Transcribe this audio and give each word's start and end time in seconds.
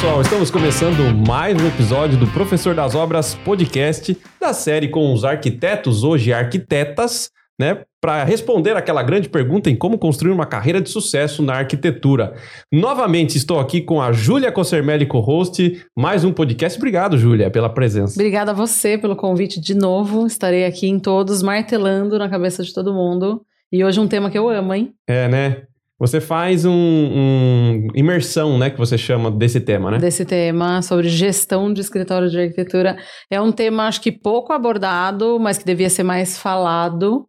pessoal, 0.00 0.22
estamos 0.22 0.50
começando 0.50 1.14
mais 1.28 1.62
um 1.62 1.66
episódio 1.66 2.18
do 2.18 2.26
Professor 2.28 2.74
das 2.74 2.94
Obras 2.94 3.34
podcast 3.34 4.16
da 4.40 4.54
série 4.54 4.88
com 4.88 5.12
os 5.12 5.26
arquitetos, 5.26 6.02
hoje 6.02 6.32
arquitetas, 6.32 7.30
né, 7.58 7.82
para 8.00 8.24
responder 8.24 8.74
aquela 8.74 9.02
grande 9.02 9.28
pergunta 9.28 9.68
em 9.68 9.76
como 9.76 9.98
construir 9.98 10.32
uma 10.32 10.46
carreira 10.46 10.80
de 10.80 10.88
sucesso 10.88 11.42
na 11.42 11.56
arquitetura. 11.56 12.32
Novamente 12.72 13.36
estou 13.36 13.60
aqui 13.60 13.82
com 13.82 14.00
a 14.00 14.10
Júlia 14.10 14.50
Cossermelli, 14.50 15.04
co-host, 15.04 15.84
mais 15.94 16.24
um 16.24 16.32
podcast. 16.32 16.78
Obrigado, 16.78 17.18
Júlia, 17.18 17.50
pela 17.50 17.68
presença. 17.68 18.14
Obrigada 18.14 18.52
a 18.52 18.54
você 18.54 18.96
pelo 18.96 19.14
convite 19.14 19.60
de 19.60 19.74
novo. 19.74 20.26
Estarei 20.26 20.64
aqui 20.64 20.88
em 20.88 20.98
todos, 20.98 21.42
martelando 21.42 22.18
na 22.18 22.30
cabeça 22.30 22.62
de 22.62 22.72
todo 22.72 22.94
mundo. 22.94 23.42
E 23.70 23.84
hoje 23.84 24.00
um 24.00 24.08
tema 24.08 24.30
que 24.30 24.38
eu 24.38 24.48
amo, 24.48 24.72
hein? 24.72 24.94
É, 25.06 25.28
né? 25.28 25.64
Você 26.00 26.18
faz 26.18 26.64
um, 26.64 26.72
um, 26.72 27.88
imersão, 27.94 28.56
né, 28.56 28.70
que 28.70 28.78
você 28.78 28.96
chama 28.96 29.30
desse 29.30 29.60
tema, 29.60 29.90
né? 29.90 29.98
Desse 29.98 30.24
tema 30.24 30.80
sobre 30.80 31.10
gestão 31.10 31.70
de 31.70 31.82
escritório 31.82 32.30
de 32.30 32.40
arquitetura. 32.40 32.96
É 33.30 33.38
um 33.38 33.52
tema, 33.52 33.86
acho 33.86 34.00
que 34.00 34.10
pouco 34.10 34.50
abordado, 34.50 35.38
mas 35.38 35.58
que 35.58 35.64
devia 35.64 35.90
ser 35.90 36.02
mais 36.02 36.38
falado, 36.38 37.28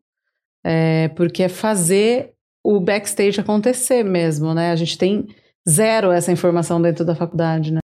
é, 0.64 1.10
porque 1.10 1.44
é 1.44 1.50
fazer 1.50 2.32
o 2.64 2.80
backstage 2.80 3.42
acontecer 3.42 4.04
mesmo, 4.04 4.54
né? 4.54 4.72
A 4.72 4.76
gente 4.78 4.98
tem 4.98 5.26
zero 5.70 6.10
essa 6.10 6.32
informação 6.32 6.82
dentro 6.82 7.04
da 7.04 7.14
faculdade, 7.14 7.74
né? 7.74 7.80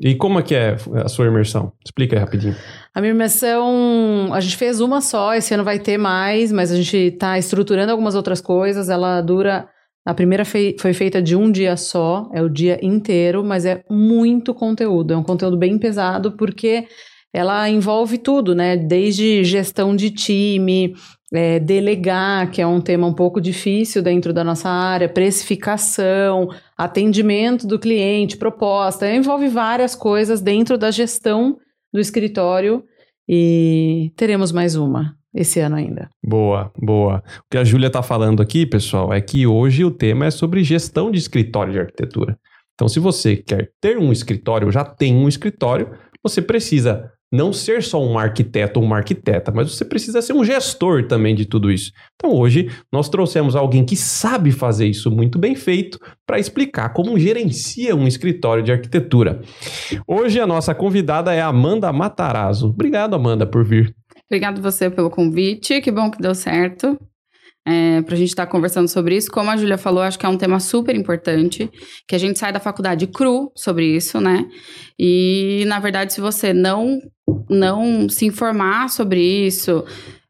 E 0.00 0.16
como 0.16 0.40
é 0.40 0.42
que 0.42 0.56
é 0.56 0.74
a 1.04 1.08
sua 1.08 1.26
imersão? 1.26 1.72
Explica 1.84 2.16
aí 2.16 2.20
rapidinho. 2.20 2.56
A 2.92 3.00
minha 3.00 3.12
imersão, 3.12 4.30
a 4.32 4.40
gente 4.40 4.56
fez 4.56 4.80
uma 4.80 5.00
só, 5.00 5.34
esse 5.34 5.54
ano 5.54 5.62
vai 5.62 5.78
ter 5.78 5.98
mais, 5.98 6.50
mas 6.50 6.72
a 6.72 6.76
gente 6.76 6.96
está 6.96 7.38
estruturando 7.38 7.92
algumas 7.92 8.16
outras 8.16 8.40
coisas. 8.40 8.88
Ela 8.88 9.20
dura 9.20 9.68
a 10.06 10.14
primeira 10.14 10.44
fei 10.44 10.76
foi 10.78 10.92
feita 10.92 11.20
de 11.20 11.34
um 11.34 11.50
dia 11.50 11.76
só, 11.76 12.30
é 12.32 12.40
o 12.40 12.48
dia 12.48 12.78
inteiro, 12.80 13.42
mas 13.42 13.66
é 13.66 13.82
muito 13.90 14.54
conteúdo. 14.54 15.12
É 15.12 15.16
um 15.16 15.22
conteúdo 15.24 15.56
bem 15.56 15.76
pesado 15.76 16.30
porque 16.36 16.86
ela 17.32 17.68
envolve 17.68 18.16
tudo, 18.16 18.54
né? 18.54 18.76
Desde 18.76 19.42
gestão 19.42 19.96
de 19.96 20.10
time, 20.10 20.94
é, 21.34 21.58
delegar, 21.58 22.52
que 22.52 22.62
é 22.62 22.66
um 22.66 22.80
tema 22.80 23.04
um 23.04 23.12
pouco 23.12 23.40
difícil 23.40 24.00
dentro 24.00 24.32
da 24.32 24.44
nossa 24.44 24.68
área, 24.70 25.08
precificação, 25.08 26.50
atendimento 26.78 27.66
do 27.66 27.76
cliente, 27.76 28.36
proposta. 28.36 29.12
Envolve 29.12 29.48
várias 29.48 29.96
coisas 29.96 30.40
dentro 30.40 30.78
da 30.78 30.92
gestão 30.92 31.58
do 31.92 31.98
escritório 31.98 32.84
e 33.28 34.12
teremos 34.16 34.52
mais 34.52 34.76
uma 34.76 35.16
esse 35.36 35.60
ano 35.60 35.76
ainda. 35.76 36.08
Boa, 36.24 36.72
boa. 36.76 37.22
O 37.38 37.42
que 37.50 37.58
a 37.58 37.64
Júlia 37.64 37.88
está 37.88 38.02
falando 38.02 38.42
aqui, 38.42 38.64
pessoal, 38.64 39.12
é 39.12 39.20
que 39.20 39.46
hoje 39.46 39.84
o 39.84 39.90
tema 39.90 40.26
é 40.26 40.30
sobre 40.30 40.64
gestão 40.64 41.10
de 41.10 41.18
escritório 41.18 41.72
de 41.72 41.78
arquitetura. 41.78 42.38
Então, 42.74 42.88
se 42.88 42.98
você 42.98 43.36
quer 43.36 43.70
ter 43.80 43.98
um 43.98 44.10
escritório, 44.10 44.72
já 44.72 44.84
tem 44.84 45.14
um 45.14 45.28
escritório, 45.28 45.90
você 46.22 46.42
precisa 46.42 47.10
não 47.32 47.52
ser 47.52 47.82
só 47.82 48.02
um 48.02 48.18
arquiteto 48.18 48.78
ou 48.78 48.86
uma 48.86 48.96
arquiteta, 48.96 49.52
mas 49.52 49.74
você 49.74 49.84
precisa 49.84 50.22
ser 50.22 50.32
um 50.32 50.44
gestor 50.44 51.06
também 51.06 51.34
de 51.34 51.44
tudo 51.44 51.70
isso. 51.70 51.90
Então, 52.14 52.34
hoje, 52.34 52.70
nós 52.92 53.08
trouxemos 53.08 53.56
alguém 53.56 53.84
que 53.84 53.96
sabe 53.96 54.52
fazer 54.52 54.86
isso 54.86 55.10
muito 55.10 55.38
bem 55.38 55.54
feito 55.54 55.98
para 56.26 56.38
explicar 56.38 56.90
como 56.90 57.18
gerencia 57.18 57.96
um 57.96 58.06
escritório 58.06 58.62
de 58.62 58.72
arquitetura. 58.72 59.40
Hoje, 60.06 60.40
a 60.40 60.46
nossa 60.46 60.74
convidada 60.74 61.34
é 61.34 61.42
Amanda 61.42 61.92
Matarazzo. 61.92 62.68
Obrigado, 62.68 63.14
Amanda, 63.14 63.46
por 63.46 63.64
vir. 63.64 63.94
Obrigado 64.28 64.60
você 64.60 64.90
pelo 64.90 65.10
convite, 65.10 65.80
que 65.80 65.90
bom 65.90 66.10
que 66.10 66.20
deu 66.20 66.34
certo. 66.34 66.98
É, 67.68 68.00
para 68.02 68.14
a 68.14 68.18
gente 68.18 68.28
estar 68.28 68.46
tá 68.46 68.52
conversando 68.52 68.86
sobre 68.86 69.16
isso. 69.16 69.28
Como 69.30 69.50
a 69.50 69.56
Júlia 69.56 69.76
falou, 69.76 70.02
acho 70.02 70.16
que 70.16 70.24
é 70.24 70.28
um 70.28 70.38
tema 70.38 70.60
super 70.60 70.94
importante, 70.94 71.68
que 72.06 72.14
a 72.14 72.18
gente 72.18 72.38
sai 72.38 72.52
da 72.52 72.60
faculdade 72.60 73.08
cru 73.08 73.50
sobre 73.56 73.86
isso, 73.86 74.20
né? 74.20 74.48
E, 74.96 75.64
na 75.66 75.80
verdade, 75.80 76.12
se 76.12 76.20
você 76.20 76.52
não, 76.52 77.00
não 77.50 78.08
se 78.08 78.24
informar 78.24 78.88
sobre 78.88 79.20
isso, 79.20 79.84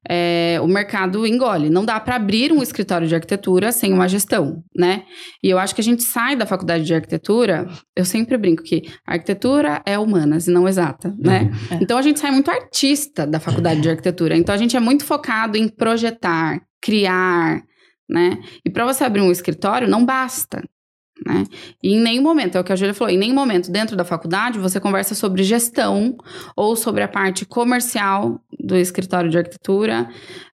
é, 0.08 0.58
o 0.62 0.66
mercado 0.66 1.26
engole. 1.26 1.70
Não 1.70 1.84
dá 1.84 1.98
para 1.98 2.16
abrir 2.16 2.52
um 2.52 2.62
escritório 2.62 3.06
de 3.06 3.14
arquitetura 3.14 3.72
sem 3.72 3.92
uma 3.92 4.08
gestão, 4.08 4.62
né? 4.76 5.04
E 5.42 5.50
eu 5.50 5.58
acho 5.58 5.74
que 5.74 5.80
a 5.80 5.84
gente 5.84 6.02
sai 6.02 6.36
da 6.36 6.46
faculdade 6.46 6.84
de 6.84 6.94
arquitetura, 6.94 7.66
eu 7.96 8.04
sempre 8.04 8.36
brinco 8.36 8.62
que 8.62 8.82
a 9.06 9.14
arquitetura 9.14 9.82
é 9.84 9.98
humanas 9.98 10.46
e 10.46 10.50
não 10.50 10.68
exata, 10.68 11.14
né? 11.18 11.50
Uhum. 11.70 11.76
É. 11.76 11.82
Então 11.82 11.98
a 11.98 12.02
gente 12.02 12.20
sai 12.20 12.30
muito 12.30 12.50
artista 12.50 13.26
da 13.26 13.40
faculdade 13.40 13.80
de 13.80 13.88
arquitetura. 13.88 14.36
Então 14.36 14.54
a 14.54 14.58
gente 14.58 14.76
é 14.76 14.80
muito 14.80 15.04
focado 15.04 15.56
em 15.56 15.68
projetar, 15.68 16.60
criar, 16.80 17.62
né? 18.08 18.38
E 18.64 18.70
para 18.70 18.84
você 18.84 19.04
abrir 19.04 19.20
um 19.20 19.32
escritório, 19.32 19.88
não 19.88 20.04
basta. 20.04 20.62
Né? 21.24 21.44
E 21.82 21.94
em 21.94 22.00
nenhum 22.00 22.22
momento, 22.22 22.56
é 22.56 22.60
o 22.60 22.64
que 22.64 22.72
a 22.72 22.76
Júlia 22.76 22.92
falou, 22.92 23.12
em 23.12 23.16
nenhum 23.16 23.34
momento 23.34 23.70
dentro 23.70 23.96
da 23.96 24.04
faculdade 24.04 24.58
você 24.58 24.78
conversa 24.78 25.14
sobre 25.14 25.42
gestão 25.42 26.16
ou 26.54 26.76
sobre 26.76 27.02
a 27.02 27.08
parte 27.08 27.46
comercial 27.46 28.40
do 28.58 28.76
escritório 28.76 29.30
de 29.30 29.38
arquitetura. 29.38 30.08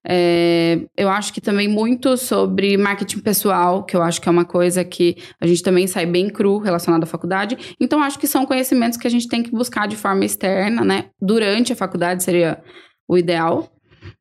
É, 0.06 0.80
eu 0.96 1.10
acho 1.10 1.34
que 1.34 1.40
também 1.40 1.68
muito 1.68 2.16
sobre 2.16 2.76
marketing 2.76 3.18
pessoal, 3.18 3.84
que 3.84 3.94
eu 3.94 4.02
acho 4.02 4.20
que 4.20 4.28
é 4.28 4.32
uma 4.32 4.44
coisa 4.44 4.84
que 4.84 5.16
a 5.40 5.46
gente 5.46 5.62
também 5.62 5.86
sai 5.86 6.06
bem 6.06 6.30
cru 6.30 6.58
relacionado 6.58 7.02
à 7.02 7.06
faculdade. 7.06 7.58
Então, 7.78 8.02
acho 8.02 8.18
que 8.18 8.26
são 8.26 8.46
conhecimentos 8.46 8.98
que 8.98 9.06
a 9.06 9.10
gente 9.10 9.28
tem 9.28 9.42
que 9.42 9.50
buscar 9.50 9.86
de 9.86 9.96
forma 9.96 10.24
externa, 10.24 10.82
né? 10.82 11.06
Durante 11.20 11.72
a 11.72 11.76
faculdade 11.76 12.22
seria 12.22 12.62
o 13.06 13.18
ideal. 13.18 13.70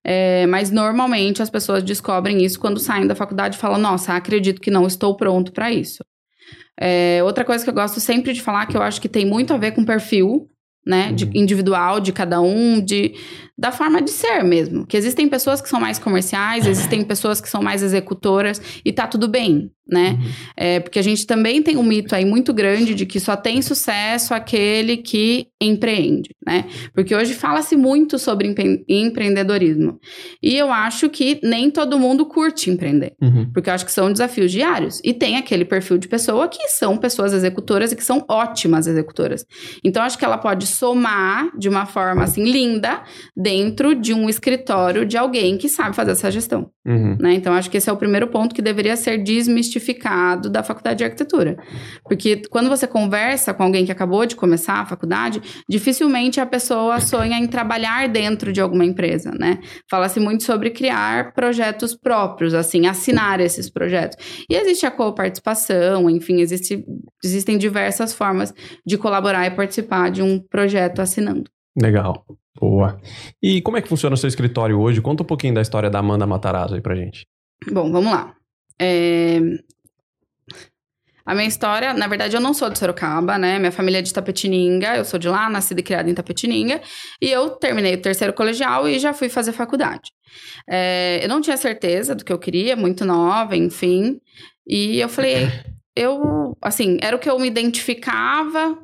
É, 0.03 0.45
mas 0.47 0.71
normalmente 0.71 1.41
as 1.41 1.49
pessoas 1.49 1.83
descobrem 1.83 2.43
isso 2.43 2.59
quando 2.59 2.79
saem 2.79 3.07
da 3.07 3.15
faculdade 3.15 3.55
e 3.55 3.59
falam: 3.59 3.77
Nossa, 3.77 4.13
acredito 4.13 4.61
que 4.61 4.71
não 4.71 4.87
estou 4.87 5.15
pronto 5.15 5.51
para 5.51 5.71
isso. 5.71 6.03
É, 6.79 7.21
outra 7.23 7.45
coisa 7.45 7.63
que 7.63 7.69
eu 7.69 7.73
gosto 7.73 7.99
sempre 7.99 8.33
de 8.33 8.41
falar, 8.41 8.65
que 8.65 8.75
eu 8.75 8.81
acho 8.81 9.01
que 9.01 9.09
tem 9.09 9.25
muito 9.25 9.53
a 9.53 9.57
ver 9.57 9.71
com 9.71 9.85
perfil, 9.85 10.49
né? 10.85 11.11
De, 11.11 11.25
uhum. 11.25 11.31
individual 11.33 11.99
de 11.99 12.11
cada 12.11 12.41
um, 12.41 12.83
de 12.83 13.13
da 13.57 13.71
forma 13.71 14.01
de 14.01 14.11
ser 14.11 14.43
mesmo. 14.43 14.85
Que 14.85 14.97
existem 14.97 15.29
pessoas 15.29 15.61
que 15.61 15.69
são 15.69 15.79
mais 15.79 15.97
comerciais, 15.99 16.67
existem 16.67 17.03
pessoas 17.03 17.39
que 17.39 17.49
são 17.49 17.61
mais 17.61 17.81
executoras, 17.83 18.61
e 18.83 18.91
tá 18.91 19.07
tudo 19.07 19.27
bem, 19.27 19.71
né? 19.87 20.17
Uhum. 20.19 20.31
É, 20.55 20.79
porque 20.79 20.99
a 20.99 21.01
gente 21.01 21.27
também 21.27 21.61
tem 21.61 21.77
um 21.77 21.83
mito 21.83 22.15
aí 22.15 22.25
muito 22.25 22.53
grande 22.53 22.95
de 22.95 23.05
que 23.05 23.19
só 23.19 23.35
tem 23.35 23.61
sucesso 23.61 24.33
aquele 24.33 24.97
que 24.97 25.47
empreende, 25.61 26.29
né? 26.45 26.65
Porque 26.93 27.15
hoje 27.15 27.33
fala-se 27.33 27.75
muito 27.75 28.17
sobre 28.17 28.49
empre 28.49 28.83
empreendedorismo. 28.87 29.99
E 30.41 30.55
eu 30.55 30.71
acho 30.71 31.09
que 31.09 31.39
nem 31.43 31.69
todo 31.69 31.99
mundo 31.99 32.25
curte 32.25 32.69
empreender. 32.69 33.13
Uhum. 33.21 33.49
Porque 33.53 33.69
eu 33.69 33.73
acho 33.73 33.85
que 33.85 33.91
são 33.91 34.11
desafios 34.11 34.51
diários. 34.51 34.99
E 35.03 35.13
tem 35.13 35.37
aquele 35.37 35.65
perfil 35.65 35.97
de 35.97 36.07
pessoa 36.07 36.47
que 36.47 36.67
são 36.69 36.97
pessoas 36.97 37.33
executoras 37.33 37.91
e 37.91 37.95
que 37.95 38.03
são 38.03 38.25
ótimas 38.29 38.87
executoras. 38.87 39.45
Então, 39.83 40.03
acho 40.03 40.17
que 40.17 40.25
ela 40.25 40.37
pode 40.37 40.67
somar 40.67 41.49
de 41.57 41.69
uma 41.69 41.85
forma 41.85 42.23
assim 42.23 42.43
linda 42.43 43.03
dentro 43.35 43.95
de 43.95 44.13
um 44.13 44.29
escritório 44.29 45.05
de 45.05 45.17
alguém 45.17 45.57
que 45.57 45.69
sabe 45.69 45.95
fazer 45.95 46.11
essa 46.11 46.31
gestão. 46.31 46.69
Uhum. 46.85 47.17
Né? 47.19 47.33
Então, 47.35 47.53
acho 47.53 47.69
que 47.69 47.77
esse 47.77 47.89
é 47.89 47.93
o 47.93 47.97
primeiro 47.97 48.27
ponto 48.27 48.53
que 48.53 48.61
deveria 48.61 48.95
ser 48.97 49.17
desmistificado 49.23 49.72
da 50.49 50.63
faculdade 50.63 50.99
de 50.99 51.03
arquitetura. 51.03 51.57
Porque 52.03 52.41
quando 52.49 52.69
você 52.69 52.87
conversa 52.87 53.53
com 53.53 53.63
alguém 53.63 53.85
que 53.85 53.91
acabou 53.91 54.25
de 54.25 54.35
começar 54.35 54.75
a 54.75 54.85
faculdade, 54.85 55.41
dificilmente 55.67 56.39
a 56.39 56.45
pessoa 56.45 56.99
sonha 56.99 57.37
em 57.37 57.47
trabalhar 57.47 58.07
dentro 58.09 58.51
de 58.51 58.61
alguma 58.61 58.85
empresa, 58.85 59.31
né? 59.31 59.59
Fala-se 59.89 60.19
muito 60.19 60.43
sobre 60.43 60.69
criar 60.69 61.33
projetos 61.33 61.95
próprios, 61.95 62.53
assim, 62.53 62.87
assinar 62.87 63.39
esses 63.39 63.69
projetos. 63.69 64.17
E 64.49 64.55
existe 64.55 64.85
a 64.85 64.91
coparticipação, 64.91 66.09
enfim, 66.09 66.41
existe, 66.41 66.83
existem 67.23 67.57
diversas 67.57 68.13
formas 68.13 68.53
de 68.85 68.97
colaborar 68.97 69.45
e 69.45 69.51
participar 69.51 70.11
de 70.11 70.21
um 70.21 70.39
projeto 70.39 71.01
assinando. 71.01 71.49
Legal. 71.79 72.25
Boa. 72.59 72.99
E 73.41 73.61
como 73.61 73.77
é 73.77 73.81
que 73.81 73.89
funciona 73.89 74.13
o 74.13 74.17
seu 74.17 74.27
escritório 74.27 74.79
hoje? 74.79 75.01
Conta 75.01 75.23
um 75.23 75.25
pouquinho 75.25 75.53
da 75.53 75.61
história 75.61 75.89
da 75.89 75.99
Amanda 75.99 76.27
Matarazzo 76.27 76.75
aí 76.75 76.81
pra 76.81 76.95
gente. 76.95 77.25
Bom, 77.71 77.91
vamos 77.91 78.11
lá. 78.11 78.35
É... 78.79 79.39
A 81.25 81.33
minha 81.33 81.47
história, 81.47 81.93
na 81.93 82.05
verdade, 82.07 82.35
eu 82.35 82.41
não 82.41 82.53
sou 82.53 82.69
de 82.69 82.77
Sorocaba, 82.77 83.37
né? 83.37 83.57
Minha 83.57 83.71
família 83.71 83.99
é 83.99 84.01
de 84.01 84.13
Tapetininga, 84.13 84.97
eu 84.97 85.05
sou 85.05 85.17
de 85.17 85.29
lá, 85.29 85.49
nascida 85.49 85.79
e 85.79 85.83
criada 85.83 86.09
em 86.09 86.13
Tapetininga. 86.13 86.81
E 87.21 87.29
eu 87.29 87.51
terminei 87.51 87.95
o 87.95 88.01
terceiro 88.01 88.33
colegial 88.33 88.89
e 88.89 88.99
já 88.99 89.13
fui 89.13 89.29
fazer 89.29 89.53
faculdade. 89.53 90.11
É... 90.69 91.19
Eu 91.23 91.29
não 91.29 91.39
tinha 91.39 91.55
certeza 91.55 92.13
do 92.13 92.25
que 92.25 92.33
eu 92.33 92.39
queria, 92.39 92.75
muito 92.75 93.05
nova, 93.05 93.55
enfim. 93.55 94.19
E 94.67 94.99
eu 94.99 95.07
falei, 95.07 95.47
eu, 95.95 96.57
assim, 96.61 96.97
era 97.01 97.15
o 97.15 97.19
que 97.19 97.29
eu 97.29 97.39
me 97.39 97.47
identificava. 97.47 98.77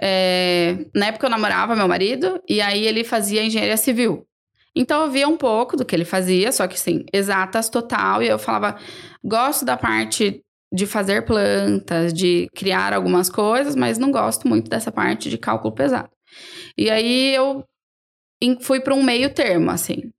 É, 0.00 0.86
na 0.94 1.06
época 1.06 1.26
eu 1.26 1.30
namorava 1.30 1.76
meu 1.76 1.86
marido, 1.86 2.40
e 2.48 2.60
aí 2.60 2.86
ele 2.86 3.04
fazia 3.04 3.44
engenharia 3.44 3.76
civil. 3.76 4.26
Então 4.74 5.02
eu 5.02 5.10
via 5.10 5.28
um 5.28 5.36
pouco 5.36 5.76
do 5.76 5.84
que 5.84 5.94
ele 5.94 6.04
fazia, 6.04 6.50
só 6.50 6.66
que 6.66 6.78
sim, 6.78 7.04
exatas 7.12 7.68
total, 7.68 8.22
e 8.22 8.28
eu 8.28 8.38
falava, 8.38 8.76
gosto 9.22 9.64
da 9.64 9.76
parte 9.76 10.42
de 10.72 10.86
fazer 10.86 11.24
plantas, 11.24 12.12
de 12.12 12.48
criar 12.54 12.92
algumas 12.92 13.30
coisas, 13.30 13.76
mas 13.76 13.98
não 13.98 14.10
gosto 14.10 14.48
muito 14.48 14.68
dessa 14.68 14.90
parte 14.90 15.30
de 15.30 15.38
cálculo 15.38 15.74
pesado. 15.74 16.10
E 16.76 16.90
aí 16.90 17.34
eu 17.34 17.64
fui 18.60 18.80
para 18.80 18.94
um 18.94 19.02
meio 19.02 19.32
termo, 19.32 19.70
assim. 19.70 20.12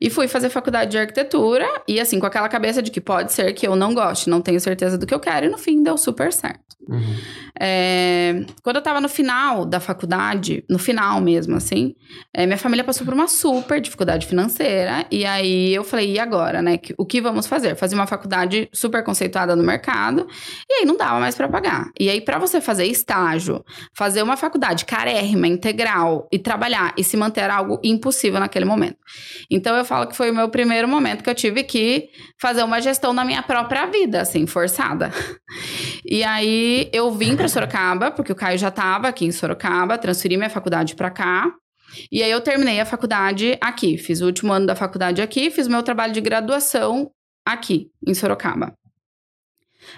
E 0.00 0.10
fui 0.10 0.28
fazer 0.28 0.48
faculdade 0.48 0.92
de 0.92 0.98
arquitetura, 0.98 1.66
e 1.86 1.98
assim, 1.98 2.20
com 2.20 2.26
aquela 2.26 2.48
cabeça 2.48 2.82
de 2.82 2.90
que 2.90 3.00
pode 3.00 3.32
ser 3.32 3.52
que 3.52 3.66
eu 3.66 3.74
não 3.74 3.92
goste, 3.94 4.30
não 4.30 4.40
tenho 4.40 4.60
certeza 4.60 4.96
do 4.96 5.06
que 5.06 5.14
eu 5.14 5.20
quero, 5.20 5.46
e 5.46 5.48
no 5.48 5.58
fim 5.58 5.82
deu 5.82 5.96
super 5.98 6.32
certo. 6.32 6.68
Uhum. 6.88 7.16
É, 7.60 8.46
quando 8.62 8.76
eu 8.76 8.82
tava 8.82 9.00
no 9.00 9.08
final 9.08 9.66
da 9.66 9.78
faculdade, 9.78 10.64
no 10.70 10.78
final 10.78 11.20
mesmo, 11.20 11.56
assim, 11.56 11.94
é, 12.32 12.46
minha 12.46 12.56
família 12.56 12.82
passou 12.82 13.04
por 13.04 13.12
uma 13.12 13.28
super 13.28 13.80
dificuldade 13.80 14.26
financeira, 14.26 15.04
e 15.10 15.26
aí 15.26 15.74
eu 15.74 15.84
falei, 15.84 16.12
e 16.12 16.18
agora, 16.18 16.62
né? 16.62 16.78
O 16.96 17.04
que 17.04 17.20
vamos 17.20 17.46
fazer? 17.46 17.74
Fazer 17.74 17.94
uma 17.94 18.06
faculdade 18.06 18.68
super 18.72 19.04
conceituada 19.04 19.54
no 19.54 19.62
mercado, 19.62 20.26
e 20.68 20.74
aí 20.74 20.84
não 20.86 20.96
dava 20.96 21.20
mais 21.20 21.34
para 21.34 21.48
pagar. 21.48 21.90
E 21.98 22.08
aí, 22.08 22.20
para 22.20 22.38
você 22.38 22.60
fazer 22.60 22.86
estágio, 22.86 23.64
fazer 23.94 24.22
uma 24.22 24.36
faculdade 24.36 24.84
carérrima, 24.84 25.46
integral, 25.46 26.26
e 26.32 26.38
trabalhar 26.38 26.94
e 26.96 27.04
se 27.04 27.16
manter 27.16 27.42
era 27.42 27.56
algo 27.56 27.80
impossível 27.82 28.40
naquele 28.40 28.64
momento. 28.64 28.96
Então 29.50 29.76
eu 29.76 29.84
falo 29.88 30.06
que 30.06 30.16
foi 30.16 30.30
o 30.30 30.34
meu 30.34 30.48
primeiro 30.48 30.86
momento 30.86 31.24
que 31.24 31.30
eu 31.30 31.34
tive 31.34 31.64
que 31.64 32.10
fazer 32.40 32.62
uma 32.62 32.80
gestão 32.80 33.12
na 33.12 33.24
minha 33.24 33.42
própria 33.42 33.86
vida, 33.86 34.20
assim, 34.20 34.46
forçada. 34.46 35.10
E 36.10 36.24
aí 36.24 36.88
eu 36.90 37.10
vim 37.12 37.36
para 37.36 37.48
Sorocaba, 37.48 38.10
porque 38.10 38.32
o 38.32 38.34
Caio 38.34 38.56
já 38.56 38.68
estava 38.68 39.08
aqui 39.08 39.26
em 39.26 39.32
Sorocaba, 39.32 39.98
transferi 39.98 40.38
minha 40.38 40.48
faculdade 40.48 40.94
para 40.94 41.10
cá. 41.10 41.52
E 42.10 42.22
aí 42.22 42.30
eu 42.30 42.40
terminei 42.40 42.80
a 42.80 42.86
faculdade 42.86 43.58
aqui, 43.60 43.98
fiz 43.98 44.22
o 44.22 44.26
último 44.26 44.50
ano 44.50 44.66
da 44.66 44.74
faculdade 44.74 45.20
aqui, 45.20 45.50
fiz 45.50 45.68
meu 45.68 45.82
trabalho 45.82 46.14
de 46.14 46.22
graduação 46.22 47.10
aqui 47.44 47.90
em 48.06 48.14
Sorocaba. 48.14 48.72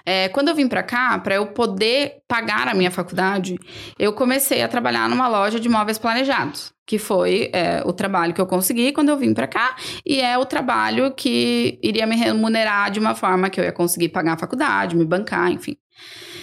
É, 0.04 0.28
quando 0.28 0.48
eu 0.48 0.54
vim 0.54 0.69
para 0.69 0.82
cá, 0.82 1.19
para 1.19 1.34
eu 1.34 1.46
poder 1.46 2.19
pagar 2.26 2.69
a 2.69 2.75
minha 2.75 2.90
faculdade, 2.90 3.58
eu 3.98 4.12
comecei 4.12 4.62
a 4.62 4.69
trabalhar 4.69 5.08
numa 5.08 5.28
loja 5.28 5.58
de 5.58 5.69
móveis 5.69 5.98
planejados, 5.98 6.72
que 6.87 6.98
foi 6.98 7.50
é, 7.52 7.82
o 7.84 7.92
trabalho 7.92 8.34
que 8.34 8.40
eu 8.40 8.46
consegui 8.46 8.92
quando 8.92 9.08
eu 9.08 9.16
vim 9.16 9.34
para 9.34 9.46
cá, 9.46 9.76
e 10.04 10.20
é 10.20 10.37
o 10.38 10.44
trabalho 10.44 11.12
que 11.12 11.78
iria 11.82 12.06
me 12.06 12.16
remunerar 12.16 12.90
de 12.90 12.98
uma 12.98 13.14
forma 13.14 13.50
que 13.50 13.60
eu 13.60 13.64
ia 13.64 13.72
conseguir 13.72 14.08
pagar 14.10 14.34
a 14.34 14.38
faculdade, 14.38 14.96
me 14.96 15.04
bancar, 15.04 15.50
enfim. 15.50 15.76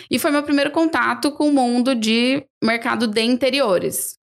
E 0.10 0.18
foi 0.18 0.32
meu 0.32 0.44
primeiro 0.44 0.72
contato 0.72 1.32
com 1.32 1.50
o 1.50 1.54
mundo 1.54 1.94
de 1.94 2.44
mercado 2.64 3.08
de 3.08 3.22
interiores 3.22 4.17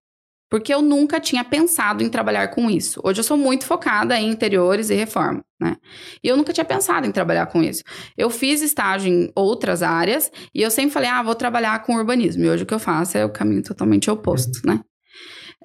porque 0.49 0.73
eu 0.73 0.81
nunca 0.81 1.19
tinha 1.19 1.43
pensado 1.43 2.03
em 2.03 2.09
trabalhar 2.09 2.49
com 2.49 2.69
isso. 2.69 3.01
Hoje 3.03 3.19
eu 3.19 3.23
sou 3.23 3.37
muito 3.37 3.65
focada 3.65 4.19
em 4.19 4.29
interiores 4.29 4.89
e 4.89 4.95
reforma, 4.95 5.43
né? 5.59 5.75
E 6.23 6.27
eu 6.27 6.37
nunca 6.37 6.53
tinha 6.53 6.65
pensado 6.65 7.07
em 7.07 7.11
trabalhar 7.11 7.47
com 7.47 7.63
isso. 7.63 7.83
Eu 8.15 8.29
fiz 8.29 8.61
estágio 8.61 9.11
em 9.11 9.31
outras 9.35 9.81
áreas 9.81 10.31
e 10.53 10.61
eu 10.61 10.69
sempre 10.69 10.91
falei, 10.91 11.09
ah, 11.09 11.23
vou 11.23 11.35
trabalhar 11.35 11.81
com 11.83 11.95
urbanismo. 11.95 12.43
E 12.43 12.49
hoje 12.49 12.63
o 12.63 12.65
que 12.65 12.73
eu 12.73 12.79
faço 12.79 13.17
é 13.17 13.25
o 13.25 13.29
caminho 13.29 13.63
totalmente 13.63 14.09
oposto, 14.09 14.61
né? 14.65 14.81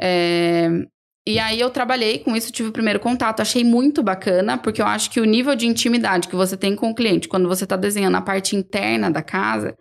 É... 0.01 0.69
E 1.29 1.39
aí 1.39 1.61
eu 1.61 1.69
trabalhei 1.69 2.19
com 2.19 2.35
isso, 2.35 2.51
tive 2.51 2.71
o 2.71 2.73
primeiro 2.73 2.99
contato, 2.99 3.41
achei 3.41 3.63
muito 3.63 4.03
bacana, 4.03 4.57
porque 4.57 4.81
eu 4.81 4.87
acho 4.87 5.11
que 5.11 5.21
o 5.21 5.25
nível 5.25 5.55
de 5.55 5.67
intimidade 5.67 6.27
que 6.27 6.35
você 6.35 6.57
tem 6.57 6.75
com 6.75 6.89
o 6.91 6.95
cliente 6.95 7.29
quando 7.29 7.47
você 7.47 7.65
está 7.65 7.77
desenhando 7.77 8.17
a 8.17 8.23
parte 8.23 8.57
interna 8.57 9.11
da 9.11 9.23
casa 9.23 9.77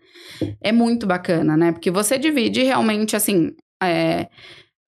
é 0.61 0.73
muito 0.73 1.07
bacana, 1.07 1.55
né? 1.55 1.71
Porque 1.71 1.89
você 1.89 2.17
divide 2.19 2.61
realmente 2.61 3.15
assim. 3.15 3.51
É 3.81 4.27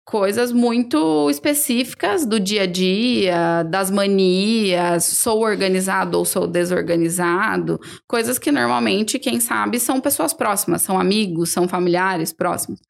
coisas 0.04 0.52
muito 0.52 1.30
específicas 1.30 2.26
do 2.26 2.40
dia 2.40 2.62
a 2.62 2.66
dia, 2.66 3.62
das 3.64 3.90
manias, 3.90 5.04
sou 5.04 5.40
organizado 5.40 6.18
ou 6.18 6.24
sou 6.24 6.46
desorganizado, 6.46 7.80
coisas 8.06 8.38
que 8.38 8.50
normalmente, 8.50 9.18
quem 9.18 9.38
sabe, 9.40 9.78
são 9.78 10.00
pessoas 10.00 10.32
próximas, 10.32 10.82
são 10.82 10.98
amigos, 10.98 11.50
são 11.50 11.68
familiares 11.68 12.32
próximos. 12.32 12.80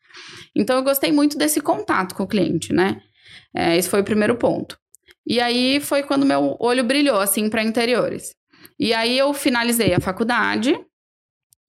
Então, 0.57 0.77
eu 0.77 0.83
gostei 0.83 1.13
muito 1.13 1.39
desse 1.39 1.61
contato 1.61 2.15
com 2.15 2.25
o 2.25 2.29
cliente, 2.29 2.73
né? 2.73 3.01
É, 3.55 3.77
esse 3.77 3.89
foi 3.89 4.01
o 4.01 4.05
primeiro 4.05 4.37
ponto. 4.37 4.79
E 5.27 5.41
aí 5.41 5.81
foi 5.81 6.03
quando 6.03 6.27
meu 6.27 6.57
olho 6.59 6.85
brilhou, 6.85 7.21
assim, 7.21 7.49
para 7.49 7.63
interiores. 7.63 8.35
E 8.79 8.93
aí 8.93 9.17
eu 9.17 9.33
finalizei 9.33 9.95
a 9.95 10.01
faculdade, 10.01 10.79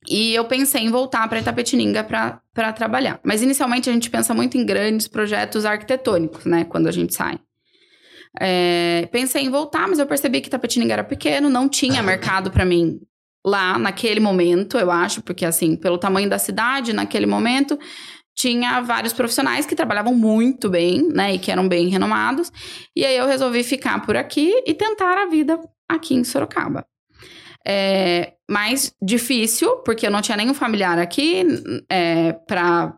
e 0.10 0.34
eu 0.34 0.46
pensei 0.46 0.82
em 0.82 0.92
voltar 0.92 1.28
para 1.28 1.40
Itapetininga 1.40 2.04
para 2.04 2.74
trabalhar. 2.74 3.20
Mas 3.24 3.42
inicialmente 3.42 3.90
a 3.90 3.94
gente 3.94 4.10
pensa 4.10 4.34
muito 4.34 4.58
em 4.58 4.66
grandes 4.66 5.08
projetos 5.08 5.66
arquitetônicos, 5.66 6.46
né? 6.46 6.66
Quando 6.66 6.88
a 6.88 6.92
gente 6.92 7.14
sai. 7.14 7.40
É, 8.40 9.08
pensei 9.12 9.44
em 9.44 9.50
voltar, 9.50 9.88
mas 9.88 10.00
eu 10.00 10.08
percebi 10.08 10.42
que 10.42 10.48
Itapetininga 10.48 10.94
era 10.94 11.04
pequeno, 11.04 11.50
não 11.50 11.70
tinha 11.70 12.02
mercado 12.04 12.52
para 12.52 12.66
mim 12.66 13.00
lá 13.46 13.78
naquele 13.78 14.20
momento, 14.20 14.78
eu 14.78 14.90
acho, 14.90 15.22
porque 15.22 15.46
assim, 15.46 15.76
pelo 15.76 15.98
tamanho 15.98 16.30
da 16.30 16.40
cidade, 16.40 16.94
naquele 16.94 17.26
momento, 17.26 17.78
tinha 18.34 18.82
vários 18.82 19.14
profissionais 19.14 19.66
que 19.66 19.76
trabalhavam 19.76 20.16
muito 20.16 20.70
bem, 20.70 21.08
né, 21.10 21.36
e 21.36 21.40
que 21.40 21.52
eram 21.52 21.68
bem 21.68 21.90
renomados. 21.90 22.52
E 22.96 23.06
aí 23.06 23.16
eu 23.16 23.28
resolvi 23.28 23.64
ficar 23.64 24.04
por 24.06 24.16
aqui 24.16 24.64
e 24.66 24.74
tentar 24.74 25.18
a 25.18 25.28
vida 25.28 25.60
aqui 25.88 26.16
em 26.16 26.24
Sorocaba. 26.24 26.86
É, 27.66 28.34
mais 28.50 28.94
difícil, 29.02 29.78
porque 29.78 30.06
eu 30.06 30.12
não 30.12 30.22
tinha 30.22 30.36
nenhum 30.36 30.54
familiar 30.54 31.00
aqui 31.00 31.46
é, 31.90 32.34
para 32.46 32.94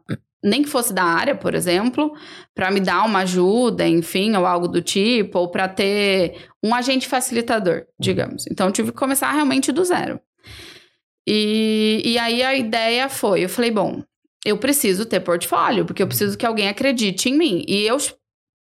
nem 0.46 0.62
que 0.62 0.70
fosse 0.70 0.94
da 0.94 1.04
área, 1.04 1.34
por 1.34 1.56
exemplo, 1.56 2.16
para 2.54 2.70
me 2.70 2.80
dar 2.80 3.04
uma 3.04 3.20
ajuda, 3.20 3.88
enfim, 3.88 4.36
ou 4.36 4.46
algo 4.46 4.68
do 4.68 4.80
tipo, 4.80 5.40
ou 5.40 5.50
para 5.50 5.68
ter 5.68 6.50
um 6.64 6.74
agente 6.74 7.08
facilitador, 7.08 7.86
digamos. 8.00 8.46
Então, 8.50 8.68
eu 8.68 8.72
tive 8.72 8.92
que 8.92 8.98
começar 8.98 9.32
realmente 9.32 9.72
do 9.72 9.84
zero. 9.84 10.20
E, 11.28 12.02
e 12.06 12.20
aí 12.20 12.44
a 12.44 12.56
ideia 12.56 13.10
foi: 13.10 13.44
eu 13.44 13.50
falei, 13.50 13.72
bom, 13.72 14.04
eu 14.46 14.58
preciso 14.58 15.06
ter 15.06 15.20
portfólio, 15.20 15.84
porque 15.84 16.04
eu 16.04 16.08
preciso 16.08 16.38
que 16.38 16.46
alguém 16.46 16.68
acredite 16.68 17.30
em 17.30 17.36
mim. 17.36 17.66
E 17.68 17.82
eu 17.82 17.98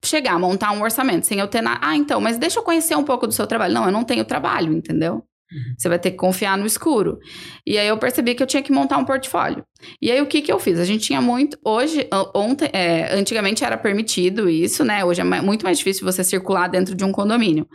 chegar 0.04 0.34
a 0.34 0.40
montar 0.40 0.72
um 0.72 0.82
orçamento 0.82 1.26
sem 1.26 1.40
eu 1.40 1.48
ter 1.48 1.62
nada. 1.62 1.80
Ah, 1.82 1.96
então, 1.96 2.20
mas 2.20 2.38
deixa 2.38 2.60
eu 2.60 2.64
conhecer 2.64 2.96
um 2.96 3.04
pouco 3.06 3.26
do 3.26 3.34
seu 3.34 3.48
trabalho. 3.48 3.74
Não, 3.74 3.86
eu 3.86 3.92
não 3.92 4.04
tenho 4.04 4.26
trabalho, 4.26 4.74
entendeu? 4.74 5.24
Você 5.78 5.90
vai 5.90 5.98
ter 5.98 6.12
que 6.12 6.18
confiar 6.18 6.58
no 6.58 6.66
escuro. 6.66 7.20
E 7.66 7.78
aí 7.78 7.88
eu 7.88 7.98
percebi 7.98 8.36
que 8.36 8.44
eu 8.44 8.48
tinha 8.48 8.62
que 8.62 8.72
montar 8.72 8.98
um 8.98 9.06
portfólio. 9.06 9.66
E 10.02 10.12
aí 10.12 10.22
o 10.22 10.26
que 10.26 10.42
que 10.42 10.52
eu 10.52 10.60
fiz? 10.60 10.80
A 10.80 10.86
gente 10.86 11.04
tinha 11.06 11.22
muito. 11.22 11.58
Hoje, 11.64 12.08
ontem, 12.36 12.70
é, 12.72 13.16
antigamente 13.16 13.64
era 13.64 13.78
permitido 13.78 14.50
isso, 14.50 14.84
né? 14.84 15.04
Hoje 15.04 15.22
é 15.22 15.24
muito 15.24 15.64
mais 15.64 15.78
difícil 15.78 16.06
você 16.06 16.24
circular 16.24 16.68
dentro 16.68 16.96
de 16.96 17.04
um 17.04 17.12
condomínio. 17.12 17.68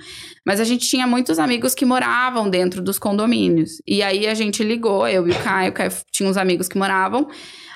Mas 0.47 0.61
a 0.61 0.65
gente 0.65 0.88
tinha 0.88 1.06
muitos 1.06 1.38
amigos 1.38 1.75
que 1.75 1.85
moravam 1.85 2.49
dentro 2.49 2.82
dos 2.82 2.99
condomínios. 2.99 3.82
E 3.87 4.03
aí 4.03 4.26
a 4.26 4.35
gente 4.35 4.62
ligou, 4.62 5.09
eu 5.09 5.26
e 5.26 5.32
o 5.32 5.38
Caio, 5.43 5.71
o 5.71 5.75
Caio 5.75 5.91
tinha 6.12 6.29
uns 6.29 6.37
amigos 6.37 6.69
que 6.69 6.79
moravam. 6.79 7.29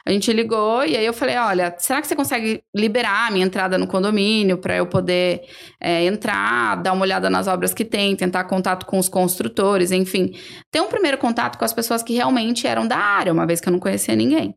A 0.05 0.11
gente 0.11 0.33
ligou 0.33 0.85
e 0.85 0.97
aí 0.97 1.05
eu 1.05 1.13
falei: 1.13 1.37
olha, 1.37 1.75
será 1.79 2.01
que 2.01 2.07
você 2.07 2.17
consegue 2.17 2.63
liberar 2.75 3.29
a 3.29 3.31
minha 3.31 3.45
entrada 3.45 3.79
no 3.79 3.87
condomínio 3.87 4.59
para 4.59 4.77
eu 4.77 4.87
poder 4.87 5.43
é, 5.81 6.05
entrar, 6.05 6.77
dar 6.83 6.93
uma 6.93 7.03
olhada 7.03 7.29
nas 7.29 7.47
obras 7.47 7.75
que 7.75 7.85
tem, 7.85 8.17
tentar 8.17 8.45
contato 8.45 8.87
com 8.87 8.99
os 8.99 9.09
construtores, 9.09 9.93
enfim. 9.93 10.33
Ter 10.71 10.81
um 10.81 10.89
primeiro 10.89 11.19
contato 11.19 11.59
com 11.59 11.65
as 11.65 11.73
pessoas 11.73 12.03
que 12.03 12.15
realmente 12.15 12.67
eram 12.67 12.87
da 12.87 12.97
área, 12.97 13.33
uma 13.33 13.47
vez 13.47 13.61
que 13.61 13.69
eu 13.69 13.73
não 13.73 13.81
conhecia 13.81 14.15
ninguém. 14.15 14.55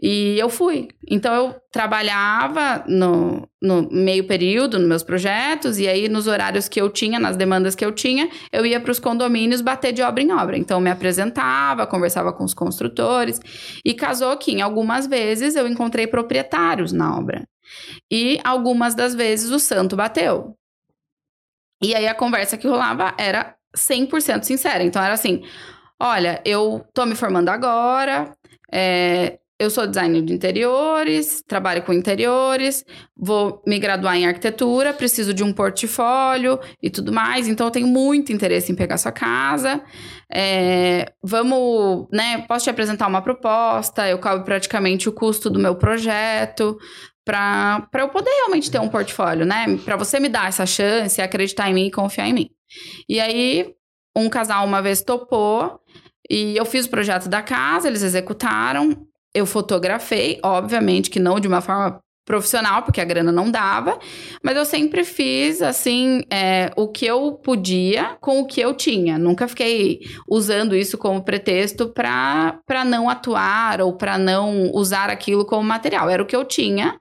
E 0.00 0.38
eu 0.38 0.48
fui. 0.48 0.88
Então 1.08 1.34
eu 1.34 1.56
trabalhava 1.70 2.84
no, 2.88 3.48
no 3.60 3.88
meio 3.90 4.26
período 4.26 4.78
nos 4.78 4.88
meus 4.88 5.02
projetos, 5.02 5.78
e 5.78 5.86
aí 5.86 6.08
nos 6.08 6.26
horários 6.26 6.68
que 6.68 6.80
eu 6.80 6.90
tinha, 6.90 7.20
nas 7.20 7.36
demandas 7.36 7.74
que 7.74 7.84
eu 7.84 7.92
tinha, 7.92 8.28
eu 8.50 8.66
ia 8.66 8.80
para 8.80 8.90
os 8.90 8.98
condomínios 8.98 9.60
bater 9.60 9.92
de 9.92 10.02
obra 10.02 10.22
em 10.22 10.32
obra. 10.32 10.56
Então 10.56 10.78
eu 10.78 10.82
me 10.82 10.90
apresentava, 10.90 11.86
conversava 11.86 12.32
com 12.32 12.44
os 12.44 12.54
construtores, 12.54 13.40
e 13.84 13.94
casou 13.94 14.36
que 14.36 14.50
em 14.52 14.62
algumas 14.62 15.06
vezes 15.06 15.54
eu 15.54 15.68
encontrei 15.68 16.06
proprietários 16.06 16.92
na 16.92 17.16
obra. 17.16 17.46
E 18.10 18.40
algumas 18.42 18.94
das 18.94 19.14
vezes 19.14 19.50
o 19.50 19.58
santo 19.58 19.94
bateu. 19.94 20.56
E 21.82 21.94
aí 21.94 22.06
a 22.06 22.14
conversa 22.14 22.56
que 22.56 22.66
rolava 22.66 23.14
era 23.18 23.56
100% 23.76 24.44
sincera. 24.44 24.82
Então 24.82 25.02
era 25.02 25.14
assim: 25.14 25.42
olha, 26.00 26.40
eu 26.44 26.84
tô 26.94 27.04
me 27.06 27.14
formando 27.14 27.48
agora, 27.48 28.32
é, 28.72 29.38
eu 29.62 29.70
sou 29.70 29.86
designer 29.86 30.22
de 30.22 30.32
interiores, 30.32 31.42
trabalho 31.46 31.82
com 31.82 31.92
interiores, 31.92 32.84
vou 33.16 33.62
me 33.66 33.78
graduar 33.78 34.16
em 34.16 34.26
arquitetura, 34.26 34.92
preciso 34.92 35.32
de 35.32 35.44
um 35.44 35.52
portfólio 35.52 36.58
e 36.82 36.90
tudo 36.90 37.12
mais. 37.12 37.46
Então, 37.46 37.68
eu 37.68 37.70
tenho 37.70 37.86
muito 37.86 38.32
interesse 38.32 38.72
em 38.72 38.74
pegar 38.74 38.98
sua 38.98 39.12
casa. 39.12 39.80
É, 40.32 41.12
vamos, 41.22 42.08
né? 42.12 42.44
Posso 42.48 42.64
te 42.64 42.70
apresentar 42.70 43.06
uma 43.06 43.22
proposta, 43.22 44.08
eu 44.08 44.18
cobro 44.18 44.44
praticamente 44.44 45.08
o 45.08 45.12
custo 45.12 45.48
do 45.48 45.60
meu 45.60 45.76
projeto 45.76 46.76
para 47.24 47.88
eu 47.98 48.08
poder 48.08 48.30
realmente 48.30 48.68
ter 48.68 48.80
um 48.80 48.88
portfólio, 48.88 49.46
né? 49.46 49.78
Para 49.84 49.96
você 49.96 50.18
me 50.18 50.28
dar 50.28 50.48
essa 50.48 50.66
chance, 50.66 51.22
acreditar 51.22 51.70
em 51.70 51.74
mim 51.74 51.86
e 51.86 51.90
confiar 51.92 52.26
em 52.26 52.32
mim. 52.32 52.50
E 53.08 53.20
aí, 53.20 53.72
um 54.16 54.28
casal 54.28 54.66
uma 54.66 54.82
vez 54.82 55.02
topou 55.02 55.78
e 56.28 56.56
eu 56.56 56.64
fiz 56.64 56.86
o 56.86 56.90
projeto 56.90 57.28
da 57.28 57.42
casa, 57.42 57.86
eles 57.86 58.02
executaram 58.02 59.06
eu 59.34 59.46
fotografei, 59.46 60.38
obviamente 60.42 61.10
que 61.10 61.20
não 61.20 61.40
de 61.40 61.48
uma 61.48 61.60
forma 61.60 62.00
profissional, 62.24 62.82
porque 62.82 63.00
a 63.00 63.04
grana 63.04 63.32
não 63.32 63.50
dava, 63.50 63.98
mas 64.44 64.56
eu 64.56 64.64
sempre 64.64 65.04
fiz, 65.04 65.60
assim, 65.60 66.22
é, 66.30 66.70
o 66.76 66.86
que 66.88 67.04
eu 67.04 67.32
podia 67.32 68.16
com 68.20 68.40
o 68.40 68.46
que 68.46 68.60
eu 68.60 68.74
tinha. 68.74 69.18
Nunca 69.18 69.48
fiquei 69.48 70.00
usando 70.28 70.76
isso 70.76 70.96
como 70.96 71.24
pretexto 71.24 71.88
para 71.88 72.84
não 72.86 73.10
atuar 73.10 73.80
ou 73.80 73.96
para 73.96 74.16
não 74.18 74.70
usar 74.72 75.10
aquilo 75.10 75.44
como 75.44 75.64
material. 75.64 76.08
Era 76.08 76.22
o 76.22 76.26
que 76.26 76.36
eu 76.36 76.44
tinha 76.44 76.96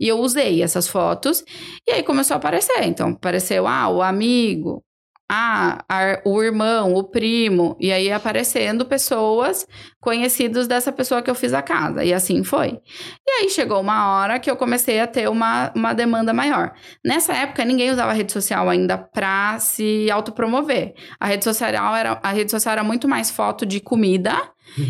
E 0.00 0.08
eu 0.08 0.18
usei 0.20 0.62
essas 0.62 0.88
fotos 0.88 1.42
e 1.86 1.92
aí 1.92 2.02
começou 2.02 2.34
a 2.34 2.38
aparecer. 2.38 2.82
Então, 2.84 3.10
apareceu, 3.10 3.66
ah, 3.66 3.88
o 3.88 4.02
amigo, 4.02 4.82
ah, 5.30 5.84
a, 5.88 6.20
o 6.24 6.42
irmão, 6.42 6.94
o 6.94 7.04
primo, 7.04 7.76
e 7.78 7.92
aí 7.92 8.10
aparecendo 8.10 8.86
pessoas 8.86 9.66
conhecidos 10.00 10.66
dessa 10.66 10.90
pessoa 10.90 11.20
que 11.20 11.30
eu 11.30 11.34
fiz 11.34 11.52
a 11.52 11.60
casa, 11.60 12.02
e 12.02 12.14
assim 12.14 12.42
foi. 12.42 12.80
E 13.26 13.30
aí 13.32 13.50
chegou 13.50 13.80
uma 13.80 14.16
hora 14.16 14.38
que 14.38 14.50
eu 14.50 14.56
comecei 14.56 15.00
a 15.00 15.06
ter 15.06 15.28
uma, 15.28 15.70
uma 15.74 15.92
demanda 15.92 16.32
maior. 16.32 16.72
Nessa 17.04 17.34
época, 17.34 17.64
ninguém 17.64 17.90
usava 17.90 18.12
rede 18.12 18.32
social 18.32 18.68
ainda 18.70 18.96
para 18.96 19.58
se 19.58 20.10
autopromover. 20.10 20.94
A 21.20 21.26
rede 21.26 21.44
social 21.44 21.94
era, 21.94 22.18
a 22.22 22.30
rede 22.30 22.50
social 22.50 22.72
era 22.72 22.84
muito 22.84 23.06
mais 23.06 23.30
foto 23.30 23.66
de 23.66 23.80
comida 23.80 24.34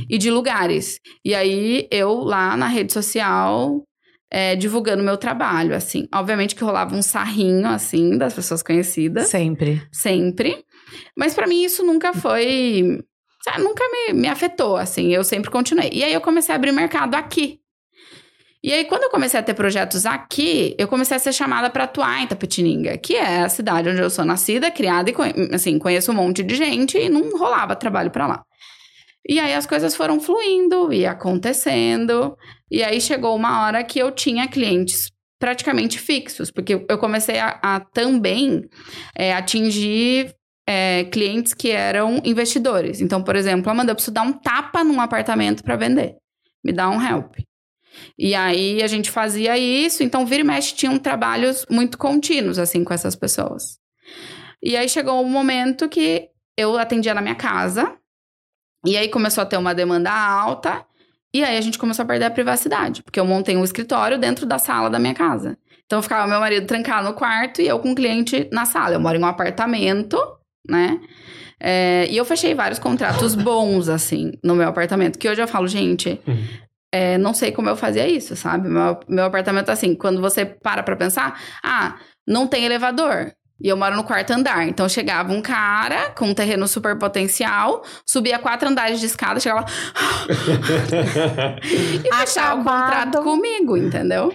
e 0.09 0.19
de 0.19 0.31
lugares. 0.31 1.01
E 1.25 1.35
aí 1.35 1.89
eu 1.91 2.15
lá 2.15 2.57
na 2.57 2.69
rede 2.69 2.93
social 2.93 3.88
é, 4.31 4.55
divulgando 4.57 5.03
meu 5.03 5.17
trabalho, 5.17 5.75
assim. 5.75 6.07
Obviamente 6.15 6.55
que 6.55 6.65
rolava 6.65 6.95
um 6.95 7.03
sarrinho, 7.03 7.67
assim, 7.69 8.17
das 8.19 8.35
pessoas 8.35 8.63
conhecidas. 8.63 9.29
Sempre. 9.29 9.83
Sempre. 9.93 10.65
Mas 11.17 11.35
para 11.35 11.47
mim 11.47 11.65
isso 11.65 11.85
nunca 11.85 12.13
foi. 12.13 13.03
Sabe, 13.43 13.63
nunca 13.63 13.85
me, 13.89 14.15
me 14.15 14.29
afetou, 14.29 14.77
assim. 14.77 15.13
Eu 15.13 15.25
sempre 15.25 15.51
continuei. 15.51 15.91
E 15.93 16.05
aí 16.05 16.13
eu 16.13 16.21
comecei 16.21 16.53
a 16.53 16.57
abrir 16.57 16.73
mercado 16.73 17.15
aqui. 17.15 17.61
E 18.63 18.73
aí, 18.73 18.85
quando 18.87 19.05
eu 19.05 19.11
comecei 19.11 19.39
a 19.39 19.43
ter 19.43 19.55
projetos 19.55 20.05
aqui, 20.05 20.75
eu 20.77 20.89
comecei 20.89 21.17
a 21.17 21.21
ser 21.21 21.33
chamada 21.33 21.71
para 21.71 21.85
atuar 21.85 22.21
em 22.21 22.27
Tapetininga, 22.27 22.99
que 22.99 23.15
é 23.15 23.43
a 23.43 23.49
cidade 23.49 23.89
onde 23.89 24.01
eu 24.01 24.11
sou 24.11 24.25
nascida, 24.25 24.69
criada 24.69 25.09
e, 25.11 25.15
assim, 25.55 25.79
conheço 25.79 26.11
um 26.11 26.17
monte 26.17 26.43
de 26.43 26.57
gente 26.57 26.99
e 26.99 27.09
não 27.09 27.39
rolava 27.39 27.77
trabalho 27.77 28.11
para 28.11 28.27
lá. 28.27 28.45
E 29.29 29.39
aí 29.39 29.53
as 29.53 29.67
coisas 29.67 29.95
foram 29.95 30.19
fluindo 30.21 30.93
e 30.93 31.05
acontecendo. 31.05 32.37
E 32.71 32.83
aí 32.83 33.01
chegou 33.01 33.37
uma 33.37 33.65
hora 33.65 33.85
que 33.85 33.99
eu 33.99 34.11
tinha 34.11 34.49
clientes 34.49 35.11
praticamente 35.39 35.99
fixos, 35.99 36.51
porque 36.51 36.85
eu 36.89 36.99
comecei 36.99 37.39
a, 37.39 37.59
a 37.63 37.81
também 37.81 38.65
é, 39.15 39.35
atingir 39.35 40.35
é, 40.67 41.05
clientes 41.05 41.55
que 41.55 41.71
eram 41.71 42.21
investidores. 42.25 43.01
Então, 43.01 43.23
por 43.23 43.37
exemplo, 43.37 43.71
Amanda, 43.71 43.93
eu 43.93 43.95
preciso 43.95 44.15
dar 44.15 44.23
um 44.23 44.33
tapa 44.33 44.83
num 44.83 45.01
apartamento 45.01 45.63
para 45.63 45.77
vender. 45.77 46.17
Me 46.65 46.73
dá 46.73 46.89
um 46.91 47.01
help. 47.01 47.37
E 48.19 48.35
aí 48.35 48.83
a 48.83 48.87
gente 48.87 49.11
fazia 49.11 49.57
isso, 49.57 50.03
então 50.03 50.27
vira 50.27 50.41
e 50.41 50.45
mexe 50.45 50.75
tinham 50.75 50.99
trabalhos 50.99 51.65
muito 51.71 51.99
contínuos 51.99 52.59
assim 52.59 52.85
com 52.85 52.95
essas 52.95 53.17
pessoas. 53.17 53.79
E 54.63 54.77
aí 54.77 54.89
chegou 54.89 55.23
um 55.23 55.29
momento 55.29 55.89
que 55.89 56.29
eu 56.57 56.77
atendia 56.77 57.15
na 57.15 57.23
minha 57.23 57.35
casa, 57.35 57.97
e 58.89 58.97
aí 58.97 59.09
começou 59.09 59.43
a 59.43 59.47
ter 59.47 59.59
uma 59.59 59.75
demanda 59.75 60.11
alta. 60.11 60.85
E 61.33 61.45
aí 61.45 61.59
a 61.59 61.61
gente 61.61 61.79
começou 61.79 62.05
a 62.05 62.07
perder 62.07 62.25
a 62.25 62.31
privacidade, 62.31 63.03
porque 63.03 63.21
eu 63.21 63.25
montei 63.25 63.55
um 63.55 63.63
escritório 63.63 64.19
dentro 64.19 64.47
da 64.47 64.59
sala 64.59 64.89
da 64.89 64.99
minha 64.99 65.13
casa. 65.13 65.59
Então 65.85 66.01
ficava 66.01 66.27
meu 66.27 66.41
marido 66.41 66.67
trancado 66.67 67.07
no 67.07 67.15
quarto 67.15 67.61
e 67.61 67.69
eu 67.69 67.79
com 67.79 67.93
o 67.93 67.95
cliente 67.95 68.49
na 68.51 68.65
sala. 68.65 68.95
Eu 68.95 69.01
moro 69.01 69.19
em 69.19 69.23
um 69.23 69.27
apartamento, 69.27 70.19
né? 70.67 70.99
É, 71.61 72.07
e 72.09 72.17
eu 72.17 72.25
fechei 72.25 72.55
vários 72.55 72.79
contratos 72.79 73.35
bons, 73.35 73.91
assim, 73.91 74.33
no 74.43 74.55
meu 74.55 74.69
apartamento. 74.69 75.19
Que 75.19 75.29
hoje 75.29 75.43
eu 75.43 75.49
falo, 75.49 75.69
gente, 75.69 76.19
uhum. 76.27 76.45
é, 76.93 77.19
não 77.19 77.35
sei 77.35 77.53
como 77.53 77.69
eu 77.69 77.77
fazia 77.77 78.09
isso, 78.09 78.35
sabe? 78.35 78.69
Meu, 78.69 78.99
meu 79.07 79.25
apartamento, 79.25 79.69
assim, 79.69 79.95
quando 79.95 80.23
você 80.23 80.47
para 80.47 80.83
pra 80.83 80.97
pensar, 80.97 81.39
ah, 81.63 81.99
não 82.27 82.47
tem 82.47 82.65
elevador. 82.65 83.33
E 83.61 83.69
eu 83.69 83.77
moro 83.77 83.97
no 83.97 84.05
quarto 84.05 84.31
andar. 84.33 84.69
Então 84.69 84.89
chegava 84.89 85.33
um 85.33 85.43
cara 85.43 86.11
com 86.11 86.27
um 86.27 86.35
terreno 86.35 86.69
super 86.69 86.97
potencial, 86.97 87.83
subia 88.07 88.39
quatro 88.39 88.69
andares 88.69 89.01
de 89.01 89.07
escada, 89.07 89.41
chegava 89.41 89.67
e 92.05 92.15
fechava 92.15 92.61
o 92.61 92.65
contrato 92.65 93.23
comigo, 93.23 93.77
entendeu? 93.77 94.33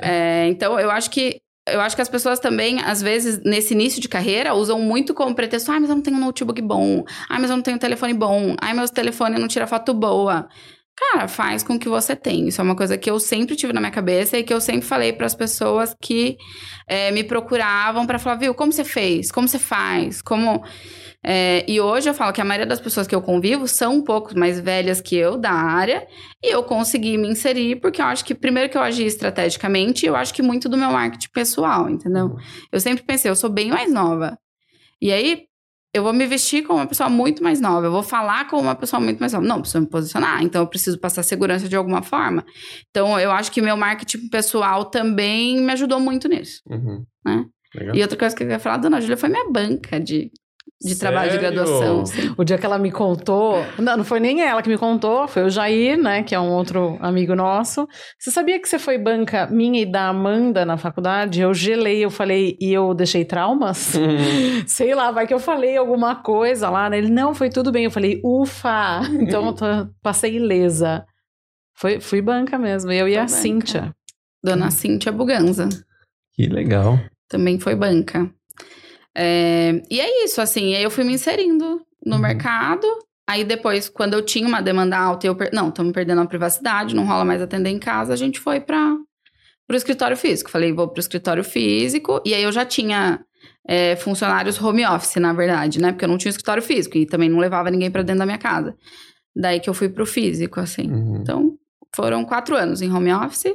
É, 0.00 0.46
então 0.48 0.78
eu 0.78 0.90
acho 0.90 1.10
que. 1.10 1.40
Eu 1.68 1.80
acho 1.80 1.96
que 1.96 2.02
as 2.02 2.08
pessoas 2.08 2.38
também, 2.38 2.80
às 2.80 3.02
vezes, 3.02 3.42
nesse 3.42 3.74
início 3.74 4.00
de 4.00 4.08
carreira, 4.08 4.54
usam 4.54 4.80
muito 4.80 5.12
como 5.12 5.34
pretexto. 5.34 5.72
Ah, 5.72 5.80
mas 5.80 5.90
eu 5.90 5.96
não 5.96 6.02
tenho 6.02 6.16
um 6.16 6.20
notebook 6.20 6.62
bom. 6.62 7.02
Ah, 7.28 7.40
mas 7.40 7.50
eu 7.50 7.56
não 7.56 7.62
tenho 7.62 7.76
um 7.76 7.80
telefone 7.80 8.14
bom. 8.14 8.54
Ah, 8.60 8.72
meu 8.72 8.88
telefone 8.88 9.36
não 9.36 9.48
tira 9.48 9.66
foto 9.66 9.92
boa. 9.92 10.48
Cara, 10.98 11.28
faz 11.28 11.62
com 11.62 11.74
o 11.74 11.78
que 11.78 11.90
você 11.90 12.16
tem. 12.16 12.48
Isso 12.48 12.58
é 12.58 12.64
uma 12.64 12.74
coisa 12.74 12.96
que 12.96 13.10
eu 13.10 13.20
sempre 13.20 13.54
tive 13.54 13.70
na 13.70 13.80
minha 13.80 13.92
cabeça 13.92 14.38
e 14.38 14.42
que 14.42 14.52
eu 14.52 14.62
sempre 14.62 14.86
falei 14.86 15.12
para 15.12 15.26
as 15.26 15.34
pessoas 15.34 15.94
que 16.00 16.38
é, 16.88 17.10
me 17.10 17.22
procuravam 17.22 18.06
para 18.06 18.18
falar, 18.18 18.36
viu, 18.36 18.54
como 18.54 18.72
você 18.72 18.82
fez? 18.82 19.30
Como 19.30 19.46
você 19.46 19.58
faz? 19.58 20.22
Como. 20.22 20.64
É, 21.22 21.64
e 21.68 21.80
hoje 21.82 22.08
eu 22.08 22.14
falo 22.14 22.32
que 22.32 22.40
a 22.40 22.44
maioria 22.44 22.66
das 22.66 22.80
pessoas 22.80 23.06
que 23.06 23.14
eu 23.14 23.20
convivo 23.20 23.68
são 23.68 23.96
um 23.96 24.02
pouco 24.02 24.38
mais 24.38 24.58
velhas 24.58 25.00
que 25.02 25.14
eu 25.16 25.36
da 25.36 25.50
área 25.50 26.06
e 26.42 26.54
eu 26.54 26.62
consegui 26.62 27.18
me 27.18 27.28
inserir 27.28 27.76
porque 27.76 28.00
eu 28.00 28.06
acho 28.06 28.24
que, 28.24 28.34
primeiro, 28.34 28.70
que 28.70 28.78
eu 28.78 28.82
agi 28.82 29.04
estrategicamente, 29.04 30.06
eu 30.06 30.16
acho 30.16 30.32
que 30.32 30.40
muito 30.40 30.66
do 30.66 30.78
meu 30.78 30.90
marketing 30.90 31.28
pessoal, 31.30 31.90
entendeu? 31.90 32.26
Uhum. 32.26 32.38
Eu 32.72 32.80
sempre 32.80 33.04
pensei, 33.04 33.30
eu 33.30 33.36
sou 33.36 33.50
bem 33.50 33.68
mais 33.68 33.92
nova. 33.92 34.38
E 35.00 35.12
aí, 35.12 35.46
eu 35.96 36.02
vou 36.02 36.12
me 36.12 36.26
vestir 36.26 36.62
como 36.62 36.78
uma 36.78 36.86
pessoa 36.86 37.08
muito 37.08 37.42
mais 37.42 37.60
nova, 37.60 37.86
eu 37.86 37.90
vou 37.90 38.02
falar 38.02 38.46
como 38.48 38.62
uma 38.62 38.74
pessoa 38.74 39.00
muito 39.00 39.18
mais 39.18 39.32
nova. 39.32 39.46
Não, 39.46 39.60
preciso 39.60 39.80
me 39.80 39.88
posicionar, 39.88 40.42
então 40.42 40.62
eu 40.62 40.66
preciso 40.66 40.98
passar 40.98 41.22
segurança 41.22 41.68
de 41.68 41.76
alguma 41.76 42.02
forma. 42.02 42.44
Então, 42.90 43.18
eu 43.18 43.30
acho 43.30 43.50
que 43.50 43.62
meu 43.62 43.76
marketing 43.76 44.28
pessoal 44.28 44.84
também 44.84 45.60
me 45.60 45.72
ajudou 45.72 45.98
muito 45.98 46.28
nisso. 46.28 46.60
Uhum. 46.68 47.04
Né? 47.24 47.44
E 47.94 48.02
outra 48.02 48.16
coisa 48.16 48.34
que 48.34 48.42
eu 48.42 48.46
queria 48.46 48.60
falar, 48.60 48.76
dona 48.76 49.00
Júlia 49.00 49.16
foi 49.16 49.28
minha 49.28 49.50
banca 49.50 49.98
de 49.98 50.30
de 50.80 50.94
Sério? 50.94 50.98
trabalho 51.00 51.30
de 51.32 51.38
graduação. 51.38 52.04
O 52.36 52.44
dia 52.44 52.58
que 52.58 52.66
ela 52.66 52.78
me 52.78 52.90
contou, 52.92 53.64
não, 53.78 53.98
não 53.98 54.04
foi 54.04 54.20
nem 54.20 54.42
ela 54.42 54.62
que 54.62 54.68
me 54.68 54.76
contou, 54.76 55.26
foi 55.26 55.44
o 55.44 55.50
Jair, 55.50 55.96
né, 55.98 56.22
que 56.22 56.34
é 56.34 56.40
um 56.40 56.50
outro 56.50 56.98
amigo 57.00 57.34
nosso. 57.34 57.88
Você 58.18 58.30
sabia 58.30 58.60
que 58.60 58.68
você 58.68 58.78
foi 58.78 58.98
banca 58.98 59.46
minha 59.46 59.80
e 59.80 59.86
da 59.86 60.08
Amanda 60.08 60.66
na 60.66 60.76
faculdade? 60.76 61.40
Eu 61.40 61.54
gelei, 61.54 62.04
eu 62.04 62.10
falei, 62.10 62.56
e 62.60 62.72
eu 62.72 62.92
deixei 62.92 63.24
traumas? 63.24 63.94
Uhum. 63.94 64.64
Sei 64.68 64.94
lá, 64.94 65.10
vai 65.10 65.26
que 65.26 65.32
eu 65.32 65.40
falei 65.40 65.76
alguma 65.76 66.16
coisa 66.16 66.68
lá, 66.68 66.90
né? 66.90 66.98
Ele, 66.98 67.10
não, 67.10 67.34
foi 67.34 67.48
tudo 67.48 67.72
bem. 67.72 67.84
Eu 67.84 67.90
falei, 67.90 68.20
ufa! 68.22 69.00
Então, 69.18 69.46
eu 69.46 69.52
tô, 69.54 69.64
passei 70.02 70.36
ilesa. 70.36 71.06
Foi, 71.74 72.00
fui 72.00 72.20
banca 72.20 72.58
mesmo, 72.58 72.92
eu 72.92 73.08
e 73.08 73.16
a 73.16 73.22
banca. 73.22 73.28
Cíntia. 73.28 73.94
Dona 74.42 74.70
Cíntia 74.70 75.10
Buganza. 75.10 75.68
Que 76.34 76.46
legal. 76.46 76.98
Também 77.28 77.58
foi 77.58 77.74
banca. 77.74 78.30
É, 79.18 79.82
e 79.90 79.98
é 79.98 80.24
isso, 80.24 80.42
assim, 80.42 80.74
aí 80.74 80.82
eu 80.82 80.90
fui 80.90 81.02
me 81.02 81.14
inserindo 81.14 81.80
no 82.04 82.16
uhum. 82.16 82.20
mercado. 82.20 82.86
Aí 83.26 83.44
depois, 83.44 83.88
quando 83.88 84.12
eu 84.12 84.22
tinha 84.22 84.46
uma 84.46 84.60
demanda 84.60 84.96
alta, 84.96 85.26
eu 85.26 85.34
per... 85.34 85.50
não, 85.52 85.70
estamos 85.70 85.92
perdendo 85.92 86.20
a 86.20 86.26
privacidade, 86.26 86.94
não 86.94 87.06
rola 87.06 87.24
mais 87.24 87.40
atender 87.40 87.70
em 87.70 87.78
casa, 87.78 88.12
a 88.12 88.16
gente 88.16 88.38
foi 88.38 88.60
para 88.60 88.94
o 89.68 89.74
escritório 89.74 90.16
físico. 90.16 90.50
Falei, 90.50 90.72
vou 90.72 90.86
para 90.86 90.98
o 90.98 91.00
escritório 91.00 91.42
físico. 91.42 92.20
E 92.24 92.34
aí 92.34 92.42
eu 92.42 92.52
já 92.52 92.64
tinha 92.64 93.24
é, 93.66 93.96
funcionários 93.96 94.60
home 94.62 94.86
office, 94.86 95.16
na 95.16 95.32
verdade, 95.32 95.80
né? 95.80 95.92
Porque 95.92 96.04
eu 96.04 96.08
não 96.08 96.18
tinha 96.18 96.30
escritório 96.30 96.62
físico 96.62 96.98
e 96.98 97.06
também 97.06 97.28
não 97.28 97.38
levava 97.38 97.70
ninguém 97.70 97.90
para 97.90 98.02
dentro 98.02 98.20
da 98.20 98.26
minha 98.26 98.38
casa. 98.38 98.76
Daí 99.34 99.60
que 99.60 99.68
eu 99.68 99.74
fui 99.74 99.88
para 99.88 100.02
o 100.02 100.06
físico, 100.06 100.60
assim. 100.60 100.90
Uhum. 100.90 101.16
Então, 101.16 101.58
foram 101.94 102.24
quatro 102.24 102.54
anos 102.54 102.82
em 102.82 102.92
home 102.92 103.12
office 103.12 103.54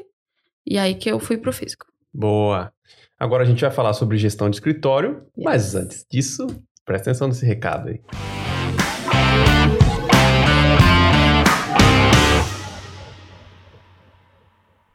e 0.65 0.77
aí 0.77 0.96
que 0.96 1.10
eu 1.10 1.20
fui 1.20 1.38
para 1.38 1.50
o 1.50 1.53
físico. 1.53 1.86
Boa. 2.13 2.74
Agora 3.21 3.43
a 3.43 3.45
gente 3.45 3.61
vai 3.61 3.69
falar 3.69 3.93
sobre 3.93 4.17
gestão 4.17 4.49
de 4.49 4.55
escritório, 4.55 5.21
yes. 5.37 5.45
mas 5.45 5.75
antes 5.75 6.03
disso, 6.09 6.47
presta 6.83 7.11
atenção 7.11 7.27
nesse 7.27 7.45
recado 7.45 7.89
aí. 7.89 8.01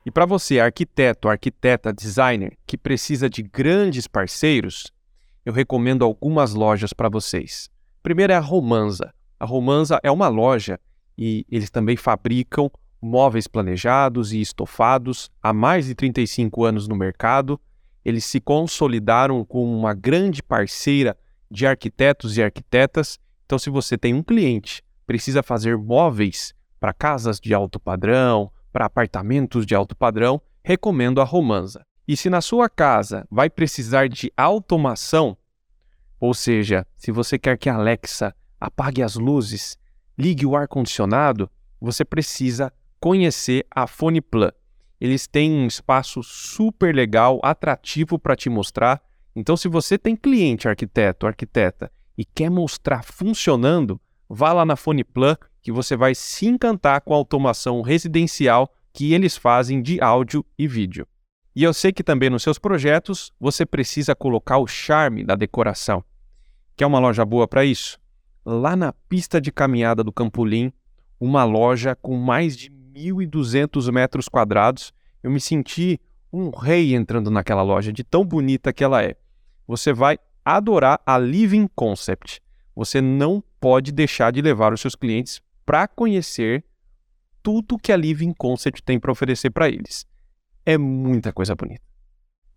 E 0.05 0.11
para 0.11 0.27
você, 0.27 0.59
arquiteto, 0.59 1.29
arquiteta, 1.29 1.93
designer, 1.93 2.59
que 2.67 2.77
precisa 2.77 3.31
de 3.31 3.45
grandes 3.45 4.09
parceiros, 4.09 4.93
eu 5.45 5.53
recomendo 5.53 6.05
algumas 6.05 6.53
lojas 6.53 6.93
para 6.93 7.09
vocês. 7.09 7.71
Primeiro 8.03 8.33
é 8.33 8.37
a 8.37 8.41
Romanza. 8.41 9.15
A 9.39 9.47
Romanza 9.47 10.01
é 10.03 10.11
uma 10.11 10.27
loja 10.27 10.81
e 11.17 11.47
eles 11.49 11.71
também 11.71 11.97
fabricam 11.97 12.73
móveis 13.01 13.47
planejados 13.47 14.33
e 14.33 14.41
estofados 14.41 15.31
há 15.41 15.53
mais 15.53 15.87
de 15.87 15.95
35 15.95 16.65
anos 16.65 16.89
no 16.89 16.97
mercado 16.97 17.61
eles 18.07 18.25
se 18.25 18.41
consolidaram 18.41 19.45
como 19.45 19.77
uma 19.77 19.93
grande 19.93 20.41
parceira 20.41 21.19
de 21.51 21.67
arquitetos 21.67 22.39
e 22.39 22.43
arquitetas. 22.43 23.19
Então, 23.45 23.59
se 23.59 23.69
você 23.69 23.99
tem 23.99 24.15
um 24.15 24.23
cliente, 24.23 24.81
precisa 25.05 25.43
fazer 25.43 25.77
móveis 25.77 26.55
para 26.79 26.93
casas 26.93 27.41
de 27.41 27.53
alto 27.53 27.81
padrão, 27.81 28.49
para 28.73 28.85
apartamentos 28.85 29.67
de 29.67 29.75
alto 29.75 29.97
padrão, 29.97 30.41
recomendo 30.63 31.21
a 31.21 31.25
Romanza. 31.25 31.85
E 32.07 32.17
se 32.17 32.31
na 32.31 32.41
sua 32.41 32.69
casa 32.69 33.27
vai 33.29 33.51
precisar 33.51 34.09
de 34.09 34.33
automação, 34.37 35.37
ou 36.21 36.33
seja, 36.33 36.87
se 36.97 37.11
você 37.11 37.37
quer 37.37 37.59
que 37.59 37.69
a 37.69 37.75
Alexa 37.75 38.33
apague 38.61 39.03
as 39.03 39.17
luzes, 39.17 39.77
ligue 40.17 40.47
o 40.47 40.55
ar 40.55 40.69
condicionado, 40.69 41.51
você 41.81 42.05
precisa 42.05 42.73
conhecer 43.01 43.67
a 43.69 43.89
FonePlan. 43.89 44.53
Eles 45.01 45.27
têm 45.27 45.53
um 45.53 45.67
espaço 45.67 46.23
super 46.23 46.95
legal, 46.95 47.41
atrativo 47.43 48.19
para 48.19 48.37
te 48.37 48.49
mostrar. 48.49 49.03
Então, 49.35 49.57
se 49.57 49.69
você 49.69 49.99
tem 49.99 50.17
cliente 50.17 50.69
arquiteto, 50.69 51.27
arquiteta 51.27 51.91
e 52.17 52.25
quer 52.25 52.51
mostrar 52.51 53.05
funcionando, 53.05 54.01
vá 54.29 54.53
lá 54.53 54.65
na 54.65 54.77
FonePlan 54.77 55.37
que 55.61 55.71
você 55.71 55.97
vai 55.97 56.15
se 56.15 56.47
encantar 56.47 57.01
com 57.03 57.13
a 57.13 57.17
automação 57.17 57.83
residencial 57.83 58.73
que 58.93 59.13
eles 59.13 59.37
fazem 59.37 59.83
de 59.83 60.01
áudio 60.01 60.45
e 60.59 60.67
vídeo. 60.67 61.07
E 61.55 61.63
eu 61.63 61.75
sei 61.75 61.93
que 61.93 62.05
também 62.05 62.31
nos 62.31 62.43
seus 62.43 62.59
projetos 62.59 63.33
você 63.39 63.67
precisa 63.67 64.15
colocar 64.15 64.59
o 64.59 64.67
charme 64.67 65.25
da 65.25 65.35
decoração. 65.35 66.05
Quer 66.77 66.87
uma 66.87 66.99
loja 66.99 67.25
boa 67.25 67.49
para 67.49 67.65
isso? 67.65 67.99
Lá 68.45 68.77
na 68.77 68.93
pista 68.93 69.41
de 69.41 69.51
caminhada 69.51 70.05
do 70.05 70.13
Campolim, 70.13 70.73
uma 71.19 71.45
loja 71.45 71.97
com 71.97 72.17
mais 72.17 72.57
de 72.57 72.71
1.200 72.97 73.93
metros 73.93 74.29
quadrados. 74.29 74.93
Eu 75.23 75.31
me 75.31 75.41
senti 75.41 76.01
um 76.33 76.51
rei 76.51 76.95
entrando 76.95 77.31
naquela 77.31 77.63
loja, 77.63 77.93
de 77.93 78.03
tão 78.03 78.25
bonita 78.25 78.73
que 78.73 78.83
ela 78.83 79.03
é. 79.03 79.17
Você 79.67 79.93
vai 79.93 80.19
adorar 80.45 81.01
a 81.05 81.19
Living 81.19 81.69
Concept. 81.75 82.41
Você 82.75 83.01
não 83.01 83.43
pode 83.61 83.93
deixar 83.93 84.31
de 84.33 84.41
levar 84.41 84.73
os 84.73 84.81
seus 84.81 84.95
clientes 84.95 85.41
para 85.65 85.89
conhecer 85.89 86.65
tudo 87.43 87.79
que 87.79 87.93
a 87.93 87.97
Living 87.97 88.33
Concept 88.33 88.83
tem 88.83 88.99
para 88.99 89.13
oferecer 89.13 89.51
para 89.51 89.69
eles. 89.69 90.07
É 90.65 90.77
muita 90.77 91.33
coisa 91.33 91.55
bonita. 91.55 91.83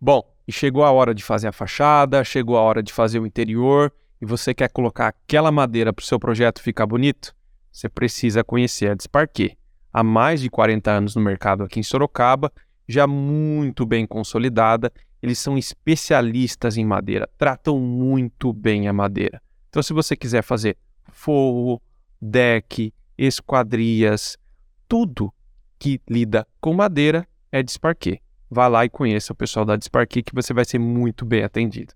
Bom, 0.00 0.22
e 0.46 0.52
chegou 0.52 0.82
a 0.82 0.90
hora 0.90 1.14
de 1.14 1.22
fazer 1.22 1.48
a 1.48 1.52
fachada, 1.52 2.24
chegou 2.24 2.56
a 2.56 2.60
hora 2.60 2.82
de 2.82 2.92
fazer 2.92 3.18
o 3.18 3.26
interior 3.26 3.92
e 4.20 4.26
você 4.26 4.52
quer 4.52 4.68
colocar 4.70 5.08
aquela 5.08 5.52
madeira 5.52 5.92
para 5.92 6.02
o 6.02 6.06
seu 6.06 6.18
projeto 6.18 6.62
ficar 6.62 6.86
bonito? 6.86 7.34
Você 7.72 7.88
precisa 7.88 8.42
conhecer 8.42 8.90
a 8.90 8.94
Desparquet. 8.94 9.59
Há 9.92 10.02
mais 10.02 10.40
de 10.40 10.48
40 10.48 10.90
anos 10.90 11.14
no 11.14 11.22
mercado 11.22 11.64
aqui 11.64 11.80
em 11.80 11.82
Sorocaba, 11.82 12.52
já 12.88 13.06
muito 13.06 13.84
bem 13.84 14.06
consolidada, 14.06 14.92
eles 15.22 15.38
são 15.38 15.58
especialistas 15.58 16.76
em 16.76 16.84
madeira, 16.84 17.28
tratam 17.36 17.78
muito 17.78 18.52
bem 18.52 18.88
a 18.88 18.92
madeira. 18.92 19.40
Então, 19.68 19.82
se 19.82 19.92
você 19.92 20.16
quiser 20.16 20.42
fazer 20.42 20.76
forro, 21.10 21.80
deck, 22.20 22.92
esquadrias, 23.16 24.36
tudo 24.88 25.32
que 25.78 26.00
lida 26.08 26.46
com 26.60 26.74
madeira 26.74 27.26
é 27.52 27.62
Desparquet. 27.62 28.20
Vá 28.50 28.66
lá 28.66 28.84
e 28.84 28.90
conheça 28.90 29.32
o 29.32 29.36
pessoal 29.36 29.64
da 29.64 29.76
Desparquet 29.76 30.22
que 30.22 30.34
você 30.34 30.52
vai 30.52 30.64
ser 30.64 30.78
muito 30.78 31.24
bem 31.24 31.44
atendido. 31.44 31.94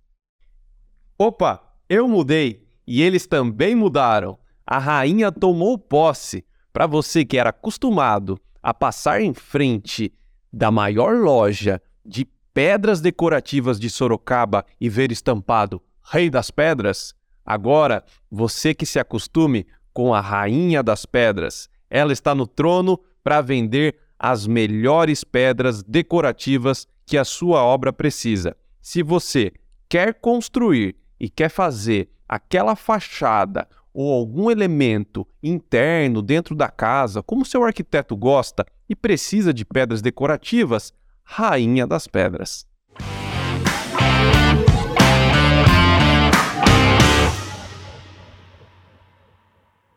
Opa, 1.18 1.60
eu 1.88 2.06
mudei 2.06 2.66
e 2.86 3.02
eles 3.02 3.26
também 3.26 3.74
mudaram. 3.74 4.38
A 4.66 4.78
rainha 4.78 5.32
tomou 5.32 5.78
posse. 5.78 6.44
Para 6.74 6.88
você 6.88 7.24
que 7.24 7.38
era 7.38 7.50
acostumado 7.50 8.36
a 8.60 8.74
passar 8.74 9.20
em 9.20 9.32
frente 9.32 10.12
da 10.52 10.72
maior 10.72 11.14
loja 11.14 11.80
de 12.04 12.26
pedras 12.52 13.00
decorativas 13.00 13.78
de 13.78 13.88
Sorocaba 13.88 14.66
e 14.80 14.88
ver 14.88 15.12
estampado 15.12 15.80
Rei 16.02 16.28
das 16.28 16.50
Pedras, 16.50 17.14
agora 17.46 18.04
você 18.28 18.74
que 18.74 18.84
se 18.84 18.98
acostume 18.98 19.68
com 19.92 20.12
a 20.12 20.20
Rainha 20.20 20.82
das 20.82 21.06
Pedras. 21.06 21.70
Ela 21.88 22.12
está 22.12 22.34
no 22.34 22.44
trono 22.44 22.98
para 23.22 23.40
vender 23.40 23.96
as 24.18 24.44
melhores 24.44 25.22
pedras 25.22 25.80
decorativas 25.80 26.88
que 27.06 27.16
a 27.16 27.24
sua 27.24 27.62
obra 27.62 27.92
precisa. 27.92 28.56
Se 28.80 29.00
você 29.00 29.52
quer 29.88 30.14
construir 30.14 30.96
e 31.20 31.28
quer 31.28 31.50
fazer 31.50 32.10
aquela 32.28 32.74
fachada 32.74 33.68
ou 33.94 34.12
algum 34.12 34.50
elemento 34.50 35.24
interno 35.40 36.20
dentro 36.20 36.56
da 36.56 36.68
casa, 36.68 37.22
como 37.22 37.44
seu 37.44 37.62
arquiteto 37.62 38.16
gosta 38.16 38.66
e 38.88 38.96
precisa 38.96 39.54
de 39.54 39.64
pedras 39.64 40.02
decorativas, 40.02 40.92
Rainha 41.22 41.86
das 41.86 42.08
Pedras. 42.08 42.66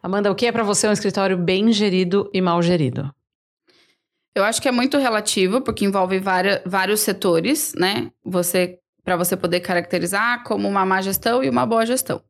Amanda, 0.01 0.31
o 0.31 0.35
que 0.35 0.45
é 0.45 0.51
para 0.53 0.63
você 0.63 0.87
um 0.87 0.93
escritório 0.93 1.37
bem 1.37 1.73
gerido 1.73 2.29
e 2.33 2.39
mal 2.39 2.61
gerido? 2.61 3.13
Eu 4.33 4.43
acho 4.43 4.61
que 4.61 4.67
é 4.67 4.71
muito 4.71 4.97
relativo, 4.99 5.59
porque 5.61 5.83
envolve 5.83 6.19
várias, 6.19 6.61
vários 6.65 7.01
setores, 7.01 7.73
né? 7.75 8.11
Você 8.23 8.79
para 9.07 9.15
você 9.15 9.37
poder 9.37 9.61
caracterizar 9.61 10.43
como 10.43 10.67
uma 10.67 10.85
má 10.85 11.01
gestão 11.01 11.41
e 11.41 11.49
uma 11.49 11.65
boa 11.65 11.85
gestão. 11.85 12.21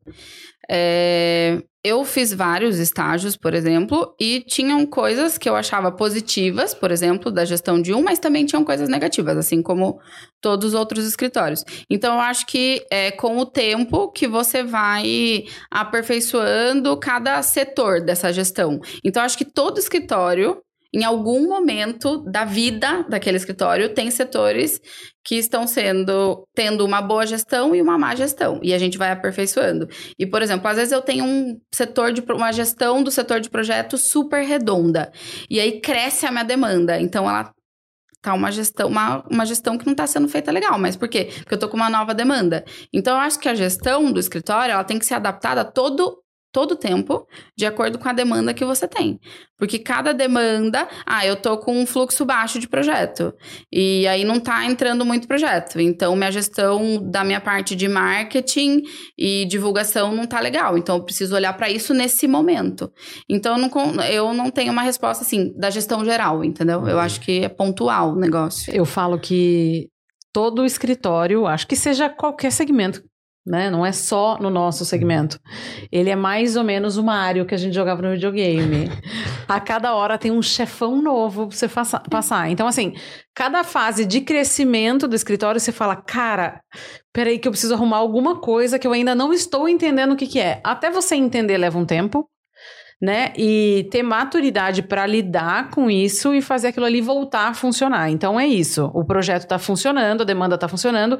É, 0.70 1.60
eu 1.82 2.04
fiz 2.04 2.32
vários 2.32 2.78
estágios, 2.78 3.36
por 3.36 3.52
exemplo, 3.52 4.14
e 4.20 4.44
tinham 4.46 4.86
coisas 4.86 5.36
que 5.36 5.48
eu 5.48 5.56
achava 5.56 5.90
positivas, 5.90 6.74
por 6.74 6.92
exemplo, 6.92 7.32
da 7.32 7.44
gestão 7.44 7.82
de 7.82 7.92
um, 7.92 8.00
mas 8.00 8.20
também 8.20 8.46
tinham 8.46 8.62
coisas 8.62 8.88
negativas, 8.88 9.36
assim 9.36 9.60
como 9.60 9.98
todos 10.40 10.68
os 10.68 10.74
outros 10.74 11.04
escritórios. 11.04 11.64
Então, 11.90 12.14
eu 12.14 12.20
acho 12.20 12.46
que 12.46 12.86
é 12.92 13.10
com 13.10 13.38
o 13.38 13.46
tempo 13.46 14.12
que 14.12 14.28
você 14.28 14.62
vai 14.62 15.46
aperfeiçoando 15.68 16.96
cada 16.96 17.42
setor 17.42 18.02
dessa 18.02 18.32
gestão. 18.32 18.78
Então, 19.02 19.20
acho 19.20 19.36
que 19.36 19.44
todo 19.44 19.80
escritório 19.80 20.62
em 20.92 21.04
algum 21.04 21.48
momento 21.48 22.18
da 22.18 22.44
vida 22.44 23.04
daquele 23.08 23.36
escritório, 23.36 23.92
tem 23.92 24.10
setores 24.10 24.80
que 25.24 25.36
estão 25.36 25.66
sendo 25.66 26.46
tendo 26.54 26.84
uma 26.84 27.02
boa 27.02 27.26
gestão 27.26 27.74
e 27.74 27.82
uma 27.82 27.98
má 27.98 28.14
gestão, 28.14 28.58
e 28.62 28.72
a 28.72 28.78
gente 28.78 28.96
vai 28.96 29.10
aperfeiçoando. 29.10 29.86
E, 30.18 30.26
por 30.26 30.40
exemplo, 30.40 30.66
às 30.66 30.76
vezes 30.76 30.92
eu 30.92 31.02
tenho 31.02 31.24
um 31.24 31.60
setor 31.74 32.12
de 32.12 32.22
uma 32.32 32.52
gestão 32.52 33.02
do 33.02 33.10
setor 33.10 33.40
de 33.40 33.50
projeto 33.50 33.98
super 33.98 34.42
redonda, 34.42 35.12
e 35.50 35.60
aí 35.60 35.80
cresce 35.80 36.24
a 36.24 36.30
minha 36.30 36.44
demanda, 36.44 36.98
então 36.98 37.28
ela 37.28 37.52
tá 38.20 38.34
uma 38.34 38.50
gestão, 38.50 38.88
uma, 38.88 39.24
uma 39.30 39.46
gestão 39.46 39.78
que 39.78 39.86
não 39.86 39.92
está 39.92 40.06
sendo 40.06 40.28
feita 40.28 40.50
legal. 40.50 40.78
Mas 40.78 40.96
por 40.96 41.08
quê? 41.08 41.28
Porque 41.38 41.54
eu 41.54 41.58
tô 41.58 41.68
com 41.68 41.76
uma 41.76 41.88
nova 41.88 42.14
demanda. 42.14 42.64
Então, 42.92 43.14
eu 43.16 43.20
acho 43.20 43.38
que 43.38 43.48
a 43.48 43.54
gestão 43.54 44.10
do 44.10 44.18
escritório, 44.18 44.72
ela 44.72 44.84
tem 44.84 44.98
que 44.98 45.06
ser 45.06 45.14
adaptada 45.14 45.60
a 45.60 45.64
todo 45.64 46.20
todo 46.52 46.72
o 46.72 46.76
tempo, 46.76 47.26
de 47.56 47.66
acordo 47.66 47.98
com 47.98 48.08
a 48.08 48.12
demanda 48.12 48.54
que 48.54 48.64
você 48.64 48.88
tem. 48.88 49.18
Porque 49.56 49.78
cada 49.78 50.12
demanda, 50.12 50.88
ah, 51.04 51.26
eu 51.26 51.36
tô 51.36 51.58
com 51.58 51.80
um 51.80 51.84
fluxo 51.84 52.24
baixo 52.24 52.58
de 52.58 52.68
projeto. 52.68 53.34
E 53.72 54.06
aí 54.06 54.24
não 54.24 54.40
tá 54.40 54.64
entrando 54.64 55.04
muito 55.04 55.26
projeto. 55.26 55.80
Então, 55.80 56.14
minha 56.14 56.30
gestão 56.30 57.02
da 57.10 57.24
minha 57.24 57.40
parte 57.40 57.74
de 57.74 57.88
marketing 57.88 58.82
e 59.18 59.44
divulgação 59.46 60.14
não 60.14 60.26
tá 60.26 60.40
legal. 60.40 60.78
Então, 60.78 60.96
eu 60.96 61.04
preciso 61.04 61.34
olhar 61.34 61.52
para 61.54 61.68
isso 61.68 61.92
nesse 61.92 62.26
momento. 62.26 62.90
Então, 63.28 63.56
eu 63.56 63.68
não, 63.68 64.04
eu 64.04 64.34
não 64.34 64.50
tenho 64.50 64.72
uma 64.72 64.82
resposta 64.82 65.24
assim 65.24 65.52
da 65.58 65.70
gestão 65.70 66.04
geral, 66.04 66.44
entendeu? 66.44 66.86
Eu 66.86 66.96
uhum. 66.96 67.02
acho 67.02 67.20
que 67.20 67.44
é 67.44 67.48
pontual 67.48 68.12
o 68.12 68.16
negócio. 68.16 68.72
Eu 68.72 68.84
falo 68.84 69.18
que 69.18 69.88
todo 70.32 70.64
escritório, 70.64 71.46
acho 71.46 71.66
que 71.66 71.74
seja 71.74 72.08
qualquer 72.08 72.52
segmento 72.52 73.02
né? 73.48 73.70
Não 73.70 73.84
é 73.84 73.92
só 73.92 74.38
no 74.38 74.50
nosso 74.50 74.84
segmento. 74.84 75.40
Ele 75.90 76.10
é 76.10 76.16
mais 76.16 76.54
ou 76.54 76.62
menos 76.62 76.98
o 76.98 77.02
Mario 77.02 77.46
que 77.46 77.54
a 77.54 77.58
gente 77.58 77.74
jogava 77.74 78.02
no 78.02 78.12
videogame. 78.12 78.90
a 79.48 79.58
cada 79.58 79.94
hora 79.94 80.18
tem 80.18 80.30
um 80.30 80.42
chefão 80.42 81.00
novo 81.00 81.48
pra 81.48 81.56
você 81.56 81.68
passar. 82.10 82.50
Então, 82.50 82.66
assim, 82.66 82.94
cada 83.34 83.64
fase 83.64 84.04
de 84.04 84.20
crescimento 84.20 85.08
do 85.08 85.16
escritório, 85.16 85.58
você 85.58 85.72
fala, 85.72 85.96
cara, 85.96 86.60
peraí 87.12 87.38
que 87.38 87.48
eu 87.48 87.52
preciso 87.52 87.74
arrumar 87.74 87.96
alguma 87.96 88.36
coisa 88.36 88.78
que 88.78 88.86
eu 88.86 88.92
ainda 88.92 89.14
não 89.14 89.32
estou 89.32 89.68
entendendo 89.68 90.12
o 90.12 90.16
que, 90.16 90.26
que 90.26 90.38
é. 90.38 90.60
Até 90.62 90.90
você 90.90 91.16
entender 91.16 91.56
leva 91.56 91.78
um 91.78 91.86
tempo. 91.86 92.28
Né? 93.00 93.32
E 93.36 93.86
ter 93.92 94.02
maturidade 94.02 94.82
para 94.82 95.06
lidar 95.06 95.70
com 95.70 95.88
isso 95.88 96.34
e 96.34 96.42
fazer 96.42 96.66
aquilo 96.66 96.84
ali 96.84 97.00
voltar 97.00 97.46
a 97.46 97.54
funcionar. 97.54 98.10
Então 98.10 98.40
é 98.40 98.44
isso. 98.44 98.90
O 98.92 99.04
projeto 99.04 99.42
está 99.42 99.56
funcionando, 99.56 100.22
a 100.22 100.24
demanda 100.24 100.56
está 100.56 100.66
funcionando 100.66 101.16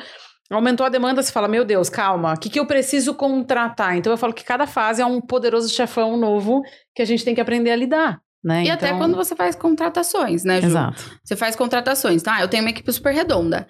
Aumentou 0.51 0.87
a 0.87 0.89
demanda, 0.89 1.23
você 1.23 1.31
fala, 1.31 1.47
meu 1.47 1.65
Deus, 1.65 1.91
calma, 1.91 2.33
o 2.33 2.39
que, 2.39 2.49
que 2.49 2.59
eu 2.59 2.67
preciso 2.67 3.15
contratar? 3.15 3.97
Então 3.97 4.11
eu 4.11 4.17
falo 4.17 4.33
que 4.33 4.45
cada 4.45 4.67
fase 4.67 5.03
é 5.03 5.07
um 5.07 5.21
poderoso 5.21 5.69
chefão 5.69 6.17
novo 6.17 6.63
que 6.95 7.03
a 7.03 7.05
gente 7.05 7.25
tem 7.25 7.35
que 7.35 7.41
aprender 7.41 7.71
a 7.71 7.77
lidar. 7.77 8.21
Né? 8.43 8.61
E 8.61 8.69
então... 8.69 8.75
até 8.75 8.97
quando 8.97 9.17
você 9.17 9.35
faz 9.35 9.57
contratações, 9.57 10.45
né, 10.45 10.61
Ju? 10.61 10.69
Exato. 10.69 11.19
Você 11.25 11.37
faz 11.37 11.57
contratações, 11.57 12.23
tá? 12.23 12.41
Eu 12.41 12.49
tenho 12.49 12.63
uma 12.63 12.71
equipe 12.71 12.91
super 12.93 13.13
redonda. 13.13 13.67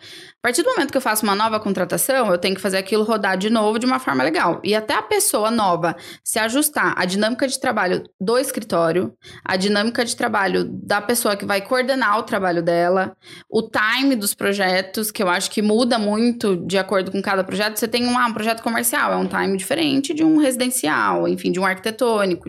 Partir 0.48 0.62
do 0.62 0.70
momento 0.70 0.90
que 0.90 0.96
eu 0.96 1.02
faço 1.02 1.24
uma 1.24 1.34
nova 1.34 1.60
contratação, 1.60 2.32
eu 2.32 2.38
tenho 2.38 2.54
que 2.54 2.60
fazer 2.62 2.78
aquilo 2.78 3.04
rodar 3.04 3.36
de 3.36 3.50
novo 3.50 3.78
de 3.78 3.84
uma 3.84 3.98
forma 3.98 4.24
legal. 4.24 4.62
E 4.64 4.74
até 4.74 4.94
a 4.94 5.02
pessoa 5.02 5.50
nova 5.50 5.94
se 6.24 6.38
ajustar 6.38 6.94
à 6.96 7.04
dinâmica 7.04 7.46
de 7.46 7.60
trabalho 7.60 8.02
do 8.18 8.38
escritório, 8.38 9.12
a 9.44 9.58
dinâmica 9.58 10.06
de 10.06 10.16
trabalho 10.16 10.64
da 10.64 11.02
pessoa 11.02 11.36
que 11.36 11.44
vai 11.44 11.60
coordenar 11.60 12.18
o 12.18 12.22
trabalho 12.22 12.62
dela, 12.62 13.14
o 13.50 13.60
time 13.60 14.16
dos 14.16 14.32
projetos, 14.32 15.10
que 15.10 15.22
eu 15.22 15.28
acho 15.28 15.50
que 15.50 15.60
muda 15.60 15.98
muito 15.98 16.56
de 16.66 16.78
acordo 16.78 17.10
com 17.12 17.20
cada 17.20 17.44
projeto. 17.44 17.76
Você 17.76 17.86
tem 17.86 18.06
um, 18.06 18.18
ah, 18.18 18.24
um 18.24 18.32
projeto 18.32 18.62
comercial, 18.62 19.12
é 19.12 19.16
um 19.16 19.26
time 19.26 19.54
diferente 19.54 20.14
de 20.14 20.24
um 20.24 20.38
residencial, 20.38 21.28
enfim, 21.28 21.52
de 21.52 21.60
um 21.60 21.66
arquitetônico. 21.66 22.48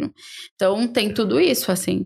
Então 0.56 0.88
tem 0.88 1.14
tudo 1.14 1.38
isso, 1.38 1.70
assim. 1.70 2.06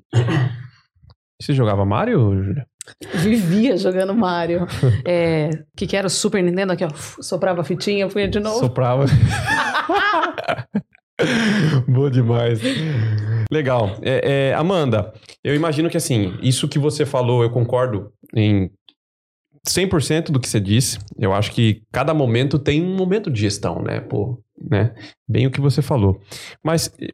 Você 1.40 1.54
jogava 1.54 1.86
Mario, 1.86 2.44
Júlia? 2.44 2.66
Vivia 3.16 3.78
jogando 3.78 4.14
Mario. 4.14 4.68
É, 5.06 5.50
que 5.76 5.86
que 5.86 5.98
era 5.98 6.08
o 6.08 6.10
Super 6.10 6.42
Nintendo 6.42 6.74
aqui, 6.74 6.84
ó. 6.84 6.90
Soprava 7.22 7.62
a 7.62 7.64
fitinha, 7.64 8.08
punha 8.08 8.28
de 8.28 8.40
novo. 8.40 8.60
Soprava. 8.60 9.06
Boa 11.88 12.10
demais. 12.10 12.60
Legal. 13.52 13.98
É, 14.02 14.50
é, 14.50 14.54
Amanda, 14.54 15.14
eu 15.44 15.54
imagino 15.54 15.90
que 15.90 15.98
assim, 15.98 16.38
isso 16.42 16.68
que 16.68 16.80
você 16.80 17.06
falou, 17.06 17.44
eu 17.44 17.50
concordo 17.50 18.12
em 18.36 18.72
100% 19.68 20.32
do 20.32 20.40
que 20.40 20.48
você 20.48 20.60
disse. 20.60 21.00
Eu 21.18 21.34
acho 21.34 21.52
que 21.52 21.84
cada 21.92 22.14
momento 22.14 22.60
tem 22.60 22.82
um 22.82 22.96
momento 22.96 23.30
de 23.30 23.42
gestão, 23.42 23.82
né? 23.82 24.00
Pô, 24.00 24.42
né? 24.60 24.94
Bem 25.28 25.48
o 25.48 25.52
que 25.52 25.62
você 25.62 25.82
falou. 25.82 26.22
Mas 26.64 26.94
eh, 27.00 27.08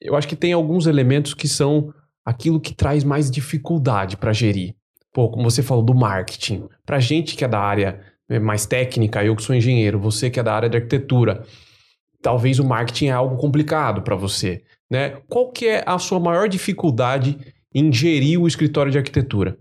eu 0.00 0.16
acho 0.16 0.28
que 0.28 0.36
tem 0.36 0.52
alguns 0.52 0.86
elementos 0.86 1.34
que 1.34 1.48
são 1.48 1.92
aquilo 2.24 2.60
que 2.60 2.74
traz 2.74 3.02
mais 3.02 3.30
dificuldade 3.30 4.16
para 4.16 4.32
gerir. 4.32 4.74
Pô, 5.12 5.30
como 5.30 5.50
você 5.50 5.62
falou 5.62 5.84
do 5.84 5.94
marketing, 5.94 6.68
pra 6.86 6.98
gente 6.98 7.36
que 7.36 7.44
é 7.44 7.48
da 7.48 7.60
área 7.60 8.00
é, 8.28 8.38
mais 8.38 8.64
técnica, 8.64 9.24
eu 9.24 9.36
que 9.36 9.42
sou 9.42 9.54
engenheiro, 9.54 10.00
você 10.00 10.30
que 10.30 10.40
é 10.40 10.42
da 10.42 10.54
área 10.54 10.68
de 10.68 10.76
arquitetura, 10.76 11.44
talvez 12.22 12.58
o 12.58 12.64
marketing 12.64 13.06
é 13.06 13.12
algo 13.12 13.36
complicado 13.36 14.02
para 14.02 14.16
você, 14.16 14.64
né? 14.90 15.20
Qual 15.28 15.50
que 15.50 15.66
é 15.66 15.84
a 15.86 15.98
sua 15.98 16.18
maior 16.18 16.48
dificuldade 16.48 17.38
em 17.74 17.92
gerir 17.92 18.40
o 18.40 18.46
escritório 18.46 18.90
de 18.90 18.98
arquitetura? 18.98 19.58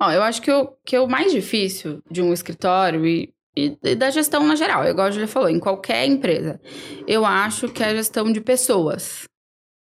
Ó, 0.00 0.10
eu 0.10 0.22
acho 0.22 0.40
que 0.40 0.50
o, 0.50 0.74
que 0.84 0.98
o 0.98 1.06
mais 1.06 1.30
difícil 1.30 2.02
de 2.10 2.22
um 2.22 2.32
escritório 2.32 3.06
e, 3.06 3.34
e, 3.54 3.76
e 3.82 3.94
da 3.94 4.10
gestão 4.10 4.46
na 4.46 4.56
geral, 4.56 4.84
igual 4.86 5.08
a 5.08 5.10
Julia 5.10 5.28
falou, 5.28 5.50
em 5.50 5.60
qualquer 5.60 6.06
empresa, 6.06 6.58
eu 7.06 7.26
acho 7.26 7.68
que 7.68 7.82
é 7.82 7.88
a 7.88 7.94
gestão 7.94 8.32
de 8.32 8.40
pessoas. 8.40 9.24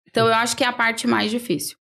Então, 0.09 0.27
eu 0.27 0.35
acho 0.35 0.57
que 0.57 0.65
é 0.65 0.67
a 0.67 0.73
parte 0.73 1.07
mais 1.07 1.31
difícil. 1.31 1.77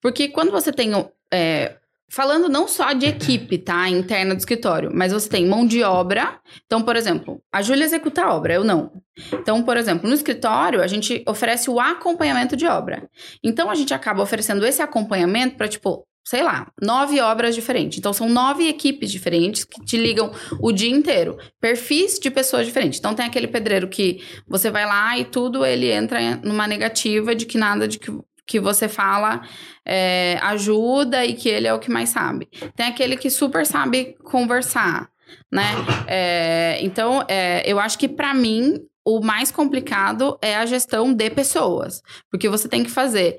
Porque 0.00 0.28
quando 0.28 0.50
você 0.50 0.72
tem 0.72 0.92
é, 1.32 1.76
Falando 2.10 2.48
não 2.48 2.66
só 2.66 2.94
de 2.94 3.04
equipe, 3.04 3.58
tá? 3.58 3.86
Interna 3.86 4.34
do 4.34 4.38
escritório, 4.38 4.90
mas 4.94 5.12
você 5.12 5.28
tem 5.28 5.46
mão 5.46 5.66
de 5.66 5.82
obra. 5.82 6.40
Então, 6.64 6.82
por 6.82 6.96
exemplo, 6.96 7.42
a 7.52 7.60
Júlia 7.60 7.84
executa 7.84 8.22
a 8.22 8.34
obra, 8.34 8.54
eu 8.54 8.64
não. 8.64 8.90
Então, 9.34 9.62
por 9.62 9.76
exemplo, 9.76 10.08
no 10.08 10.14
escritório, 10.14 10.82
a 10.82 10.86
gente 10.86 11.22
oferece 11.28 11.68
o 11.68 11.78
acompanhamento 11.78 12.56
de 12.56 12.66
obra. 12.66 13.06
Então, 13.44 13.68
a 13.68 13.74
gente 13.74 13.92
acaba 13.92 14.22
oferecendo 14.22 14.64
esse 14.64 14.80
acompanhamento 14.80 15.56
para, 15.56 15.68
tipo, 15.68 16.02
sei 16.26 16.42
lá, 16.42 16.72
nove 16.80 17.20
obras 17.20 17.54
diferentes. 17.54 17.98
Então, 17.98 18.14
são 18.14 18.26
nove 18.26 18.66
equipes 18.66 19.10
diferentes 19.10 19.64
que 19.64 19.84
te 19.84 19.98
ligam 19.98 20.32
o 20.62 20.72
dia 20.72 20.90
inteiro. 20.90 21.36
Perfis 21.60 22.18
de 22.18 22.30
pessoas 22.30 22.64
diferentes. 22.64 22.98
Então, 22.98 23.14
tem 23.14 23.26
aquele 23.26 23.48
pedreiro 23.48 23.86
que 23.86 24.22
você 24.46 24.70
vai 24.70 24.86
lá 24.86 25.18
e 25.18 25.26
tudo 25.26 25.62
ele 25.62 25.90
entra 25.90 26.36
numa 26.42 26.66
negativa 26.66 27.34
de 27.34 27.44
que 27.44 27.58
nada 27.58 27.86
de 27.86 27.98
que 27.98 28.10
que 28.48 28.58
você 28.58 28.88
fala 28.88 29.42
é, 29.86 30.38
ajuda 30.40 31.24
e 31.24 31.34
que 31.34 31.50
ele 31.50 31.66
é 31.68 31.74
o 31.74 31.78
que 31.78 31.90
mais 31.90 32.08
sabe. 32.08 32.48
Tem 32.74 32.86
aquele 32.86 33.16
que 33.16 33.28
super 33.28 33.66
sabe 33.66 34.16
conversar, 34.24 35.08
né? 35.52 35.64
É, 36.10 36.78
então, 36.80 37.22
é, 37.28 37.62
eu 37.70 37.78
acho 37.78 37.98
que 37.98 38.08
para 38.08 38.32
mim 38.32 38.76
o 39.04 39.20
mais 39.20 39.52
complicado 39.52 40.38
é 40.40 40.56
a 40.56 40.64
gestão 40.64 41.12
de 41.12 41.28
pessoas, 41.28 42.02
porque 42.30 42.48
você 42.48 42.66
tem 42.66 42.82
que 42.82 42.90
fazer 42.90 43.36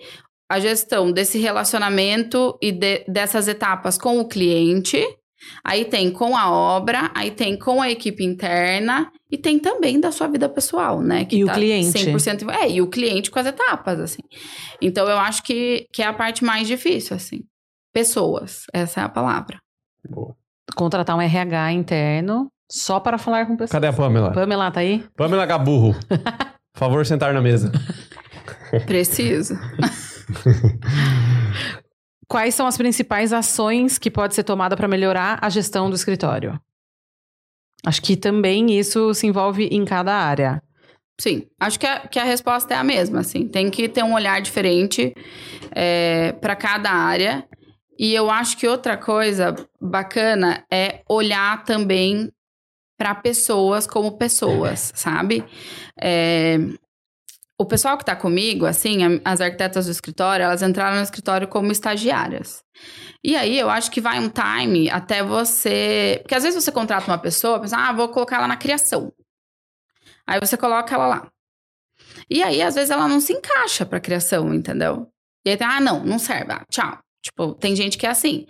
a 0.47 0.59
gestão 0.59 1.11
desse 1.11 1.39
relacionamento 1.39 2.57
e 2.61 2.71
de, 2.71 3.03
dessas 3.07 3.47
etapas 3.47 3.97
com 3.97 4.19
o 4.19 4.27
cliente 4.27 5.03
Aí 5.63 5.85
tem 5.85 6.11
com 6.11 6.35
a 6.35 6.51
obra, 6.51 7.11
aí 7.15 7.31
tem 7.31 7.57
com 7.57 7.81
a 7.81 7.89
equipe 7.89 8.23
interna 8.23 9.11
e 9.31 9.37
tem 9.37 9.59
também 9.59 9.99
da 9.99 10.11
sua 10.11 10.27
vida 10.27 10.49
pessoal, 10.49 11.01
né? 11.01 11.25
Que 11.25 11.41
e 11.41 11.45
tá 11.45 11.51
o 11.51 11.55
cliente. 11.55 11.91
100%, 11.91 12.49
é, 12.49 12.69
e 12.69 12.81
o 12.81 12.87
cliente 12.87 13.31
com 13.31 13.39
as 13.39 13.45
etapas, 13.45 13.99
assim. 13.99 14.21
Então, 14.81 15.07
eu 15.07 15.17
acho 15.17 15.43
que, 15.43 15.87
que 15.93 16.01
é 16.01 16.07
a 16.07 16.13
parte 16.13 16.43
mais 16.43 16.67
difícil, 16.67 17.15
assim. 17.15 17.41
Pessoas, 17.93 18.63
essa 18.73 19.01
é 19.01 19.03
a 19.03 19.09
palavra. 19.09 19.59
Boa. 20.07 20.35
Contratar 20.75 21.15
um 21.15 21.21
RH 21.21 21.73
interno 21.73 22.47
só 22.71 22.99
para 22.99 23.17
falar 23.17 23.45
com 23.45 23.53
pessoas. 23.53 23.71
Cadê 23.71 23.87
a 23.87 23.93
Pamela? 23.93 24.31
Pamela, 24.31 24.71
tá 24.71 24.81
aí? 24.81 25.03
Pamela 25.15 25.45
Gaburro. 25.45 25.95
Por 26.73 26.79
favor, 26.79 27.05
sentar 27.05 27.33
na 27.33 27.41
mesa. 27.41 27.71
Preciso. 28.85 29.55
quais 32.29 32.53
são 32.53 32.67
as 32.67 32.77
principais 32.77 33.33
ações 33.33 33.97
que 33.97 34.11
pode 34.11 34.35
ser 34.35 34.43
tomada 34.43 34.77
para 34.77 34.87
melhorar 34.87 35.39
a 35.41 35.49
gestão 35.49 35.89
do 35.89 35.95
escritório? 35.95 36.61
Acho 37.85 38.01
que 38.01 38.15
também 38.15 38.77
isso 38.77 39.13
se 39.13 39.25
envolve 39.25 39.65
em 39.65 39.83
cada 39.83 40.13
área. 40.13 40.61
Sim, 41.19 41.47
acho 41.59 41.79
que 41.79 41.87
a, 41.87 42.07
que 42.07 42.19
a 42.19 42.23
resposta 42.23 42.73
é 42.73 42.77
a 42.77 42.83
mesma, 42.83 43.21
assim. 43.21 43.47
Tem 43.47 43.69
que 43.69 43.89
ter 43.89 44.03
um 44.03 44.13
olhar 44.13 44.41
diferente 44.41 45.13
é, 45.71 46.33
para 46.33 46.55
cada 46.55 46.91
área. 46.91 47.45
E 47.97 48.13
eu 48.13 48.29
acho 48.29 48.57
que 48.57 48.67
outra 48.67 48.95
coisa 48.95 49.53
bacana 49.81 50.63
é 50.71 51.01
olhar 51.09 51.63
também 51.65 52.31
para 52.97 53.15
pessoas 53.15 53.87
como 53.87 54.17
pessoas, 54.17 54.91
sabe? 54.95 55.43
É, 55.99 56.57
o 57.59 57.65
pessoal 57.65 57.97
que 57.97 58.03
está 58.03 58.15
comigo, 58.15 58.65
assim, 58.65 58.99
as 59.25 59.41
arquitetas 59.41 59.85
do 59.85 59.91
escritório, 59.91 60.43
elas 60.43 60.61
entraram 60.61 60.95
no 60.95 61.03
escritório 61.03 61.45
como 61.45 61.73
estagiárias. 61.73 62.63
E 63.21 63.35
aí 63.35 63.59
eu 63.59 63.69
acho 63.69 63.91
que 63.91 63.99
vai 63.99 64.17
um 64.17 64.29
time 64.29 64.89
até 64.89 65.21
você. 65.21 66.19
Porque 66.21 66.35
às 66.35 66.43
vezes 66.43 66.63
você 66.63 66.71
contrata 66.71 67.07
uma 67.07 67.17
pessoa, 67.17 67.59
pensa, 67.59 67.75
ah, 67.75 67.91
vou 67.91 68.07
colocar 68.07 68.37
ela 68.37 68.47
na 68.47 68.55
criação. 68.55 69.11
Aí 70.25 70.39
você 70.39 70.55
coloca 70.55 70.95
ela 70.95 71.07
lá. 71.07 71.27
E 72.29 72.41
aí, 72.41 72.61
às 72.61 72.75
vezes, 72.75 72.91
ela 72.91 73.09
não 73.09 73.19
se 73.19 73.33
encaixa 73.33 73.85
pra 73.85 73.99
criação, 73.99 74.53
entendeu? 74.53 75.07
E 75.45 75.49
aí 75.49 75.57
ah, 75.61 75.81
não, 75.81 76.05
não 76.05 76.17
serve, 76.17 76.53
ah, 76.53 76.63
tchau. 76.71 76.97
Tipo, 77.21 77.55
tem 77.55 77.75
gente 77.75 77.97
que 77.97 78.05
é 78.05 78.09
assim. 78.09 78.45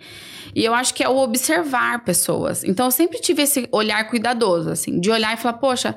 E 0.54 0.64
eu 0.64 0.72
acho 0.72 0.94
que 0.94 1.02
é 1.02 1.08
o 1.08 1.16
observar 1.16 2.04
pessoas. 2.04 2.62
Então, 2.62 2.86
eu 2.86 2.92
sempre 2.92 3.20
tive 3.20 3.42
esse 3.42 3.68
olhar 3.72 4.08
cuidadoso, 4.08 4.70
assim, 4.70 5.00
de 5.00 5.10
olhar 5.10 5.34
e 5.34 5.36
falar, 5.36 5.58
poxa, 5.58 5.96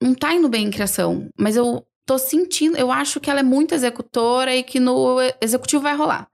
não 0.00 0.14
tá 0.14 0.34
indo 0.34 0.48
bem 0.48 0.66
em 0.66 0.70
criação, 0.70 1.28
mas 1.38 1.56
eu 1.56 1.84
tô 2.06 2.18
sentindo, 2.18 2.76
eu 2.76 2.90
acho 2.90 3.20
que 3.20 3.30
ela 3.30 3.40
é 3.40 3.42
muito 3.42 3.74
executora 3.74 4.54
e 4.54 4.62
que 4.62 4.80
no 4.80 5.18
executivo 5.40 5.82
vai 5.82 5.94
rolar. 5.94 6.28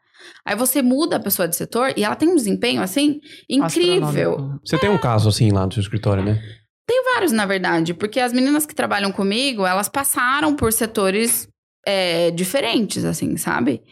Aí 0.44 0.54
você 0.54 0.82
muda 0.82 1.16
a 1.16 1.20
pessoa 1.20 1.48
de 1.48 1.56
setor 1.56 1.92
e 1.96 2.04
ela 2.04 2.14
tem 2.14 2.28
um 2.28 2.36
desempenho 2.36 2.80
assim 2.80 3.20
incrível. 3.48 4.58
Você 4.64 4.76
é. 4.76 4.78
tem 4.78 4.90
um 4.90 4.98
caso 4.98 5.28
assim 5.28 5.50
lá 5.50 5.66
no 5.66 5.72
seu 5.72 5.80
escritório, 5.80 6.22
né? 6.22 6.40
Tem 6.86 7.02
vários, 7.12 7.32
na 7.32 7.46
verdade, 7.46 7.94
porque 7.94 8.20
as 8.20 8.32
meninas 8.32 8.66
que 8.66 8.74
trabalham 8.74 9.10
comigo, 9.10 9.66
elas 9.66 9.88
passaram 9.88 10.54
por 10.54 10.72
setores 10.72 11.48
é, 11.86 12.30
diferentes, 12.30 13.04
assim, 13.04 13.36
sabe? 13.36 13.82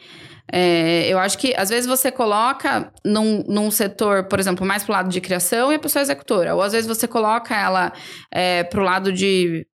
É, 0.51 1.09
eu 1.09 1.19
acho 1.19 1.39
que 1.39 1.55
às 1.57 1.69
vezes 1.71 1.87
você 1.87 2.11
coloca 2.11 2.93
num, 3.05 3.45
num 3.47 3.71
setor, 3.71 4.25
por 4.25 4.39
exemplo, 4.39 4.67
mais 4.67 4.85
pro 4.85 4.93
lado 4.93 5.09
de 5.09 5.21
criação 5.21 5.73
e 5.73 5.77
a 5.77 5.79
pessoa 5.79 6.01
é 6.01 6.05
executora. 6.05 6.55
Ou 6.55 6.63
às 6.63 6.73
vezes 6.73 6.87
você 6.87 7.07
coloca 7.07 7.55
ela 7.55 7.93
é, 8.31 8.65
pro 8.65 8.83
lado 8.83 9.13
de 9.13 9.67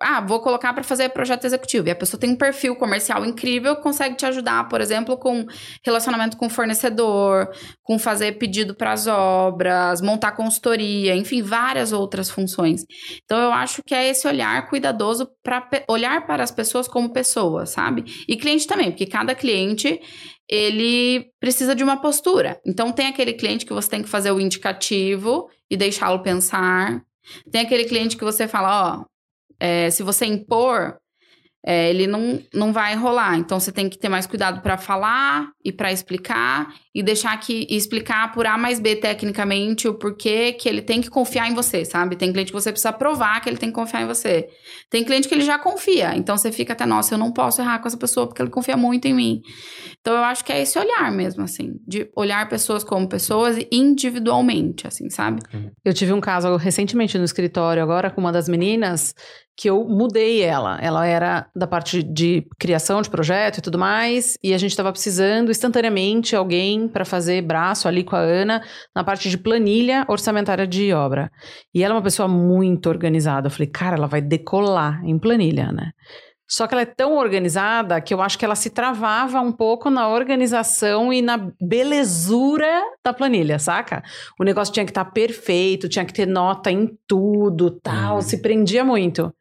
ah, 0.00 0.20
vou 0.20 0.40
colocar 0.40 0.72
para 0.72 0.84
fazer 0.84 1.08
projeto 1.08 1.44
executivo. 1.44 1.88
E 1.88 1.90
a 1.90 1.96
pessoa 1.96 2.20
tem 2.20 2.30
um 2.30 2.36
perfil 2.36 2.76
comercial 2.76 3.24
incrível, 3.24 3.74
consegue 3.76 4.16
te 4.16 4.24
ajudar, 4.26 4.68
por 4.68 4.80
exemplo, 4.80 5.16
com 5.16 5.44
relacionamento 5.84 6.36
com 6.36 6.48
fornecedor, 6.48 7.50
com 7.82 7.98
fazer 7.98 8.38
pedido 8.38 8.74
para 8.74 8.92
as 8.92 9.06
obras, 9.06 10.00
montar 10.00 10.32
consultoria, 10.32 11.16
enfim, 11.16 11.42
várias 11.42 11.92
outras 11.92 12.30
funções. 12.30 12.84
Então 13.24 13.40
eu 13.40 13.52
acho 13.52 13.82
que 13.84 13.94
é 13.94 14.08
esse 14.08 14.26
olhar 14.28 14.68
cuidadoso 14.68 15.28
para 15.42 15.68
olhar 15.88 16.26
para 16.26 16.44
as 16.44 16.52
pessoas 16.52 16.86
como 16.86 17.12
pessoas, 17.12 17.70
sabe? 17.70 18.04
E 18.28 18.36
cliente 18.36 18.66
também, 18.66 18.90
porque 18.90 19.06
cada 19.06 19.34
cliente 19.34 20.00
ele 20.48 21.30
precisa 21.40 21.74
de 21.74 21.82
uma 21.82 22.00
postura. 22.00 22.60
Então 22.64 22.92
tem 22.92 23.08
aquele 23.08 23.32
cliente 23.32 23.66
que 23.66 23.72
você 23.72 23.90
tem 23.90 24.02
que 24.02 24.08
fazer 24.08 24.30
o 24.30 24.40
indicativo 24.40 25.48
e 25.68 25.76
deixá-lo 25.76 26.22
pensar. 26.22 27.02
Tem 27.50 27.62
aquele 27.62 27.84
cliente 27.84 28.16
que 28.16 28.24
você 28.24 28.48
fala, 28.48 29.00
ó, 29.00 29.17
é, 29.60 29.90
se 29.90 30.02
você 30.02 30.26
impor, 30.26 30.98
é, 31.64 31.90
ele 31.90 32.06
não, 32.06 32.40
não 32.54 32.72
vai 32.72 32.94
rolar. 32.94 33.36
Então 33.36 33.58
você 33.58 33.72
tem 33.72 33.88
que 33.88 33.98
ter 33.98 34.08
mais 34.08 34.26
cuidado 34.26 34.62
para 34.62 34.78
falar 34.78 35.50
e 35.64 35.72
para 35.72 35.92
explicar 35.92 36.72
e 36.94 37.02
deixar 37.02 37.36
que 37.38 37.66
e 37.68 37.76
explicar 37.76 38.32
por 38.32 38.46
A 38.46 38.56
mais 38.56 38.80
B 38.80 38.96
tecnicamente 38.96 39.86
o 39.86 39.94
porquê 39.94 40.52
que 40.52 40.68
ele 40.68 40.80
tem 40.80 41.00
que 41.00 41.10
confiar 41.10 41.48
em 41.48 41.54
você, 41.54 41.84
sabe? 41.84 42.16
Tem 42.16 42.32
cliente 42.32 42.52
que 42.52 42.58
você 42.58 42.70
precisa 42.70 42.92
provar 42.92 43.40
que 43.40 43.48
ele 43.48 43.56
tem 43.56 43.68
que 43.68 43.74
confiar 43.74 44.02
em 44.02 44.06
você. 44.06 44.48
Tem 44.88 45.04
cliente 45.04 45.28
que 45.28 45.34
ele 45.34 45.44
já 45.44 45.58
confia, 45.58 46.16
então 46.16 46.36
você 46.36 46.50
fica 46.50 46.72
até, 46.72 46.86
nossa, 46.86 47.14
eu 47.14 47.18
não 47.18 47.32
posso 47.32 47.60
errar 47.60 47.80
com 47.80 47.88
essa 47.88 47.98
pessoa 47.98 48.26
porque 48.26 48.40
ele 48.40 48.50
confia 48.50 48.76
muito 48.76 49.06
em 49.06 49.14
mim. 49.14 49.40
Então 50.00 50.14
eu 50.14 50.24
acho 50.24 50.44
que 50.44 50.52
é 50.52 50.62
esse 50.62 50.78
olhar 50.78 51.10
mesmo, 51.12 51.42
assim, 51.42 51.72
de 51.86 52.08
olhar 52.16 52.48
pessoas 52.48 52.82
como 52.82 53.08
pessoas 53.08 53.58
individualmente, 53.70 54.86
assim, 54.86 55.10
sabe? 55.10 55.42
Eu 55.84 55.92
tive 55.92 56.12
um 56.12 56.20
caso 56.20 56.56
recentemente 56.56 57.18
no 57.18 57.24
escritório 57.24 57.82
agora 57.82 58.10
com 58.10 58.20
uma 58.20 58.32
das 58.32 58.48
meninas 58.48 59.14
que 59.58 59.68
eu 59.68 59.84
mudei 59.84 60.40
ela. 60.40 60.78
Ela 60.80 61.04
era 61.04 61.48
da 61.54 61.66
parte 61.66 62.00
de 62.00 62.46
criação 62.60 63.02
de 63.02 63.10
projeto 63.10 63.58
e 63.58 63.60
tudo 63.60 63.76
mais, 63.76 64.38
e 64.40 64.54
a 64.54 64.58
gente 64.58 64.70
estava 64.70 64.92
precisando 64.92 65.50
instantaneamente 65.50 66.36
alguém 66.36 66.86
para 66.86 67.04
fazer 67.04 67.42
braço 67.42 67.88
ali 67.88 68.04
com 68.04 68.14
a 68.14 68.20
Ana 68.20 68.62
na 68.94 69.02
parte 69.02 69.28
de 69.28 69.36
planilha 69.36 70.04
orçamentária 70.08 70.64
de 70.64 70.92
obra. 70.92 71.28
E 71.74 71.82
ela 71.82 71.92
é 71.92 71.96
uma 71.96 72.02
pessoa 72.02 72.28
muito 72.28 72.88
organizada. 72.88 73.48
Eu 73.48 73.50
falei, 73.50 73.66
cara, 73.66 73.96
ela 73.96 74.06
vai 74.06 74.20
decolar 74.20 75.04
em 75.04 75.18
planilha, 75.18 75.72
né? 75.72 75.90
Só 76.48 76.66
que 76.66 76.74
ela 76.74 76.82
é 76.82 76.86
tão 76.86 77.16
organizada 77.16 78.00
que 78.00 78.14
eu 78.14 78.22
acho 78.22 78.38
que 78.38 78.44
ela 78.44 78.54
se 78.54 78.70
travava 78.70 79.40
um 79.40 79.52
pouco 79.52 79.90
na 79.90 80.08
organização 80.08 81.12
e 81.12 81.20
na 81.20 81.50
belezura 81.60 82.82
da 83.04 83.12
planilha, 83.12 83.58
saca? 83.58 84.02
O 84.40 84.44
negócio 84.44 84.72
tinha 84.72 84.86
que 84.86 84.90
estar 84.90 85.04
tá 85.04 85.10
perfeito, 85.10 85.88
tinha 85.88 86.06
que 86.06 86.12
ter 86.12 86.26
nota 86.26 86.70
em 86.70 86.96
tudo, 87.06 87.70
tal, 87.70 88.16
uhum. 88.16 88.22
se 88.22 88.38
prendia 88.38 88.82
muito. 88.82 89.32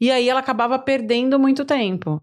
E 0.00 0.10
aí 0.10 0.28
ela 0.28 0.40
acabava 0.40 0.78
perdendo 0.78 1.38
muito 1.38 1.64
tempo. 1.64 2.22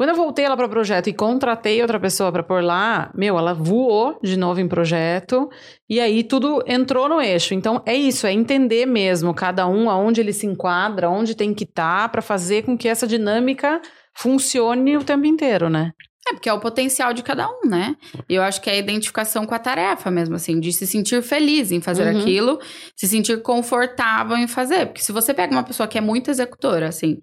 Quando 0.00 0.08
eu 0.08 0.16
voltei 0.16 0.46
ela 0.46 0.56
para 0.56 0.64
o 0.64 0.70
projeto 0.70 1.10
e 1.10 1.12
contratei 1.12 1.82
outra 1.82 2.00
pessoa 2.00 2.32
para 2.32 2.42
pôr 2.42 2.64
lá, 2.64 3.12
meu, 3.14 3.36
ela 3.36 3.52
voou 3.52 4.18
de 4.22 4.34
novo 4.34 4.58
em 4.58 4.66
projeto 4.66 5.50
e 5.90 6.00
aí 6.00 6.24
tudo 6.24 6.64
entrou 6.66 7.06
no 7.06 7.20
eixo. 7.20 7.52
Então 7.52 7.82
é 7.84 7.94
isso, 7.94 8.26
é 8.26 8.32
entender 8.32 8.86
mesmo 8.86 9.34
cada 9.34 9.68
um 9.68 9.90
aonde 9.90 10.22
ele 10.22 10.32
se 10.32 10.46
enquadra, 10.46 11.10
onde 11.10 11.34
tem 11.34 11.52
que 11.52 11.64
estar 11.64 12.04
tá, 12.04 12.08
para 12.08 12.22
fazer 12.22 12.62
com 12.62 12.78
que 12.78 12.88
essa 12.88 13.06
dinâmica 13.06 13.78
funcione 14.16 14.96
o 14.96 15.04
tempo 15.04 15.26
inteiro, 15.26 15.68
né? 15.68 15.90
É, 16.26 16.32
porque 16.32 16.48
é 16.48 16.52
o 16.54 16.60
potencial 16.60 17.12
de 17.12 17.22
cada 17.22 17.46
um, 17.46 17.68
né? 17.68 17.94
E 18.26 18.36
eu 18.36 18.42
acho 18.42 18.62
que 18.62 18.70
é 18.70 18.72
a 18.72 18.78
identificação 18.78 19.44
com 19.44 19.54
a 19.54 19.58
tarefa 19.58 20.10
mesmo, 20.10 20.34
assim, 20.34 20.58
de 20.60 20.72
se 20.72 20.86
sentir 20.86 21.22
feliz 21.22 21.72
em 21.72 21.80
fazer 21.82 22.06
Uhum. 22.10 22.20
aquilo, 22.22 22.58
se 22.96 23.06
sentir 23.06 23.42
confortável 23.42 24.34
em 24.38 24.46
fazer. 24.48 24.86
Porque 24.86 25.02
se 25.02 25.12
você 25.12 25.34
pega 25.34 25.52
uma 25.52 25.62
pessoa 25.62 25.86
que 25.86 25.98
é 25.98 26.00
muito 26.00 26.30
executora, 26.30 26.88
assim, 26.88 27.18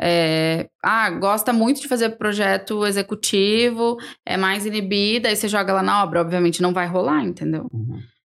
é, 0.00 0.68
ah, 0.82 1.10
gosta 1.10 1.52
muito 1.52 1.80
de 1.80 1.88
fazer 1.88 2.10
projeto 2.10 2.86
executivo, 2.86 3.96
é 4.24 4.36
mais 4.36 4.64
inibida, 4.64 5.28
aí 5.28 5.36
você 5.36 5.48
joga 5.48 5.72
ela 5.72 5.82
na 5.82 6.02
obra, 6.02 6.20
obviamente 6.20 6.62
não 6.62 6.72
vai 6.72 6.86
rolar, 6.86 7.24
entendeu? 7.24 7.68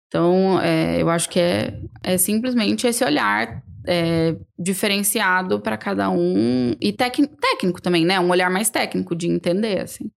Então, 0.07 0.59
é, 0.61 1.00
eu 1.00 1.11
acho 1.11 1.28
que 1.28 1.38
é, 1.38 1.78
é 2.02 2.16
simplesmente 2.16 2.87
esse 2.87 3.04
olhar 3.04 3.62
é, 3.87 4.35
diferenciado 4.59 5.61
para 5.61 5.76
cada 5.76 6.11
um 6.11 6.74
e 6.81 6.92
técnico 6.92 7.81
também, 7.83 8.04
né? 8.04 8.18
Um 8.18 8.31
olhar 8.31 8.50
mais 8.50 8.70
técnico 8.70 9.14
de 9.14 9.28
entender, 9.28 9.81
assim. 9.81 10.11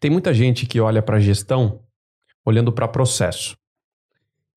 Tem 0.00 0.10
muita 0.10 0.32
gente 0.32 0.66
que 0.66 0.80
olha 0.80 1.02
para 1.02 1.20
gestão 1.20 1.82
olhando 2.44 2.72
para 2.72 2.88
processo. 2.88 3.56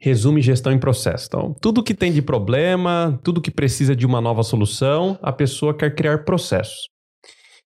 Resume 0.02 0.42
gestão 0.42 0.72
em 0.72 0.80
processo. 0.80 1.26
Então, 1.28 1.56
tudo 1.62 1.84
que 1.84 1.94
tem 1.94 2.12
de 2.12 2.22
problema, 2.22 3.20
tudo 3.24 3.42
que 3.42 3.52
precisa 3.52 3.96
de 3.96 4.06
uma 4.06 4.22
nova 4.22 4.44
solução, 4.44 5.20
a 5.22 5.32
pessoa 5.32 5.74
quer 5.74 5.94
criar 5.94 6.24
processos. 6.24 6.88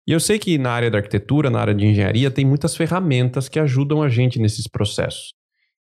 E 0.06 0.12
eu 0.12 0.18
sei 0.18 0.38
que 0.38 0.58
na 0.58 0.70
área 0.70 0.90
da 0.90 0.98
arquitetura, 0.98 1.50
na 1.50 1.60
área 1.60 1.74
de 1.74 1.86
engenharia, 1.86 2.30
tem 2.30 2.44
muitas 2.44 2.74
ferramentas 2.74 3.48
que 3.48 3.58
ajudam 3.58 4.02
a 4.02 4.08
gente 4.08 4.38
nesses 4.38 4.66
processos. 4.66 5.34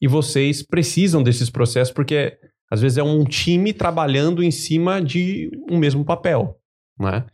E 0.00 0.08
vocês 0.08 0.62
precisam 0.62 1.22
desses 1.22 1.50
processos 1.50 1.92
porque 1.92 2.38
às 2.70 2.80
vezes 2.80 2.98
é 2.98 3.02
um 3.02 3.24
time 3.24 3.72
trabalhando 3.72 4.42
em 4.42 4.50
cima 4.50 5.00
de 5.00 5.50
um 5.70 5.76
mesmo 5.78 6.04
papel. 6.04 6.56
Né? 6.98 7.26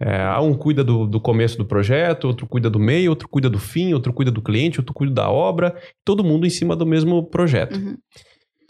É, 0.00 0.38
um 0.38 0.54
cuida 0.54 0.82
do, 0.82 1.06
do 1.06 1.20
começo 1.20 1.58
do 1.58 1.66
projeto, 1.66 2.24
outro 2.24 2.46
cuida 2.46 2.70
do 2.70 2.78
meio, 2.78 3.10
outro 3.10 3.28
cuida 3.28 3.50
do 3.50 3.58
fim, 3.58 3.92
outro 3.92 4.12
cuida 4.14 4.30
do 4.30 4.40
cliente, 4.40 4.80
outro 4.80 4.94
cuida 4.94 5.12
da 5.12 5.30
obra, 5.30 5.76
todo 6.04 6.24
mundo 6.24 6.46
em 6.46 6.50
cima 6.50 6.74
do 6.74 6.86
mesmo 6.86 7.22
projeto. 7.24 7.76
Uhum. 7.76 7.96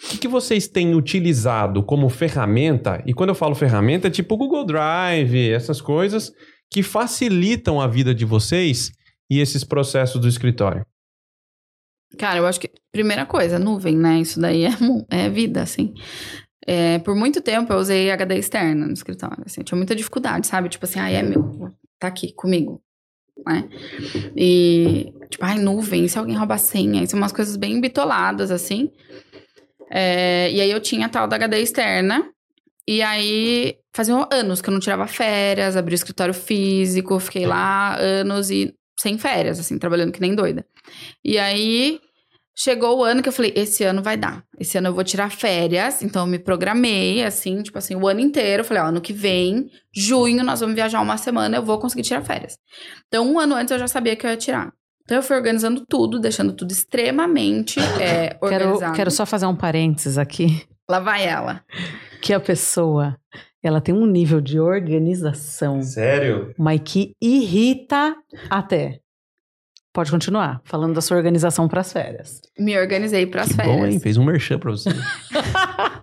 O 0.02 0.18
que, 0.18 0.26
vocês 0.26 0.66
têm 0.66 0.94
utilizado 0.94 1.82
como 1.82 2.08
ferramenta? 2.08 3.02
E 3.06 3.12
quando 3.12 3.30
eu 3.30 3.34
falo 3.34 3.54
ferramenta, 3.54 4.08
é 4.08 4.10
tipo 4.10 4.36
Google 4.36 4.64
Drive, 4.64 5.50
essas 5.50 5.80
coisas 5.80 6.32
que 6.70 6.82
facilitam 6.82 7.80
a 7.80 7.86
vida 7.86 8.14
de 8.14 8.24
vocês 8.24 8.92
e 9.28 9.40
esses 9.40 9.62
processos 9.62 10.20
do 10.20 10.28
escritório. 10.28 10.86
Cara, 12.18 12.38
eu 12.38 12.46
acho 12.46 12.58
que, 12.58 12.70
primeira 12.90 13.26
coisa, 13.26 13.58
nuvem, 13.58 13.96
né? 13.96 14.20
Isso 14.20 14.40
daí 14.40 14.64
é, 14.64 14.70
é 15.10 15.28
vida, 15.28 15.62
assim. 15.62 15.94
É, 16.66 16.98
por 16.98 17.14
muito 17.14 17.40
tempo 17.40 17.72
eu 17.72 17.78
usei 17.78 18.10
HD 18.10 18.36
externa 18.36 18.86
no 18.86 18.92
escritório, 18.92 19.42
assim. 19.46 19.62
Tinha 19.62 19.76
muita 19.76 19.94
dificuldade, 19.94 20.46
sabe? 20.46 20.68
Tipo 20.68 20.84
assim, 20.86 20.98
ah, 20.98 21.10
é 21.10 21.22
meu, 21.22 21.72
tá 21.98 22.08
aqui 22.08 22.32
comigo, 22.32 22.82
né? 23.46 23.68
E, 24.36 25.12
tipo, 25.28 25.44
ai, 25.44 25.58
nuvem, 25.58 26.08
se 26.08 26.18
alguém 26.18 26.36
rouba 26.36 26.54
a 26.54 26.58
senha, 26.58 27.02
isso 27.02 27.14
é 27.14 27.18
umas 27.18 27.32
coisas 27.32 27.56
bem 27.56 27.80
bitoladas, 27.80 28.50
assim. 28.50 28.90
É, 29.90 30.50
e 30.52 30.60
aí 30.60 30.70
eu 30.70 30.80
tinha 30.80 31.08
tal 31.08 31.26
da 31.26 31.36
HD 31.36 31.60
externa, 31.60 32.30
e 32.86 33.02
aí 33.02 33.76
faziam 33.94 34.28
anos 34.32 34.60
que 34.60 34.68
eu 34.68 34.72
não 34.72 34.80
tirava 34.80 35.06
férias, 35.06 35.76
abri 35.76 35.94
o 35.94 35.96
escritório 35.96 36.34
físico, 36.34 37.18
fiquei 37.18 37.46
lá 37.46 37.96
anos 37.98 38.50
e 38.50 38.74
sem 38.98 39.16
férias, 39.18 39.58
assim, 39.58 39.78
trabalhando 39.78 40.12
que 40.12 40.20
nem 40.20 40.34
doida. 40.34 40.66
E 41.24 41.38
aí 41.38 42.00
chegou 42.56 42.98
o 42.98 43.04
ano 43.04 43.22
que 43.22 43.28
eu 43.28 43.32
falei, 43.32 43.52
esse 43.56 43.82
ano 43.84 44.02
vai 44.02 44.16
dar. 44.16 44.44
Esse 44.58 44.76
ano 44.76 44.88
eu 44.88 44.94
vou 44.94 45.02
tirar 45.02 45.30
férias, 45.30 46.02
então 46.02 46.22
eu 46.22 46.26
me 46.26 46.38
programei, 46.38 47.24
assim, 47.24 47.62
tipo 47.62 47.78
assim, 47.78 47.94
o 47.94 48.06
ano 48.06 48.20
inteiro. 48.20 48.60
Eu 48.60 48.64
falei, 48.64 48.82
ó, 48.82 48.86
ano 48.86 49.00
que 49.00 49.12
vem, 49.12 49.70
junho, 49.94 50.44
nós 50.44 50.60
vamos 50.60 50.74
viajar 50.74 51.00
uma 51.00 51.16
semana, 51.16 51.56
eu 51.56 51.62
vou 51.62 51.78
conseguir 51.78 52.02
tirar 52.02 52.22
férias. 52.22 52.58
Então, 53.08 53.26
um 53.32 53.38
ano 53.38 53.54
antes 53.54 53.70
eu 53.70 53.78
já 53.78 53.88
sabia 53.88 54.14
que 54.14 54.26
eu 54.26 54.30
ia 54.30 54.36
tirar. 54.36 54.72
Então 55.10 55.18
eu 55.18 55.24
fui 55.24 55.34
organizando 55.34 55.84
tudo, 55.84 56.20
deixando 56.20 56.52
tudo 56.52 56.70
extremamente 56.70 57.80
é, 58.00 58.28
Quero, 58.28 58.38
organizado. 58.68 58.94
quero 58.94 59.10
só 59.10 59.26
fazer 59.26 59.44
um 59.44 59.56
parênteses 59.56 60.16
aqui. 60.16 60.64
Lá 60.88 61.00
vai 61.00 61.26
ela. 61.26 61.64
Que 62.22 62.32
a 62.32 62.38
pessoa, 62.38 63.18
ela 63.60 63.80
tem 63.80 63.92
um 63.92 64.06
nível 64.06 64.40
de 64.40 64.60
organização, 64.60 65.82
Sério? 65.82 66.54
mas 66.56 66.80
que 66.84 67.16
irrita 67.20 68.14
até. 68.48 69.00
Pode 69.92 70.12
continuar, 70.12 70.60
falando 70.62 70.94
da 70.94 71.00
sua 71.00 71.16
organização 71.16 71.66
para 71.66 71.80
as 71.80 71.92
férias. 71.92 72.40
Me 72.56 72.78
organizei 72.78 73.26
para 73.26 73.42
as 73.42 73.50
férias. 73.50 73.76
bom, 73.76 73.84
hein? 73.84 73.98
Fez 73.98 74.16
um 74.16 74.24
merchan 74.24 74.60
pra 74.60 74.70
você. 74.70 74.90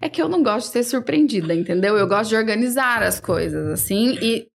É 0.00 0.08
que 0.08 0.22
eu 0.22 0.30
não 0.30 0.42
gosto 0.42 0.68
de 0.68 0.72
ser 0.72 0.82
surpreendida, 0.84 1.54
entendeu? 1.54 1.96
Eu 1.98 2.08
gosto 2.08 2.30
de 2.30 2.36
organizar 2.36 3.02
as 3.02 3.20
coisas, 3.20 3.68
assim, 3.68 4.16
e 4.22 4.46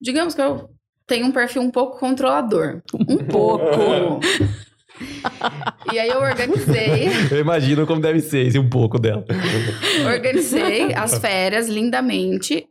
digamos 0.00 0.34
que 0.34 0.40
eu 0.40 0.70
tenho 1.06 1.26
um 1.26 1.32
perfil 1.32 1.62
um 1.62 1.70
pouco 1.70 1.98
controlador. 1.98 2.82
Um 3.08 3.18
pouco. 3.18 4.20
e 5.92 5.98
aí 5.98 6.08
eu 6.08 6.20
organizei, 6.20 7.08
Eu 7.30 7.40
imagino 7.40 7.86
como 7.86 8.00
deve 8.00 8.20
ser 8.20 8.46
esse 8.46 8.58
um 8.58 8.68
pouco 8.68 8.98
dela. 8.98 9.24
organizei 10.12 10.94
as 10.94 11.18
férias 11.18 11.68
lindamente. 11.68 12.66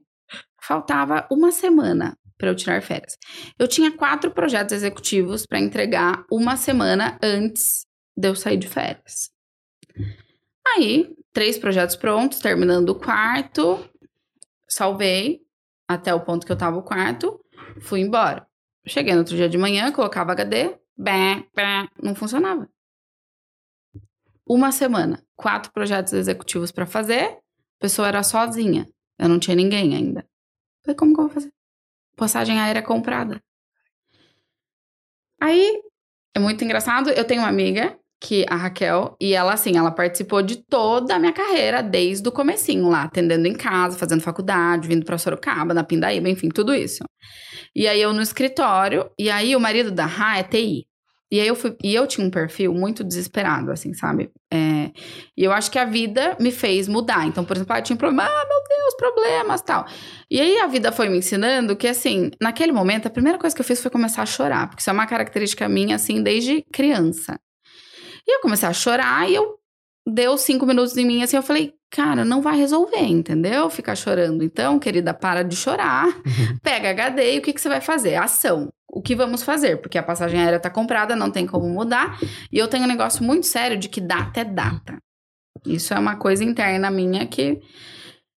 Faltava 0.61 1.27
uma 1.31 1.51
semana 1.51 2.17
para 2.37 2.49
eu 2.49 2.55
tirar 2.55 2.81
férias. 2.81 3.17
Eu 3.57 3.67
tinha 3.67 3.91
quatro 3.91 4.31
projetos 4.31 4.73
executivos 4.73 5.45
para 5.45 5.59
entregar 5.59 6.25
uma 6.31 6.57
semana 6.57 7.17
antes 7.21 7.85
de 8.17 8.27
eu 8.27 8.35
sair 8.35 8.57
de 8.57 8.67
férias. 8.67 9.29
Aí, 10.67 11.13
três 11.31 11.57
projetos 11.57 11.95
prontos, 11.95 12.39
terminando 12.39 12.89
o 12.89 12.95
quarto, 12.95 13.87
salvei 14.67 15.41
até 15.87 16.13
o 16.13 16.19
ponto 16.21 16.45
que 16.45 16.51
eu 16.51 16.57
tava 16.57 16.77
o 16.77 16.83
quarto, 16.83 17.39
fui 17.81 18.01
embora. 18.01 18.47
Cheguei 18.85 19.13
no 19.13 19.19
outro 19.19 19.35
dia 19.35 19.49
de 19.49 19.57
manhã, 19.57 19.91
colocava 19.91 20.31
HD, 20.31 20.77
bem, 20.97 21.49
bem, 21.55 21.89
não 22.01 22.13
funcionava. 22.15 22.69
Uma 24.45 24.71
semana, 24.71 25.23
quatro 25.35 25.71
projetos 25.71 26.13
executivos 26.13 26.71
para 26.71 26.85
fazer, 26.85 27.25
a 27.25 27.79
pessoa 27.79 28.07
era 28.07 28.21
sozinha, 28.21 28.87
eu 29.17 29.27
não 29.27 29.39
tinha 29.39 29.55
ninguém 29.55 29.95
ainda. 29.95 30.27
Falei, 30.83 30.95
como 30.95 31.13
que 31.13 31.19
eu 31.19 31.25
vou 31.25 31.33
fazer? 31.33 31.51
Passagem 32.15 32.59
aérea 32.59 32.83
comprada. 32.83 33.43
Aí, 35.41 35.81
é 36.33 36.39
muito 36.39 36.63
engraçado, 36.63 37.09
eu 37.09 37.25
tenho 37.25 37.41
uma 37.41 37.49
amiga 37.49 37.99
que 38.21 38.45
a 38.49 38.55
Raquel, 38.55 39.15
e 39.19 39.33
ela 39.33 39.53
assim, 39.53 39.77
ela 39.77 39.91
participou 39.91 40.41
de 40.41 40.57
toda 40.57 41.15
a 41.15 41.19
minha 41.19 41.33
carreira 41.33 41.83
desde 41.83 42.27
o 42.27 42.31
comecinho 42.31 42.89
lá, 42.89 43.03
atendendo 43.03 43.47
em 43.47 43.53
casa, 43.53 43.97
fazendo 43.97 44.21
faculdade, 44.21 44.87
vindo 44.87 45.05
pra 45.05 45.17
Sorocaba, 45.17 45.73
na 45.73 45.83
Pindaíba, 45.83 46.29
enfim, 46.29 46.49
tudo 46.49 46.73
isso. 46.73 47.03
E 47.75 47.87
aí 47.87 48.01
eu 48.01 48.13
no 48.13 48.21
escritório, 48.21 49.09
e 49.19 49.29
aí 49.29 49.55
o 49.55 49.59
marido 49.59 49.91
da 49.91 50.05
Ra 50.05 50.39
é 50.39 50.43
TI. 50.43 50.87
E 51.31 51.39
aí 51.41 51.47
eu 51.47 51.55
fui, 51.55 51.75
e 51.83 51.93
eu 51.93 52.05
tinha 52.07 52.25
um 52.25 52.29
perfil 52.29 52.73
muito 52.73 53.03
desesperado, 53.03 53.71
assim, 53.71 53.93
sabe? 53.93 54.29
É, 54.53 54.91
e 55.35 55.43
eu 55.43 55.51
acho 55.51 55.71
que 55.71 55.79
a 55.79 55.83
vida 55.83 56.37
me 56.39 56.51
fez 56.51 56.87
mudar. 56.87 57.27
Então, 57.27 57.43
por 57.43 57.57
exemplo, 57.57 57.73
ah, 57.73 57.79
eu 57.79 57.83
tinha 57.83 57.95
um 57.95 57.97
problema, 57.97 58.23
ah, 58.23 58.45
meu 58.47 58.63
Deus, 58.69 58.95
problemas, 58.95 59.61
tal. 59.61 59.85
E 60.29 60.39
aí 60.39 60.59
a 60.59 60.67
vida 60.67 60.91
foi 60.91 61.09
me 61.09 61.17
ensinando 61.17 61.75
que, 61.75 61.87
assim, 61.87 62.31
naquele 62.39 62.71
momento, 62.71 63.07
a 63.07 63.09
primeira 63.09 63.39
coisa 63.39 63.55
que 63.55 63.61
eu 63.61 63.65
fiz 63.65 63.81
foi 63.81 63.91
começar 63.91 64.21
a 64.21 64.25
chorar, 64.25 64.67
porque 64.69 64.81
isso 64.81 64.89
é 64.89 64.93
uma 64.93 65.07
característica 65.07 65.67
minha, 65.67 65.95
assim, 65.95 66.21
desde 66.21 66.63
criança. 66.71 67.39
E 68.27 68.35
eu 68.37 68.41
comecei 68.41 68.67
a 68.67 68.73
chorar 68.73 69.29
e 69.29 69.35
eu 69.35 69.59
deu 70.07 70.37
cinco 70.37 70.65
minutos 70.65 70.95
em 70.97 71.05
mim, 71.05 71.23
assim, 71.23 71.35
eu 71.35 71.43
falei, 71.43 71.73
cara, 71.89 72.23
não 72.23 72.41
vai 72.41 72.57
resolver, 72.57 73.05
entendeu? 73.05 73.69
Ficar 73.69 73.95
chorando. 73.95 74.43
Então, 74.43 74.77
querida, 74.77 75.13
para 75.13 75.43
de 75.43 75.55
chorar, 75.55 76.07
pega 76.61 76.91
HD 76.91 77.35
e 77.35 77.39
o 77.39 77.41
que, 77.41 77.53
que 77.53 77.61
você 77.61 77.69
vai 77.69 77.81
fazer? 77.81 78.15
Ação. 78.15 78.71
O 78.87 79.01
que 79.01 79.15
vamos 79.15 79.43
fazer? 79.43 79.77
Porque 79.81 79.97
a 79.97 80.03
passagem 80.03 80.39
aérea 80.39 80.59
tá 80.59 80.69
comprada, 80.69 81.15
não 81.15 81.31
tem 81.31 81.45
como 81.45 81.67
mudar. 81.67 82.19
E 82.51 82.57
eu 82.57 82.67
tenho 82.67 82.85
um 82.85 82.87
negócio 82.87 83.23
muito 83.23 83.45
sério 83.45 83.77
de 83.77 83.89
que 83.89 83.99
data 83.99 84.39
é 84.39 84.45
data. 84.45 84.97
Isso 85.65 85.93
é 85.93 85.99
uma 85.99 86.15
coisa 86.15 86.43
interna 86.43 86.89
minha 86.91 87.25
que. 87.25 87.59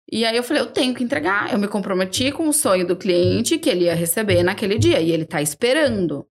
E 0.09 0.25
aí 0.25 0.35
eu 0.37 0.43
falei, 0.43 0.63
eu 0.63 0.71
tenho 0.71 0.95
que 0.95 1.03
entregar. 1.03 1.51
Eu 1.51 1.59
me 1.59 1.67
comprometi 1.67 2.31
com 2.31 2.47
o 2.47 2.53
sonho 2.53 2.87
do 2.87 2.95
cliente 2.95 3.59
que 3.59 3.69
ele 3.69 3.85
ia 3.85 3.93
receber 3.93 4.41
naquele 4.41 4.79
dia. 4.79 4.99
E 5.01 5.11
ele 5.11 5.25
tá 5.25 5.41
esperando. 5.41 6.25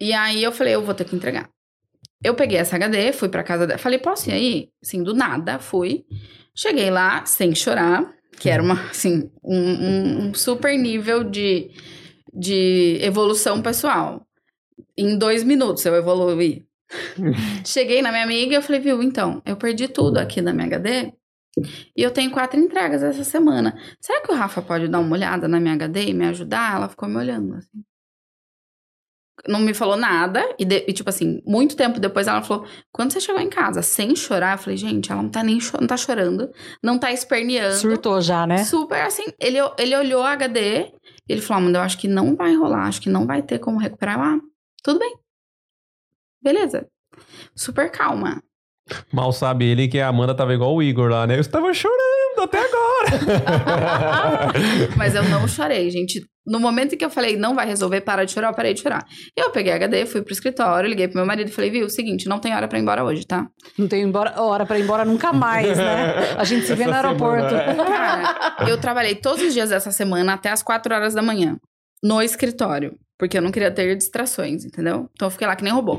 E 0.00 0.12
aí 0.12 0.42
eu 0.42 0.52
falei, 0.52 0.74
eu 0.74 0.82
vou 0.82 0.94
ter 0.94 1.04
que 1.04 1.16
entregar. 1.16 1.50
Eu 2.24 2.34
peguei 2.34 2.58
essa 2.58 2.76
HD, 2.76 3.12
fui 3.12 3.28
pra 3.28 3.42
casa 3.44 3.66
dela. 3.66 3.78
Falei, 3.78 3.98
posso 3.98 4.30
ir 4.30 4.32
aí? 4.32 4.68
Assim, 4.82 5.02
do 5.02 5.14
nada, 5.14 5.58
fui. 5.58 6.04
Cheguei 6.54 6.90
lá, 6.90 7.24
sem 7.26 7.54
chorar, 7.54 8.10
que 8.38 8.48
era 8.48 8.62
uma, 8.62 8.74
assim, 8.90 9.30
um, 9.44 10.28
um- 10.28 10.34
super 10.34 10.76
nível 10.78 11.22
de, 11.24 11.70
de 12.32 12.98
evolução 13.02 13.60
pessoal. 13.62 14.26
Em 14.96 15.16
dois 15.18 15.42
minutos 15.44 15.84
eu 15.84 15.94
evoluí. 15.94 16.64
Cheguei 17.64 18.00
na 18.00 18.10
minha 18.10 18.24
amiga 18.24 18.52
e 18.52 18.56
eu 18.56 18.62
falei, 18.62 18.80
viu, 18.80 19.02
então, 19.02 19.42
eu 19.44 19.56
perdi 19.56 19.88
tudo 19.88 20.18
aqui 20.18 20.40
da 20.40 20.52
minha 20.52 20.66
HD 20.66 21.12
e 21.96 22.02
eu 22.02 22.10
tenho 22.10 22.30
quatro 22.30 22.58
entregas 22.58 23.02
essa 23.02 23.24
semana. 23.24 23.76
Será 24.00 24.20
que 24.22 24.30
o 24.30 24.34
Rafa 24.34 24.62
pode 24.62 24.88
dar 24.88 25.00
uma 25.00 25.14
olhada 25.14 25.48
na 25.48 25.58
minha 25.60 25.74
HD 25.74 26.06
e 26.08 26.14
me 26.14 26.26
ajudar? 26.26 26.76
Ela 26.76 26.88
ficou 26.88 27.08
me 27.08 27.16
olhando 27.16 27.54
assim. 27.56 27.82
Não 29.46 29.60
me 29.60 29.74
falou 29.74 29.96
nada. 29.96 30.42
E, 30.58 30.64
de- 30.64 30.84
e, 30.88 30.92
tipo 30.92 31.08
assim, 31.08 31.40
muito 31.46 31.76
tempo 31.76 32.00
depois 32.00 32.26
ela 32.26 32.42
falou: 32.42 32.66
quando 32.92 33.12
você 33.12 33.20
chegou 33.20 33.40
em 33.40 33.48
casa 33.50 33.82
sem 33.82 34.14
chorar, 34.16 34.54
eu 34.54 34.58
falei, 34.58 34.76
gente, 34.76 35.10
ela 35.12 35.22
não 35.22 35.30
tá 35.30 35.42
nem 35.42 35.60
cho- 35.60 35.78
não 35.80 35.86
tá 35.86 35.96
chorando, 35.96 36.50
não 36.82 36.98
tá 36.98 37.12
esperneando. 37.12 37.74
Surtou 37.76 38.20
já, 38.20 38.46
né? 38.46 38.64
Super 38.64 39.02
assim. 39.02 39.24
Ele, 39.40 39.58
ele 39.78 39.96
olhou 39.96 40.22
a 40.22 40.30
HD 40.32 40.80
e 40.80 41.32
ele 41.32 41.40
falou: 41.40 41.62
Amanda, 41.62 41.78
eu 41.78 41.82
acho 41.82 41.98
que 41.98 42.08
não 42.08 42.34
vai 42.36 42.54
rolar, 42.54 42.86
acho 42.86 43.00
que 43.00 43.10
não 43.10 43.26
vai 43.26 43.42
ter 43.42 43.58
como 43.58 43.78
recuperar. 43.78 44.18
Ah, 44.18 44.38
tudo 44.82 44.98
bem. 44.98 45.14
Beleza. 46.42 46.86
Super 47.54 47.90
calma. 47.90 48.42
Mal 49.12 49.32
sabe 49.32 49.64
ele 49.64 49.88
que 49.88 49.98
a 49.98 50.06
Amanda 50.08 50.34
tava 50.34 50.54
igual 50.54 50.72
o 50.74 50.82
Igor 50.82 51.10
lá, 51.10 51.26
né? 51.26 51.34
Eu 51.36 51.40
estava 51.40 51.72
chorando 51.74 52.05
até 52.46 52.58
agora. 52.58 53.10
Mas 54.96 55.14
eu 55.14 55.22
não 55.24 55.46
chorei, 55.46 55.90
gente. 55.90 56.24
No 56.46 56.60
momento 56.60 56.94
em 56.94 56.98
que 56.98 57.04
eu 57.04 57.10
falei, 57.10 57.36
não 57.36 57.54
vai 57.54 57.66
resolver, 57.66 58.00
para 58.00 58.24
de 58.24 58.32
chorar, 58.32 58.48
eu 58.48 58.54
parei 58.54 58.72
de 58.72 58.80
chorar. 58.80 59.04
Eu 59.36 59.50
peguei 59.50 59.72
a 59.72 59.76
HD, 59.76 60.06
fui 60.06 60.22
pro 60.22 60.32
escritório, 60.32 60.88
liguei 60.88 61.08
pro 61.08 61.16
meu 61.16 61.26
marido 61.26 61.48
e 61.48 61.52
falei, 61.52 61.70
viu, 61.70 61.88
seguinte, 61.88 62.28
não 62.28 62.38
tem 62.38 62.54
hora 62.54 62.68
pra 62.68 62.78
ir 62.78 62.82
embora 62.82 63.04
hoje, 63.04 63.26
tá? 63.26 63.48
Não 63.76 63.88
tem 63.88 64.02
embora, 64.02 64.40
hora 64.40 64.64
pra 64.64 64.78
ir 64.78 64.82
embora 64.82 65.04
nunca 65.04 65.32
mais, 65.32 65.76
né? 65.76 66.34
A 66.36 66.44
gente 66.44 66.66
se 66.66 66.74
vê 66.74 66.86
no 66.86 66.94
aeroporto. 66.94 67.48
semana, 67.48 67.84
Cara, 67.84 68.70
eu 68.70 68.78
trabalhei 68.78 69.16
todos 69.16 69.42
os 69.42 69.52
dias 69.52 69.70
dessa 69.70 69.90
semana 69.90 70.34
até 70.34 70.50
as 70.50 70.62
4 70.62 70.94
horas 70.94 71.14
da 71.14 71.22
manhã, 71.22 71.56
no 72.02 72.22
escritório. 72.22 72.96
Porque 73.18 73.38
eu 73.38 73.42
não 73.42 73.50
queria 73.50 73.70
ter 73.70 73.96
distrações, 73.96 74.64
entendeu? 74.64 75.08
Então 75.14 75.26
eu 75.26 75.30
fiquei 75.30 75.46
lá 75.46 75.56
que 75.56 75.64
nem 75.64 75.72
robô. 75.72 75.98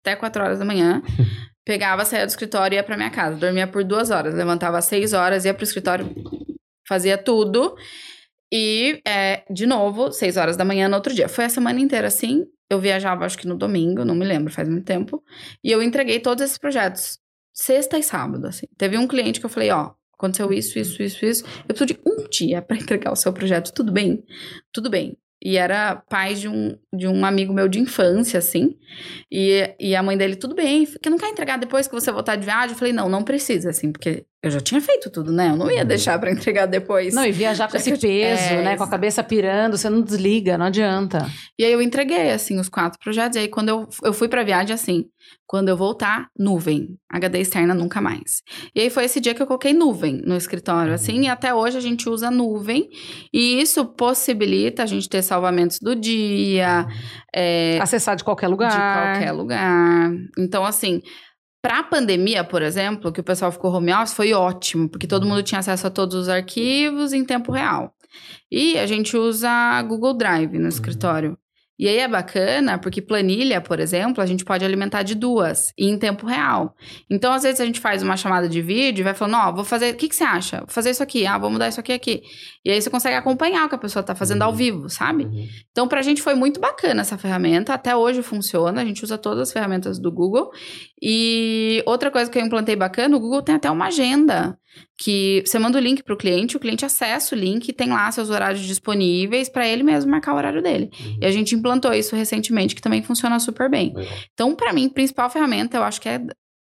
Até 0.00 0.16
4 0.16 0.42
horas 0.42 0.58
da 0.58 0.64
manhã. 0.64 1.02
Pegava, 1.66 2.04
saía 2.04 2.24
do 2.24 2.28
escritório 2.28 2.76
e 2.76 2.78
ia 2.78 2.84
pra 2.84 2.96
minha 2.96 3.10
casa. 3.10 3.36
Dormia 3.36 3.66
por 3.66 3.82
duas 3.82 4.10
horas. 4.10 4.32
Levantava 4.32 4.78
às 4.78 4.84
6 4.84 5.12
horas, 5.12 5.44
ia 5.44 5.52
pro 5.52 5.64
escritório, 5.64 6.08
fazia 6.86 7.18
tudo. 7.18 7.74
E, 8.52 9.02
é, 9.04 9.42
de 9.50 9.66
novo, 9.66 10.12
6 10.12 10.36
horas 10.36 10.56
da 10.56 10.64
manhã 10.64 10.88
no 10.88 10.94
outro 10.94 11.12
dia. 11.12 11.28
Foi 11.28 11.44
a 11.44 11.48
semana 11.48 11.80
inteira 11.80 12.06
assim. 12.06 12.44
Eu 12.70 12.78
viajava, 12.78 13.24
acho 13.24 13.36
que 13.36 13.48
no 13.48 13.56
domingo, 13.56 14.04
não 14.04 14.14
me 14.14 14.24
lembro, 14.24 14.52
faz 14.52 14.68
muito 14.68 14.84
tempo. 14.84 15.22
E 15.62 15.72
eu 15.72 15.82
entreguei 15.82 16.20
todos 16.20 16.44
esses 16.44 16.56
projetos. 16.56 17.18
Sexta 17.52 17.98
e 17.98 18.02
sábado, 18.02 18.46
assim. 18.46 18.66
Teve 18.78 18.96
um 18.96 19.08
cliente 19.08 19.40
que 19.40 19.46
eu 19.46 19.50
falei, 19.50 19.70
ó, 19.72 19.92
aconteceu 20.14 20.52
isso, 20.52 20.78
isso, 20.78 21.02
isso, 21.02 21.24
isso. 21.24 21.44
Eu 21.68 21.74
preciso 21.74 21.86
de 21.86 22.00
um 22.06 22.28
dia 22.28 22.62
pra 22.62 22.76
entregar 22.78 23.10
o 23.12 23.16
seu 23.16 23.32
projeto. 23.32 23.72
Tudo 23.72 23.90
bem? 23.90 24.22
Tudo 24.72 24.88
bem. 24.88 25.18
E 25.42 25.56
era 25.56 25.96
pai 25.96 26.34
de 26.34 26.48
um, 26.48 26.76
de 26.92 27.06
um 27.06 27.24
amigo 27.24 27.52
meu 27.52 27.68
de 27.68 27.78
infância, 27.78 28.38
assim. 28.38 28.76
E, 29.30 29.74
e 29.78 29.94
a 29.94 30.02
mãe 30.02 30.16
dele, 30.16 30.36
tudo 30.36 30.54
bem, 30.54 30.86
que 30.86 31.10
não 31.10 31.18
quer 31.18 31.28
entregar 31.28 31.58
depois 31.58 31.86
que 31.86 31.94
você 31.94 32.10
voltar 32.10 32.36
de 32.36 32.44
viagem? 32.44 32.70
Eu 32.70 32.78
falei, 32.78 32.92
não, 32.92 33.08
não 33.08 33.22
precisa, 33.22 33.70
assim, 33.70 33.92
porque 33.92 34.24
eu 34.46 34.50
já 34.50 34.60
tinha 34.60 34.80
feito 34.80 35.10
tudo, 35.10 35.32
né? 35.32 35.50
Eu 35.50 35.56
não 35.56 35.70
ia 35.70 35.84
deixar 35.84 36.18
pra 36.18 36.30
entregar 36.30 36.66
depois. 36.66 37.14
Não, 37.14 37.24
e 37.24 37.32
viajar 37.32 37.66
com 37.66 37.72
Já 37.72 37.78
esse 37.78 37.98
peso, 37.98 38.54
é, 38.54 38.62
né? 38.62 38.76
Com 38.76 38.84
a 38.84 38.88
cabeça 38.88 39.22
pirando, 39.22 39.76
você 39.76 39.90
não 39.90 40.00
desliga, 40.00 40.56
não 40.56 40.66
adianta. 40.66 41.26
E 41.58 41.64
aí 41.64 41.72
eu 41.72 41.82
entreguei, 41.82 42.30
assim, 42.30 42.58
os 42.58 42.68
quatro 42.68 42.98
projetos. 42.98 43.36
E 43.36 43.40
aí 43.40 43.48
quando 43.48 43.68
eu, 43.68 43.88
eu 44.02 44.12
fui 44.12 44.28
pra 44.28 44.42
viagem, 44.42 44.74
assim, 44.74 45.04
quando 45.46 45.68
eu 45.68 45.76
voltar, 45.76 46.28
nuvem. 46.36 46.98
HD 47.08 47.40
externa 47.40 47.72
nunca 47.72 48.00
mais. 48.00 48.42
E 48.74 48.80
aí 48.80 48.90
foi 48.90 49.04
esse 49.04 49.20
dia 49.20 49.32
que 49.32 49.40
eu 49.40 49.46
coloquei 49.46 49.72
nuvem 49.72 50.20
no 50.26 50.36
escritório, 50.36 50.92
assim. 50.92 51.22
E 51.22 51.28
até 51.28 51.54
hoje 51.54 51.78
a 51.78 51.80
gente 51.80 52.08
usa 52.08 52.30
nuvem. 52.30 52.88
E 53.32 53.60
isso 53.60 53.84
possibilita 53.84 54.82
a 54.82 54.86
gente 54.86 55.08
ter 55.08 55.22
salvamentos 55.22 55.78
do 55.80 55.94
dia, 55.94 56.86
é, 57.34 57.78
Acessar 57.80 58.16
de 58.16 58.24
qualquer 58.24 58.48
lugar. 58.48 58.70
de 58.70 58.76
qualquer 58.76 59.32
lugar. 59.32 60.10
Então, 60.36 60.64
assim, 60.64 61.00
pra 61.66 61.82
pandemia, 61.82 62.44
por 62.44 62.62
exemplo, 62.62 63.10
que 63.10 63.20
o 63.20 63.24
pessoal 63.24 63.50
ficou 63.50 63.72
home 63.72 63.92
office, 63.92 64.14
foi 64.14 64.32
ótimo, 64.32 64.88
porque 64.88 65.04
todo 65.04 65.26
mundo 65.26 65.42
tinha 65.42 65.58
acesso 65.58 65.88
a 65.88 65.90
todos 65.90 66.14
os 66.14 66.28
arquivos 66.28 67.12
em 67.12 67.24
tempo 67.24 67.50
real. 67.50 67.92
E 68.48 68.78
a 68.78 68.86
gente 68.86 69.16
usa 69.16 69.82
Google 69.82 70.14
Drive 70.14 70.60
no 70.60 70.68
escritório. 70.68 71.36
E 71.78 71.88
aí 71.88 71.98
é 71.98 72.08
bacana, 72.08 72.78
porque 72.78 73.02
planilha, 73.02 73.60
por 73.60 73.78
exemplo, 73.80 74.22
a 74.22 74.26
gente 74.26 74.44
pode 74.44 74.64
alimentar 74.64 75.02
de 75.02 75.14
duas 75.14 75.72
e 75.76 75.86
em 75.86 75.98
tempo 75.98 76.26
real. 76.26 76.74
Então, 77.10 77.32
às 77.32 77.42
vezes, 77.42 77.60
a 77.60 77.66
gente 77.66 77.80
faz 77.80 78.02
uma 78.02 78.16
chamada 78.16 78.48
de 78.48 78.62
vídeo 78.62 79.02
e 79.02 79.04
vai 79.04 79.14
falando, 79.14 79.36
ó, 79.36 79.52
vou 79.52 79.64
fazer, 79.64 79.92
o 79.92 79.96
que, 79.96 80.08
que 80.08 80.16
você 80.16 80.24
acha? 80.24 80.58
Vou 80.58 80.68
fazer 80.68 80.90
isso 80.90 81.02
aqui, 81.02 81.26
ah, 81.26 81.36
vou 81.36 81.50
mudar 81.50 81.68
isso 81.68 81.80
aqui 81.80 81.92
aqui. 81.92 82.22
E 82.64 82.70
aí 82.70 82.80
você 82.80 82.90
consegue 82.90 83.16
acompanhar 83.16 83.66
o 83.66 83.68
que 83.68 83.74
a 83.74 83.78
pessoa 83.78 84.02
tá 84.02 84.14
fazendo 84.14 84.42
ao 84.42 84.54
vivo, 84.54 84.88
sabe? 84.88 85.28
Então, 85.70 85.86
pra 85.86 86.02
gente 86.02 86.22
foi 86.22 86.34
muito 86.34 86.58
bacana 86.58 87.02
essa 87.02 87.18
ferramenta. 87.18 87.74
Até 87.74 87.94
hoje 87.94 88.22
funciona. 88.22 88.80
A 88.80 88.84
gente 88.84 89.04
usa 89.04 89.18
todas 89.18 89.40
as 89.40 89.52
ferramentas 89.52 89.98
do 89.98 90.10
Google. 90.10 90.50
E 91.00 91.82
outra 91.86 92.10
coisa 92.10 92.30
que 92.30 92.38
eu 92.38 92.44
implantei 92.44 92.74
bacana, 92.74 93.16
o 93.16 93.20
Google 93.20 93.42
tem 93.42 93.54
até 93.54 93.70
uma 93.70 93.86
agenda. 93.86 94.58
Que 94.98 95.42
você 95.46 95.58
manda 95.58 95.78
o 95.78 95.80
link 95.80 96.02
pro 96.02 96.16
cliente, 96.16 96.56
o 96.56 96.60
cliente 96.60 96.84
acessa 96.84 97.34
o 97.34 97.38
link 97.38 97.68
e 97.68 97.72
tem 97.72 97.90
lá 97.90 98.10
seus 98.10 98.30
horários 98.30 98.60
disponíveis 98.62 99.48
para 99.48 99.66
ele 99.66 99.82
mesmo 99.82 100.10
marcar 100.10 100.34
o 100.34 100.36
horário 100.36 100.62
dele. 100.62 100.90
E 101.20 101.24
a 101.24 101.30
gente 101.30 101.54
implantou 101.66 101.92
isso 101.92 102.14
recentemente, 102.14 102.74
que 102.74 102.80
também 102.80 103.02
funciona 103.02 103.40
super 103.40 103.68
bem. 103.68 103.92
Então, 104.32 104.54
pra 104.54 104.72
mim, 104.72 104.86
a 104.86 104.90
principal 104.90 105.28
ferramenta, 105.28 105.76
eu 105.76 105.82
acho 105.82 106.00
que 106.00 106.08
é 106.08 106.20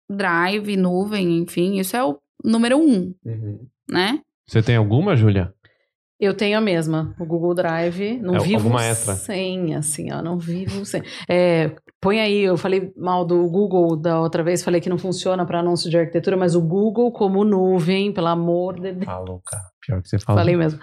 Drive, 0.09 0.75
nuvem, 0.77 1.39
enfim, 1.39 1.79
isso 1.79 1.95
é 1.95 2.03
o 2.03 2.19
número 2.43 2.77
um, 2.77 3.13
né? 3.89 4.19
Você 4.47 4.61
tem 4.61 4.75
alguma, 4.75 5.15
Júlia? 5.15 5.53
Eu 6.19 6.33
tenho 6.33 6.57
a 6.57 6.61
mesma, 6.61 7.15
o 7.19 7.25
Google 7.25 7.53
Drive. 7.53 8.17
Não 8.21 8.35
É, 8.35 8.39
vivo 8.39 8.69
sem, 9.15 9.75
assim, 9.75 10.11
ó, 10.11 10.21
não 10.21 10.37
vivo 10.37 10.85
sem. 10.85 11.01
É, 11.27 11.75
põe 11.99 12.19
aí, 12.19 12.41
eu 12.41 12.55
falei 12.55 12.93
mal 12.95 13.25
do 13.25 13.45
Google 13.49 13.95
da 13.97 14.19
outra 14.19 14.43
vez, 14.43 14.63
falei 14.63 14.79
que 14.79 14.89
não 14.89 14.97
funciona 14.97 15.45
para 15.45 15.59
anúncio 15.59 15.89
de 15.89 15.97
arquitetura, 15.97 16.37
mas 16.37 16.55
o 16.55 16.61
Google 16.61 17.11
como 17.11 17.43
nuvem, 17.43 18.13
pelo 18.13 18.27
amor 18.27 18.79
de 18.79 18.93
Deus. 18.93 19.05
Falou, 19.05 19.41
cara. 19.45 19.72
Pior 19.85 20.01
que 20.01 20.09
você 20.09 20.17
falou. 20.17 20.39
Falei 20.39 20.55
mesmo. 20.55 20.79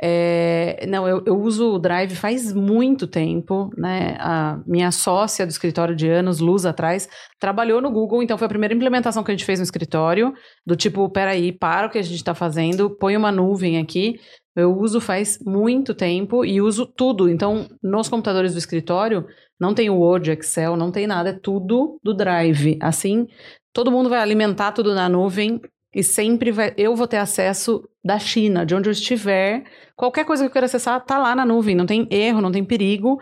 É, 0.00 0.86
não, 0.88 1.06
eu, 1.06 1.22
eu 1.26 1.38
uso 1.38 1.74
o 1.74 1.78
Drive 1.78 2.14
faz 2.14 2.52
muito 2.52 3.06
tempo, 3.06 3.70
né? 3.76 4.16
A 4.18 4.60
minha 4.66 4.90
sócia 4.90 5.44
do 5.44 5.50
escritório 5.50 5.94
de 5.94 6.08
anos, 6.08 6.40
Luz 6.40 6.64
atrás, 6.64 7.08
trabalhou 7.38 7.80
no 7.82 7.90
Google, 7.90 8.22
então 8.22 8.38
foi 8.38 8.46
a 8.46 8.48
primeira 8.48 8.74
implementação 8.74 9.22
que 9.22 9.30
a 9.30 9.34
gente 9.34 9.44
fez 9.44 9.58
no 9.58 9.64
escritório, 9.64 10.32
do 10.66 10.74
tipo, 10.74 11.08
peraí, 11.10 11.52
para 11.52 11.86
o 11.86 11.90
que 11.90 11.98
a 11.98 12.02
gente 12.02 12.16
está 12.16 12.34
fazendo, 12.34 12.90
põe 12.90 13.16
uma 13.16 13.30
nuvem 13.30 13.78
aqui. 13.78 14.18
Eu 14.56 14.76
uso 14.76 15.00
faz 15.00 15.38
muito 15.44 15.94
tempo 15.94 16.44
e 16.44 16.60
uso 16.60 16.86
tudo. 16.86 17.28
Então, 17.28 17.68
nos 17.82 18.08
computadores 18.08 18.54
do 18.54 18.58
escritório, 18.58 19.26
não 19.60 19.74
tem 19.74 19.90
Word, 19.90 20.30
Excel, 20.32 20.76
não 20.76 20.90
tem 20.90 21.06
nada, 21.06 21.30
é 21.30 21.32
tudo 21.32 22.00
do 22.02 22.14
Drive. 22.14 22.78
Assim, 22.80 23.28
todo 23.72 23.92
mundo 23.92 24.08
vai 24.08 24.20
alimentar 24.20 24.72
tudo 24.72 24.94
na 24.94 25.08
nuvem 25.08 25.60
e 25.94 26.02
sempre 26.02 26.52
vai, 26.52 26.74
eu 26.76 26.94
vou 26.94 27.06
ter 27.06 27.16
acesso 27.16 27.82
da 28.04 28.18
China, 28.18 28.64
de 28.64 28.74
onde 28.74 28.88
eu 28.88 28.92
estiver. 28.92 29.64
Qualquer 29.96 30.24
coisa 30.24 30.42
que 30.42 30.48
eu 30.48 30.52
queira 30.52 30.66
acessar 30.66 31.04
tá 31.04 31.18
lá 31.18 31.34
na 31.34 31.46
nuvem, 31.46 31.74
não 31.74 31.86
tem 31.86 32.06
erro, 32.10 32.40
não 32.40 32.52
tem 32.52 32.64
perigo. 32.64 33.18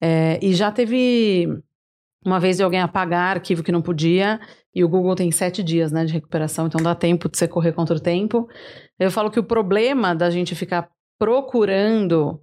É, 0.00 0.38
e 0.42 0.52
já 0.54 0.70
teve 0.70 1.46
uma 2.24 2.40
vez 2.40 2.56
de 2.56 2.62
alguém 2.62 2.80
apagar 2.80 3.36
arquivo 3.36 3.62
que 3.62 3.72
não 3.72 3.80
podia, 3.80 4.40
e 4.74 4.84
o 4.84 4.88
Google 4.88 5.14
tem 5.14 5.30
sete 5.30 5.62
dias 5.62 5.90
né, 5.90 6.04
de 6.04 6.12
recuperação, 6.12 6.66
então 6.66 6.82
dá 6.82 6.94
tempo 6.94 7.28
de 7.28 7.38
você 7.38 7.48
correr 7.48 7.72
contra 7.72 7.96
o 7.96 8.00
tempo. 8.00 8.48
Eu 8.98 9.10
falo 9.10 9.30
que 9.30 9.40
o 9.40 9.44
problema 9.44 10.14
da 10.14 10.30
gente 10.30 10.54
ficar 10.54 10.90
procurando 11.18 12.40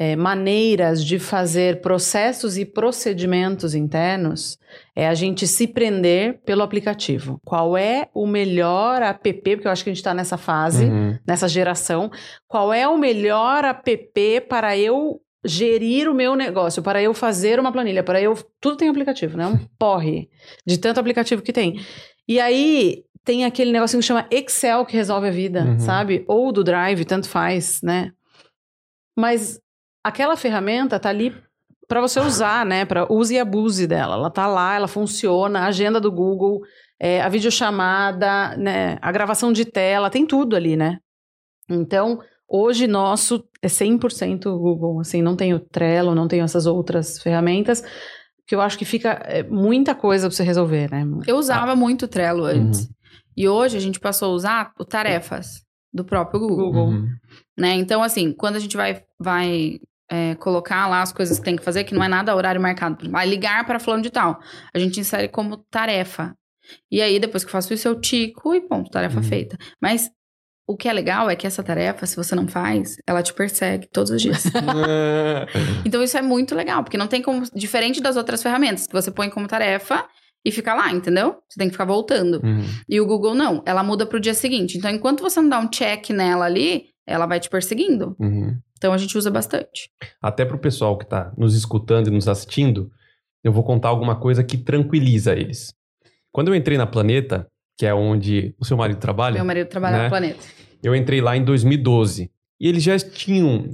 é, 0.00 0.14
maneiras 0.14 1.04
de 1.04 1.18
fazer 1.18 1.80
processos 1.80 2.56
e 2.56 2.64
procedimentos 2.64 3.74
internos 3.74 4.56
é 4.94 5.08
a 5.08 5.14
gente 5.14 5.46
se 5.46 5.66
prender 5.66 6.40
pelo 6.44 6.62
aplicativo. 6.62 7.40
Qual 7.44 7.76
é 7.76 8.08
o 8.14 8.24
melhor 8.26 9.02
app, 9.02 9.32
porque 9.32 9.66
eu 9.66 9.70
acho 9.72 9.82
que 9.82 9.90
a 9.90 9.92
gente 9.92 9.98
está 10.00 10.14
nessa 10.14 10.36
fase, 10.36 10.84
Uhum. 10.84 11.18
nessa 11.26 11.48
geração, 11.48 12.10
qual 12.46 12.72
é 12.72 12.86
o 12.86 12.96
melhor 12.96 13.64
app 13.64 14.40
para 14.48 14.78
eu 14.78 15.20
gerir 15.44 16.08
o 16.08 16.14
meu 16.14 16.36
negócio, 16.36 16.82
para 16.82 17.02
eu 17.02 17.12
fazer 17.14 17.58
uma 17.58 17.72
planilha, 17.72 18.02
para 18.04 18.20
eu... 18.20 18.36
Tudo 18.60 18.76
tem 18.76 18.88
aplicativo, 18.88 19.36
né? 19.36 19.46
Um 19.46 19.58
porre 19.78 20.28
de 20.66 20.78
tanto 20.78 20.98
aplicativo 21.00 21.42
que 21.42 21.52
tem. 21.52 21.80
E 22.26 22.38
aí 22.40 23.02
tem 23.24 23.44
aquele 23.44 23.72
negocinho 23.72 24.00
que 24.00 24.06
chama 24.06 24.26
Excel 24.30 24.84
que 24.86 24.96
resolve 24.96 25.26
a 25.28 25.30
vida, 25.32 25.64
Uhum. 25.64 25.78
sabe? 25.80 26.24
Ou 26.28 26.52
do 26.52 26.62
Drive, 26.62 27.04
tanto 27.04 27.28
faz, 27.28 27.80
né? 27.82 28.12
Mas 29.16 29.60
aquela 30.08 30.36
ferramenta 30.36 30.98
tá 30.98 31.08
ali 31.08 31.34
para 31.88 32.00
você 32.02 32.20
usar, 32.20 32.66
né? 32.66 32.84
Para 32.84 33.10
use 33.10 33.34
e 33.34 33.38
abuse 33.38 33.86
dela. 33.86 34.14
Ela 34.14 34.30
tá 34.30 34.46
lá, 34.46 34.74
ela 34.74 34.86
funciona, 34.86 35.60
a 35.60 35.66
agenda 35.66 35.98
do 35.98 36.12
Google, 36.12 36.60
é, 37.00 37.22
a 37.22 37.28
videochamada, 37.28 38.56
né? 38.56 38.98
A 39.00 39.10
gravação 39.10 39.52
de 39.52 39.64
tela, 39.64 40.10
tem 40.10 40.26
tudo 40.26 40.54
ali, 40.54 40.76
né? 40.76 40.98
Então, 41.68 42.20
hoje 42.46 42.86
nosso 42.86 43.42
é 43.62 43.68
100% 43.68 44.44
Google, 44.44 45.00
assim, 45.00 45.22
não 45.22 45.34
tenho 45.34 45.58
Trello, 45.58 46.14
não 46.14 46.28
tenho 46.28 46.44
essas 46.44 46.66
outras 46.66 47.20
ferramentas, 47.20 47.82
que 48.46 48.54
eu 48.54 48.60
acho 48.60 48.78
que 48.78 48.84
fica 48.84 49.20
é, 49.24 49.42
muita 49.42 49.94
coisa 49.94 50.28
para 50.28 50.36
você 50.36 50.42
resolver, 50.42 50.90
né? 50.90 51.04
Eu 51.26 51.36
usava 51.36 51.74
muito 51.74 52.04
o 52.04 52.08
Trello 52.08 52.44
antes. 52.44 52.88
E 53.36 53.48
hoje 53.48 53.76
a 53.76 53.80
gente 53.80 54.00
passou 54.00 54.30
a 54.30 54.34
usar 54.34 54.72
o 54.78 54.84
Tarefas 54.84 55.62
do 55.92 56.04
próprio 56.04 56.40
Google. 56.40 56.66
Google. 56.66 56.86
Uhum. 56.86 57.08
né? 57.56 57.74
Então, 57.74 58.02
assim, 58.02 58.32
quando 58.32 58.56
a 58.56 58.58
gente 58.58 58.76
vai, 58.76 59.02
vai 59.18 59.78
é, 60.10 60.34
colocar 60.36 60.86
lá 60.88 61.02
as 61.02 61.12
coisas 61.12 61.38
que 61.38 61.44
tem 61.44 61.56
que 61.56 61.62
fazer, 61.64 61.84
que 61.84 61.94
não 61.94 62.02
é 62.02 62.08
nada 62.08 62.34
horário 62.34 62.60
marcado, 62.60 63.10
vai 63.10 63.26
ligar 63.28 63.64
para 63.66 63.78
fulano 63.78 64.02
de 64.02 64.10
tal, 64.10 64.40
a 64.74 64.78
gente 64.78 64.98
insere 65.00 65.28
como 65.28 65.56
tarefa. 65.70 66.34
E 66.90 67.00
aí, 67.00 67.18
depois 67.18 67.44
que 67.44 67.48
eu 67.48 67.52
faço 67.52 67.72
isso, 67.72 67.88
eu 67.88 67.98
tico 68.00 68.54
e 68.54 68.60
ponto, 68.60 68.90
tarefa 68.90 69.16
Uhum. 69.18 69.22
feita. 69.22 69.56
Mas 69.80 70.10
o 70.66 70.76
que 70.76 70.86
é 70.86 70.92
legal 70.92 71.30
é 71.30 71.34
que 71.34 71.46
essa 71.46 71.62
tarefa, 71.62 72.04
se 72.04 72.14
você 72.14 72.34
não 72.34 72.46
faz, 72.46 72.96
ela 73.06 73.22
te 73.22 73.32
persegue 73.32 73.88
todos 73.90 74.10
os 74.10 74.20
dias. 74.20 74.44
então 75.84 76.02
isso 76.02 76.16
é 76.18 76.22
muito 76.22 76.54
legal, 76.54 76.82
porque 76.82 76.98
não 76.98 77.06
tem 77.06 77.22
como. 77.22 77.42
Diferente 77.54 78.00
das 78.00 78.16
outras 78.16 78.42
ferramentas, 78.42 78.86
que 78.86 78.92
você 78.92 79.10
põe 79.10 79.30
como 79.30 79.46
tarefa 79.48 80.04
e 80.44 80.52
fica 80.52 80.74
lá, 80.74 80.92
entendeu? 80.92 81.36
Você 81.48 81.58
tem 81.58 81.68
que 81.68 81.72
ficar 81.72 81.84
voltando. 81.84 82.40
Uhum. 82.44 82.64
E 82.88 83.00
o 83.00 83.06
Google 83.06 83.34
não, 83.34 83.62
ela 83.66 83.82
muda 83.82 84.06
pro 84.06 84.20
dia 84.20 84.34
seguinte. 84.34 84.76
Então, 84.78 84.90
enquanto 84.90 85.20
você 85.22 85.40
não 85.40 85.48
dá 85.48 85.58
um 85.58 85.68
check 85.68 86.10
nela 86.10 86.44
ali, 86.44 86.86
ela 87.06 87.26
vai 87.26 87.40
te 87.40 87.48
perseguindo. 87.48 88.14
Uhum. 88.20 88.58
Então 88.78 88.92
a 88.92 88.98
gente 88.98 89.18
usa 89.18 89.30
bastante. 89.30 89.90
Até 90.22 90.44
pro 90.44 90.58
pessoal 90.58 90.96
que 90.96 91.04
tá 91.06 91.32
nos 91.36 91.54
escutando 91.54 92.06
e 92.06 92.10
nos 92.10 92.28
assistindo, 92.28 92.90
eu 93.44 93.52
vou 93.52 93.62
contar 93.64 93.88
alguma 93.88 94.16
coisa 94.16 94.42
que 94.42 94.56
tranquiliza 94.56 95.32
eles. 95.34 95.74
Quando 96.32 96.48
eu 96.48 96.54
entrei 96.54 96.78
na 96.78 96.86
Planeta, 96.86 97.46
que 97.76 97.84
é 97.84 97.92
onde 97.92 98.54
o 98.58 98.64
seu 98.64 98.76
marido 98.76 98.98
trabalha, 98.98 99.34
Meu 99.34 99.44
marido 99.44 99.68
trabalha 99.68 99.96
Né? 99.98 100.04
no 100.04 100.10
planeta. 100.10 100.38
eu 100.82 100.94
entrei 100.94 101.20
lá 101.20 101.36
em 101.36 101.44
2012. 101.44 102.30
E 102.60 102.68
eles 102.68 102.82
já 102.82 102.98
tinham, 102.98 103.64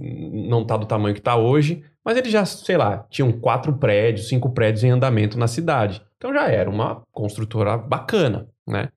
não 0.48 0.64
tá 0.64 0.76
do 0.76 0.84
tamanho 0.86 1.14
que 1.14 1.20
tá 1.22 1.36
hoje, 1.36 1.82
mas 2.04 2.16
eles 2.18 2.30
já, 2.30 2.44
sei 2.44 2.76
lá, 2.76 3.06
tinham 3.10 3.32
quatro 3.32 3.72
prédios, 3.78 4.28
cinco 4.28 4.52
prédios 4.52 4.84
em 4.84 4.90
andamento 4.90 5.38
na 5.38 5.46
cidade. 5.48 6.02
Então 6.18 6.32
já 6.34 6.48
era 6.48 6.68
uma 6.68 7.02
construtora 7.12 7.78
bacana, 7.78 8.46
né? 8.66 8.88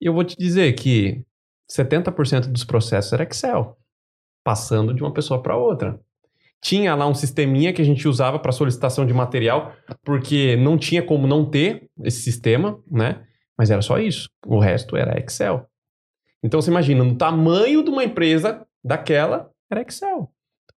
E 0.00 0.06
eu 0.06 0.12
vou 0.12 0.24
te 0.24 0.36
dizer 0.36 0.72
que 0.72 1.24
70% 1.70 2.48
dos 2.48 2.64
processos 2.64 3.12
era 3.12 3.22
Excel, 3.22 3.76
passando 4.44 4.94
de 4.94 5.02
uma 5.02 5.12
pessoa 5.12 5.42
para 5.42 5.56
outra. 5.56 6.00
Tinha 6.60 6.94
lá 6.94 7.08
um 7.08 7.14
sisteminha 7.14 7.72
que 7.72 7.82
a 7.82 7.84
gente 7.84 8.06
usava 8.06 8.38
para 8.38 8.52
solicitação 8.52 9.04
de 9.04 9.12
material, 9.12 9.72
porque 10.04 10.56
não 10.56 10.78
tinha 10.78 11.02
como 11.02 11.26
não 11.26 11.44
ter 11.44 11.88
esse 12.04 12.22
sistema, 12.22 12.78
né? 12.88 13.24
Mas 13.58 13.70
era 13.70 13.82
só 13.82 13.98
isso. 13.98 14.28
O 14.46 14.60
resto 14.60 14.96
era 14.96 15.18
Excel. 15.18 15.66
Então 16.42 16.60
você 16.60 16.70
imagina, 16.70 17.04
no 17.04 17.16
tamanho 17.16 17.82
de 17.82 17.90
uma 17.90 18.04
empresa 18.04 18.66
daquela, 18.82 19.50
era 19.70 19.82
Excel. 19.82 20.32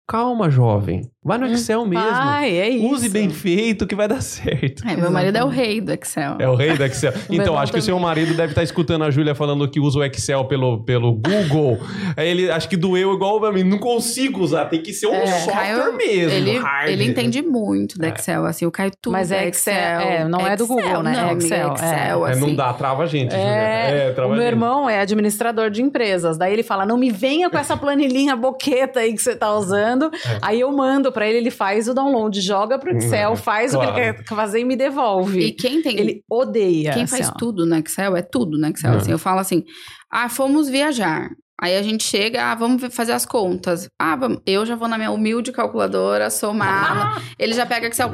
Calma, 0.08 0.49
jovem. 0.51 1.01
Vai 1.24 1.39
no 1.39 1.47
Excel 1.47 1.84
mesmo. 1.88 2.06
Ai, 2.08 2.56
é 2.60 2.70
isso. 2.70 2.93
Use 2.93 3.10
bem 3.10 3.32
feito 3.32 3.88
que 3.88 3.95
vai 3.95 4.08
dar 4.08 4.22
certo. 4.22 4.88
É, 4.88 4.95
meu 4.95 5.10
marido 5.10 5.36
é 5.39 5.43
o 5.43 5.47
rei 5.47 5.82
do 5.82 5.91
Excel. 5.91 6.36
É 6.38 6.47
o 6.47 6.53
rei 6.53 6.78
do 6.78 6.84
Excel. 6.86 7.12
então, 7.32 7.58
acho 7.58 7.72
que 7.74 7.80
o 7.80 7.82
seu 7.82 7.97
marido 7.97 8.36
deve 8.36 8.51
estar 8.51 8.62
escutando 8.62 9.03
a 9.03 9.10
Júlia 9.10 9.34
falando 9.34 9.68
que 9.68 9.80
usa 9.80 9.97
o 9.97 10.03
Excel 10.03 10.45
pelo, 10.45 10.84
pelo 10.84 11.14
Google. 11.14 11.80
Aí 12.16 12.30
ele 12.30 12.51
acho 12.51 12.70
que 12.70 12.78
doeu 12.78 13.12
igual 13.16 13.39
pra 13.39 13.51
mim. 13.51 13.64
Não 13.64 13.80
consigo 13.80 14.41
usar, 14.41 14.66
tem 14.66 14.84
que 14.84 14.93
ser 14.93 15.08
um 15.08 15.16
É, 15.16 15.26
software 15.26 15.53
Caio, 15.56 15.97
mesmo. 15.97 16.32
Ele, 16.32 16.58
hard. 16.60 16.89
ele 16.91 17.06
entende 17.06 17.41
muito 17.41 17.97
do 17.97 18.06
É. 18.06 18.10
Excel, 18.10 18.45
assim, 18.45 18.68
o 18.68 18.72
Caio 18.72 18.91
tudo 19.01 19.14
Mas 19.14 19.32
é 19.32 19.47
Excel, 19.47 19.74
é, 19.74 20.28
não 20.28 20.45
é 20.45 20.56
do 20.56 20.68
Google, 20.68 21.01
né? 21.01 21.14
Não, 21.14 21.30
É 21.30 21.34
Excel, 21.34 21.70
é. 21.72 21.74
Excel, 21.74 22.28
É, 22.28 22.32
assim. 22.34 22.41
não 22.41 22.56
dá, 22.56 22.72
trava 22.74 23.01
a 23.01 23.08
gente, 23.08 23.34
É, 23.34 23.39
Júlia. 23.39 24.03
É, 24.03 24.12
trava 24.12 24.30
o 24.30 24.36
meu 24.36 24.41
gente. 24.43 24.51
irmão 24.53 24.88
é 24.88 24.99
administrador 24.99 25.72
de 25.72 25.82
empresas. 25.82 26.38
Daí 26.38 26.53
ele 26.53 26.62
fala: 26.62 26.86
não 26.86 26.97
me 26.99 27.10
venha 27.10 27.49
com 27.49 27.58
essa 27.58 27.76
planilhinha 27.76 28.36
boqueta 28.36 28.99
aí 28.99 29.12
que 29.12 29.22
você 29.24 29.36
tá 29.36 29.51
usando. 29.56 29.95
É. 30.06 30.39
Aí 30.41 30.60
eu 30.60 30.72
mando 30.72 31.12
pra 31.12 31.28
ele, 31.28 31.38
ele 31.38 31.52
faz 31.52 31.88
o 31.88 31.93
download, 31.93 32.39
joga 32.41 32.78
pro 32.78 32.96
Excel, 32.96 33.32
Uhum, 33.32 33.36
faz 33.36 33.74
o 33.74 33.80
que 33.80 33.86
claro. 33.86 34.02
ele 34.02 34.14
quer 34.14 34.26
fazer 34.26 34.60
e 34.60 34.66
me 34.66 34.76
devolve. 34.76 35.39
E 35.39 35.52
quem 35.52 35.82
tem 35.82 35.98
Ele 36.00 36.24
odeia. 36.30 36.93
Quem 36.93 37.04
assim, 37.04 37.18
faz 37.18 37.30
ó. 37.30 37.34
tudo 37.34 37.66
no 37.66 37.76
Excel 37.78 38.16
é 38.16 38.22
tudo 38.22 38.58
no 38.58 38.68
Excel. 38.68 38.91
Não. 38.91 38.98
Assim, 39.00 39.12
eu 39.12 39.20
falo 39.20 39.39
assim: 39.39 39.64
ah, 40.12 40.30
fomos 40.30 40.70
viajar. 40.70 41.30
Aí 41.62 41.78
a 41.78 41.82
gente 41.82 42.04
chega, 42.04 42.52
ah, 42.52 42.56
vamos 42.56 42.93
fazer 42.93 43.14
as 43.14 43.26
contas. 43.26 43.88
Ah, 43.98 44.16
vamos. 44.16 44.41
Eu 44.46 44.66
já 44.66 44.76
vou 44.76 44.89
na 44.89 44.98
minha 44.98 45.12
humilde 45.12 45.54
calculadora, 45.54 46.30
somar. 46.30 47.22
Ele 47.39 47.54
já 47.54 47.66
pega 47.66 47.88
Excel. 47.88 48.12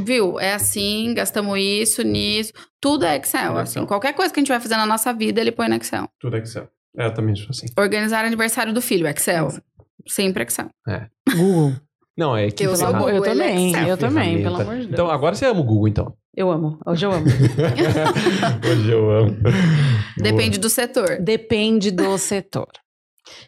Viu? 0.00 0.40
É 0.40 0.54
assim, 0.54 1.12
gastamos 1.14 1.58
isso, 1.58 2.02
nisso. 2.02 2.52
Tudo 2.80 3.04
é 3.04 3.16
Excel, 3.16 3.48
Tudo 3.48 3.58
é 3.58 3.62
assim. 3.62 3.70
Excel. 3.78 3.86
Qualquer 3.86 4.14
coisa 4.14 4.32
que 4.32 4.40
a 4.40 4.42
gente 4.42 4.48
vai 4.48 4.58
fazer 4.60 4.76
na 4.76 4.86
nossa 4.86 5.12
vida, 5.12 5.40
ele 5.40 5.52
põe 5.52 5.68
no 5.68 5.74
Excel. 5.76 6.08
Tudo 6.18 6.36
Excel. 6.38 6.68
É, 6.96 7.06
eu 7.06 7.14
também 7.14 7.34
sou 7.36 7.46
assim. 7.50 7.66
Organizar 7.78 8.24
aniversário 8.24 8.72
do 8.72 8.82
filho, 8.82 9.06
Excel. 9.06 9.48
Sempre 10.06 10.44
Excel. 10.44 10.68
Google. 11.36 11.72
Não, 12.16 12.36
é 12.36 12.50
que 12.50 12.62
Eu 12.64 12.72
eu 12.72 12.92
Google, 12.92 13.08
é 13.08 13.20
também, 13.30 13.68
Excel. 13.70 13.86
eu 13.88 13.96
também, 13.96 14.42
pelo 14.42 14.56
amor 14.60 14.74
de 14.74 14.80
Deus. 14.82 14.92
Então, 14.92 15.10
agora 15.10 15.34
você 15.34 15.46
ama 15.46 15.60
o 15.60 15.64
Google, 15.64 15.88
então. 15.88 16.14
Eu 16.36 16.50
amo. 16.50 16.78
Hoje 16.86 17.06
eu 17.06 17.12
amo. 17.12 17.26
Hoje 18.70 18.90
eu 18.90 19.10
amo. 19.10 19.36
Depende 20.18 20.58
do 20.58 20.68
setor. 20.68 21.18
Depende 21.20 21.90
do 21.90 22.16
setor. 22.18 22.68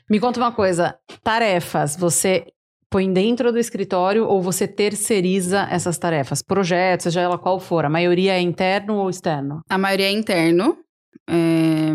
Me 0.09 0.18
conta 0.20 0.40
uma 0.40 0.52
coisa: 0.52 0.96
tarefas, 1.22 1.96
você 1.96 2.46
põe 2.90 3.12
dentro 3.12 3.50
do 3.52 3.59
escritório 3.59 4.26
ou 4.26 4.40
você 4.40 4.66
terceiriza 4.68 5.66
essas 5.70 5.98
tarefas? 5.98 6.42
Projetos, 6.42 7.05
seja 7.05 7.20
ela 7.20 7.38
qual 7.38 7.59
for, 7.59 7.84
a 7.84 7.90
maioria 7.90 8.34
é 8.34 8.40
interno 8.40 8.96
ou 8.96 9.11
externo? 9.11 9.61
A 9.68 9.76
maioria 9.78 10.07
é 10.07 10.12
interno. 10.12 10.76
é, 11.28 11.90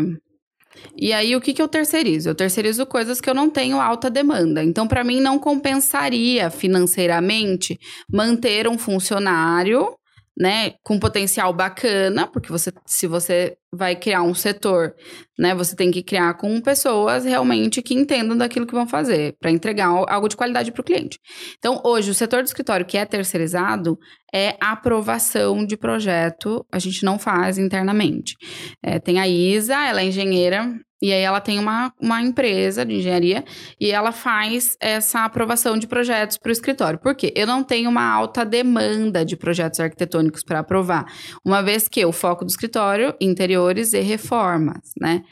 E 0.96 1.12
aí, 1.12 1.34
o 1.34 1.40
que, 1.40 1.52
que 1.52 1.62
eu 1.62 1.68
terceirizo? 1.68 2.28
Eu 2.28 2.34
terceirizo 2.34 2.84
coisas 2.86 3.20
que 3.20 3.30
eu 3.30 3.34
não 3.34 3.48
tenho 3.48 3.80
alta 3.80 4.10
demanda. 4.10 4.62
Então, 4.62 4.86
para 4.86 5.04
mim, 5.04 5.20
não 5.20 5.38
compensaria 5.38 6.50
financeiramente 6.50 7.78
manter 8.10 8.68
um 8.68 8.76
funcionário, 8.76 9.94
né, 10.38 10.72
com 10.82 10.98
potencial 10.98 11.52
bacana, 11.52 12.26
porque 12.26 12.50
você, 12.50 12.72
se 12.86 13.06
você 13.06 13.56
vai 13.72 13.94
criar 13.94 14.22
um 14.22 14.34
setor, 14.34 14.94
né, 15.38 15.54
você 15.54 15.76
tem 15.76 15.90
que 15.90 16.02
criar 16.02 16.34
com 16.34 16.60
pessoas 16.60 17.24
realmente 17.24 17.82
que 17.82 17.94
entendam 17.94 18.36
daquilo 18.36 18.66
que 18.66 18.74
vão 18.74 18.86
fazer, 18.86 19.34
para 19.40 19.50
entregar 19.50 19.86
al- 19.86 20.06
algo 20.08 20.28
de 20.28 20.36
qualidade 20.36 20.72
para 20.72 20.80
o 20.80 20.84
cliente. 20.84 21.18
Então, 21.58 21.80
hoje, 21.84 22.10
o 22.10 22.14
setor 22.14 22.42
do 22.42 22.46
escritório 22.46 22.86
que 22.86 22.96
é 22.96 23.04
terceirizado 23.04 23.96
é 24.32 24.56
aprovação 24.60 25.64
de 25.64 25.76
projeto, 25.76 26.64
a 26.72 26.78
gente 26.78 27.04
não 27.04 27.18
faz 27.18 27.58
internamente. 27.58 28.34
É, 28.82 28.98
tem 28.98 29.20
a 29.20 29.28
Isa, 29.28 29.74
ela 29.74 30.00
é 30.00 30.06
engenheira, 30.06 30.72
e 31.00 31.12
aí 31.12 31.22
ela 31.22 31.40
tem 31.40 31.58
uma, 31.58 31.92
uma 32.00 32.20
empresa 32.20 32.84
de 32.84 32.94
engenharia 32.94 33.44
e 33.80 33.90
ela 33.90 34.12
faz 34.12 34.76
essa 34.80 35.24
aprovação 35.24 35.78
de 35.78 35.86
projetos 35.86 36.36
para 36.36 36.50
o 36.50 36.52
escritório. 36.52 36.98
Por 36.98 37.14
quê? 37.14 37.32
Eu 37.34 37.46
não 37.46 37.64
tenho 37.64 37.88
uma 37.88 38.04
alta 38.04 38.44
demanda 38.44 39.24
de 39.24 39.36
projetos 39.36 39.80
arquitetônicos 39.80 40.42
para 40.42 40.58
aprovar, 40.60 41.06
uma 41.44 41.62
vez 41.62 41.88
que 41.88 42.04
o 42.04 42.12
foco 42.12 42.44
do 42.44 42.50
escritório, 42.50 43.14
interiores 43.20 43.92
e 43.92 44.00
reformas, 44.00 44.92
né? 45.00 45.22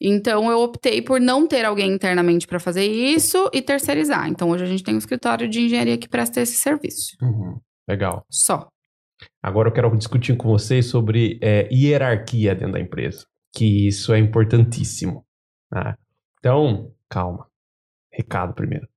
Então 0.00 0.50
eu 0.50 0.58
optei 0.58 1.00
por 1.00 1.20
não 1.20 1.46
ter 1.46 1.64
alguém 1.64 1.92
internamente 1.92 2.46
para 2.46 2.58
fazer 2.58 2.84
isso 2.84 3.48
e 3.52 3.62
terceirizar. 3.62 4.28
Então 4.28 4.50
hoje 4.50 4.64
a 4.64 4.66
gente 4.66 4.82
tem 4.82 4.94
um 4.94 4.98
escritório 4.98 5.48
de 5.48 5.60
engenharia 5.60 5.96
que 5.96 6.08
presta 6.08 6.40
esse 6.40 6.56
serviço. 6.56 7.16
Uhum. 7.22 7.60
Legal. 7.88 8.24
Só. 8.28 8.66
Agora 9.40 9.68
eu 9.68 9.72
quero 9.72 9.96
discutir 9.96 10.36
com 10.36 10.48
vocês 10.48 10.86
sobre 10.86 11.38
é, 11.40 11.68
hierarquia 11.72 12.54
dentro 12.54 12.72
da 12.72 12.80
empresa, 12.80 13.24
que 13.52 13.86
isso 13.86 14.12
é 14.12 14.18
importantíssimo. 14.18 15.24
né? 15.70 15.94
Então, 16.38 16.92
calma. 17.08 17.46
Recado 18.10 18.54
primeiro. 18.54 18.88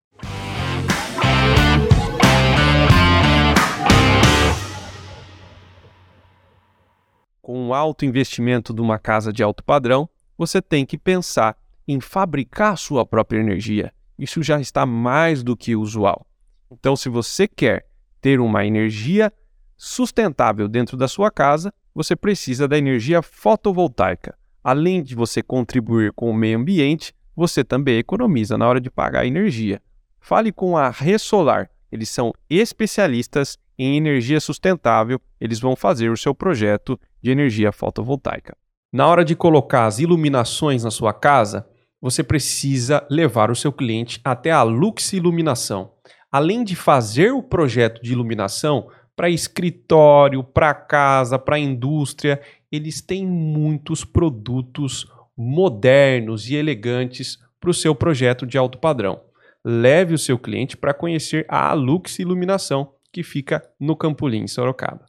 Com 7.42 7.68
o 7.68 7.74
alto 7.74 8.06
investimento 8.06 8.74
de 8.74 8.82
uma 8.82 8.98
casa 8.98 9.32
de 9.32 9.44
alto 9.44 9.64
padrão, 9.64 10.10
você 10.38 10.62
tem 10.62 10.86
que 10.86 10.98
pensar 10.98 11.56
em 11.88 12.00
fabricar 12.00 12.78
sua 12.78 13.06
própria 13.06 13.40
energia. 13.40 13.94
Isso 14.18 14.42
já 14.42 14.60
está 14.60 14.86
mais 14.86 15.44
do 15.44 15.56
que 15.56 15.76
usual. 15.76 16.26
Então, 16.72 16.96
se 16.96 17.08
você 17.08 17.48
quer 17.48 17.86
ter 18.20 18.40
uma 18.40 18.66
energia 18.66 19.32
sustentável 19.78 20.68
dentro 20.68 20.98
da 20.98 21.08
sua 21.08 21.30
casa, 21.30 21.72
você 21.94 22.16
precisa 22.16 22.68
da 22.68 22.78
energia 22.78 23.22
fotovoltaica. 23.22 24.36
Além 24.66 25.04
de 25.04 25.14
você 25.14 25.44
contribuir 25.44 26.12
com 26.14 26.28
o 26.28 26.34
meio 26.34 26.58
ambiente, 26.58 27.14
você 27.36 27.64
também 27.64 28.00
economiza 28.00 28.58
na 28.58 28.68
hora 28.68 28.82
de 28.82 28.90
pagar 28.90 29.20
a 29.20 29.28
energia. 29.28 29.80
Fale 30.20 30.52
com 30.52 30.76
a 30.76 30.90
Ressolar. 30.90 31.70
Eles 31.92 32.10
são 32.10 32.34
especialistas 32.50 33.60
em 33.78 33.96
energia 33.96 34.40
sustentável. 34.40 35.22
Eles 35.40 35.60
vão 35.60 35.76
fazer 35.76 36.10
o 36.10 36.18
seu 36.18 36.34
projeto 36.34 37.00
de 37.22 37.30
energia 37.30 37.72
fotovoltaica. 37.72 38.58
Na 38.92 39.06
hora 39.08 39.24
de 39.24 39.36
colocar 39.36 39.86
as 39.86 40.00
iluminações 40.00 40.84
na 40.84 40.90
sua 40.90 41.14
casa, 41.14 41.68
você 42.02 42.24
precisa 42.24 43.06
levar 43.08 43.52
o 43.52 43.56
seu 43.56 43.72
cliente 43.72 44.20
até 44.24 44.50
a 44.50 44.64
Lux 44.64 45.14
Iluminação. 45.14 45.92
Além 46.32 46.64
de 46.64 46.76
fazer 46.76 47.32
o 47.32 47.44
projeto 47.44 48.02
de 48.02 48.14
iluminação 48.14 48.90
para 49.16 49.30
escritório, 49.30 50.44
para 50.44 50.74
casa, 50.74 51.38
para 51.38 51.60
indústria, 51.60 52.42
eles 52.76 53.02
têm 53.02 53.26
muitos 53.26 54.04
produtos 54.04 55.06
modernos 55.38 56.50
e 56.50 56.56
elegantes 56.56 57.40
para 57.60 57.70
o 57.70 57.74
seu 57.74 57.96
projeto 57.96 58.46
de 58.46 58.58
alto 58.58 58.78
padrão. 58.78 59.22
Leve 59.64 60.14
o 60.14 60.20
seu 60.20 60.38
cliente 60.38 60.78
para 60.78 60.94
conhecer 60.94 61.46
a 61.50 61.74
Lux 61.74 62.20
Iluminação, 62.20 62.94
que 63.12 63.24
fica 63.24 63.68
no 63.80 63.96
Campolim, 63.96 64.48
Sorocaba. 64.48 65.06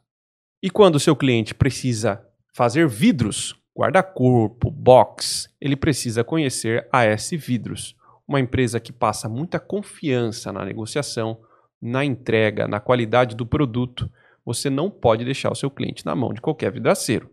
E 0.62 0.71
quando 0.71 0.97
o 0.97 1.01
seu 1.01 1.14
cliente 1.14 1.55
precisa 1.55 2.25
fazer 2.55 2.89
vidros, 2.89 3.55
guarda-corpo, 3.77 4.71
box, 4.71 5.51
ele 5.61 5.77
precisa 5.77 6.25
conhecer 6.25 6.89
a 6.91 7.05
S 7.05 7.37
Vidros, 7.37 7.95
uma 8.27 8.41
empresa 8.41 8.81
que 8.81 8.93
passa 8.93 9.29
muita 9.29 9.61
confiança 9.61 10.51
na 10.51 10.64
negociação, 10.64 11.39
na 11.81 12.05
entrega, 12.05 12.67
na 12.67 12.81
qualidade 12.81 13.37
do 13.37 13.45
produto. 13.45 14.11
Você 14.45 14.71
não 14.71 14.91
pode 14.91 15.25
deixar 15.25 15.53
o 15.53 15.55
seu 15.55 15.71
cliente 15.71 16.07
na 16.07 16.17
mão 16.17 16.33
de 16.33 16.41
qualquer 16.41 16.73
vidraceiro. 16.73 17.31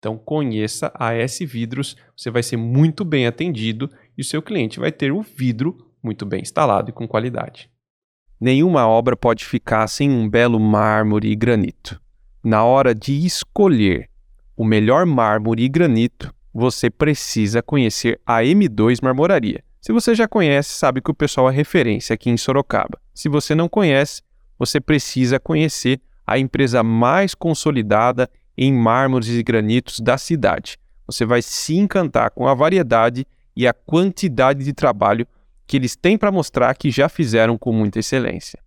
Então 0.00 0.16
conheça 0.16 0.90
a 0.94 1.12
S 1.12 1.44
Vidros, 1.44 1.94
você 2.16 2.30
vai 2.30 2.42
ser 2.42 2.56
muito 2.56 3.04
bem 3.04 3.26
atendido 3.26 3.90
e 4.16 4.22
o 4.22 4.24
seu 4.24 4.40
cliente 4.40 4.80
vai 4.80 4.90
ter 4.90 5.12
o 5.12 5.20
vidro 5.20 5.76
muito 6.02 6.24
bem 6.24 6.40
instalado 6.40 6.88
e 6.88 6.92
com 6.92 7.06
qualidade. 7.06 7.70
Nenhuma 8.40 8.88
obra 8.88 9.14
pode 9.14 9.44
ficar 9.44 9.86
sem 9.88 10.10
um 10.10 10.26
belo 10.26 10.58
mármore 10.58 11.30
e 11.30 11.36
granito. 11.36 12.00
Na 12.42 12.64
hora 12.64 12.94
de 12.94 13.26
escolher 13.26 14.08
o 14.56 14.64
melhor 14.64 15.04
mármore 15.04 15.64
e 15.64 15.68
granito, 15.68 16.34
você 16.52 16.88
precisa 16.88 17.62
conhecer 17.62 18.18
a 18.24 18.38
M2 18.40 19.00
Marmoraria. 19.02 19.62
Se 19.82 19.92
você 19.92 20.14
já 20.14 20.26
conhece, 20.26 20.70
sabe 20.70 21.02
que 21.02 21.10
o 21.10 21.14
pessoal 21.14 21.50
é 21.50 21.52
referência 21.52 22.14
aqui 22.14 22.30
em 22.30 22.38
Sorocaba. 22.38 22.98
Se 23.12 23.28
você 23.28 23.54
não 23.54 23.68
conhece, 23.68 24.22
você 24.58 24.80
precisa 24.80 25.38
conhecer 25.38 26.00
a 26.26 26.38
empresa 26.38 26.82
mais 26.82 27.34
consolidada 27.34 28.30
em 28.62 28.70
mármores 28.74 29.28
e 29.30 29.42
granitos 29.42 30.00
da 30.00 30.18
cidade. 30.18 30.76
Você 31.06 31.24
vai 31.24 31.40
se 31.40 31.74
encantar 31.74 32.30
com 32.30 32.46
a 32.46 32.52
variedade 32.52 33.26
e 33.56 33.66
a 33.66 33.72
quantidade 33.72 34.62
de 34.62 34.74
trabalho 34.74 35.26
que 35.66 35.78
eles 35.78 35.96
têm 35.96 36.18
para 36.18 36.30
mostrar 36.30 36.74
que 36.74 36.90
já 36.90 37.08
fizeram 37.08 37.56
com 37.56 37.72
muita 37.72 38.00
excelência. 38.00 38.62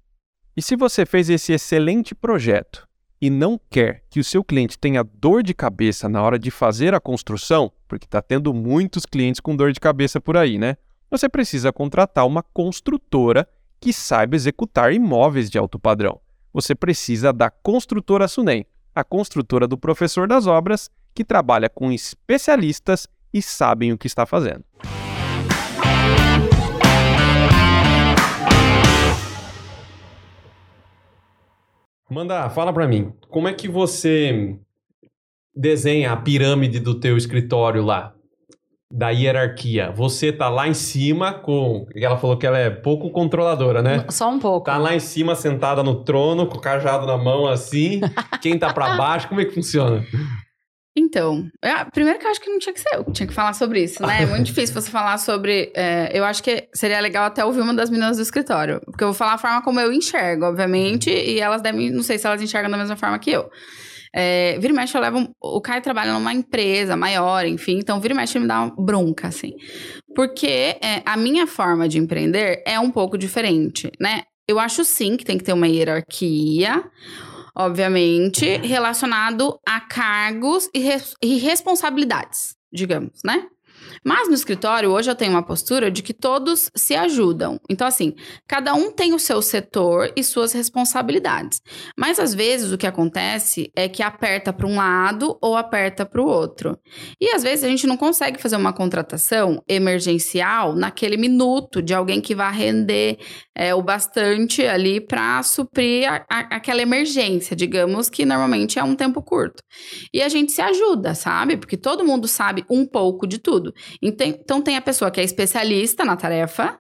E 0.58 0.64
se 0.64 0.76
você 0.76 1.06
fez 1.06 1.30
esse 1.30 1.54
excelente 1.54 2.16
projeto 2.16 2.88
e 3.22 3.30
não 3.30 3.60
quer 3.70 4.04
que 4.10 4.20
o 4.20 4.24
seu 4.24 4.44
cliente 4.44 4.80
tenha 4.80 5.04
dor 5.04 5.44
de 5.44 5.54
cabeça 5.54 6.10
na 6.10 6.24
hora 6.24 6.40
de 6.40 6.50
fazer 6.50 6.96
a 6.96 7.00
construção, 7.00 7.72
porque 7.88 8.06
está 8.06 8.22
tendo 8.22 8.52
muitos 8.52 9.06
clientes 9.06 9.40
com 9.40 9.56
dor 9.56 9.72
de 9.72 9.80
cabeça 9.80 10.20
por 10.20 10.36
aí, 10.36 10.58
né? 10.58 10.76
Você 11.12 11.30
precisa 11.30 11.72
contratar 11.72 12.26
uma 12.26 12.42
construtora 12.42 13.48
que 13.80 13.94
saiba 13.94 14.36
executar 14.36 14.92
imóveis 14.92 15.52
de 15.52 15.60
alto 15.60 15.78
padrão. 15.78 16.20
Você 16.52 16.74
precisa 16.74 17.32
da 17.32 17.50
Construtora 17.50 18.28
Sunem, 18.28 18.66
a 18.96 19.04
construtora 19.04 19.68
do 19.68 19.78
professor 19.78 20.28
das 20.28 20.48
obras, 20.48 20.90
que 21.14 21.24
trabalha 21.24 21.70
com 21.70 21.92
especialistas 21.92 23.08
e 23.34 23.42
sabem 23.42 23.92
o 23.92 23.98
que 23.98 24.08
está 24.08 24.26
fazendo. 24.26 24.64
Manda, 32.10 32.48
fala 32.50 32.72
para 32.72 32.88
mim, 32.88 33.12
como 33.30 33.48
é 33.48 33.54
que 33.54 33.68
você 33.68 34.60
desenha 35.56 36.12
a 36.12 36.18
pirâmide 36.18 36.80
do 36.80 37.00
teu 37.00 37.18
escritório 37.18 37.84
lá? 37.84 38.14
Da 38.96 39.10
hierarquia. 39.10 39.92
Você 39.92 40.32
tá 40.32 40.50
lá 40.50 40.68
em 40.68 40.74
cima 40.76 41.34
com. 41.34 41.88
Ela 41.96 42.16
falou 42.16 42.38
que 42.38 42.46
ela 42.46 42.60
é 42.60 42.70
pouco 42.70 43.10
controladora, 43.10 43.82
né? 43.82 44.06
Só 44.10 44.30
um 44.30 44.38
pouco. 44.38 44.68
Tá 44.68 44.78
lá 44.78 44.94
em 44.94 45.00
cima, 45.00 45.34
sentada 45.34 45.82
no 45.82 46.04
trono, 46.04 46.46
com 46.46 46.58
o 46.58 46.62
cajado 46.62 47.08
na 47.08 47.18
mão, 47.18 47.48
assim. 47.48 48.02
Quem 48.40 48.60
tá 48.60 48.72
para 48.72 48.96
baixo, 48.96 49.28
como 49.28 49.42
é 49.42 49.46
que 49.46 49.56
funciona? 49.56 50.06
Então, 50.96 51.50
é, 51.60 51.84
primeiro 51.86 52.20
que 52.20 52.26
eu 52.26 52.30
acho 52.30 52.40
que 52.40 52.50
não 52.52 52.60
tinha 52.60 52.72
que 52.72 52.80
ser 52.80 52.90
eu 52.94 53.04
que 53.04 53.12
tinha 53.12 53.26
que 53.26 53.34
falar 53.34 53.54
sobre 53.54 53.84
isso, 53.84 54.06
né? 54.06 54.22
É 54.22 54.26
muito 54.28 54.46
difícil 54.54 54.80
você 54.80 54.92
falar 54.92 55.18
sobre. 55.18 55.72
É, 55.76 56.12
eu 56.14 56.24
acho 56.24 56.44
que 56.44 56.70
seria 56.72 57.00
legal 57.00 57.26
até 57.26 57.44
ouvir 57.44 57.62
uma 57.62 57.74
das 57.74 57.90
meninas 57.90 58.18
do 58.18 58.24
escritório. 58.24 58.80
Porque 58.86 59.04
eu 59.04 59.08
vou 59.08 59.16
falar 59.16 59.34
a 59.34 59.38
forma 59.40 59.64
como 59.64 59.80
eu 59.80 59.92
enxergo, 59.92 60.46
obviamente, 60.46 61.10
e 61.10 61.40
elas 61.40 61.64
devem. 61.64 61.90
Não 61.90 62.04
sei 62.04 62.20
se 62.20 62.28
elas 62.28 62.42
enxergam 62.44 62.70
da 62.70 62.78
mesma 62.78 62.96
forma 62.96 63.18
que 63.18 63.32
eu. 63.32 63.50
É, 64.16 64.58
vira 64.60 64.74
e 64.74 64.76
mexe, 64.76 64.96
eu 64.96 65.02
levo. 65.02 65.30
O 65.42 65.60
Caio 65.60 65.82
trabalha 65.82 66.14
numa 66.14 66.34
empresa 66.34 66.96
maior, 66.96 67.46
enfim, 67.46 67.80
então 67.80 68.00
vira 68.00 68.14
e 68.14 68.18
mexe 68.18 68.40
me 68.40 68.48
dá 68.48 68.62
uma 68.62 68.76
bronca, 68.76 69.28
assim. 69.28 69.54
Porque 70.16 70.78
é, 70.82 71.02
a 71.06 71.18
minha 71.18 71.48
forma 71.48 71.88
de 71.90 71.98
empreender 71.98 72.62
é 72.66 72.80
um 72.80 72.92
pouco 72.92 73.18
diferente, 73.18 73.92
né? 74.00 74.24
Eu 74.48 74.60
acho 74.60 74.84
sim 74.84 75.18
que 75.18 75.26
tem 75.26 75.38
que 75.38 75.44
ter 75.44 75.54
uma 75.54 75.68
hierarquia 75.68 76.84
obviamente, 77.56 78.46
relacionado 78.58 79.60
a 79.68 79.80
cargos 79.80 80.70
e, 80.74 80.80
res 80.80 81.16
e 81.22 81.38
responsabilidades, 81.38 82.56
digamos, 82.72 83.20
né? 83.24 83.46
Mas 84.06 84.28
no 84.28 84.34
escritório, 84.34 84.92
hoje 84.92 85.10
eu 85.10 85.16
tenho 85.16 85.32
uma 85.32 85.44
postura 85.44 85.92
de 85.92 86.02
que 86.02 86.14
todos 86.14 86.70
se 86.76 86.96
ajudam. 86.96 87.60
Então, 87.70 87.88
assim, 87.88 88.14
cada 88.48 88.74
um 88.74 88.92
tem 88.92 89.14
o 89.14 89.20
seu 89.20 89.42
setor 89.42 90.12
e 90.16 90.24
suas 90.24 90.54
responsabilidades. 90.54 91.62
Mas 91.98 92.20
às 92.20 92.34
vezes 92.34 92.72
o 92.72 92.78
que 92.78 92.88
acontece 92.88 93.72
é 93.76 93.88
que 93.90 94.04
aperta 94.04 94.54
para 94.54 94.68
um 94.68 94.76
lado 94.76 95.38
ou 95.42 95.56
aperta 95.58 96.06
para 96.06 96.22
o 96.22 96.28
outro. 96.28 96.78
E 97.20 97.30
às 97.30 97.44
vezes 97.44 97.66
a 97.66 97.70
gente 97.70 97.88
não 97.88 97.98
consegue 97.98 98.42
fazer 98.42 98.56
uma 98.56 98.74
contratação 98.74 99.62
emergencial 99.68 100.76
naquele 100.76 101.18
minuto 101.18 101.82
de 101.82 101.94
alguém 101.94 102.22
que 102.22 102.36
vai 102.36 102.54
render 102.54 103.18
é, 103.56 103.74
o 103.74 103.82
bastante 103.82 104.66
ali 104.66 105.00
para 105.00 105.42
suprir 105.44 106.12
a, 106.12 106.26
a, 106.30 106.40
aquela 106.56 106.82
emergência, 106.82 107.56
digamos 107.56 108.10
que 108.10 108.26
normalmente 108.26 108.80
é 108.80 108.84
um 108.84 108.96
tempo 108.96 109.22
curto. 109.22 109.62
E 110.14 110.22
a 110.22 110.30
gente 110.30 110.52
se 110.52 110.62
ajuda, 110.62 111.14
sabe? 111.14 111.58
Porque 111.58 111.78
todo 111.78 112.06
mundo 112.06 112.28
sabe 112.28 112.66
um 112.70 112.86
pouco 112.86 113.28
de 113.28 113.38
tudo. 113.38 113.74
Então 114.02 114.62
tem 114.62 114.78
a 114.78 114.82
pessoa 114.82 115.12
que 115.12 115.20
é 115.20 115.24
especialista 115.24 116.04
na 116.04 116.16
tarefa, 116.16 116.80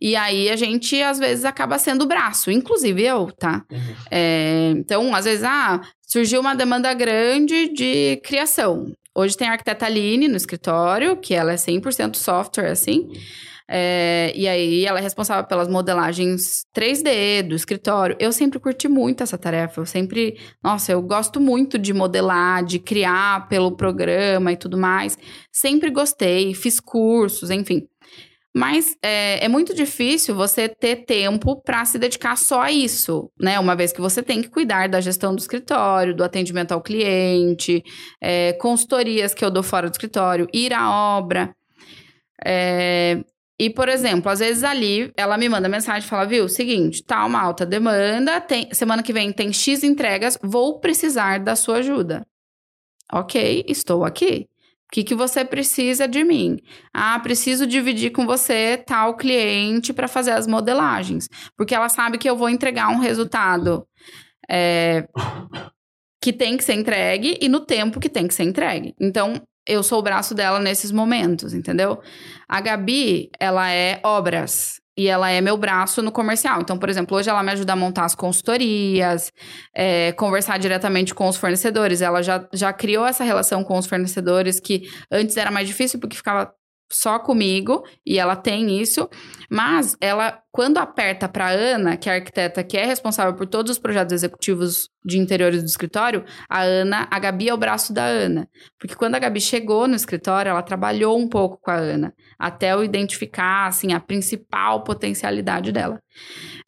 e 0.00 0.16
aí 0.16 0.48
a 0.50 0.56
gente, 0.56 1.00
às 1.02 1.18
vezes, 1.18 1.44
acaba 1.44 1.78
sendo 1.78 2.02
o 2.02 2.06
braço, 2.06 2.50
inclusive 2.50 3.02
eu, 3.02 3.30
tá? 3.32 3.64
Uhum. 3.70 3.94
É, 4.10 4.72
então, 4.76 5.14
às 5.14 5.24
vezes, 5.24 5.44
ah, 5.44 5.80
surgiu 6.02 6.40
uma 6.40 6.54
demanda 6.54 6.92
grande 6.94 7.68
de 7.68 8.20
criação. 8.24 8.92
Hoje 9.14 9.36
tem 9.36 9.48
a 9.48 9.52
arquiteta 9.52 9.86
Aline 9.86 10.28
no 10.28 10.36
escritório, 10.36 11.16
que 11.16 11.34
ela 11.34 11.52
é 11.52 11.56
100% 11.56 12.16
software, 12.16 12.70
assim. 12.70 13.08
É, 13.70 14.32
e 14.34 14.48
aí 14.48 14.86
ela 14.86 14.98
é 14.98 15.02
responsável 15.02 15.44
pelas 15.44 15.68
modelagens 15.68 16.64
3D 16.74 17.42
do 17.46 17.54
escritório. 17.54 18.16
Eu 18.18 18.32
sempre 18.32 18.58
curti 18.58 18.88
muito 18.88 19.22
essa 19.22 19.36
tarefa. 19.36 19.80
Eu 19.82 19.86
sempre, 19.86 20.38
nossa, 20.62 20.92
eu 20.92 21.02
gosto 21.02 21.38
muito 21.38 21.78
de 21.78 21.92
modelar, 21.92 22.64
de 22.64 22.78
criar 22.78 23.46
pelo 23.48 23.76
programa 23.76 24.52
e 24.52 24.56
tudo 24.56 24.78
mais. 24.78 25.18
Sempre 25.52 25.90
gostei, 25.90 26.54
fiz 26.54 26.80
cursos, 26.80 27.50
enfim. 27.50 27.86
Mas 28.56 28.96
é, 29.02 29.44
é, 29.44 29.48
muito 29.48 29.74
difícil 29.74 30.34
você 30.34 30.68
ter 30.68 31.04
tempo 31.04 31.62
para 31.62 31.84
se 31.84 31.98
dedicar 31.98 32.36
só 32.36 32.62
a 32.62 32.72
isso, 32.72 33.30
né? 33.38 33.58
Uma 33.60 33.76
vez 33.76 33.92
que 33.92 34.00
você 34.00 34.22
tem 34.22 34.40
que 34.42 34.48
cuidar 34.48 34.88
da 34.88 35.00
gestão 35.00 35.34
do 35.34 35.38
escritório, 35.38 36.16
do 36.16 36.24
atendimento 36.24 36.72
ao 36.72 36.82
cliente, 36.82 37.84
é, 38.20 38.54
consultorias 38.54 39.34
que 39.34 39.44
eu 39.44 39.50
dou 39.50 39.62
fora 39.62 39.88
do 39.88 39.92
escritório, 39.92 40.48
ir 40.52 40.72
à 40.72 40.90
obra. 40.90 41.54
É, 42.44 43.22
e, 43.58 43.68
por 43.68 43.88
exemplo, 43.88 44.30
às 44.30 44.38
vezes 44.38 44.62
ali 44.62 45.12
ela 45.16 45.36
me 45.36 45.48
manda 45.48 45.68
mensagem 45.68 46.06
e 46.06 46.08
fala: 46.08 46.24
viu, 46.24 46.48
seguinte, 46.48 47.02
tá 47.02 47.24
uma 47.24 47.40
alta 47.40 47.66
demanda, 47.66 48.40
tem, 48.40 48.72
semana 48.72 49.02
que 49.02 49.12
vem 49.12 49.32
tem 49.32 49.52
X 49.52 49.82
entregas, 49.82 50.38
vou 50.42 50.78
precisar 50.78 51.38
da 51.38 51.56
sua 51.56 51.78
ajuda. 51.78 52.24
Ok, 53.12 53.64
estou 53.66 54.04
aqui. 54.04 54.46
O 54.86 54.90
que, 54.90 55.04
que 55.04 55.14
você 55.14 55.44
precisa 55.44 56.08
de 56.08 56.24
mim? 56.24 56.58
Ah, 56.94 57.18
preciso 57.20 57.66
dividir 57.66 58.10
com 58.10 58.24
você 58.24 58.82
tal 58.86 59.16
cliente 59.16 59.92
para 59.92 60.08
fazer 60.08 60.30
as 60.30 60.46
modelagens. 60.46 61.28
Porque 61.56 61.74
ela 61.74 61.90
sabe 61.90 62.16
que 62.16 62.28
eu 62.28 62.36
vou 62.36 62.48
entregar 62.48 62.88
um 62.88 62.98
resultado 62.98 63.86
é, 64.48 65.06
que 66.22 66.32
tem 66.32 66.56
que 66.56 66.64
ser 66.64 66.72
entregue 66.72 67.38
e 67.40 67.48
no 67.50 67.60
tempo 67.60 68.00
que 68.00 68.08
tem 68.08 68.26
que 68.26 68.34
ser 68.34 68.44
entregue. 68.44 68.94
Então, 68.98 69.42
eu 69.68 69.82
sou 69.82 69.98
o 69.98 70.02
braço 70.02 70.34
dela 70.34 70.58
nesses 70.58 70.90
momentos, 70.90 71.52
entendeu? 71.52 72.00
A 72.48 72.60
Gabi, 72.60 73.30
ela 73.38 73.70
é 73.70 74.00
obras. 74.02 74.80
E 74.96 75.06
ela 75.06 75.30
é 75.30 75.40
meu 75.40 75.56
braço 75.56 76.02
no 76.02 76.10
comercial. 76.10 76.60
Então, 76.60 76.76
por 76.76 76.88
exemplo, 76.88 77.16
hoje 77.16 77.30
ela 77.30 77.40
me 77.40 77.52
ajuda 77.52 77.72
a 77.72 77.76
montar 77.76 78.04
as 78.04 78.16
consultorias, 78.16 79.32
é, 79.72 80.10
conversar 80.12 80.58
diretamente 80.58 81.14
com 81.14 81.28
os 81.28 81.36
fornecedores. 81.36 82.02
Ela 82.02 82.20
já, 82.20 82.48
já 82.52 82.72
criou 82.72 83.06
essa 83.06 83.22
relação 83.22 83.62
com 83.62 83.78
os 83.78 83.86
fornecedores 83.86 84.58
que 84.58 84.90
antes 85.08 85.36
era 85.36 85.52
mais 85.52 85.68
difícil 85.68 86.00
porque 86.00 86.16
ficava 86.16 86.52
só 86.90 87.18
comigo 87.18 87.84
e 88.04 88.18
ela 88.18 88.34
tem 88.34 88.80
isso, 88.80 89.08
mas 89.50 89.96
ela 90.00 90.40
quando 90.50 90.78
aperta 90.78 91.28
para 91.28 91.50
Ana, 91.50 91.96
que 91.96 92.08
é 92.08 92.12
a 92.12 92.14
arquiteta 92.16 92.64
que 92.64 92.76
é 92.76 92.84
responsável 92.84 93.34
por 93.34 93.46
todos 93.46 93.70
os 93.70 93.78
projetos 93.78 94.12
executivos 94.12 94.88
de 95.04 95.18
interiores 95.18 95.62
do 95.62 95.68
escritório, 95.68 96.24
a 96.48 96.62
Ana, 96.62 97.06
a 97.10 97.18
Gabi 97.18 97.48
é 97.48 97.54
o 97.54 97.58
braço 97.58 97.92
da 97.92 98.04
Ana, 98.04 98.48
porque 98.78 98.94
quando 98.94 99.14
a 99.14 99.18
Gabi 99.18 99.40
chegou 99.40 99.86
no 99.86 99.94
escritório, 99.94 100.50
ela 100.50 100.62
trabalhou 100.62 101.18
um 101.18 101.28
pouco 101.28 101.58
com 101.60 101.70
a 101.70 101.76
Ana 101.76 102.12
até 102.38 102.72
eu 102.72 102.84
identificar 102.84 103.66
assim 103.66 103.92
a 103.92 104.00
principal 104.00 104.84
potencialidade 104.84 105.72
dela. 105.72 106.00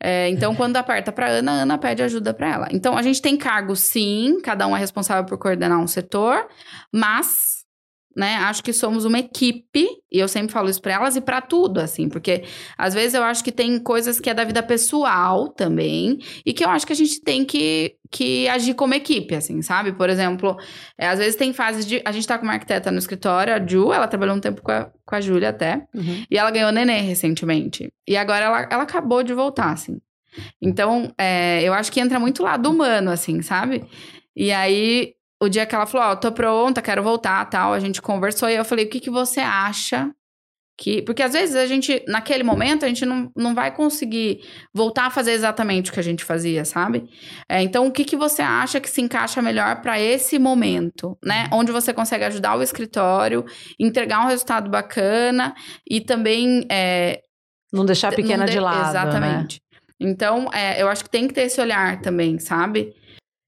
É, 0.03 0.29
então, 0.29 0.55
quando 0.55 0.77
aperta 0.77 1.13
para 1.13 1.29
Ana, 1.29 1.53
a 1.53 1.55
Ana 1.63 1.79
pede 1.79 2.03
ajuda 2.03 2.35
para 2.35 2.53
ela. 2.53 2.69
Então, 2.73 2.97
a 2.97 3.03
gente 3.03 3.23
tem 3.23 3.37
cargos, 3.37 3.81
sim, 3.81 4.41
cada 4.43 4.67
um 4.67 4.77
é 4.77 4.81
responsável 4.81 5.25
por 5.25 5.39
coordenar 5.39 5.79
um 5.79 5.87
setor, 5.87 6.49
mas 6.93 7.60
né? 8.17 8.37
Acho 8.37 8.63
que 8.63 8.73
somos 8.73 9.05
uma 9.05 9.19
equipe, 9.19 9.87
e 10.11 10.19
eu 10.19 10.29
sempre 10.29 10.53
falo 10.53 10.69
isso 10.69 10.81
para 10.81 10.95
elas 10.95 11.17
e 11.17 11.21
para 11.21 11.41
tudo, 11.41 11.79
assim, 11.79 12.09
porque 12.09 12.45
às 12.77 12.93
vezes 12.93 13.15
eu 13.15 13.23
acho 13.23 13.43
que 13.43 13.53
tem 13.53 13.79
coisas 13.79 14.19
que 14.19 14.29
é 14.29 14.35
da 14.35 14.45
vida 14.45 14.63
pessoal 14.63 15.49
também, 15.49 16.19
e 16.45 16.53
que 16.53 16.65
eu 16.65 16.69
acho 16.69 16.87
que 16.87 16.93
a 16.93 16.97
gente 16.97 17.21
tem 17.23 17.45
que, 17.45 17.95
que 18.11 18.49
agir 18.49 18.75
como 18.75 18.95
equipe, 18.95 19.35
assim, 19.35 19.63
sabe? 19.63 19.93
Por 19.93 20.11
exemplo, 20.11 20.57
é, 20.99 21.09
às 21.09 21.19
vezes 21.19 21.37
tem 21.37 21.53
fases 21.53 21.87
de. 21.87 22.03
A 22.05 22.13
gente 22.13 22.27
tá 22.27 22.37
com 22.37 22.45
uma 22.45 22.55
arquiteta 22.55 22.91
no 22.91 22.99
escritório, 22.99 23.55
a 23.55 23.65
Ju, 23.65 23.93
ela 23.93 24.09
trabalhou 24.09 24.37
um 24.37 24.41
tempo 24.41 24.61
com 24.63 24.73
a, 24.73 24.91
com 25.07 25.15
a 25.15 25.21
Júlia 25.21 25.51
até, 25.51 25.87
uhum. 25.95 26.25
e 26.31 26.37
ela 26.37 26.51
ganhou 26.51 26.73
nenê 26.73 27.01
recentemente. 27.01 27.93
E 28.07 28.17
agora 28.17 28.45
ela, 28.45 28.69
ela 28.71 28.83
acabou 28.83 29.23
de 29.23 29.33
voltar, 29.33 29.73
assim. 29.73 29.99
Então, 30.61 31.13
é, 31.19 31.63
eu 31.63 31.73
acho 31.73 31.91
que 31.91 32.01
entra 32.01 32.19
muito 32.19 32.43
lado 32.43 32.71
humano, 32.71 33.11
assim, 33.11 33.43
sabe? 33.43 33.85
E 34.35 34.53
aí 34.53 35.15
o 35.43 35.49
dia 35.49 35.65
que 35.67 35.75
ela 35.75 35.87
falou, 35.87 36.09
ó, 36.09 36.17
tô 36.17 36.31
pronta, 36.33 36.83
quero 36.83 37.03
voltar, 37.03 37.45
tal, 37.47 37.73
a 37.73 37.81
gente 37.81 38.01
conversou 38.03 38.49
e 38.49 38.55
eu 38.57 38.65
falei, 38.65 38.85
o 38.85 38.89
que, 38.89 39.01
que 39.01 39.11
você 39.11 39.41
acha 39.41 40.11
que... 40.79 41.03
Porque 41.03 41.23
às 41.23 41.33
vezes 41.33 41.57
a 41.57 41.67
gente, 41.67 42.03
naquele 42.09 42.43
momento, 42.43 42.85
a 42.85 42.89
gente 42.89 43.05
não, 43.07 43.31
não 43.37 43.55
vai 43.55 43.75
conseguir 43.75 44.41
voltar 44.73 45.07
a 45.07 45.11
fazer 45.11 45.33
exatamente 45.33 45.91
o 45.91 45.95
que 45.95 46.01
a 46.01 46.03
gente 46.03 46.25
fazia, 46.25 46.65
sabe? 46.65 47.05
É, 47.49 47.63
então, 47.63 47.87
o 47.87 47.91
que, 47.91 48.05
que 48.05 48.17
você 48.17 48.43
acha 48.43 48.81
que 48.81 48.89
se 48.89 49.01
encaixa 49.01 49.43
melhor 49.43 49.81
para 49.83 50.01
esse 50.01 50.39
momento, 50.39 51.19
né? 51.25 51.49
Onde 51.53 51.71
você 51.73 51.93
consegue 51.93 52.25
ajudar 52.25 52.57
o 52.57 52.63
escritório, 52.63 53.45
entregar 53.79 54.25
um 54.25 54.29
resultado 54.29 54.71
bacana 54.71 55.55
e 55.89 56.01
também... 56.01 56.67
É, 56.71 57.21
Não 57.73 57.85
deixar 57.85 58.09
a 58.09 58.17
pequena 58.17 58.39
não 58.39 58.47
de- 58.47 58.53
de 58.53 58.61
lado. 58.61 58.77
Né? 58.77 58.89
Exatamente. 58.91 59.61
Então, 60.03 60.49
é, 60.53 60.81
eu 60.81 60.89
acho 60.89 61.05
que 61.05 61.11
tem 61.11 61.29
que 61.29 61.35
ter 61.35 61.43
esse 61.43 61.61
olhar 61.61 62.01
também, 62.01 62.39
sabe? 62.39 62.95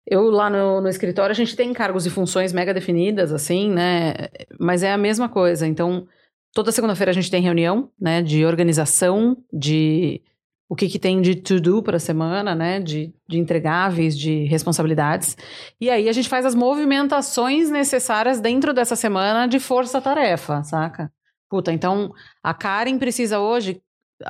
Eu 0.07 0.31
lá 0.31 0.51
no, 0.51 0.81
no 0.81 0.89
escritório, 0.89 1.31
a 1.31 1.37
gente 1.37 1.55
tem 1.55 1.73
cargos 1.73 2.07
e 2.07 2.11
funções 2.11 2.53
mega 2.53 2.75
definidas, 2.75 3.33
assim, 3.33 3.71
né? 3.71 4.15
Mas 4.59 4.83
é 4.83 4.93
a 4.93 4.99
mesma 4.99 5.29
coisa. 5.29 5.67
Então, 5.67 6.07
toda 6.53 6.73
segunda-feira 6.73 7.11
a 7.11 7.15
gente 7.15 7.31
tem 7.31 7.43
reunião, 7.43 7.91
né? 8.01 8.21
De 8.23 8.45
organização, 8.45 9.37
de 9.53 10.21
o 10.69 10.75
que, 10.75 10.89
que 10.89 10.99
tem 10.99 11.21
de 11.21 11.35
to-do 11.35 11.83
para 11.83 11.99
a 11.99 12.01
semana, 12.01 12.55
né? 12.55 12.81
De, 12.81 13.15
de 13.29 13.39
entregáveis, 13.39 14.19
de 14.19 14.45
responsabilidades. 14.45 15.37
E 15.81 15.91
aí 15.91 16.09
a 16.09 16.13
gente 16.13 16.29
faz 16.29 16.47
as 16.47 16.55
movimentações 16.55 17.71
necessárias 17.71 18.41
dentro 18.41 18.73
dessa 18.73 18.97
semana 18.97 19.47
de 19.47 19.61
força-tarefa, 19.61 20.63
saca? 20.65 21.13
Puta, 21.49 21.71
então 21.71 22.13
a 22.43 22.55
Karen 22.55 22.99
precisa 22.99 23.39
hoje. 23.39 23.83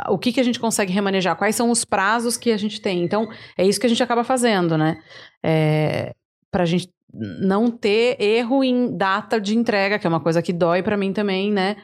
O 0.09 0.19
que, 0.19 0.33
que 0.33 0.41
a 0.41 0.43
gente 0.43 0.61
consegue 0.61 0.93
remanejar? 0.93 1.37
Quais 1.37 1.57
são 1.57 1.71
os 1.71 1.85
prazos 1.85 2.37
que 2.37 2.51
a 2.51 2.57
gente 2.57 2.81
tem? 2.81 3.03
Então, 3.03 3.29
é 3.57 3.67
isso 3.67 3.81
que 3.81 3.87
a 3.87 3.89
gente 3.89 4.03
acaba 4.03 4.25
fazendo, 4.25 4.77
né? 4.77 5.03
É, 5.43 6.15
para 6.51 6.63
a 6.63 6.67
gente 6.67 6.91
não 7.13 7.71
ter 7.71 8.21
erro 8.21 8.65
em 8.65 8.97
data 8.97 9.41
de 9.41 9.57
entrega, 9.57 9.99
que 9.99 10.07
é 10.07 10.11
uma 10.11 10.21
coisa 10.21 10.43
que 10.43 10.53
dói 10.53 10.83
para 10.83 10.97
mim 10.97 11.13
também, 11.13 11.53
né? 11.53 11.77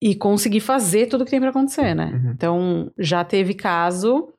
E 0.00 0.14
conseguir 0.14 0.60
fazer 0.60 1.06
tudo 1.06 1.24
que 1.24 1.30
tem 1.30 1.40
para 1.40 1.50
acontecer, 1.50 1.94
né? 1.94 2.06
Uhum. 2.06 2.30
Então, 2.32 2.92
já 2.98 3.24
teve 3.24 3.54
caso 3.54 4.32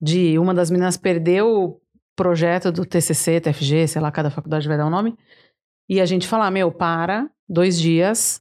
de 0.00 0.38
uma 0.38 0.52
das 0.52 0.70
meninas 0.70 0.96
perder 0.96 1.42
o 1.42 1.80
projeto 2.16 2.70
do 2.70 2.84
TCC, 2.84 3.40
TFG, 3.40 3.88
sei 3.88 4.02
lá, 4.02 4.10
cada 4.10 4.30
faculdade 4.30 4.68
vai 4.68 4.76
dar 4.76 4.86
um 4.86 4.90
nome, 4.90 5.16
e 5.88 6.00
a 6.00 6.06
gente 6.06 6.26
falar, 6.26 6.50
meu, 6.50 6.72
para, 6.72 7.28
dois 7.48 7.78
dias, 7.78 8.40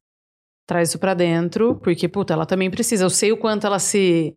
traz 0.73 0.89
isso 0.89 0.97
pra 0.97 1.13
dentro, 1.13 1.75
porque, 1.75 2.07
puta, 2.07 2.33
ela 2.33 2.47
também 2.47 2.69
precisa. 2.71 3.05
Eu 3.05 3.09
sei 3.11 3.31
o 3.31 3.37
quanto 3.37 3.67
ela 3.67 3.77
se 3.77 4.35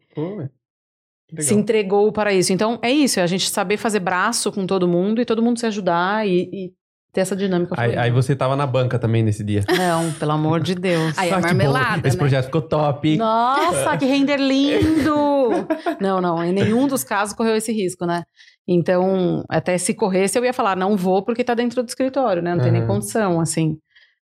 se 1.38 1.54
entregou 1.54 2.12
para 2.12 2.32
isso. 2.32 2.52
Então, 2.52 2.78
é 2.82 2.90
isso, 2.90 3.18
é 3.18 3.22
a 3.22 3.26
gente 3.26 3.48
saber 3.50 3.76
fazer 3.78 4.00
braço 4.00 4.52
com 4.52 4.66
todo 4.66 4.86
mundo 4.86 5.20
e 5.20 5.24
todo 5.24 5.42
mundo 5.42 5.58
se 5.58 5.66
ajudar 5.66 6.26
e, 6.26 6.48
e 6.52 6.72
ter 7.12 7.22
essa 7.22 7.34
dinâmica. 7.34 7.74
Aí, 7.76 7.96
aí 7.96 8.10
você 8.10 8.36
tava 8.36 8.54
na 8.54 8.66
banca 8.66 8.98
também 8.98 9.22
nesse 9.22 9.42
dia. 9.42 9.62
Não, 9.76 10.12
pelo 10.12 10.32
amor 10.32 10.60
de 10.60 10.74
Deus. 10.74 11.18
Aí 11.18 11.30
é 11.30 11.32
Ah, 11.32 11.36
bom. 11.36 11.42
marmelada, 11.42 12.06
Esse 12.06 12.16
né? 12.16 12.20
projeto 12.20 12.44
ficou 12.46 12.62
top. 12.62 13.16
Nossa, 13.16 13.96
que 13.96 14.04
render 14.04 14.36
lindo! 14.36 15.66
Não, 16.00 16.20
não, 16.20 16.44
em 16.44 16.52
nenhum 16.52 16.86
dos 16.86 17.02
casos 17.02 17.34
correu 17.34 17.56
esse 17.56 17.72
risco, 17.72 18.04
né? 18.04 18.22
Então, 18.68 19.42
até 19.48 19.78
se 19.78 19.94
corresse, 19.94 20.38
eu 20.38 20.44
ia 20.44 20.52
falar, 20.52 20.76
não 20.76 20.96
vou 20.96 21.24
porque 21.24 21.42
tá 21.42 21.54
dentro 21.54 21.82
do 21.82 21.88
escritório, 21.88 22.42
né? 22.42 22.54
Não 22.54 22.62
tem 22.62 22.72
nem 22.72 22.82
Aham. 22.82 22.88
condição, 22.88 23.40
assim. 23.40 23.78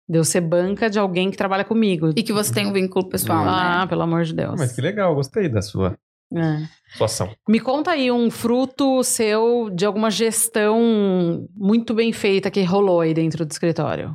De 0.09 0.19
eu 0.19 0.25
ser 0.25 0.43
banca 0.43 0.91
de 0.91 0.99
alguém 0.99 1.31
que 1.31 1.37
trabalha 1.37 1.65
comigo. 1.65 2.11
E 2.15 2.23
que 2.23 2.33
você 2.33 2.53
tem 2.53 2.67
um 2.67 2.73
vínculo 2.73 3.09
pessoal, 3.09 3.45
ah, 3.47 3.81
né? 3.81 3.87
pelo 3.87 4.03
amor 4.03 4.25
de 4.25 4.35
Deus. 4.35 4.55
Mas 4.59 4.73
que 4.73 4.81
legal, 4.83 5.15
gostei 5.15 5.49
da 5.49 5.63
sua 5.63 5.97
É. 6.35 6.69
situação. 6.93 7.31
Me 7.49 7.59
conta 7.59 7.93
aí 7.93 8.11
um 8.11 8.31
fruto 8.31 9.03
seu 9.03 9.71
de 9.71 9.87
alguma 9.87 10.11
gestão 10.11 11.49
muito 11.55 11.95
bem 11.95 12.13
feita 12.13 12.51
que 12.51 12.63
rolou 12.63 13.01
aí 13.01 13.15
dentro 13.15 13.47
do 13.47 13.51
escritório. 13.51 14.15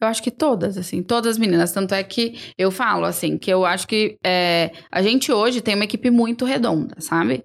Eu 0.00 0.06
acho 0.06 0.22
que 0.22 0.30
todas, 0.30 0.78
assim, 0.78 1.02
todas 1.02 1.32
as 1.32 1.38
meninas. 1.38 1.72
Tanto 1.72 1.92
é 1.92 2.04
que 2.04 2.38
eu 2.56 2.70
falo, 2.70 3.04
assim, 3.04 3.36
que 3.36 3.52
eu 3.52 3.66
acho 3.66 3.88
que 3.88 4.16
é, 4.24 4.70
a 4.92 5.02
gente 5.02 5.32
hoje 5.32 5.60
tem 5.60 5.74
uma 5.74 5.82
equipe 5.84 6.08
muito 6.08 6.44
redonda, 6.44 6.94
sabe? 7.00 7.44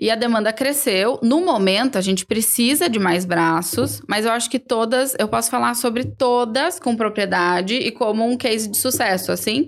E 0.00 0.10
a 0.10 0.14
demanda 0.14 0.52
cresceu. 0.52 1.18
No 1.22 1.44
momento, 1.44 1.98
a 1.98 2.00
gente 2.00 2.24
precisa 2.24 2.88
de 2.88 2.98
mais 2.98 3.24
braços, 3.24 4.00
mas 4.08 4.24
eu 4.24 4.30
acho 4.30 4.48
que 4.48 4.58
todas, 4.58 5.16
eu 5.18 5.26
posso 5.26 5.50
falar 5.50 5.74
sobre 5.74 6.04
todas 6.04 6.78
com 6.78 6.96
propriedade 6.96 7.74
e 7.74 7.90
como 7.90 8.24
um 8.24 8.36
case 8.36 8.70
de 8.70 8.78
sucesso, 8.78 9.32
assim, 9.32 9.66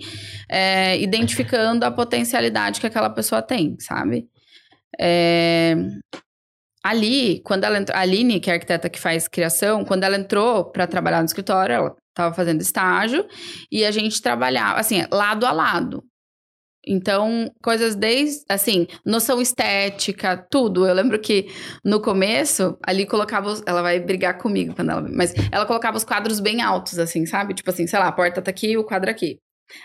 é, 0.48 0.96
identificando 1.00 1.84
a 1.84 1.90
potencialidade 1.90 2.80
que 2.80 2.86
aquela 2.86 3.10
pessoa 3.10 3.42
tem, 3.42 3.76
sabe? 3.80 4.28
É, 5.00 5.74
Ali, 6.82 7.42
quando 7.44 7.64
ela 7.64 7.78
entrou, 7.78 7.96
a 7.96 8.00
Aline, 8.00 8.40
que 8.40 8.48
é 8.48 8.54
a 8.54 8.56
arquiteta 8.56 8.88
que 8.88 8.98
faz 8.98 9.28
criação, 9.28 9.84
quando 9.84 10.04
ela 10.04 10.16
entrou 10.16 10.64
para 10.64 10.86
trabalhar 10.86 11.18
no 11.18 11.26
escritório, 11.26 11.74
ela 11.74 11.96
estava 12.08 12.34
fazendo 12.34 12.62
estágio 12.62 13.26
e 13.70 13.84
a 13.84 13.90
gente 13.90 14.20
trabalhava, 14.22 14.80
assim, 14.80 15.04
lado 15.12 15.44
a 15.44 15.52
lado. 15.52 16.02
Então, 16.86 17.52
coisas 17.62 17.94
desde, 17.94 18.42
assim, 18.48 18.86
noção 19.04 19.40
estética, 19.40 20.36
tudo. 20.50 20.86
Eu 20.86 20.94
lembro 20.94 21.18
que 21.18 21.48
no 21.84 22.00
começo, 22.00 22.78
ali 22.82 23.06
colocava, 23.06 23.48
os, 23.50 23.62
ela 23.66 23.82
vai 23.82 24.00
brigar 24.00 24.38
comigo 24.38 24.74
quando 24.74 24.90
ela, 24.90 25.02
mas 25.02 25.34
ela 25.52 25.66
colocava 25.66 25.96
os 25.96 26.04
quadros 26.04 26.40
bem 26.40 26.62
altos, 26.62 26.98
assim, 26.98 27.26
sabe? 27.26 27.54
Tipo 27.54 27.70
assim, 27.70 27.86
sei 27.86 27.98
lá, 27.98 28.08
a 28.08 28.12
porta 28.12 28.40
tá 28.40 28.50
aqui, 28.50 28.76
o 28.76 28.84
quadro 28.84 29.10
aqui. 29.10 29.38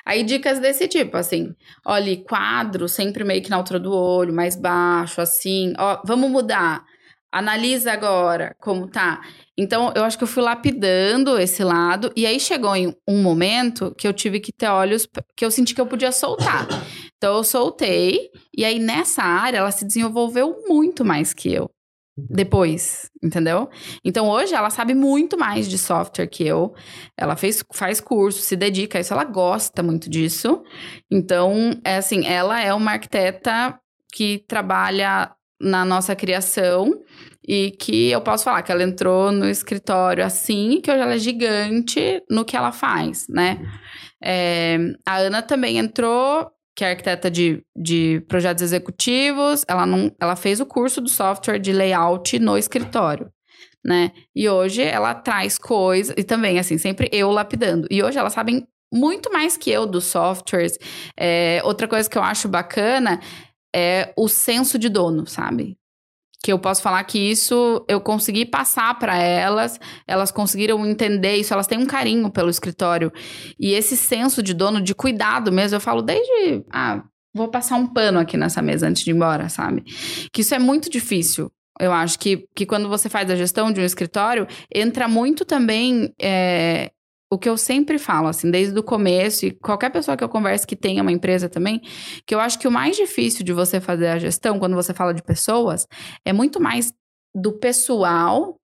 Aí 0.06 0.24
dicas 0.24 0.60
desse 0.60 0.88
tipo, 0.88 1.16
assim, 1.18 1.54
olha, 1.86 2.24
quadro 2.24 2.88
sempre 2.88 3.24
meio 3.24 3.44
que 3.44 3.50
na 3.50 3.58
altura 3.58 3.80
do 3.80 3.94
olho, 3.94 4.34
mais 4.34 4.56
baixo, 4.56 5.22
assim, 5.22 5.74
ó, 5.78 6.02
vamos 6.06 6.30
mudar. 6.30 6.84
Analisa 7.38 7.92
agora 7.92 8.56
como 8.62 8.88
tá. 8.88 9.22
Então, 9.58 9.92
eu 9.94 10.06
acho 10.06 10.18
que 10.18 10.24
eu 10.24 10.28
fui 10.28 10.42
lapidando 10.42 11.38
esse 11.38 11.66
lado, 11.66 12.10
e 12.16 12.26
aí 12.26 12.40
chegou 12.40 12.74
em 12.74 12.96
um 13.06 13.22
momento 13.22 13.94
que 13.98 14.08
eu 14.08 14.14
tive 14.14 14.40
que 14.40 14.54
ter 14.54 14.68
olhos, 14.68 15.06
que 15.36 15.46
eu 15.46 15.52
senti 15.52 15.76
que 15.76 15.82
eu 15.82 15.86
podia 15.86 16.14
soltar. 16.14 16.66
Então, 17.18 17.36
eu 17.36 17.44
soltei, 17.44 18.30
e 18.58 18.64
aí 18.64 18.80
nessa 18.80 19.22
área 19.22 19.58
ela 19.58 19.72
se 19.72 19.86
desenvolveu 19.86 20.64
muito 20.66 21.04
mais 21.04 21.34
que 21.34 21.52
eu. 21.52 21.70
Depois, 22.18 23.12
entendeu? 23.22 23.70
Então 24.02 24.30
hoje 24.30 24.56
ela 24.56 24.70
sabe 24.70 24.94
muito 24.94 25.38
mais 25.38 25.68
de 25.68 25.78
software 25.78 26.28
que 26.28 26.48
eu. 26.48 26.74
Ela 27.18 27.36
fez, 27.36 27.62
faz 27.74 28.00
curso, 28.00 28.40
se 28.40 28.56
dedica 28.56 28.98
a 28.98 29.02
isso, 29.02 29.12
ela 29.12 29.26
gosta 29.26 29.84
muito 29.84 30.10
disso. 30.10 30.64
Então, 31.12 31.78
é 31.84 31.98
assim, 31.98 32.26
ela 32.26 32.62
é 32.62 32.74
uma 32.74 32.92
arquiteta 32.92 33.78
que 34.14 34.46
trabalha 34.48 35.36
na 35.66 35.84
nossa 35.84 36.16
criação 36.16 36.94
e 37.48 37.72
que 37.72 38.12
eu 38.12 38.22
posso 38.22 38.44
falar 38.44 38.62
que 38.62 38.72
ela 38.72 38.84
entrou 38.84 39.32
no 39.32 39.50
escritório 39.50 40.24
assim, 40.24 40.80
que 40.80 40.92
hoje 40.92 41.02
ela 41.02 41.14
é 41.16 41.18
gigante 41.18 42.22
no 42.30 42.46
que 42.46 42.56
ela 42.56 42.72
faz, 42.72 43.28
né? 43.28 43.60
É, 44.24 44.78
a 45.06 45.18
Ana 45.18 45.42
também 45.42 45.78
entrou, 45.78 46.50
que 46.76 46.84
é 46.84 46.92
arquiteta 46.92 47.30
de, 47.32 47.64
de 47.76 48.24
projetos 48.28 48.64
executivos, 48.64 49.64
ela, 49.68 49.86
não, 49.86 50.12
ela 50.22 50.36
fez 50.36 50.60
o 50.60 50.66
curso 50.66 51.02
do 51.02 51.10
software 51.10 51.60
de 51.60 51.72
layout 51.72 52.38
no 52.38 52.58
escritório, 52.58 53.30
né? 53.84 54.12
E 54.36 54.48
hoje 54.48 54.84
ela 54.84 55.16
traz 55.16 55.58
coisas, 55.58 56.14
e 56.18 56.24
também, 56.24 56.60
assim, 56.60 56.78
sempre 56.78 57.10
eu 57.12 57.32
lapidando. 57.32 57.88
E 57.90 58.04
hoje 58.04 58.18
elas 58.18 58.34
sabem 58.34 58.68
muito 58.94 59.32
mais 59.32 59.58
que 59.58 59.70
eu 59.72 59.86
dos 59.86 60.06
softwares. 60.06 60.78
É, 61.18 61.62
outra 61.64 61.88
coisa 61.88 62.10
que 62.10 62.18
eu 62.18 62.24
acho 62.24 62.48
bacana 62.48 63.20
é 63.76 64.14
o 64.16 64.30
senso 64.30 64.80
de 64.80 64.88
dono, 64.88 65.28
sabe? 65.28 65.78
Que 66.42 66.54
eu 66.54 66.58
posso 66.58 66.82
falar 66.82 67.04
que 67.04 67.20
isso 67.20 67.84
eu 67.90 68.00
consegui 68.00 68.46
passar 68.46 68.98
para 68.98 69.18
elas, 69.18 69.78
elas 70.08 70.32
conseguiram 70.32 70.86
entender 70.86 71.36
isso, 71.36 71.54
elas 71.54 71.68
têm 71.68 71.78
um 71.78 71.86
carinho 71.86 72.32
pelo 72.32 72.50
escritório. 72.50 73.12
E 73.60 73.74
esse 73.74 73.98
senso 73.98 74.42
de 74.42 74.54
dono, 74.54 74.82
de 74.82 74.96
cuidado 74.96 75.52
mesmo, 75.52 75.76
eu 75.76 75.82
falo 75.82 76.02
desde. 76.02 76.64
Ah, 76.72 77.04
vou 77.34 77.50
passar 77.50 77.76
um 77.76 77.88
pano 77.88 78.20
aqui 78.20 78.38
nessa 78.38 78.62
mesa 78.62 78.88
antes 78.88 79.04
de 79.04 79.12
ir 79.12 79.16
embora, 79.16 79.50
sabe? 79.50 79.84
Que 80.32 80.42
isso 80.42 80.56
é 80.56 80.60
muito 80.60 80.90
difícil. 80.90 81.52
Eu 81.78 81.92
acho 81.92 82.18
que, 82.18 82.48
que 82.56 82.66
quando 82.66 82.88
você 82.88 83.10
faz 83.10 83.30
a 83.30 83.36
gestão 83.36 83.72
de 83.72 83.82
um 83.82 83.84
escritório, 83.84 84.48
entra 84.74 85.10
muito 85.10 85.44
também 85.44 86.14
é, 86.22 86.92
o 87.32 87.38
que 87.38 87.50
eu 87.50 87.58
sempre 87.58 87.98
falo, 87.98 88.28
assim, 88.28 88.52
desde 88.52 88.78
o 88.78 88.84
começo, 88.84 89.46
e 89.46 89.52
qualquer 89.52 89.90
pessoa 89.90 90.16
que 90.16 90.24
eu 90.24 90.30
converse 90.30 90.66
que 90.66 90.76
tenha 90.76 91.02
uma 91.02 91.12
empresa 91.12 91.50
também, 91.50 91.82
que 92.26 92.36
eu 92.36 92.40
acho 92.40 92.60
que 92.60 92.68
o 92.68 92.72
mais 92.72 92.96
difícil 92.96 93.44
de 93.44 93.52
você 93.52 93.80
fazer 93.82 94.08
a 94.08 94.20
gestão, 94.20 94.60
quando 94.60 94.76
você 94.76 94.94
fala 94.94 95.14
de 95.14 95.24
pessoas, 95.24 95.88
é 96.24 96.32
muito 96.32 96.62
mais 96.62 96.94
do 97.34 97.52
pessoal 97.52 98.58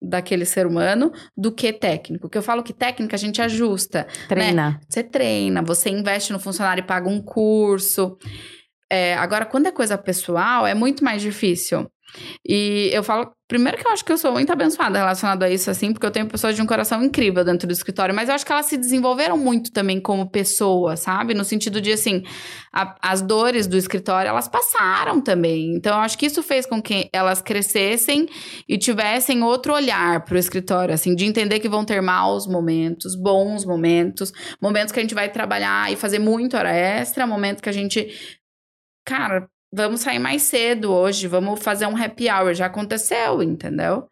daquele 0.00 0.44
ser 0.44 0.66
humano 0.66 1.10
do 1.36 1.50
que 1.50 1.72
técnico. 1.72 2.28
Que 2.28 2.38
eu 2.38 2.42
falo 2.42 2.62
que 2.62 2.72
técnica 2.72 3.16
a 3.16 3.18
gente 3.18 3.40
ajusta. 3.40 4.06
Treina. 4.28 4.80
Você 4.88 5.02
treina, 5.02 5.62
você 5.62 5.90
investe 5.90 6.32
no 6.32 6.38
funcionário 6.38 6.82
e 6.82 6.86
paga 6.86 7.08
um 7.08 7.20
curso. 7.20 8.16
É, 8.92 9.14
agora, 9.14 9.46
quando 9.46 9.66
é 9.66 9.72
coisa 9.72 9.98
pessoal, 9.98 10.66
é 10.66 10.74
muito 10.74 11.02
mais 11.02 11.22
difícil. 11.22 11.90
E 12.46 12.90
eu 12.92 13.02
falo, 13.02 13.30
primeiro 13.48 13.78
que 13.78 13.86
eu 13.86 13.92
acho 13.92 14.04
que 14.04 14.12
eu 14.12 14.18
sou 14.18 14.32
muito 14.32 14.52
abençoada 14.52 14.98
relacionado 14.98 15.42
a 15.42 15.50
isso, 15.50 15.70
assim, 15.70 15.92
porque 15.92 16.06
eu 16.06 16.10
tenho 16.10 16.26
pessoas 16.26 16.56
de 16.56 16.62
um 16.62 16.66
coração 16.66 17.02
incrível 17.02 17.44
dentro 17.44 17.66
do 17.66 17.72
escritório, 17.72 18.14
mas 18.14 18.28
eu 18.28 18.34
acho 18.34 18.44
que 18.44 18.52
elas 18.52 18.66
se 18.66 18.76
desenvolveram 18.76 19.36
muito 19.36 19.72
também 19.72 20.00
como 20.00 20.30
pessoa, 20.30 20.96
sabe? 20.96 21.34
No 21.34 21.44
sentido 21.44 21.80
de, 21.80 21.92
assim, 21.92 22.22
a, 22.72 22.96
as 23.02 23.22
dores 23.22 23.66
do 23.66 23.76
escritório, 23.76 24.28
elas 24.28 24.48
passaram 24.48 25.20
também. 25.20 25.74
Então, 25.74 25.96
eu 25.96 26.02
acho 26.02 26.18
que 26.18 26.26
isso 26.26 26.42
fez 26.42 26.66
com 26.66 26.82
que 26.82 27.08
elas 27.12 27.40
crescessem 27.40 28.28
e 28.68 28.76
tivessem 28.78 29.42
outro 29.42 29.74
olhar 29.74 30.24
para 30.24 30.34
o 30.34 30.38
escritório, 30.38 30.94
assim, 30.94 31.14
de 31.14 31.24
entender 31.24 31.60
que 31.60 31.68
vão 31.68 31.84
ter 31.84 32.00
maus 32.00 32.46
momentos, 32.46 33.14
bons 33.14 33.64
momentos, 33.64 34.32
momentos 34.60 34.92
que 34.92 34.98
a 34.98 35.02
gente 35.02 35.14
vai 35.14 35.28
trabalhar 35.28 35.92
e 35.92 35.96
fazer 35.96 36.18
muito 36.18 36.56
hora 36.56 36.70
extra, 36.70 37.26
momentos 37.26 37.60
que 37.60 37.68
a 37.68 37.72
gente 37.72 38.08
cara, 39.06 39.48
vamos 39.72 40.00
sair 40.00 40.18
mais 40.18 40.42
cedo 40.42 40.92
hoje, 40.92 41.26
vamos 41.26 41.62
fazer 41.62 41.86
um 41.86 41.96
happy 41.96 42.30
hour. 42.30 42.54
Já 42.54 42.66
aconteceu, 42.66 43.42
entendeu? 43.42 44.08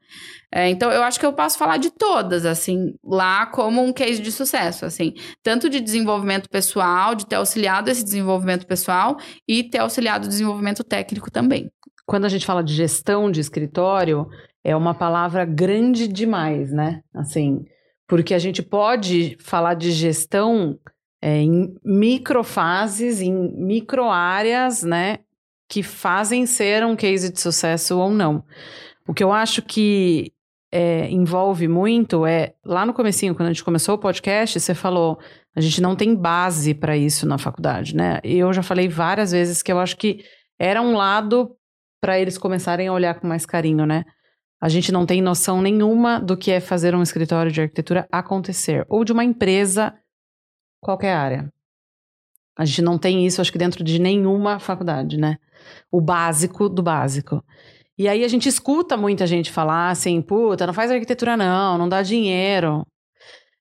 É, 0.52 0.68
então, 0.68 0.92
eu 0.92 1.02
acho 1.02 1.18
que 1.18 1.26
eu 1.26 1.32
posso 1.32 1.59
falar 1.59 1.78
de 1.78 1.90
todas, 1.90 2.46
assim, 2.46 2.94
lá 3.02 3.44
como 3.46 3.82
um 3.82 3.92
case 3.92 4.22
de 4.22 4.30
sucesso, 4.30 4.86
assim. 4.86 5.12
Tanto 5.42 5.68
de 5.68 5.80
desenvolvimento 5.80 6.48
pessoal, 6.48 7.14
de 7.14 7.26
ter 7.26 7.34
auxiliado 7.36 7.90
esse 7.90 8.05
desenvolvimento 8.05 8.64
pessoal 8.64 9.16
e 9.48 9.64
ter 9.64 9.78
auxiliado 9.78 10.26
o 10.26 10.28
desenvolvimento 10.28 10.84
técnico 10.84 11.30
também. 11.30 11.68
Quando 12.07 12.24
a 12.26 12.28
gente 12.28 12.46
fala 12.46 12.62
de 12.62 12.72
gestão 12.72 13.30
de 13.30 13.40
escritório, 13.40 14.28
é 14.62 14.76
uma 14.76 14.94
palavra 14.94 15.44
grande 15.44 16.07
demais, 16.07 16.70
né? 16.70 17.00
Assim, 17.12 17.64
porque 18.07 18.32
a 18.32 18.38
gente 18.38 18.62
pode 18.62 19.36
falar 19.40 19.74
de 19.74 19.90
gestão 19.90 20.78
é, 21.20 21.38
em 21.38 21.74
microfases, 21.84 23.20
em 23.20 23.32
microáreas, 23.32 24.82
né? 24.82 25.18
Que 25.75 25.83
fazem 25.83 26.47
ser 26.47 26.87
um 26.87 26.95
case 26.95 27.33
de 27.33 27.41
sucesso 27.41 27.99
ou 27.99 28.09
não. 28.12 28.45
O 29.09 29.12
que 29.12 29.25
eu 29.25 29.33
acho 29.33 29.61
que 29.61 30.33
é, 30.72 31.11
envolve 31.11 31.66
muito 31.66 32.25
é 32.25 32.55
lá 32.64 32.87
no 32.87 32.95
comecinho, 32.95 33.35
quando 33.35 33.49
a 33.49 33.53
gente 33.53 33.64
começou 33.64 33.97
o 33.97 33.99
podcast, 33.99 34.61
você 34.61 34.72
falou 34.72 35.18
a 35.57 35.61
gente 35.61 35.81
não 35.81 35.97
tem 35.97 36.14
base 36.14 36.75
para 36.75 36.97
isso 36.97 37.27
na 37.27 37.39
faculdade, 37.39 37.97
né? 37.97 38.20
E 38.22 38.39
eu 38.39 38.53
já 38.53 38.62
falei 38.62 38.89
várias 38.89 39.33
vezes 39.33 39.64
que 39.64 39.72
eu 39.72 39.81
acho 39.81 39.97
que 39.97 40.25
era 40.61 40.81
um 40.81 40.95
lado 40.95 41.57
para 42.01 42.20
eles 42.20 42.39
começarem 42.39 42.87
a 42.87 42.93
olhar 42.93 43.18
com 43.18 43.27
mais 43.27 43.45
carinho, 43.45 43.85
né? 43.85 44.05
A 44.61 44.68
gente 44.68 44.93
não 44.93 45.05
tem 45.05 45.20
noção 45.20 45.61
nenhuma 45.61 46.20
do 46.20 46.37
que 46.37 46.53
é 46.53 46.61
fazer 46.61 46.95
um 46.95 47.03
escritório 47.03 47.51
de 47.51 47.61
arquitetura 47.61 48.07
acontecer 48.12 48.87
ou 48.89 49.05
de 49.05 49.11
uma 49.11 49.25
empresa 49.25 49.93
qualquer 50.81 51.14
área. 51.14 51.53
A 52.57 52.64
gente 52.64 52.82
não 52.82 52.98
tem 52.98 53.26
isso, 53.26 53.40
acho 53.40 53.52
que 53.52 53.59
dentro 53.59 53.82
de 53.82 53.98
nenhuma 53.98 54.59
faculdade, 54.59 55.16
né? 55.16 55.38
O 55.90 56.00
básico 56.00 56.68
do 56.68 56.82
básico. 56.82 57.44
E 57.98 58.09
aí 58.09 58.24
a 58.24 58.28
gente 58.28 58.48
escuta 58.48 58.96
muita 58.96 59.26
gente 59.26 59.50
falar 59.50 59.90
assim, 59.90 60.20
puta, 60.20 60.66
não 60.66 60.74
faz 60.74 60.90
arquitetura 60.90 61.36
não, 61.36 61.78
não 61.78 61.88
dá 61.88 62.02
dinheiro, 62.02 62.84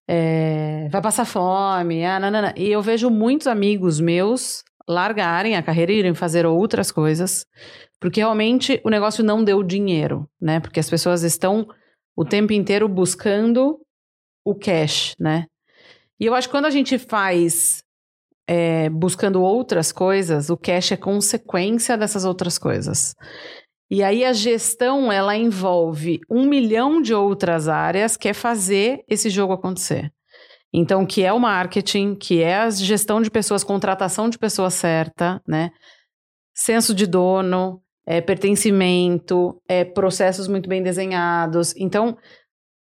é, 0.07 0.87
vai 0.89 1.01
passar 1.01 1.25
fome, 1.25 2.03
ah, 2.05 2.19
nanana. 2.19 2.53
E 2.57 2.69
eu 2.71 2.81
vejo 2.81 3.09
muitos 3.09 3.47
amigos 3.47 3.99
meus 3.99 4.63
largarem 4.87 5.55
a 5.55 5.63
carreira 5.63 5.91
e 5.91 5.99
irem 5.99 6.13
fazer 6.13 6.45
outras 6.45 6.91
coisas, 6.91 7.45
porque 7.99 8.19
realmente 8.19 8.81
o 8.83 8.89
negócio 8.89 9.23
não 9.23 9.43
deu 9.43 9.63
dinheiro, 9.63 10.27
né? 10.41 10.59
Porque 10.59 10.79
as 10.79 10.89
pessoas 10.89 11.23
estão 11.23 11.67
o 12.15 12.25
tempo 12.25 12.53
inteiro 12.53 12.87
buscando 12.87 13.79
o 14.45 14.53
cash, 14.53 15.15
né? 15.19 15.45
E 16.19 16.25
eu 16.25 16.33
acho 16.33 16.47
que 16.47 16.51
quando 16.51 16.65
a 16.65 16.69
gente 16.69 16.97
faz 16.97 17.82
é, 18.47 18.89
buscando 18.89 19.41
outras 19.41 19.91
coisas, 19.91 20.49
o 20.49 20.57
cash 20.57 20.91
é 20.91 20.97
consequência 20.97 21.97
dessas 21.97 22.25
outras 22.25 22.57
coisas. 22.57 23.15
E 23.89 24.01
aí 24.01 24.25
a 24.25 24.33
gestão 24.33 25.11
ela 25.11 25.35
envolve 25.35 26.19
um 26.29 26.45
milhão 26.45 27.01
de 27.01 27.13
outras 27.13 27.67
áreas 27.67 28.17
que 28.17 28.27
é 28.27 28.33
fazer 28.33 29.03
esse 29.07 29.29
jogo 29.29 29.53
acontecer. 29.53 30.11
Então, 30.73 31.05
que 31.05 31.21
é 31.21 31.31
o 31.31 31.39
marketing, 31.39 32.15
que 32.15 32.41
é 32.41 32.55
a 32.55 32.69
gestão 32.71 33.21
de 33.21 33.29
pessoas, 33.29 33.63
contratação 33.63 34.27
de 34.27 34.39
pessoa 34.39 34.71
certa, 34.71 35.39
né? 35.47 35.69
Senso 36.55 36.95
de 36.95 37.05
dono, 37.05 37.83
é, 38.05 38.19
pertencimento, 38.19 39.61
é, 39.67 39.85
processos 39.85 40.47
muito 40.47 40.67
bem 40.67 40.81
desenhados. 40.81 41.75
Então, 41.77 42.17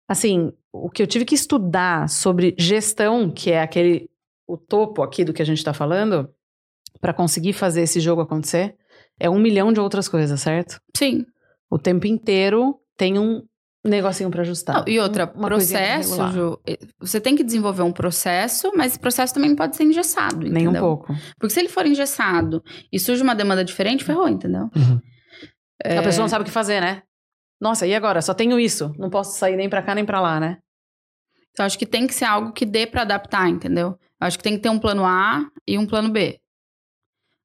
assim, 0.09 0.51
o 0.73 0.89
que 0.89 1.03
eu 1.03 1.07
tive 1.07 1.27
que 1.27 1.35
estudar 1.35 2.09
sobre 2.09 2.55
gestão, 2.59 3.31
que 3.31 3.51
é 3.51 3.61
aquele 3.61 4.09
o 4.47 4.57
topo 4.57 5.03
aqui 5.03 5.25
do 5.25 5.33
que 5.33 5.43
a 5.43 5.45
gente 5.45 5.59
está 5.59 5.73
falando, 5.73 6.29
para 7.01 7.13
conseguir 7.13 7.53
fazer 7.53 7.83
esse 7.83 8.01
jogo 8.01 8.23
acontecer, 8.23 8.77
é 9.19 9.29
um 9.29 9.39
milhão 9.39 9.73
de 9.73 9.81
outras 9.81 10.09
coisas, 10.09 10.41
certo? 10.41 10.81
Sim. 10.97 11.25
O 11.71 11.79
tempo 11.79 12.07
inteiro 12.07 12.77
tem 12.97 13.19
um 13.19 13.43
negocinho 13.85 14.31
para 14.31 14.43
ajustar. 14.43 14.77
Não, 14.77 14.85
e 14.87 14.99
outra, 14.99 15.33
um, 15.35 15.43
processo, 15.43 16.31
Ju, 16.33 16.59
você 17.01 17.21
tem 17.21 17.37
que 17.37 17.45
desenvolver 17.45 17.83
um 17.83 17.93
processo, 17.93 18.73
mas 18.75 18.93
esse 18.93 18.99
processo 18.99 19.33
também 19.33 19.51
não 19.51 19.57
pode 19.57 19.77
ser 19.77 19.85
engessado, 19.85 20.47
entendeu? 20.47 20.53
Nem 20.53 20.69
um 20.69 20.81
pouco. 20.81 21.15
Porque 21.39 21.53
se 21.53 21.61
ele 21.61 21.69
for 21.69 21.87
engessado 21.87 22.63
e 22.93 22.99
surge 22.99 23.23
uma 23.23 23.35
demanda 23.35 23.65
diferente, 23.65 24.05
ferrou, 24.05 24.29
entendeu? 24.29 24.69
Uhum. 24.75 25.01
É... 25.83 25.99
A 25.99 26.03
pessoa 26.03 26.23
não 26.23 26.29
sabe 26.29 26.43
o 26.43 26.45
que 26.45 26.51
fazer, 26.51 26.81
né? 26.81 27.03
Nossa, 27.61 27.87
e 27.87 27.95
agora? 27.95 28.21
Só 28.21 28.35
tenho 28.35 28.59
isso. 28.61 28.93
Não 28.99 29.09
posso 29.09 29.39
sair 29.39 29.57
nem 29.57 29.69
para 29.69 29.83
cá 29.83 29.95
nem 29.95 30.05
para 30.05 30.21
lá, 30.21 30.39
né? 30.39 30.59
Então, 31.57 31.65
acho 31.65 31.79
que 31.79 31.87
tem 31.87 32.07
que 32.07 32.15
ser 32.15 32.27
algo 32.27 32.53
que 32.53 32.67
dê 32.67 32.87
para 32.87 33.01
adaptar, 33.01 33.49
entendeu? 33.49 33.99
Acho 34.21 34.37
que 34.37 34.45
tem 34.45 34.57
que 34.57 34.63
ter 34.63 34.69
um 34.69 34.79
plano 34.79 35.07
A 35.07 35.49
e 35.67 35.79
um 35.79 35.87
plano 35.87 36.11
B. 36.11 36.39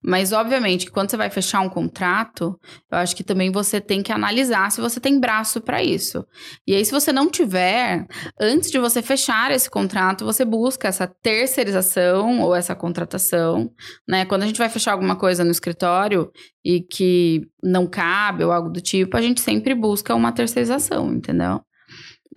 Mas, 0.03 0.33
obviamente, 0.33 0.91
quando 0.91 1.09
você 1.09 1.15
vai 1.15 1.29
fechar 1.29 1.61
um 1.61 1.69
contrato, 1.69 2.59
eu 2.91 2.97
acho 2.97 3.15
que 3.15 3.23
também 3.23 3.51
você 3.51 3.79
tem 3.79 4.03
que 4.03 4.11
analisar 4.11 4.69
se 4.69 4.81
você 4.81 4.99
tem 4.99 5.17
braço 5.17 5.61
para 5.61 5.81
isso. 5.81 6.25
E 6.67 6.75
aí, 6.75 6.83
se 6.83 6.91
você 6.91 7.13
não 7.13 7.29
tiver, 7.29 8.05
antes 8.37 8.69
de 8.69 8.79
você 8.79 9.01
fechar 9.01 9.49
esse 9.51 9.69
contrato, 9.69 10.25
você 10.25 10.43
busca 10.43 10.89
essa 10.89 11.07
terceirização 11.07 12.41
ou 12.41 12.53
essa 12.53 12.75
contratação, 12.75 13.71
né? 14.05 14.25
Quando 14.25 14.43
a 14.43 14.47
gente 14.47 14.57
vai 14.57 14.67
fechar 14.67 14.91
alguma 14.91 15.15
coisa 15.15 15.45
no 15.45 15.51
escritório 15.51 16.29
e 16.65 16.81
que 16.81 17.47
não 17.63 17.87
cabe 17.87 18.43
ou 18.43 18.51
algo 18.51 18.69
do 18.69 18.81
tipo, 18.81 19.15
a 19.15 19.21
gente 19.21 19.39
sempre 19.39 19.73
busca 19.73 20.13
uma 20.13 20.33
terceirização, 20.33 21.13
entendeu? 21.13 21.61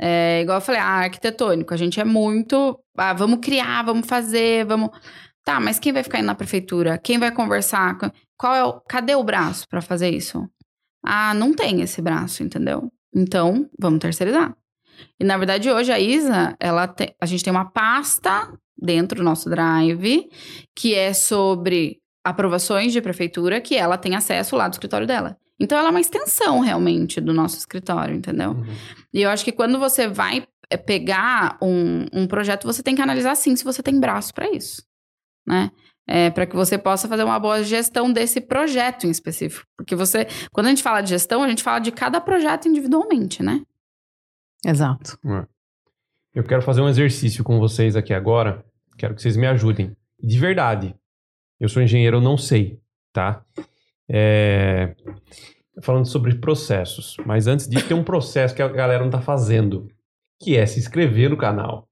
É, 0.01 0.41
igual 0.43 0.59
eu 0.59 0.63
falei, 0.63 0.81
ah, 0.81 1.05
arquitetônico, 1.05 1.73
a 1.73 1.77
gente 1.77 2.01
é 2.01 2.05
muito. 2.05 2.79
Ah, 2.97 3.13
vamos 3.13 3.39
criar, 3.41 3.85
vamos 3.85 4.07
fazer, 4.07 4.65
vamos. 4.65 4.91
Tá, 5.45 5.61
mas 5.61 5.79
quem 5.79 5.93
vai 5.93 6.03
ficar 6.03 6.19
indo 6.19 6.27
na 6.27 6.35
prefeitura? 6.35 6.99
Quem 6.99 7.19
vai 7.19 7.31
conversar? 7.31 7.97
Qual 8.37 8.55
é 8.55 8.65
o. 8.65 8.81
Cadê 8.81 9.15
o 9.15 9.23
braço 9.23 9.69
para 9.69 9.81
fazer 9.81 10.11
isso? 10.11 10.49
Ah, 11.05 11.35
não 11.35 11.53
tem 11.53 11.83
esse 11.83 12.01
braço, 12.01 12.43
entendeu? 12.43 12.91
Então, 13.15 13.69
vamos 13.79 14.01
terceirizar. 14.01 14.57
E 15.21 15.25
na 15.25 15.37
verdade, 15.37 15.71
hoje 15.71 15.93
a 15.93 16.01
Isa, 16.01 16.57
ela 16.59 16.89
te, 16.89 17.15
a 17.21 17.27
gente 17.27 17.45
tem 17.45 17.51
uma 17.51 17.71
pasta 17.71 18.53
dentro 18.77 19.19
do 19.19 19.25
nosso 19.25 19.49
drive 19.49 20.29
que 20.75 20.95
é 20.95 21.13
sobre 21.13 21.99
aprovações 22.25 22.93
de 22.93 23.01
prefeitura 23.01 23.61
que 23.61 23.77
ela 23.77 23.99
tem 23.99 24.15
acesso 24.17 24.57
lá 24.57 24.67
do 24.67 24.73
escritório 24.73 25.07
dela. 25.07 25.37
Então, 25.61 25.79
ela 25.79 25.89
é 25.89 25.91
uma 25.91 26.01
extensão 26.01 26.61
realmente 26.61 27.21
do 27.21 27.33
nosso 27.33 27.57
escritório, 27.59 28.15
entendeu? 28.15 28.53
Uhum. 28.53 28.65
E 29.15 29.23
eu 29.23 29.31
acho 29.31 29.45
que 29.45 29.53
quando 29.53 29.79
você 29.79 30.09
vai 30.09 30.45
eh, 30.69 30.77
pegar 30.77 31.57
um, 31.63 32.05
um 32.13 32.27
projeto, 32.27 32.65
você 32.65 32.83
tem 32.83 32.97
que 32.97 33.01
analisar 33.01 33.37
sim 33.37 33.55
se 33.55 33.63
você 33.63 33.81
tem 33.81 34.01
braço 34.01 34.35
para 34.35 34.51
isso, 34.51 34.83
né? 35.47 35.71
É, 36.07 36.29
para 36.31 36.45
que 36.45 36.55
você 36.55 36.77
possa 36.77 37.09
fazer 37.09 37.25
uma 37.25 37.39
boa 37.39 37.63
gestão 37.63 38.13
desse 38.13 38.39
projeto 38.41 39.07
em 39.07 39.11
específico. 39.11 39.67
Porque 39.75 39.95
você, 39.95 40.27
quando 40.53 40.67
a 40.67 40.69
gente 40.69 40.83
fala 40.83 41.01
de 41.01 41.11
gestão, 41.11 41.43
a 41.43 41.49
gente 41.49 41.63
fala 41.63 41.79
de 41.79 41.91
cada 41.93 42.21
projeto 42.21 42.69
individualmente, 42.69 43.43
né? 43.43 43.63
Exato. 44.67 45.19
É. 45.25 45.47
Eu 46.35 46.45
quero 46.45 46.61
fazer 46.61 46.83
um 46.83 46.89
exercício 46.89 47.43
com 47.43 47.59
vocês 47.59 47.97
aqui 47.97 48.13
agora. 48.13 48.63
Quero 48.99 49.15
que 49.15 49.23
vocês 49.23 49.37
me 49.37 49.47
ajudem. 49.47 49.97
De 50.21 50.39
verdade. 50.39 50.95
Eu 51.59 51.69
sou 51.71 51.83
engenheiro, 51.83 52.19
eu 52.19 52.21
não 52.21 52.37
sei, 52.37 52.79
tá? 53.13 53.43
É, 54.07 54.95
falando 55.81 56.07
sobre 56.07 56.37
processos, 56.37 57.17
mas 57.27 57.47
antes 57.47 57.69
disso 57.69 57.89
tem 57.89 57.97
um 57.97 58.05
processo 58.05 58.55
que 58.55 58.63
a 58.63 58.69
galera 58.69 59.01
não 59.01 59.09
está 59.09 59.21
fazendo, 59.21 59.89
que 60.41 60.57
é 60.57 60.65
se 60.67 60.79
inscrever 60.79 61.31
no 61.31 61.37
canal, 61.37 61.89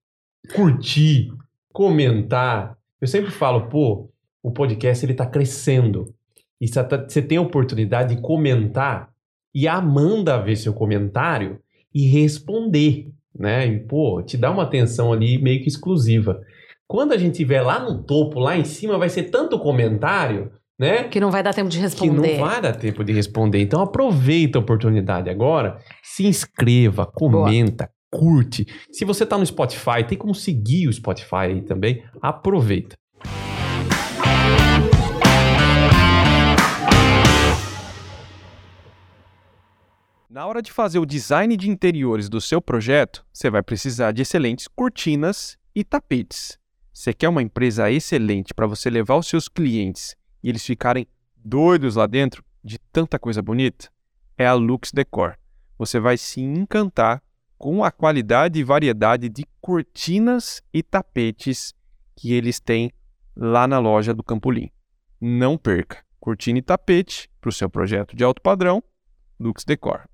curtir, 0.55 1.33
comentar. 1.73 2.77
Eu 3.01 3.09
sempre 3.09 3.31
falo, 3.31 3.69
pô, 3.69 4.11
o 4.43 4.53
podcast 4.53 5.05
ele 5.05 5.13
está 5.13 5.27
crescendo 5.27 6.15
e 6.61 6.67
você 6.69 7.21
tem 7.21 7.39
a 7.39 7.43
oportunidade 7.43 8.15
de 8.15 8.23
comentar 8.23 9.11
e 9.55 9.67
a 9.67 9.75
Amanda 9.75 10.41
ver 10.41 10.57
seu 10.57 10.73
comentário 10.73 11.61
e 11.93 12.07
responder, 12.07 13.11
né? 13.37 13.67
E, 13.67 13.81
pô, 13.81 14.23
te 14.23 14.37
dá 14.37 14.51
uma 14.51 14.63
atenção 14.63 15.13
ali 15.13 15.39
meio 15.39 15.61
que 15.61 15.69
exclusiva. 15.69 16.41
Quando 16.87 17.13
a 17.13 17.19
gente 17.19 17.33
estiver 17.33 17.63
lá 17.63 17.79
no 17.79 18.03
topo, 18.03 18.39
lá 18.39 18.57
em 18.57 18.65
cima, 18.65 18.97
vai 18.99 19.09
ser 19.09 19.25
tanto 19.25 19.59
comentário 19.59 20.53
né? 20.83 21.05
Que 21.05 21.21
não 21.21 21.31
vai 21.31 21.45
dar 21.45 21.55
tempo 21.55 21.71
de 21.71 21.79
responder. 21.79 22.29
Que 22.29 22.39
não 22.39 22.45
vai 22.45 22.61
dar 22.61 22.75
tempo 22.75 23.05
de 23.05 23.13
responder. 23.13 23.61
Então 23.61 23.81
aproveita 23.81 24.59
a 24.59 24.61
oportunidade 24.61 25.31
agora, 25.31 25.79
se 26.03 26.27
inscreva, 26.27 27.07
comenta, 27.07 27.89
Boa. 28.13 28.25
curte. 28.25 28.67
Se 28.91 29.05
você 29.05 29.23
está 29.23 29.39
no 29.39 29.47
Spotify, 29.47 30.03
tem 30.05 30.19
como 30.19 30.35
seguir 30.35 30.89
o 30.89 30.93
Spotify 30.93 31.37
aí 31.37 31.63
também. 31.63 32.03
Aproveita. 32.21 32.97
Na 40.29 40.47
hora 40.49 40.61
de 40.61 40.73
fazer 40.73 40.99
o 40.99 41.07
design 41.07 41.57
de 41.57 41.71
interiores 41.71 42.29
do 42.29 42.41
seu 42.41 42.61
projeto, 42.61 43.25
você 43.33 43.49
vai 43.49 43.63
precisar 43.63 44.11
de 44.11 44.23
excelentes 44.23 44.67
cortinas 44.67 45.57
e 45.77 45.85
tapetes. 45.85 46.59
Você 46.93 47.13
quer 47.13 47.29
uma 47.29 47.41
empresa 47.41 47.89
excelente 47.89 48.53
para 48.53 48.67
você 48.67 48.91
levar 48.91 49.15
os 49.15 49.29
seus 49.29 49.49
clientes 49.49 50.21
e 50.43 50.49
eles 50.49 50.65
ficarem 50.65 51.07
doidos 51.37 51.97
lá 51.97 52.07
dentro 52.07 52.45
de 52.63 52.79
tanta 52.79 53.19
coisa 53.19 53.41
bonita? 53.43 53.89
É 54.37 54.47
a 54.47 54.55
Lux 54.55 54.93
Decor. 54.93 55.39
Você 55.79 56.01
vai 56.01 56.17
se 56.17 56.41
encantar 56.41 57.23
com 57.59 57.85
a 57.85 57.91
qualidade 57.91 58.59
e 58.59 58.65
variedade 58.65 59.29
de 59.29 59.45
cortinas 59.61 60.63
e 60.73 60.83
tapetes 60.83 61.75
que 62.17 62.33
eles 62.33 62.59
têm 62.59 62.93
lá 63.37 63.67
na 63.67 63.79
loja 63.79 64.13
do 64.13 64.23
Campolim. 64.23 64.71
Não 65.21 65.57
perca! 65.57 66.05
Cortina 66.19 66.61
e 66.61 66.63
tapete 66.63 67.29
para 67.41 67.49
o 67.49 67.53
seu 67.53 67.69
projeto 67.69 68.15
de 68.15 68.23
alto 68.23 68.41
padrão, 68.41 68.81
Lux 69.41 69.65
Decor. 69.65 70.09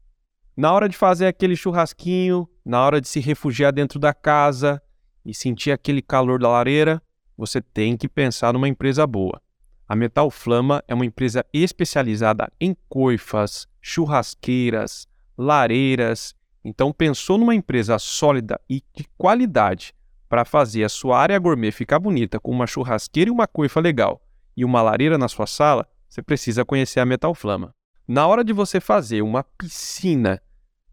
Na 0.56 0.72
hora 0.72 0.88
de 0.88 0.96
fazer 0.96 1.26
aquele 1.26 1.54
churrasquinho, 1.54 2.48
na 2.64 2.82
hora 2.82 3.00
de 3.00 3.06
se 3.06 3.20
refugiar 3.20 3.72
dentro 3.72 3.98
da 3.98 4.14
casa 4.14 4.82
e 5.24 5.34
sentir 5.34 5.70
aquele 5.70 6.00
calor 6.00 6.38
da 6.38 6.48
lareira, 6.48 7.02
você 7.36 7.60
tem 7.60 7.96
que 7.96 8.08
pensar 8.08 8.52
numa 8.52 8.66
empresa 8.66 9.06
boa. 9.06 9.40
A 9.88 9.96
Metal 9.96 10.30
Flama 10.30 10.84
é 10.86 10.94
uma 10.94 11.06
empresa 11.06 11.44
especializada 11.52 12.52
em 12.60 12.76
coifas, 12.88 13.66
churrasqueiras, 13.80 15.08
lareiras. 15.36 16.34
Então, 16.62 16.92
pensou 16.92 17.38
numa 17.38 17.54
empresa 17.54 17.98
sólida 17.98 18.60
e 18.68 18.82
de 18.94 19.04
qualidade 19.16 19.94
para 20.28 20.44
fazer 20.44 20.84
a 20.84 20.88
sua 20.88 21.18
área 21.18 21.38
gourmet 21.38 21.72
ficar 21.72 21.98
bonita 21.98 22.38
com 22.38 22.50
uma 22.50 22.66
churrasqueira 22.66 23.30
e 23.30 23.32
uma 23.32 23.46
coifa 23.46 23.80
legal 23.80 24.20
e 24.54 24.64
uma 24.64 24.82
lareira 24.82 25.16
na 25.16 25.28
sua 25.28 25.46
sala, 25.46 25.88
você 26.08 26.20
precisa 26.20 26.64
conhecer 26.64 27.00
a 27.00 27.06
Metal 27.06 27.34
Flama. 27.34 27.74
Na 28.06 28.26
hora 28.26 28.44
de 28.44 28.52
você 28.52 28.80
fazer 28.80 29.22
uma 29.22 29.42
piscina 29.42 30.40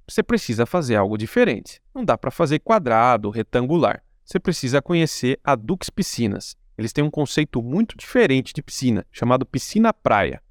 você 0.08 0.22
precisa 0.22 0.66
fazer 0.66 0.96
algo 0.96 1.18
diferente. 1.18 1.82
Não 1.93 2.06
dá 2.06 2.18
para 2.18 2.30
fazer 2.30 2.60
quadrado, 2.60 3.30
retangular. 3.30 4.04
Você 4.24 4.39
precisa 4.39 4.82
conhecer 4.82 5.39
a 5.43 5.56
Dux 5.56 5.89
Piscinas. 5.89 6.56
Eles 6.78 6.91
têm 6.91 7.03
um 7.03 7.09
conceito 7.09 7.61
muito 7.61 7.97
diferente 7.97 8.53
de 8.53 8.61
piscina, 8.61 9.05
chamado 9.11 9.45
piscina 9.45 9.93
praia. 9.93 10.41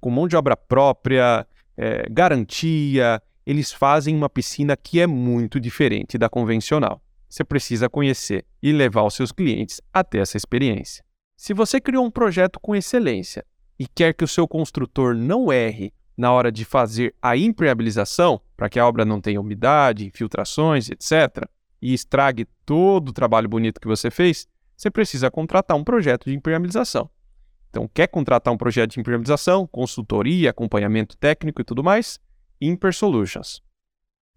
Com 0.00 0.10
mão 0.10 0.28
de 0.28 0.36
obra 0.36 0.56
própria, 0.56 1.46
é, 1.76 2.08
garantia, 2.10 3.22
eles 3.44 3.72
fazem 3.72 4.14
uma 4.14 4.28
piscina 4.28 4.76
que 4.76 5.00
é 5.00 5.06
muito 5.06 5.58
diferente 5.58 6.16
da 6.16 6.28
convencional. 6.28 7.02
Você 7.28 7.44
precisa 7.44 7.88
conhecer 7.88 8.44
e 8.62 8.72
levar 8.72 9.04
os 9.04 9.14
seus 9.14 9.32
clientes 9.32 9.80
até 9.92 10.18
essa 10.18 10.36
experiência. 10.36 11.04
Se 11.36 11.54
você 11.54 11.80
criou 11.80 12.04
um 12.04 12.10
projeto 12.10 12.60
com 12.60 12.76
excelência 12.76 13.44
e 13.78 13.86
quer 13.86 14.12
que 14.14 14.22
o 14.22 14.28
seu 14.28 14.46
construtor 14.46 15.14
não 15.14 15.52
erre 15.52 15.92
na 16.16 16.30
hora 16.30 16.52
de 16.52 16.64
fazer 16.64 17.14
a 17.20 17.36
impermeabilização, 17.36 18.40
para 18.56 18.68
que 18.68 18.78
a 18.78 18.86
obra 18.86 19.04
não 19.04 19.20
tenha 19.20 19.40
umidade, 19.40 20.06
infiltrações, 20.06 20.90
etc., 20.90 21.48
e 21.80 21.92
estrague 21.92 22.46
todo 22.64 23.08
o 23.08 23.12
trabalho 23.12 23.48
bonito 23.48 23.80
que 23.80 23.88
você 23.88 24.10
fez, 24.10 24.46
você 24.82 24.90
precisa 24.90 25.30
contratar 25.30 25.76
um 25.76 25.84
projeto 25.84 26.24
de 26.24 26.34
impermeabilização. 26.34 27.08
Então, 27.70 27.88
quer 27.94 28.08
contratar 28.08 28.52
um 28.52 28.56
projeto 28.56 28.90
de 28.90 29.00
impermeabilização, 29.00 29.64
consultoria, 29.64 30.50
acompanhamento 30.50 31.16
técnico 31.16 31.60
e 31.60 31.64
tudo 31.64 31.84
mais? 31.84 32.18
Imper 32.60 32.92
Solutions. 32.92 33.62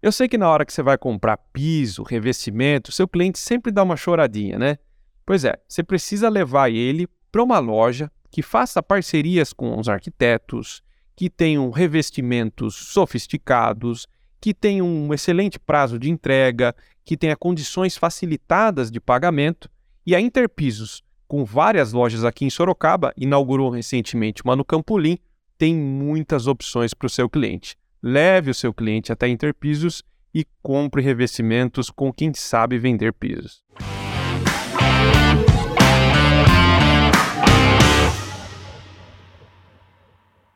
Eu 0.00 0.12
sei 0.12 0.28
que 0.28 0.38
na 0.38 0.48
hora 0.48 0.64
que 0.64 0.72
você 0.72 0.84
vai 0.84 0.96
comprar 0.96 1.36
piso, 1.36 2.04
revestimento, 2.04 2.92
seu 2.92 3.08
cliente 3.08 3.40
sempre 3.40 3.72
dá 3.72 3.82
uma 3.82 3.96
choradinha, 3.96 4.56
né? 4.56 4.78
Pois 5.26 5.44
é, 5.44 5.58
você 5.66 5.82
precisa 5.82 6.28
levar 6.28 6.70
ele 6.70 7.08
para 7.32 7.42
uma 7.42 7.58
loja 7.58 8.10
que 8.30 8.40
faça 8.40 8.80
parcerias 8.80 9.52
com 9.52 9.76
os 9.78 9.88
arquitetos, 9.88 10.80
que 11.16 11.28
tenham 11.28 11.68
revestimentos 11.70 12.76
sofisticados, 12.76 14.06
que 14.40 14.54
tenham 14.54 14.86
um 14.86 15.12
excelente 15.12 15.58
prazo 15.58 15.98
de 15.98 16.08
entrega, 16.08 16.72
que 17.04 17.16
tenha 17.16 17.34
condições 17.34 17.96
facilitadas 17.96 18.92
de 18.92 19.00
pagamento. 19.00 19.68
E 20.08 20.14
a 20.14 20.20
Interpisos, 20.20 21.02
com 21.26 21.44
várias 21.44 21.92
lojas 21.92 22.24
aqui 22.24 22.44
em 22.44 22.50
Sorocaba, 22.50 23.12
inaugurou 23.16 23.68
recentemente 23.68 24.40
uma 24.44 24.54
no 24.54 24.64
Campolim, 24.64 25.18
tem 25.58 25.74
muitas 25.74 26.46
opções 26.46 26.94
para 26.94 27.06
o 27.06 27.10
seu 27.10 27.28
cliente. 27.28 27.76
Leve 28.00 28.52
o 28.52 28.54
seu 28.54 28.72
cliente 28.72 29.10
até 29.10 29.26
Interpisos 29.26 30.04
e 30.32 30.46
compre 30.62 31.02
revestimentos 31.02 31.90
com 31.90 32.12
quem 32.12 32.32
sabe 32.32 32.78
vender 32.78 33.14
pisos. 33.14 33.64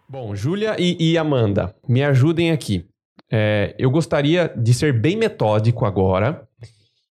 Bom, 0.09 0.37
Júlia 0.37 0.77
e, 0.79 0.97
e, 1.01 1.19
Amanda, 1.19 1.75
me 1.89 2.05
ajudem 2.05 2.53
aqui. 2.53 2.87
É, 3.29 3.75
eu 3.77 3.91
gostaria 3.91 4.47
de 4.57 4.73
ser 4.73 4.93
bem 4.93 5.17
metódico 5.17 5.85
agora 5.85 6.49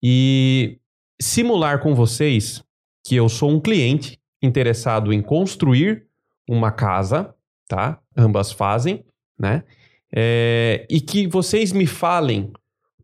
e 0.02 0.80
simular 1.20 1.80
com 1.80 1.94
vocês 1.94 2.62
que 3.06 3.16
eu 3.16 3.28
sou 3.28 3.50
um 3.50 3.60
cliente 3.60 4.18
interessado 4.42 5.12
em 5.12 5.22
construir 5.22 6.06
uma 6.48 6.70
casa, 6.70 7.34
tá? 7.68 8.00
Ambas 8.16 8.52
fazem, 8.52 9.04
né? 9.38 9.64
É, 10.14 10.86
e 10.88 11.00
que 11.00 11.26
vocês 11.26 11.72
me 11.72 11.86
falem 11.86 12.52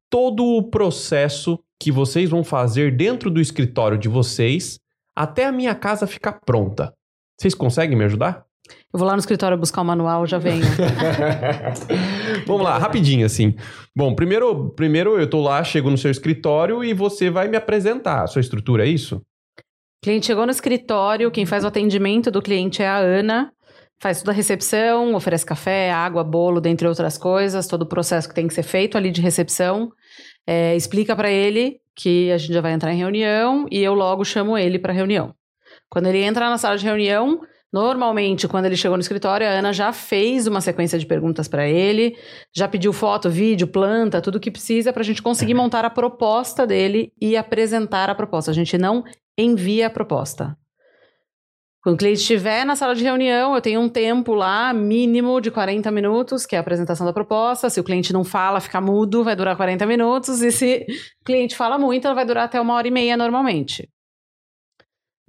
todo 0.08 0.44
o 0.44 0.62
processo 0.62 1.58
que 1.80 1.90
vocês 1.90 2.28
vão 2.28 2.44
fazer 2.44 2.96
dentro 2.96 3.30
do 3.30 3.40
escritório 3.40 3.98
de 3.98 4.08
vocês 4.08 4.78
até 5.16 5.46
a 5.46 5.52
minha 5.52 5.74
casa 5.74 6.06
ficar 6.06 6.40
pronta. 6.44 6.94
Vocês 7.38 7.54
conseguem 7.54 7.96
me 7.96 8.04
ajudar? 8.04 8.44
Eu 8.92 8.98
vou 8.98 9.06
lá 9.06 9.14
no 9.14 9.20
escritório 9.20 9.56
buscar 9.56 9.82
o 9.82 9.84
manual, 9.84 10.26
já 10.26 10.38
venho. 10.38 10.64
Vamos 12.46 12.62
lá, 12.62 12.76
rapidinho 12.78 13.24
assim. 13.24 13.54
Bom, 13.94 14.14
primeiro, 14.14 14.70
primeiro 14.70 15.18
eu 15.18 15.28
tô 15.28 15.40
lá, 15.40 15.62
chego 15.62 15.90
no 15.90 15.98
seu 15.98 16.10
escritório 16.10 16.82
e 16.82 16.92
você 16.92 17.30
vai 17.30 17.48
me 17.48 17.56
apresentar 17.56 18.22
a 18.22 18.26
sua 18.26 18.40
estrutura, 18.40 18.84
é 18.84 18.88
isso? 18.88 19.16
O 19.16 20.02
cliente 20.02 20.26
chegou 20.26 20.44
no 20.44 20.50
escritório, 20.50 21.30
quem 21.30 21.46
faz 21.46 21.62
o 21.62 21.66
atendimento 21.66 22.30
do 22.30 22.40
cliente 22.40 22.82
é 22.82 22.88
a 22.88 22.96
Ana, 22.96 23.52
faz 24.00 24.20
toda 24.20 24.32
a 24.32 24.34
recepção, 24.34 25.14
oferece 25.14 25.44
café, 25.44 25.92
água, 25.92 26.24
bolo, 26.24 26.60
dentre 26.60 26.88
outras 26.88 27.18
coisas, 27.18 27.66
todo 27.66 27.82
o 27.82 27.86
processo 27.86 28.28
que 28.28 28.34
tem 28.34 28.48
que 28.48 28.54
ser 28.54 28.62
feito 28.62 28.96
ali 28.96 29.10
de 29.10 29.20
recepção. 29.20 29.92
É, 30.46 30.74
explica 30.74 31.14
para 31.14 31.30
ele 31.30 31.78
que 31.94 32.32
a 32.32 32.38
gente 32.38 32.54
já 32.54 32.62
vai 32.62 32.72
entrar 32.72 32.92
em 32.92 32.96
reunião 32.96 33.66
e 33.70 33.78
eu 33.82 33.92
logo 33.92 34.24
chamo 34.24 34.56
ele 34.56 34.78
para 34.78 34.92
reunião. 34.92 35.34
Quando 35.90 36.06
ele 36.06 36.22
entra 36.22 36.48
na 36.48 36.56
sala 36.56 36.78
de 36.78 36.84
reunião, 36.84 37.40
Normalmente, 37.72 38.48
quando 38.48 38.66
ele 38.66 38.76
chegou 38.76 38.96
no 38.96 39.00
escritório, 39.00 39.46
a 39.46 39.50
Ana 39.50 39.72
já 39.72 39.92
fez 39.92 40.48
uma 40.48 40.60
sequência 40.60 40.98
de 40.98 41.06
perguntas 41.06 41.46
para 41.46 41.68
ele, 41.68 42.16
já 42.52 42.66
pediu 42.66 42.92
foto, 42.92 43.30
vídeo, 43.30 43.68
planta, 43.68 44.20
tudo 44.20 44.36
o 44.36 44.40
que 44.40 44.50
precisa 44.50 44.92
para 44.92 45.02
a 45.02 45.04
gente 45.04 45.22
conseguir 45.22 45.54
montar 45.54 45.84
a 45.84 45.90
proposta 45.90 46.66
dele 46.66 47.12
e 47.20 47.36
apresentar 47.36 48.10
a 48.10 48.14
proposta. 48.14 48.50
A 48.50 48.54
gente 48.54 48.76
não 48.76 49.04
envia 49.38 49.86
a 49.86 49.90
proposta. 49.90 50.56
Quando 51.82 51.94
o 51.94 51.98
cliente 51.98 52.20
estiver 52.20 52.66
na 52.66 52.76
sala 52.76 52.94
de 52.94 53.02
reunião, 53.02 53.54
eu 53.54 53.60
tenho 53.60 53.80
um 53.80 53.88
tempo 53.88 54.34
lá 54.34 54.70
mínimo 54.72 55.40
de 55.40 55.50
40 55.50 55.90
minutos, 55.90 56.44
que 56.44 56.54
é 56.54 56.58
a 56.58 56.60
apresentação 56.60 57.06
da 57.06 57.12
proposta. 57.12 57.70
Se 57.70 57.80
o 57.80 57.84
cliente 57.84 58.12
não 58.12 58.22
fala, 58.22 58.60
fica 58.60 58.80
mudo, 58.82 59.24
vai 59.24 59.34
durar 59.34 59.56
40 59.56 59.86
minutos. 59.86 60.42
E 60.42 60.52
se 60.52 60.84
o 61.22 61.24
cliente 61.24 61.56
fala 61.56 61.78
muito, 61.78 62.04
ela 62.04 62.14
vai 62.14 62.26
durar 62.26 62.44
até 62.44 62.60
uma 62.60 62.74
hora 62.74 62.86
e 62.86 62.90
meia 62.90 63.16
normalmente. 63.16 63.88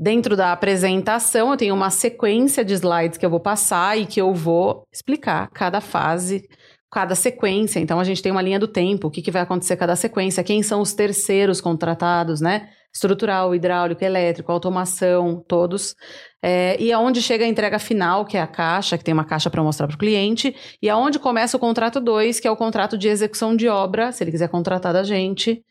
Dentro 0.02 0.36
da 0.36 0.52
apresentação, 0.52 1.52
eu 1.52 1.58
tenho 1.58 1.76
uma 1.76 1.92
sequência 1.92 2.66
de 2.66 2.74
slides 2.74 3.20
que 3.20 3.26
eu 3.26 3.30
vou 3.30 3.40
passar 3.40 4.00
e 4.00 4.08
que 4.08 4.20
eu 4.20 4.34
vou 4.34 4.84
explicar 4.92 5.48
cada 5.54 5.80
fase, 5.80 6.50
cada 6.92 7.14
sequência. 7.14 7.80
Então, 7.80 8.00
a 8.00 8.04
gente 8.04 8.20
tem 8.20 8.32
uma 8.32 8.42
linha 8.42 8.58
do 8.58 8.68
tempo, 8.68 9.08
o 9.08 9.12
que, 9.12 9.22
que 9.22 9.30
vai 9.30 9.44
acontecer 9.44 9.78
cada 9.78 9.96
sequência, 9.96 10.44
quem 10.44 10.64
são 10.64 10.82
os 10.82 10.94
terceiros 10.94 11.62
contratados, 11.62 12.42
né? 12.42 12.70
Estrutural, 12.92 13.54
hidráulico, 13.54 14.04
elétrico, 14.04 14.52
automação, 14.52 15.46
todos. 15.48 15.96
É, 16.42 16.76
e 16.82 16.92
aonde 16.92 17.22
chega 17.22 17.46
a 17.46 17.48
entrega 17.48 17.78
final, 17.78 18.26
que 18.26 18.38
é 18.38 18.42
a 18.42 18.48
caixa, 18.48 18.98
que 18.98 19.04
tem 19.04 19.14
uma 19.14 19.24
caixa 19.24 19.52
para 19.52 19.62
mostrar 19.62 19.86
para 19.86 19.96
o 19.96 20.00
cliente, 20.00 20.56
e 20.82 20.90
aonde 20.90 21.20
começa 21.20 21.56
o 21.56 21.60
contrato 21.60 22.02
2, 22.02 22.40
que 22.40 22.48
é 22.48 22.52
o 22.52 22.58
contrato 22.58 22.98
de 22.98 23.08
execução 23.08 23.56
de 23.56 23.68
obra, 23.68 24.12
se 24.12 24.24
ele 24.24 24.32
quiser 24.32 24.50
contratar 24.50 24.94
da 24.94 25.04
gente. 25.04 25.64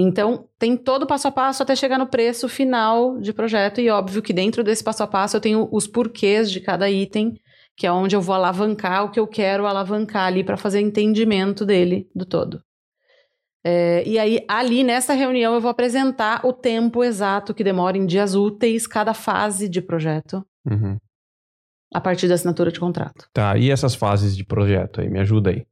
Então, 0.00 0.48
tem 0.58 0.76
todo 0.76 1.02
o 1.02 1.06
passo 1.06 1.28
a 1.28 1.30
passo 1.30 1.62
até 1.62 1.76
chegar 1.76 1.98
no 1.98 2.06
preço 2.06 2.48
final 2.48 3.18
de 3.18 3.32
projeto, 3.32 3.80
e 3.80 3.90
óbvio 3.90 4.22
que 4.22 4.32
dentro 4.32 4.64
desse 4.64 4.82
passo 4.82 5.02
a 5.02 5.06
passo 5.06 5.36
eu 5.36 5.40
tenho 5.40 5.68
os 5.70 5.86
porquês 5.86 6.50
de 6.50 6.60
cada 6.60 6.90
item, 6.90 7.34
que 7.76 7.86
é 7.86 7.92
onde 7.92 8.14
eu 8.14 8.20
vou 8.20 8.34
alavancar 8.34 9.04
o 9.04 9.10
que 9.10 9.18
eu 9.18 9.26
quero 9.26 9.66
alavancar 9.66 10.26
ali 10.26 10.44
para 10.44 10.56
fazer 10.56 10.80
entendimento 10.80 11.64
dele 11.64 12.08
do 12.14 12.24
todo. 12.24 12.62
É, 13.64 14.02
e 14.06 14.18
aí, 14.18 14.44
ali 14.48 14.82
nessa 14.82 15.12
reunião, 15.12 15.54
eu 15.54 15.60
vou 15.60 15.70
apresentar 15.70 16.44
o 16.46 16.52
tempo 16.52 17.04
exato 17.04 17.52
que 17.52 17.64
demora 17.64 17.96
em 17.96 18.06
dias 18.06 18.34
úteis 18.34 18.86
cada 18.86 19.12
fase 19.12 19.68
de 19.68 19.82
projeto. 19.82 20.44
Uhum. 20.64 20.98
A 21.92 22.00
partir 22.00 22.28
da 22.28 22.34
assinatura 22.34 22.70
de 22.70 22.78
contrato. 22.78 23.28
Tá, 23.32 23.58
e 23.58 23.70
essas 23.70 23.94
fases 23.94 24.36
de 24.36 24.44
projeto 24.44 25.00
aí? 25.00 25.10
Me 25.10 25.18
ajuda 25.20 25.50
aí. 25.50 25.66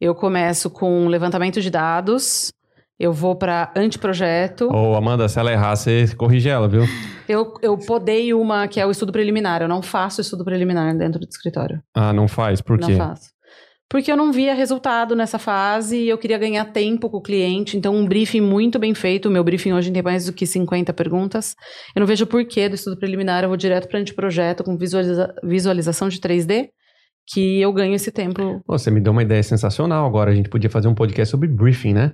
Eu 0.00 0.14
começo 0.14 0.68
com 0.70 1.06
levantamento 1.06 1.60
de 1.60 1.70
dados, 1.70 2.52
eu 3.00 3.14
vou 3.14 3.34
para 3.34 3.72
anteprojeto. 3.74 4.68
Ô, 4.70 4.94
Amanda, 4.94 5.26
se 5.26 5.38
ela 5.40 5.50
errar, 5.50 5.74
você 5.74 6.14
corrige 6.14 6.50
ela, 6.50 6.68
viu? 6.68 6.82
Eu, 7.26 7.54
eu 7.62 7.78
podei 7.78 8.34
uma 8.34 8.68
que 8.68 8.78
é 8.78 8.84
o 8.84 8.90
estudo 8.90 9.10
preliminar. 9.10 9.62
Eu 9.62 9.68
não 9.68 9.80
faço 9.80 10.20
estudo 10.20 10.44
preliminar 10.44 10.94
dentro 10.94 11.18
do 11.18 11.26
escritório. 11.26 11.82
Ah, 11.94 12.12
não 12.12 12.28
faz? 12.28 12.60
Por 12.60 12.78
quê? 12.78 12.92
Não 12.92 12.98
faço. 12.98 13.30
Porque 13.88 14.12
eu 14.12 14.16
não 14.16 14.30
via 14.30 14.54
resultado 14.54 15.16
nessa 15.16 15.38
fase 15.38 15.96
e 15.96 16.08
eu 16.10 16.18
queria 16.18 16.36
ganhar 16.36 16.66
tempo 16.66 17.08
com 17.08 17.16
o 17.16 17.22
cliente. 17.22 17.76
Então, 17.76 17.96
um 17.96 18.06
briefing 18.06 18.42
muito 18.42 18.78
bem 18.78 18.94
feito. 18.94 19.28
O 19.28 19.32
meu 19.32 19.42
briefing 19.42 19.72
hoje 19.72 19.90
tem 19.90 20.02
mais 20.02 20.26
do 20.26 20.32
que 20.34 20.46
50 20.46 20.92
perguntas. 20.92 21.56
Eu 21.96 22.00
não 22.00 22.06
vejo 22.06 22.24
o 22.24 22.28
porquê 22.28 22.68
do 22.68 22.74
estudo 22.74 22.98
preliminar. 22.98 23.42
Eu 23.42 23.48
vou 23.48 23.56
direto 23.56 23.88
para 23.88 23.98
anteprojeto 23.98 24.62
com 24.62 24.76
visualiza 24.76 25.34
visualização 25.42 26.08
de 26.08 26.20
3D, 26.20 26.68
que 27.32 27.60
eu 27.60 27.72
ganho 27.72 27.94
esse 27.94 28.12
tempo 28.12 28.62
Você 28.66 28.90
me 28.90 29.00
deu 29.00 29.10
uma 29.12 29.22
ideia 29.22 29.42
sensacional 29.42 30.06
agora. 30.06 30.30
A 30.30 30.34
gente 30.34 30.50
podia 30.50 30.68
fazer 30.68 30.86
um 30.86 30.94
podcast 30.94 31.30
sobre 31.30 31.48
briefing, 31.48 31.94
né? 31.94 32.12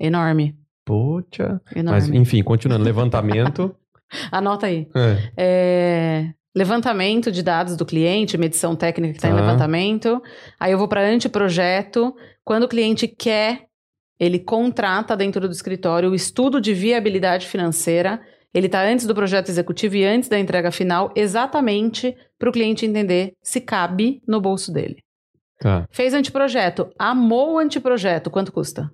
Enorme. 0.00 0.56
Poxa. 0.84 1.60
Enorme. 1.74 2.00
Mas, 2.00 2.08
enfim, 2.08 2.42
continuando. 2.42 2.84
Levantamento. 2.84 3.74
Anota 4.32 4.66
aí. 4.66 4.88
É. 4.96 5.32
É, 5.36 6.30
levantamento 6.54 7.30
de 7.30 7.42
dados 7.42 7.76
do 7.76 7.86
cliente, 7.86 8.36
medição 8.36 8.74
técnica 8.74 9.12
que 9.12 9.18
está 9.18 9.28
em 9.28 9.34
Tá. 9.34 9.40
levantamento. 9.40 10.20
Aí 10.58 10.72
eu 10.72 10.78
vou 10.78 10.88
para 10.88 11.06
anteprojeto. 11.08 12.14
Quando 12.44 12.64
o 12.64 12.68
cliente 12.68 13.06
quer, 13.06 13.66
ele 14.18 14.38
contrata 14.38 15.16
dentro 15.16 15.46
do 15.46 15.52
escritório 15.52 16.10
o 16.10 16.14
estudo 16.14 16.60
de 16.60 16.74
viabilidade 16.74 17.46
financeira. 17.46 18.20
Ele 18.52 18.66
está 18.66 18.82
antes 18.82 19.06
do 19.06 19.14
projeto 19.14 19.48
executivo 19.48 19.94
e 19.96 20.04
antes 20.04 20.28
da 20.28 20.38
entrega 20.38 20.72
final, 20.72 21.12
exatamente 21.14 22.16
para 22.36 22.48
o 22.48 22.52
cliente 22.52 22.84
entender 22.84 23.32
se 23.40 23.60
cabe 23.60 24.20
no 24.26 24.40
bolso 24.40 24.72
dele. 24.72 25.04
Tá. 25.60 25.86
Fez 25.90 26.14
anteprojeto, 26.14 26.90
amou 26.98 27.54
o 27.54 27.58
anteprojeto, 27.58 28.28
quanto 28.30 28.50
custa? 28.50 28.90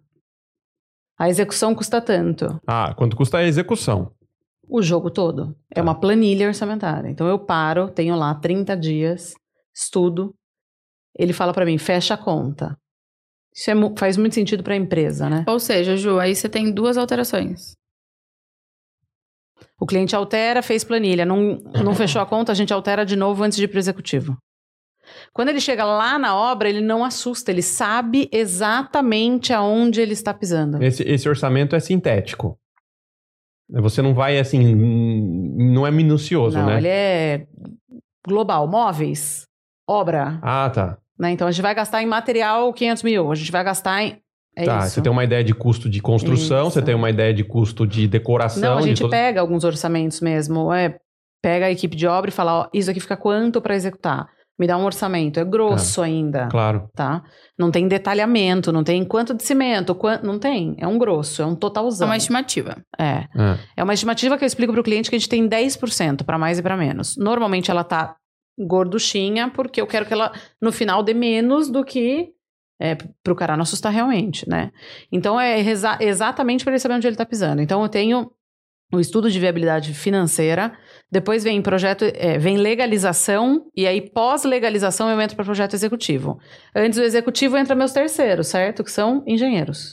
A 1.18 1.28
execução 1.28 1.74
custa 1.74 2.00
tanto. 2.00 2.60
Ah, 2.66 2.92
quanto 2.94 3.16
custa 3.16 3.38
a 3.38 3.44
execução? 3.44 4.12
O 4.68 4.82
jogo 4.82 5.10
todo. 5.10 5.56
É 5.70 5.76
Tá. 5.76 5.82
uma 5.82 5.98
planilha 5.98 6.48
orçamentária. 6.48 7.08
Então 7.08 7.26
eu 7.26 7.38
paro, 7.38 7.88
tenho 7.88 8.16
lá 8.16 8.34
30 8.34 8.76
dias, 8.76 9.34
estudo. 9.74 10.34
Ele 11.18 11.32
fala 11.32 11.52
pra 11.54 11.64
mim, 11.64 11.78
fecha 11.78 12.14
a 12.14 12.18
conta. 12.18 12.76
Isso 13.54 13.70
é 13.70 13.74
faz 13.96 14.18
muito 14.18 14.34
sentido 14.34 14.62
pra 14.62 14.76
empresa, 14.76 15.30
né? 15.30 15.44
Ou 15.48 15.58
seja, 15.58 15.96
Ju, 15.96 16.18
aí 16.18 16.34
você 16.34 16.48
tem 16.48 16.70
duas 16.70 16.98
alterações. 16.98 17.72
O 19.80 19.86
cliente 19.86 20.14
altera, 20.14 20.62
fez 20.62 20.84
planilha, 20.84 21.24
não, 21.24 21.58
não 21.82 21.94
fechou 21.94 22.20
a 22.20 22.26
conta, 22.26 22.52
a 22.52 22.54
gente 22.54 22.72
altera 22.74 23.04
de 23.06 23.16
novo 23.16 23.42
antes 23.42 23.56
de 23.56 23.64
ir 23.64 23.68
pro 23.68 23.78
executivo. 23.78 24.36
Quando 25.32 25.48
ele 25.48 25.60
chega 25.60 25.84
lá 25.84 26.18
na 26.18 26.36
obra, 26.36 26.68
ele 26.68 26.80
não 26.80 27.04
assusta, 27.04 27.50
ele 27.50 27.62
sabe 27.62 28.28
exatamente 28.32 29.52
aonde 29.52 30.00
ele 30.00 30.12
está 30.12 30.32
pisando. 30.32 30.82
Esse, 30.82 31.02
esse 31.02 31.28
orçamento 31.28 31.76
é 31.76 31.80
sintético. 31.80 32.58
Você 33.68 34.00
não 34.00 34.14
vai 34.14 34.38
assim. 34.38 34.74
Não 34.74 35.86
é 35.86 35.90
minucioso, 35.90 36.56
não, 36.56 36.66
né? 36.66 36.78
ele 36.78 36.88
é 36.88 37.46
global, 38.26 38.66
móveis, 38.68 39.46
obra. 39.88 40.38
Ah, 40.42 40.70
tá. 40.70 40.98
Né? 41.18 41.30
Então 41.30 41.48
a 41.48 41.50
gente 41.50 41.62
vai 41.62 41.74
gastar 41.74 42.02
em 42.02 42.06
material 42.06 42.72
500 42.72 43.02
mil, 43.02 43.32
a 43.32 43.34
gente 43.34 43.50
vai 43.50 43.64
gastar 43.64 44.02
em. 44.02 44.20
É 44.56 44.64
tá. 44.64 44.78
isso. 44.78 44.90
Você 44.90 45.02
tem 45.02 45.12
uma 45.12 45.24
ideia 45.24 45.44
de 45.44 45.54
custo 45.54 45.88
de 45.88 46.00
construção, 46.00 46.70
você 46.70 46.78
Isso. 46.78 46.86
tem 46.86 46.94
uma 46.94 47.10
ideia 47.10 47.34
de 47.34 47.44
custo 47.44 47.86
de 47.86 48.08
decoração. 48.08 48.62
Não, 48.62 48.78
a 48.78 48.82
gente 48.82 49.02
todo- 49.02 49.10
pega 49.10 49.38
alguns 49.40 49.64
orçamentos 49.64 50.20
mesmo. 50.22 50.72
É, 50.72 50.98
pega 51.42 51.66
a 51.66 51.70
equipe 51.70 51.94
de 51.94 52.06
obra 52.06 52.30
e 52.30 52.32
fala: 52.32 52.60
ó, 52.60 52.68
isso 52.72 52.90
aqui 52.90 52.98
fica 52.98 53.16
quanto 53.16 53.60
para 53.60 53.74
executar? 53.74 54.26
Me 54.58 54.66
dá 54.66 54.76
um 54.78 54.84
orçamento. 54.84 55.38
É 55.38 55.44
grosso 55.44 56.00
ainda, 56.00 56.48
Claro. 56.48 56.88
tá? 56.94 57.22
Não 57.58 57.70
tem 57.70 57.86
detalhamento, 57.86 58.72
não 58.72 58.82
tem 58.82 59.04
quanto 59.04 59.34
de 59.34 59.42
cimento, 59.42 59.94
quan- 59.94 60.20
não 60.22 60.38
tem. 60.38 60.74
É 60.78 60.86
um 60.88 60.96
grosso, 60.98 61.42
é 61.42 61.46
um 61.46 61.52
É 61.52 61.56
totalzão. 61.56 62.08
uma 62.08 62.16
estimativa. 62.16 62.76
É. 62.98 63.04
É. 63.04 63.58
É 63.76 63.84
uma 63.84 63.92
estimativa 63.94 64.38
que 64.38 64.44
eu 64.44 64.46
explico 64.46 64.72
para 64.72 64.80
o 64.80 64.84
cliente 64.84 65.10
que 65.10 65.16
a 65.16 65.18
gente 65.18 65.28
tem 65.28 65.46
10% 65.46 66.24
para 66.24 66.38
mais 66.38 66.58
e 66.58 66.62
para 66.62 66.76
menos. 66.76 67.16
Normalmente 67.18 67.70
ela 67.70 67.84
tá 67.84 68.16
gorduchinha, 68.58 69.50
porque 69.50 69.80
eu 69.80 69.86
quero 69.86 70.06
que 70.06 70.12
ela, 70.12 70.32
no 70.60 70.72
final, 70.72 71.02
dê 71.02 71.14
menos 71.14 71.70
do 71.70 71.84
que 71.84 72.30
é, 72.80 72.94
para 72.94 73.32
o 73.32 73.36
cara 73.36 73.56
não 73.56 73.62
assustar 73.62 73.90
realmente, 73.92 74.46
né? 74.48 74.70
Então 75.10 75.40
é 75.40 75.58
exa- 75.60 75.96
exatamente 76.00 76.62
para 76.62 76.72
ele 76.74 76.78
saber 76.78 76.94
onde 76.94 77.06
ele 77.06 77.14
está 77.14 77.24
pisando. 77.24 77.62
Então 77.62 77.82
eu 77.82 77.88
tenho 77.88 78.30
o 78.92 79.00
estudo 79.00 79.30
de 79.30 79.38
viabilidade 79.40 79.92
financeira, 79.94 80.72
depois 81.10 81.42
vem 81.42 81.60
projeto, 81.60 82.04
é, 82.14 82.38
vem 82.38 82.56
legalização, 82.56 83.66
e 83.76 83.86
aí 83.86 84.00
pós-legalização 84.10 85.08
eu 85.10 85.20
entro 85.20 85.34
para 85.36 85.44
projeto 85.44 85.74
executivo. 85.74 86.38
Antes 86.74 86.98
do 86.98 87.04
executivo 87.04 87.56
entra 87.56 87.74
meus 87.74 87.92
terceiros, 87.92 88.46
certo? 88.46 88.84
Que 88.84 88.90
são 88.90 89.24
engenheiros. 89.26 89.92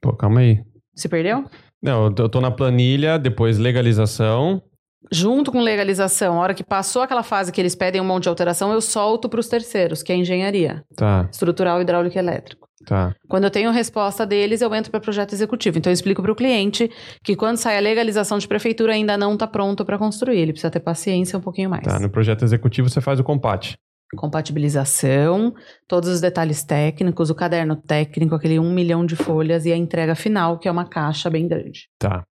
Pô, 0.00 0.14
calma 0.16 0.40
aí. 0.40 0.62
Se 0.94 1.08
perdeu? 1.08 1.44
Não, 1.80 2.06
eu 2.16 2.28
tô- 2.28 2.40
na 2.40 2.50
planilha, 2.50 3.18
depois 3.18 3.58
legalização. 3.58 4.62
Junto 5.10 5.50
com 5.50 5.60
legalização, 5.60 6.38
a 6.38 6.42
hora 6.42 6.54
que 6.54 6.62
passou 6.64 7.02
aquela 7.02 7.22
fase 7.24 7.50
que 7.52 7.60
eles 7.60 7.74
pedem 7.74 8.00
um 8.00 8.04
monte 8.04 8.24
de 8.24 8.28
alteração, 8.28 8.72
eu 8.72 8.80
solto 8.80 9.28
para 9.28 9.40
os 9.40 9.48
terceiros, 9.48 10.02
que 10.02 10.12
é 10.12 10.16
engenharia, 10.16 10.84
Tá, 10.96 11.28
estrutural, 11.30 11.80
hidráulico 11.80 12.16
e 12.16 12.18
elétrico. 12.20 12.61
Tá. 12.86 13.14
Quando 13.28 13.44
eu 13.44 13.50
tenho 13.50 13.70
resposta 13.70 14.26
deles, 14.26 14.60
eu 14.60 14.74
entro 14.74 14.90
para 14.90 15.00
projeto 15.00 15.32
executivo. 15.32 15.78
Então 15.78 15.90
eu 15.90 15.94
explico 15.94 16.22
para 16.22 16.32
o 16.32 16.34
cliente 16.34 16.90
que 17.22 17.36
quando 17.36 17.56
sai 17.56 17.76
a 17.76 17.80
legalização 17.80 18.38
de 18.38 18.46
prefeitura 18.46 18.92
ainda 18.92 19.16
não 19.16 19.34
está 19.34 19.46
pronto 19.46 19.84
para 19.84 19.98
construir, 19.98 20.38
ele 20.38 20.52
precisa 20.52 20.70
ter 20.70 20.80
paciência 20.80 21.38
um 21.38 21.42
pouquinho 21.42 21.70
mais. 21.70 21.84
Tá, 21.84 21.98
no 21.98 22.10
projeto 22.10 22.44
executivo 22.44 22.88
você 22.88 23.00
faz 23.00 23.18
o 23.20 23.24
compate. 23.24 23.76
Compatibilização, 24.14 25.54
todos 25.88 26.10
os 26.10 26.20
detalhes 26.20 26.62
técnicos, 26.62 27.30
o 27.30 27.34
caderno 27.34 27.76
técnico, 27.76 28.34
aquele 28.34 28.58
um 28.58 28.70
milhão 28.70 29.06
de 29.06 29.16
folhas 29.16 29.64
e 29.64 29.72
a 29.72 29.76
entrega 29.76 30.14
final, 30.14 30.58
que 30.58 30.68
é 30.68 30.70
uma 30.70 30.84
caixa 30.84 31.30
bem 31.30 31.48
grande. 31.48 31.88
Tá. 31.98 32.22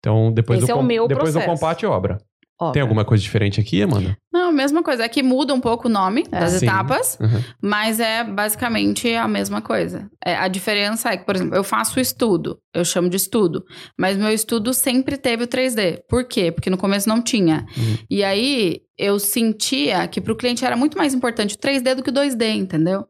Então, 0.00 0.32
depois, 0.32 0.58
Esse 0.58 0.66
do, 0.66 0.72
é 0.72 0.74
o 0.74 0.82
meu 0.82 1.06
depois 1.06 1.32
do 1.32 1.38
processo. 1.38 1.60
compate, 1.60 1.86
obra. 1.86 2.18
Obra. 2.60 2.74
Tem 2.74 2.82
alguma 2.82 3.04
coisa 3.04 3.22
diferente 3.22 3.60
aqui, 3.60 3.82
Amanda? 3.82 4.16
Não, 4.32 4.52
mesma 4.52 4.82
coisa. 4.84 5.02
É 5.04 5.08
que 5.08 5.22
muda 5.22 5.52
um 5.52 5.60
pouco 5.60 5.88
o 5.88 5.90
nome 5.90 6.24
É. 6.30 6.40
das 6.40 6.52
Sim. 6.52 6.66
etapas, 6.66 7.18
Uhum. 7.20 7.42
mas 7.60 7.98
é 7.98 8.22
basicamente 8.22 9.12
a 9.14 9.26
mesma 9.26 9.60
coisa. 9.60 10.08
É, 10.24 10.36
a 10.36 10.46
diferença 10.46 11.10
é 11.10 11.16
que, 11.16 11.24
por 11.24 11.34
exemplo, 11.34 11.56
eu 11.56 11.64
faço 11.64 11.98
estudo, 11.98 12.58
eu 12.72 12.84
chamo 12.84 13.08
de 13.08 13.16
estudo, 13.16 13.64
mas 13.98 14.16
meu 14.16 14.30
estudo 14.30 14.72
sempre 14.72 15.16
teve 15.16 15.42
o 15.44 15.46
3D. 15.48 16.02
Por 16.08 16.24
quê? 16.24 16.52
Porque 16.52 16.70
no 16.70 16.78
começo 16.78 17.08
não 17.08 17.20
tinha. 17.20 17.66
Uhum. 17.76 17.96
E 18.08 18.22
aí 18.22 18.80
eu 18.96 19.18
sentia 19.18 20.06
que 20.06 20.20
para 20.20 20.32
o 20.32 20.36
cliente 20.36 20.64
era 20.64 20.76
muito 20.76 20.96
mais 20.96 21.12
importante 21.14 21.56
o 21.56 21.58
3D 21.58 21.94
do 21.96 22.02
que 22.02 22.10
o 22.10 22.12
2D, 22.12 22.54
entendeu? 22.54 23.06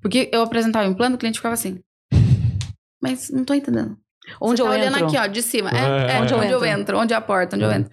Porque 0.00 0.30
eu 0.32 0.40
apresentava 0.42 0.86
em 0.88 0.94
plano, 0.94 1.16
o 1.16 1.18
cliente 1.18 1.38
ficava 1.38 1.54
assim. 1.54 1.78
Mas 3.02 3.28
não 3.30 3.44
tô 3.44 3.52
entendendo. 3.54 3.96
Onde 4.40 4.56
Você 4.56 4.62
eu 4.62 4.66
tá 4.66 4.72
olhando 4.72 4.94
entro? 4.96 5.06
aqui, 5.08 5.18
ó, 5.18 5.26
de 5.26 5.42
cima. 5.42 5.70
É, 5.70 6.12
É, 6.12 6.16
é, 6.16 6.20
onde 6.22 6.32
onde, 6.32 6.46
eu 6.46 6.50
eu, 6.52 6.64
entro? 6.64 6.80
entro, 6.80 6.98
onde 6.98 7.12
é 7.12 7.16
a 7.16 7.20
porta, 7.20 7.56
onde 7.56 7.64
eu 7.66 7.70
É. 7.70 7.76
entro. 7.76 7.90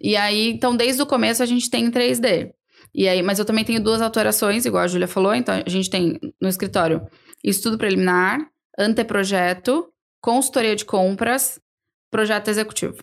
E 0.00 0.16
aí, 0.16 0.50
então, 0.50 0.76
desde 0.76 1.02
o 1.02 1.06
começo 1.06 1.42
a 1.42 1.46
gente 1.46 1.68
tem 1.68 1.90
3D. 1.90 2.50
E 2.94 3.08
aí, 3.08 3.22
mas 3.22 3.38
eu 3.38 3.44
também 3.44 3.64
tenho 3.64 3.82
duas 3.82 4.00
alterações, 4.00 4.64
igual 4.64 4.84
a 4.84 4.88
Júlia 4.88 5.08
falou. 5.08 5.34
Então, 5.34 5.54
a 5.64 5.70
gente 5.70 5.90
tem 5.90 6.18
no 6.40 6.48
escritório 6.48 7.06
estudo 7.44 7.78
preliminar, 7.78 8.38
anteprojeto, 8.78 9.88
consultoria 10.20 10.74
de 10.74 10.84
compras, 10.84 11.60
projeto 12.10 12.48
executivo. 12.48 12.96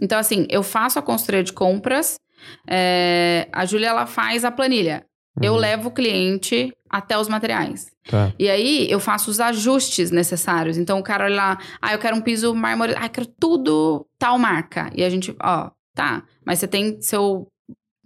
Então, 0.00 0.18
assim, 0.18 0.46
eu 0.50 0.62
faço 0.62 0.98
a 0.98 1.02
consultoria 1.02 1.42
de 1.42 1.52
compras, 1.52 2.18
é, 2.68 3.48
a 3.52 3.64
Júlia 3.64 3.88
ela 3.88 4.06
faz 4.06 4.44
a 4.44 4.50
planilha. 4.50 5.06
Eu 5.42 5.54
Uhum. 5.54 5.58
levo 5.58 5.88
o 5.88 5.92
cliente 5.92 6.72
até 6.88 7.18
os 7.18 7.28
materiais. 7.28 7.90
Tá. 8.08 8.32
E 8.38 8.48
aí 8.48 8.86
eu 8.90 9.00
faço 9.00 9.30
os 9.30 9.40
ajustes 9.40 10.10
necessários. 10.10 10.76
Então 10.78 10.98
o 10.98 11.02
cara 11.02 11.24
olha 11.24 11.34
lá, 11.34 11.58
ah, 11.82 11.92
eu 11.92 11.98
quero 11.98 12.16
um 12.16 12.20
piso 12.20 12.54
mármore, 12.54 12.94
ah, 12.96 13.06
eu 13.06 13.10
quero 13.10 13.26
tudo 13.26 14.06
tal 14.18 14.38
marca. 14.38 14.90
E 14.94 15.02
a 15.02 15.10
gente, 15.10 15.34
ó, 15.42 15.70
tá, 15.94 16.22
mas 16.46 16.58
você 16.60 16.68
tem 16.68 17.00
seu, 17.00 17.48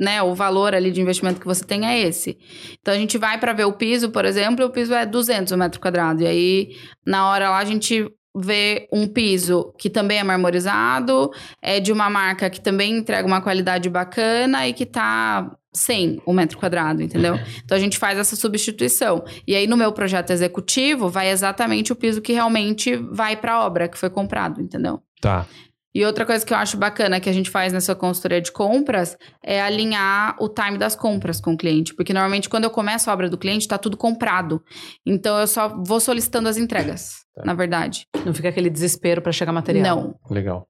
né, 0.00 0.22
o 0.22 0.34
valor 0.34 0.74
ali 0.74 0.90
de 0.90 1.00
investimento 1.02 1.40
que 1.40 1.46
você 1.46 1.64
tem 1.64 1.84
é 1.86 1.98
esse. 2.00 2.38
Então 2.80 2.94
a 2.94 2.96
gente 2.96 3.18
vai 3.18 3.38
para 3.38 3.52
ver 3.52 3.64
o 3.66 3.72
piso, 3.74 4.10
por 4.10 4.24
exemplo, 4.24 4.62
e 4.64 4.66
o 4.66 4.70
piso 4.70 4.94
é 4.94 5.04
200 5.04 5.52
metros 5.56 5.82
quadrados. 5.82 6.22
E 6.22 6.26
aí 6.26 6.76
na 7.06 7.28
hora 7.28 7.50
lá 7.50 7.58
a 7.58 7.64
gente 7.64 8.10
vê 8.36 8.88
um 8.92 9.06
piso 9.06 9.74
que 9.78 9.90
também 9.90 10.18
é 10.18 10.22
marmorizado, 10.22 11.30
é 11.60 11.80
de 11.80 11.92
uma 11.92 12.08
marca 12.08 12.48
que 12.48 12.60
também 12.60 12.96
entrega 12.96 13.26
uma 13.26 13.40
qualidade 13.42 13.90
bacana 13.90 14.68
e 14.68 14.72
que 14.72 14.86
tá 14.86 15.50
100 15.72 16.22
o 16.26 16.32
metro 16.32 16.58
quadrado, 16.58 17.02
entendeu? 17.02 17.34
Então 17.64 17.76
a 17.76 17.80
gente 17.80 17.98
faz 17.98 18.18
essa 18.18 18.36
substituição. 18.36 19.24
E 19.46 19.54
aí 19.54 19.66
no 19.66 19.76
meu 19.76 19.92
projeto 19.92 20.30
executivo 20.30 21.08
vai 21.08 21.30
exatamente 21.30 21.92
o 21.92 21.96
piso 21.96 22.20
que 22.22 22.32
realmente 22.32 22.96
vai 22.96 23.36
para 23.36 23.54
a 23.54 23.66
obra 23.66 23.88
que 23.88 23.98
foi 23.98 24.10
comprado, 24.10 24.60
entendeu? 24.60 25.02
Tá. 25.20 25.46
E 25.94 26.04
outra 26.04 26.24
coisa 26.24 26.44
que 26.44 26.52
eu 26.52 26.56
acho 26.58 26.76
bacana 26.76 27.18
que 27.18 27.28
a 27.28 27.32
gente 27.32 27.50
faz 27.50 27.72
nessa 27.72 27.94
consultoria 27.94 28.40
de 28.40 28.52
compras 28.52 29.16
é 29.42 29.60
alinhar 29.60 30.36
o 30.38 30.48
time 30.48 30.78
das 30.78 30.94
compras 30.94 31.40
com 31.40 31.54
o 31.54 31.56
cliente. 31.56 31.94
Porque 31.94 32.12
normalmente 32.12 32.48
quando 32.48 32.64
eu 32.64 32.70
começo 32.70 33.10
a 33.10 33.12
obra 33.12 33.28
do 33.28 33.38
cliente, 33.38 33.66
tá 33.66 33.78
tudo 33.78 33.96
comprado. 33.96 34.62
Então 35.04 35.38
eu 35.38 35.46
só 35.46 35.68
vou 35.82 35.98
solicitando 35.98 36.48
as 36.48 36.56
entregas, 36.56 37.14
Tá. 37.34 37.44
na 37.44 37.54
verdade. 37.54 38.06
Não 38.24 38.32
fica 38.34 38.48
aquele 38.50 38.70
desespero 38.70 39.20
para 39.22 39.32
chegar 39.32 39.50
material. 39.52 39.96
Não. 39.96 40.14
Legal. 40.30 40.68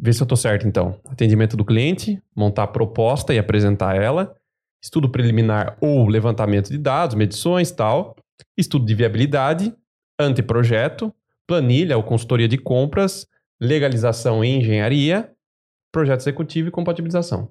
Vê 0.00 0.12
se 0.12 0.22
eu 0.22 0.26
tô 0.26 0.36
certo, 0.36 0.66
então. 0.66 1.00
Atendimento 1.08 1.56
do 1.56 1.64
cliente, 1.64 2.22
montar 2.34 2.64
a 2.64 2.68
proposta 2.68 3.34
e 3.34 3.38
apresentar 3.38 3.96
ela. 3.96 4.34
Estudo 4.82 5.08
preliminar 5.10 5.76
ou 5.80 6.06
levantamento 6.06 6.70
de 6.70 6.78
dados, 6.78 7.16
medições 7.16 7.72
tal. 7.72 8.14
Estudo 8.56 8.86
de 8.86 8.94
viabilidade, 8.94 9.74
anteprojeto, 10.20 11.12
planilha 11.46 11.96
ou 11.96 12.04
consultoria 12.04 12.46
de 12.46 12.56
compras, 12.56 13.26
legalização 13.60 14.44
e 14.44 14.56
engenharia, 14.56 15.32
projeto 15.92 16.20
executivo 16.20 16.68
e 16.68 16.70
compatibilização. 16.70 17.50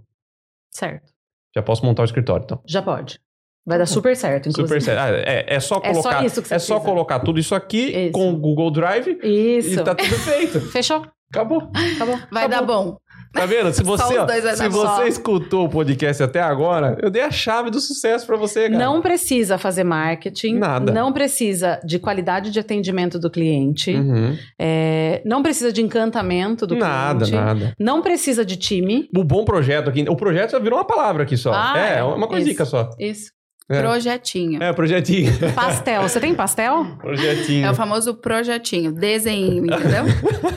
Certo. 0.72 1.12
Já 1.54 1.62
posso 1.62 1.84
montar 1.86 2.04
o 2.04 2.06
escritório, 2.06 2.46
então. 2.46 2.62
Já 2.66 2.82
pode. 2.82 3.20
Vai 3.66 3.78
dar 3.78 3.86
super 3.86 4.16
certo, 4.16 4.48
inclusive. 4.48 4.80
Super 4.80 4.82
sério. 4.82 5.02
Ah, 5.02 5.30
é, 5.30 5.56
é 5.56 5.60
só 5.60 5.82
É 5.84 5.94
só 5.94 6.02
colocar, 6.02 6.26
isso 6.26 6.42
que 6.42 6.48
você 6.48 6.56
é 6.56 6.60
só 6.60 6.80
colocar 6.80 7.20
tudo 7.20 7.38
isso 7.38 7.54
aqui 7.54 8.06
Isso. 8.06 8.12
com 8.14 8.32
o 8.32 8.38
Google 8.38 8.72
Drive 8.72 9.20
Isso. 9.22 9.74
e 9.74 9.84
tá 9.84 9.94
tudo 9.94 10.16
feito. 10.16 10.62
Fechou? 10.72 11.06
Acabou. 11.32 11.70
Acabou. 11.96 12.20
Vai 12.32 12.48
dar 12.48 12.62
bom. 12.62 12.98
Tá 13.34 13.46
vendo? 13.46 13.72
Se 13.74 13.84
você, 13.84 14.18
ó, 14.18 14.28
se 14.28 14.70
você 14.70 14.72
só. 14.72 15.06
escutou 15.06 15.66
o 15.66 15.70
podcast 15.70 16.24
até 16.24 16.42
agora, 16.42 16.98
eu 17.02 17.10
dei 17.10 17.22
a 17.22 17.30
chave 17.30 17.70
do 17.70 17.80
sucesso 17.80 18.26
pra 18.26 18.38
você, 18.38 18.70
cara. 18.70 18.78
Não 18.84 19.02
precisa 19.02 19.58
fazer 19.58 19.84
marketing. 19.84 20.56
Nada. 20.58 20.92
Não 20.92 21.12
precisa 21.12 21.80
de 21.86 22.00
qualidade 22.00 22.50
de 22.50 22.60
atendimento 22.60 23.20
do 23.20 23.30
cliente. 23.30 23.94
Uhum. 23.94 24.36
é, 24.60 25.22
não 25.26 25.44
precisa 25.44 25.72
de 25.72 25.82
encantamento 25.82 26.66
do 26.66 26.76
Nada, 26.76 27.26
cliente. 27.26 27.36
nada. 27.46 27.74
Não 27.80 28.02
precisa 28.02 28.46
de 28.46 28.56
time. 28.56 29.10
O 29.16 29.24
bom 29.24 29.44
projeto 29.44 29.90
aqui. 29.90 30.06
O 30.10 30.16
projeto 30.16 30.52
já 30.52 30.60
virou 30.60 30.80
uma 30.80 30.86
palavra 30.86 31.24
aqui 31.24 31.36
só. 31.38 31.52
Ah, 31.54 31.74
é, 31.78 32.00
é. 32.00 32.04
uma 32.04 32.28
coisinha 32.28 32.54
Isso. 32.54 32.66
só. 32.66 32.90
Isso. 32.98 33.37
É. 33.70 33.82
Projetinho. 33.82 34.64
É, 34.64 34.72
projetinho. 34.72 35.30
Pastel. 35.54 36.02
Você 36.04 36.22
tem 36.22 36.34
pastel? 36.34 36.86
projetinho. 37.00 37.66
É 37.66 37.72
o 37.72 37.76
famoso 37.76 38.14
projetinho, 38.16 38.94
desenho, 38.94 39.66
entendeu? 39.66 40.06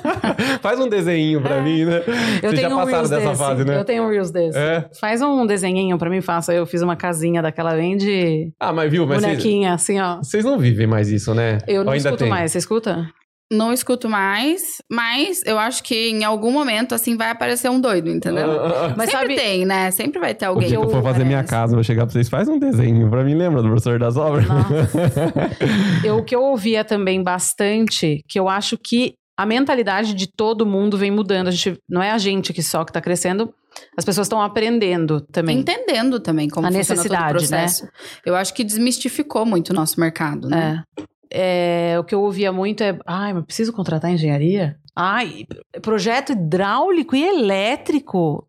Faz 0.62 0.78
um 0.78 0.88
desenho 0.88 1.40
pra 1.40 1.60
mim, 1.60 1.84
né? 1.84 1.96
É. 1.96 1.98
Eu 1.98 2.04
Vocês 2.04 2.60
já 2.60 2.68
tenho 2.68 2.70
um 2.70 2.76
passaram 2.76 2.86
Reels 2.86 3.10
dessa 3.10 3.28
desse. 3.30 3.38
fase, 3.42 3.64
né? 3.64 3.76
Eu 3.78 3.84
tenho 3.84 4.04
um 4.04 4.08
Reels 4.10 4.30
desse. 4.30 4.56
É. 4.56 4.88
Faz 5.00 5.20
um 5.22 5.44
desenhinho 5.44 5.98
pra 5.98 6.08
mim, 6.08 6.20
faça. 6.20 6.54
Eu 6.54 6.64
fiz 6.66 6.82
uma 6.82 6.94
casinha 6.94 7.42
daquela 7.42 7.74
bem 7.74 7.96
de 7.96 8.52
Ah, 8.60 8.72
mas 8.72 8.90
viu, 8.90 9.06
mas 9.06 9.20
bonequinha, 9.22 9.74
assim, 9.74 10.00
ó. 10.00 10.18
vocês 10.18 10.44
não 10.44 10.56
vivem 10.58 10.86
mais 10.86 11.10
isso, 11.10 11.34
né? 11.34 11.58
Eu 11.66 11.82
não 11.82 11.94
escuto 11.94 12.16
tem? 12.18 12.28
mais. 12.28 12.52
Você 12.52 12.58
escuta? 12.58 13.08
Não 13.52 13.72
escuto 13.72 14.08
mais, 14.08 14.80
mas 14.88 15.42
eu 15.44 15.58
acho 15.58 15.82
que 15.82 16.08
em 16.10 16.22
algum 16.22 16.52
momento, 16.52 16.94
assim, 16.94 17.16
vai 17.16 17.30
aparecer 17.30 17.68
um 17.68 17.80
doido, 17.80 18.08
entendeu? 18.08 18.48
Ah, 18.48 18.54
ah, 18.66 18.86
ah. 18.86 18.94
Mas 18.96 19.10
Sempre 19.10 19.34
sabe... 19.34 19.36
tem, 19.36 19.66
né? 19.66 19.90
Sempre 19.90 20.20
vai 20.20 20.32
ter 20.34 20.46
O 20.46 20.50
alguém. 20.50 20.68
dia 20.68 20.78
que 20.78 20.84
eu 20.84 20.88
for 20.90 21.02
fazer 21.02 21.24
minha 21.24 21.42
casa, 21.42 21.74
vou 21.74 21.82
chegar 21.82 22.04
pra 22.06 22.12
vocês, 22.12 22.28
faz 22.28 22.48
um 22.48 22.60
desenho 22.60 23.10
pra 23.10 23.24
mim, 23.24 23.34
lembra 23.34 23.60
do 23.60 23.68
professor 23.68 23.98
das 23.98 24.16
obras? 24.16 24.46
Eu, 26.04 26.18
o 26.18 26.24
que 26.24 26.34
eu 26.34 26.42
ouvia 26.42 26.84
também 26.84 27.22
bastante, 27.22 28.22
que 28.28 28.38
eu 28.38 28.48
acho 28.48 28.78
que 28.78 29.14
a 29.36 29.44
mentalidade 29.46 30.14
de 30.14 30.26
todo 30.26 30.64
mundo 30.66 30.96
vem 30.96 31.10
mudando. 31.10 31.48
A 31.48 31.50
gente, 31.50 31.78
não 31.88 32.02
é 32.02 32.10
a 32.10 32.18
gente 32.18 32.52
que 32.52 32.62
só 32.62 32.84
que 32.84 32.92
tá 32.92 33.00
crescendo, 33.00 33.52
as 33.96 34.04
pessoas 34.04 34.26
estão 34.26 34.40
aprendendo 34.40 35.20
também. 35.20 35.58
Entendendo 35.58 36.20
também 36.20 36.48
como 36.48 36.66
A 36.66 36.70
funciona 36.70 37.02
todo 37.02 37.10
o 37.10 37.14
necessidade, 37.14 37.50
né? 37.50 37.58
processo. 37.58 37.88
Eu 38.24 38.36
acho 38.36 38.52
que 38.54 38.62
desmistificou 38.62 39.44
muito 39.46 39.70
o 39.70 39.74
nosso 39.74 39.98
mercado, 39.98 40.48
né? 40.48 40.84
É. 40.98 41.02
É, 41.32 41.96
o 41.98 42.04
que 42.04 42.14
eu 42.14 42.22
ouvia 42.22 42.52
muito 42.52 42.82
é, 42.82 42.98
ai, 43.06 43.32
mas 43.32 43.44
preciso 43.44 43.72
contratar 43.72 44.10
engenharia? 44.10 44.76
Ai, 44.94 45.46
projeto 45.80 46.32
hidráulico 46.32 47.14
e 47.14 47.22
elétrico. 47.22 48.46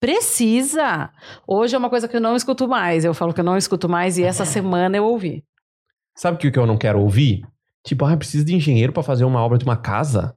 Precisa. 0.00 1.10
Hoje 1.46 1.74
é 1.74 1.78
uma 1.78 1.90
coisa 1.90 2.08
que 2.08 2.16
eu 2.16 2.20
não 2.20 2.36
escuto 2.36 2.68
mais. 2.68 3.04
Eu 3.04 3.12
falo 3.12 3.34
que 3.34 3.40
eu 3.40 3.44
não 3.44 3.56
escuto 3.56 3.88
mais 3.88 4.16
e 4.16 4.22
essa 4.22 4.44
semana 4.44 4.96
eu 4.96 5.04
ouvi. 5.04 5.44
Sabe 6.16 6.36
o 6.36 6.52
que 6.52 6.58
eu 6.58 6.66
não 6.66 6.78
quero 6.78 7.00
ouvir? 7.00 7.42
Tipo, 7.84 8.04
ah, 8.04 8.16
precisa 8.16 8.44
de 8.44 8.54
engenheiro 8.54 8.92
pra 8.92 9.02
fazer 9.02 9.24
uma 9.24 9.40
obra 9.42 9.58
de 9.58 9.64
uma 9.64 9.76
casa? 9.76 10.36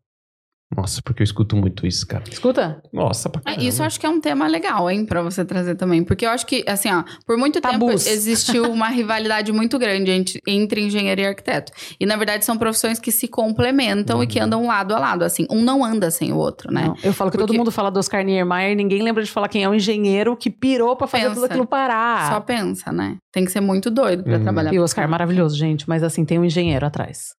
Nossa, 0.76 1.02
porque 1.04 1.22
eu 1.22 1.26
escuto 1.26 1.56
muito 1.58 1.86
isso, 1.86 2.08
cara. 2.08 2.24
Escuta? 2.32 2.82
Nossa, 2.94 3.30
pra 3.30 3.42
É, 3.42 3.44
caramba. 3.44 3.64
Isso 3.64 3.82
eu 3.82 3.86
acho 3.86 4.00
que 4.00 4.06
é 4.06 4.10
um 4.10 4.22
tema 4.22 4.48
legal, 4.48 4.90
hein, 4.90 5.06
pra 5.06 5.22
você 5.22 5.44
trazer 5.44 5.76
também. 5.76 6.02
Porque 6.02 6.26
eu 6.26 6.30
acho 6.30 6.46
que, 6.46 6.64
assim, 6.66 6.90
ó, 6.90 7.04
por 7.26 7.38
muito 7.38 7.60
Tabus. 7.60 8.04
tempo 8.06 8.14
existiu 8.16 8.72
uma 8.72 8.88
rivalidade 8.90 9.52
muito 9.52 9.78
grande 9.78 10.40
entre, 10.48 10.82
engenheiro 10.82 11.20
e 11.22 11.26
arquiteto. 11.26 11.74
E, 12.00 12.06
na 12.06 12.16
verdade, 12.16 12.46
são 12.46 12.58
profissões 12.58 13.00
que 13.00 13.12
se 13.12 13.28
complementam 13.28 14.24
e 14.24 14.28
que 14.28 14.40
andam 14.40 14.66
lado 14.66 14.96
a 14.96 15.00
lado, 15.00 15.24
assim. 15.24 15.46
Um 15.50 15.62
não 15.62 15.84
anda 15.84 16.10
sem 16.10 16.32
o 16.32 16.38
outro, 16.38 16.72
né? 16.74 16.88
Não, 16.88 16.96
eu 17.04 17.12
falo 17.14 17.30
que 17.30 17.38
todo 17.38 17.48
Porque- 17.48 17.58
mundo 17.58 17.72
fala 17.72 17.92
do 17.92 18.00
Oscar 18.00 18.24
Niemeyer, 18.24 18.74
ninguém 18.76 19.02
lembra 19.04 19.22
de 19.24 19.30
falar 19.30 19.50
quem 19.50 19.64
é 19.64 19.70
o 19.70 19.74
engenheiro 19.76 20.38
que 20.38 20.50
pirou 20.50 20.96
pra 20.96 21.06
fazer 21.06 21.24
Pensa. 21.24 21.36
tudo 21.36 21.46
aquilo 21.48 21.68
parar. 21.68 22.32
Só 22.32 22.40
pensa, 22.40 22.92
né? 22.94 23.18
Tem 23.34 23.44
que 23.44 23.52
ser 23.52 23.60
muito 23.62 23.92
doido 23.92 24.24
pra 24.24 24.38
Uhum. 24.38 24.44
trabalhar. 24.44 24.74
E 24.74 24.80
o 24.80 24.84
Oscar 24.84 25.04
é 25.04 25.08
maravilhoso, 25.08 25.58
gente, 25.58 25.88
mas 25.90 26.02
assim, 26.02 26.24
tem 26.24 26.40
um 26.40 26.46
engenheiro 26.46 26.86
atrás, 26.86 27.34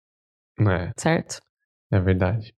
É, 0.60 0.90
certo? 0.98 1.38
é 1.90 1.98
verdade. 1.98 2.52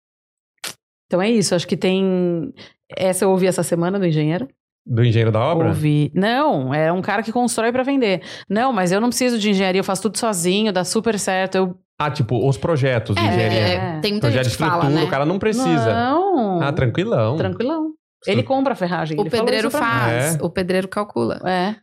Então 1.13 1.21
é 1.21 1.31
isso, 1.31 1.55
acho 1.55 1.69
que 1.69 1.77
tem. 1.77 2.55
Essa 2.97 3.27
eu 3.27 3.31
ouvi 3.31 3.47
essa 3.47 3.63
semana 3.63 3.99
do 3.99 4.07
engenheiro. 4.07 4.49
Do 4.87 5.05
engenheiro 5.05 5.31
da 5.31 5.41
obra? 5.41 5.69
Ouvi. 5.69 6.11
Não, 6.15 6.73
é 6.73 6.91
um 6.91 7.03
cara 7.03 7.23
que 7.23 7.31
constrói 7.31 7.71
pra 7.71 7.83
vender. 7.83 8.23
Não, 8.49 8.73
mas 8.73 8.91
eu 8.93 8.99
não 8.99 9.11
preciso 9.11 9.39
de 9.39 9.51
engenharia, 9.51 9.79
eu 9.81 9.85
faço 9.85 10.01
tudo 10.01 10.17
sozinho, 10.17 10.73
dá 10.73 10.85
super 10.85 11.19
certo. 11.19 11.55
Eu. 11.57 11.77
Ah, 12.01 12.11
tipo, 12.11 12.49
os 12.49 12.57
projetos 12.57 13.15
de 13.15 13.21
É, 13.23 13.27
engenharia. 13.27 13.59
é, 13.59 14.01
tem 14.01 14.13
muita 14.13 14.29
Projeto 14.29 14.45
de 14.45 14.49
gente 14.49 14.57
que 14.57 14.63
estrutura, 14.65 14.81
fala, 14.85 14.89
né? 14.89 15.05
o 15.05 15.09
cara 15.11 15.27
não 15.27 15.39
precisa. 15.39 15.95
Não. 15.95 16.63
Ah, 16.63 16.73
tranquilão. 16.73 17.37
Tranquilão. 17.37 17.91
Ele 18.27 18.43
compra 18.43 18.73
a 18.73 18.77
ferragem. 18.77 19.19
O 19.19 19.21
ele 19.23 19.29
falou 19.31 19.45
pedreiro 19.45 19.71
faz, 19.71 20.37
É. 20.37 20.39
o 20.43 20.49
pedreiro 20.49 20.89
calcula. 20.89 21.41
É. 21.45 21.75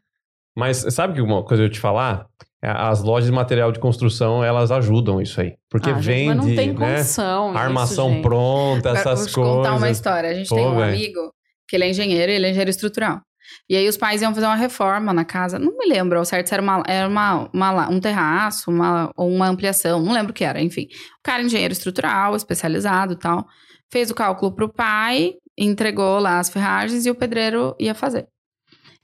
Mas 0.60 0.78
sabe 0.94 1.14
que 1.16 1.22
uma 1.22 1.44
coisa 1.44 1.64
eu 1.64 1.70
te 1.70 1.80
falar? 1.80 2.26
É, 2.62 2.70
As 2.70 3.02
lojas 3.02 3.26
de 3.30 3.32
material 3.32 3.72
de 3.72 3.80
construção, 3.80 4.44
elas 4.44 4.70
ajudam 4.70 5.22
isso 5.22 5.40
aí. 5.40 5.54
Porque 5.70 5.90
Ah, 5.90 5.94
vende, 5.94 6.26
mas 6.28 6.38
não 6.38 6.56
tem 6.56 6.74
né? 6.74 6.76
condição. 6.76 7.50
isso, 7.52 7.58
Armação 7.58 8.10
gente. 8.12 8.22
pronta, 8.22 8.90
essas 8.90 9.20
vou 9.20 9.28
te 9.28 9.34
coisas. 9.34 9.56
contar 9.56 9.76
uma 9.76 9.90
história. 9.90 10.30
A 10.30 10.34
gente 10.34 10.50
Pô, 10.50 10.56
tem 10.56 10.66
um 10.68 10.76
velho. 10.76 10.84
amigo 10.94 11.20
que 11.68 11.76
ele 11.78 11.86
é 11.86 11.90
engenheiro, 11.90 12.32
ele 12.32 12.46
é 12.46 12.50
engenheiro 12.50 12.70
estrutural. 12.70 13.22
E 13.68 13.76
aí 13.76 13.88
os 13.88 13.96
pais 13.98 14.22
iam 14.22 14.34
fazer 14.36 14.46
uma 14.46 14.56
reforma 14.56 15.12
na 15.14 15.24
casa. 15.26 15.58
Não 15.58 15.76
me 15.78 15.88
lembro 15.88 16.20
ao 16.20 16.26
certo 16.26 16.48
se 16.48 16.54
era, 16.54 16.62
uma, 16.62 16.84
era 16.86 17.08
uma, 17.08 17.50
uma- 17.54 17.90
um 17.90 18.00
terraço 18.00 18.70
uma, 18.70 19.10
ou 19.16 19.30
uma 19.30 19.48
ampliação. 19.48 20.02
Não 20.04 20.12
lembro 20.14 20.32
o 20.32 20.34
que 20.36 20.44
era, 20.44 20.62
enfim. 20.62 20.84
O 20.84 21.24
cara 21.24 21.42
é 21.42 21.46
engenheiro 21.46 21.72
estrutural, 21.72 22.36
especializado 22.36 23.14
e 23.14 23.18
tal. 23.18 23.46
Fez 23.92 24.12
o 24.12 24.16
cálculo 24.16 24.52
pro 24.54 24.72
pai, 24.72 25.34
entregou 25.58 26.20
lá 26.20 26.40
as 26.40 26.50
ferragens 26.50 27.06
e 27.06 27.10
o 27.10 27.16
pedreiro 27.16 27.76
ia 27.80 27.96
fazer. 27.96 28.28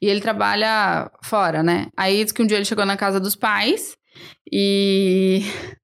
E 0.01 0.07
ele 0.07 0.21
trabalha 0.21 1.09
fora, 1.23 1.63
né? 1.63 1.87
Aí 1.97 2.23
diz 2.23 2.31
que 2.31 2.41
um 2.43 2.45
dia 2.47 2.57
ele 2.57 2.65
chegou 2.65 2.85
na 2.85 2.97
casa 2.97 3.19
dos 3.19 3.35
pais 3.35 3.95
e 4.51 5.41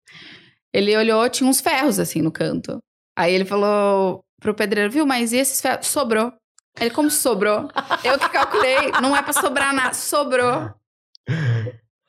ele 0.73 0.95
olhou, 0.95 1.27
tinha 1.29 1.49
uns 1.49 1.61
ferros 1.61 1.99
assim 1.99 2.21
no 2.21 2.31
canto. 2.31 2.79
Aí 3.17 3.33
ele 3.33 3.45
falou 3.45 4.23
pro 4.41 4.53
pedreiro, 4.55 4.91
viu, 4.91 5.05
mas 5.05 5.31
e 5.33 5.37
esses 5.37 5.61
ferros? 5.61 5.87
Sobrou. 5.87 6.31
Ele, 6.79 6.89
como 6.89 7.09
sobrou? 7.11 7.69
Eu 8.03 8.17
que 8.17 8.29
calculei, 8.29 8.91
não 9.01 9.15
é 9.15 9.21
pra 9.21 9.33
sobrar 9.33 9.73
nada, 9.73 9.93
sobrou. 9.93 10.71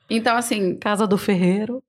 Então, 0.08 0.36
assim, 0.36 0.76
Casa 0.78 1.06
do 1.06 1.16
Ferreiro. 1.18 1.82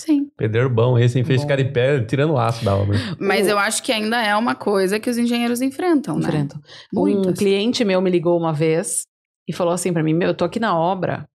sim. 0.00 0.30
Pedreiro 0.36 0.70
bom 0.70 0.98
esse, 0.98 1.18
hein? 1.18 1.24
Fez 1.24 1.40
Bom. 1.40 1.46
ficar 1.48 1.56
de 1.56 1.70
pé 1.70 2.00
tirando 2.04 2.32
o 2.32 2.38
aço 2.38 2.64
da 2.64 2.74
obra. 2.74 2.96
Mas 3.18 3.46
O- 3.46 3.50
eu 3.50 3.58
acho 3.58 3.82
que 3.82 3.92
ainda 3.92 4.22
é 4.22 4.34
uma 4.34 4.54
coisa 4.54 4.98
que 4.98 5.10
os 5.10 5.18
engenheiros 5.18 5.60
enfrentam, 5.60 6.16
né? 6.18 6.26
Enfrentam. 6.28 6.60
Um 6.94 7.00
Muitas. 7.00 7.38
cliente 7.38 7.84
meu 7.84 8.00
me 8.00 8.10
ligou 8.10 8.38
uma 8.38 8.52
vez 8.52 9.04
e 9.50 9.52
falou 9.52 9.72
assim 9.74 9.92
pra 9.92 10.02
mim: 10.02 10.14
Meu, 10.14 10.28
eu 10.28 10.34
tô 10.34 10.44
aqui 10.44 10.58
na 10.58 10.76
obra. 10.78 11.26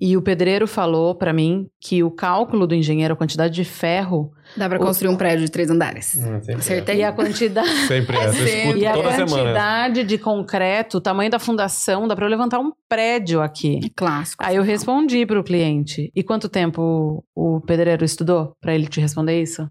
E 0.00 0.16
o 0.16 0.22
pedreiro 0.22 0.68
falou 0.68 1.12
pra 1.12 1.32
mim 1.32 1.68
que 1.82 2.04
o 2.04 2.10
cálculo 2.12 2.68
do 2.68 2.74
engenheiro, 2.76 3.14
a 3.14 3.16
quantidade 3.16 3.52
de 3.52 3.64
ferro 3.64 4.32
Dá 4.56 4.68
pra 4.68 4.78
O- 4.78 4.80
construir 4.80 5.08
um 5.10 5.16
prédio 5.16 5.44
de 5.44 5.50
três 5.50 5.68
andares. 5.70 6.14
Hum, 6.14 6.36
Acertei. 6.56 6.98
e 6.98 7.02
a 7.02 7.12
quantidade. 7.12 7.68
é. 7.68 7.72
Sempre 7.88 8.16
é. 8.16 8.24
É 8.26 8.32
sempre. 8.32 8.78
E 8.80 8.86
a 8.86 8.92
toda 8.92 9.10
semana. 9.10 9.26
quantidade 9.42 10.04
de 10.04 10.16
concreto, 10.16 10.98
o 10.98 11.00
tamanho 11.00 11.28
da 11.32 11.40
fundação, 11.40 12.06
dá 12.06 12.14
pra 12.14 12.24
eu 12.26 12.30
levantar 12.30 12.60
um 12.60 12.70
prédio 12.88 13.42
aqui. 13.42 13.80
É 13.84 13.88
clássico. 13.96 14.44
Aí 14.46 14.54
eu 14.54 14.62
respondi 14.62 15.26
pro 15.26 15.42
cliente. 15.42 16.12
E 16.14 16.22
quanto 16.22 16.48
tempo 16.48 17.24
o, 17.34 17.56
o 17.56 17.60
pedreiro 17.62 18.04
estudou 18.04 18.52
pra 18.60 18.72
ele 18.76 18.86
te 18.86 19.00
responder 19.00 19.42
isso? 19.42 19.68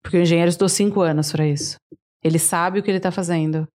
Porque 0.00 0.16
o 0.16 0.22
engenheiro 0.22 0.48
estudou 0.48 0.68
cinco 0.68 1.00
anos 1.00 1.32
pra 1.32 1.44
isso. 1.44 1.74
Ele 2.22 2.38
sabe 2.38 2.78
o 2.78 2.82
que 2.84 2.90
ele 2.90 3.00
tá 3.00 3.10
fazendo. 3.10 3.66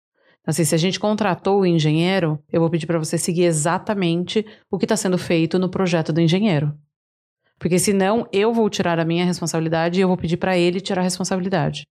Então, 0.45 0.53
assim, 0.53 0.65
se 0.65 0.75
a 0.75 0.79
gente 0.79 1.01
contratou 1.01 1.61
o 1.61 1.67
engenheiro, 1.67 2.39
eu 2.53 2.61
vou 2.61 2.69
pedir 2.69 2.87
pra 2.87 2.99
você 2.99 3.17
seguir 3.17 3.45
exatamente 3.45 4.45
o 4.71 4.79
que 4.79 4.87
tá 4.87 4.95
sendo 4.95 5.17
feito 5.17 5.59
no 5.59 5.71
projeto 5.71 6.13
do 6.13 6.21
engenheiro. 6.21 6.71
Porque 7.59 7.79
senão 7.79 8.29
eu 8.31 8.53
vou 8.53 8.69
tirar 8.69 8.99
a 9.01 9.07
minha 9.07 9.25
responsabilidade 9.25 9.99
e 9.99 10.03
eu 10.03 10.09
vou 10.09 10.19
pedir 10.19 10.37
pra 10.37 10.59
ele 10.59 10.83
tirar 10.83 11.01
a 11.01 11.05
responsabilidade. 11.05 11.87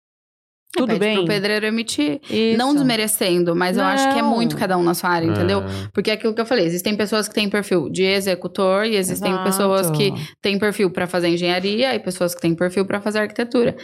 Tudo 0.76 0.88
Pede 0.88 1.00
bem? 1.00 1.16
Pro 1.18 1.26
pedreiro 1.28 1.66
emitir. 1.66 2.20
Isso. 2.30 2.58
Não 2.58 2.74
desmerecendo, 2.76 3.56
mas 3.56 3.78
eu 3.78 3.84
acho 3.84 4.12
que 4.12 4.20
é 4.20 4.22
Não. 4.22 4.30
muito 4.36 4.56
cada 4.56 4.78
um 4.78 4.84
na 4.84 4.94
sua 4.94 5.10
área, 5.12 5.28
entendeu? 5.28 5.60
Ah, 5.60 5.90
Porque 5.92 6.12
é 6.12 6.14
aquilo 6.14 6.34
que 6.34 6.42
eu 6.42 6.46
falei, 6.46 6.66
existem 6.66 6.96
pessoas 6.96 7.28
que 7.28 7.34
têm 7.34 7.50
perfil 7.50 7.90
de 7.90 8.04
executor 8.04 8.86
e 8.86 8.96
existem 8.96 9.32
Exato. 9.32 9.46
pessoas 9.46 9.90
que 9.92 10.12
têm 10.42 10.58
perfil 10.60 10.92
pra 10.92 11.06
fazer 11.08 11.30
engenharia 11.30 11.94
e 11.96 12.00
pessoas 12.00 12.34
que 12.36 12.42
têm 12.42 12.56
perfil 12.56 12.86
pra 12.86 13.00
fazer 13.02 13.20
arquitetura. 13.20 13.76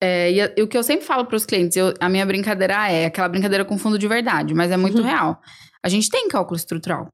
É, 0.00 0.30
e, 0.30 0.54
e 0.56 0.62
o 0.62 0.68
que 0.68 0.76
eu 0.78 0.82
sempre 0.82 1.04
falo 1.04 1.26
pros 1.26 1.44
clientes, 1.44 1.76
eu- 1.76 1.92
a 2.00 2.08
minha 2.08 2.24
brincadeira 2.24 2.90
é 2.90 3.06
aquela 3.06 3.28
brincadeira 3.28 3.64
com 3.64 3.76
fundo 3.76 3.98
de 3.98 4.06
verdade, 4.06 4.54
mas 4.54 4.70
é 4.70 4.76
muito 4.76 4.98
Uhum. 4.98 5.04
real. 5.04 5.40
A 5.84 5.88
gente 5.88 6.08
tem 6.10 6.28
cálculo 6.28 6.56
estrutural 6.56 7.08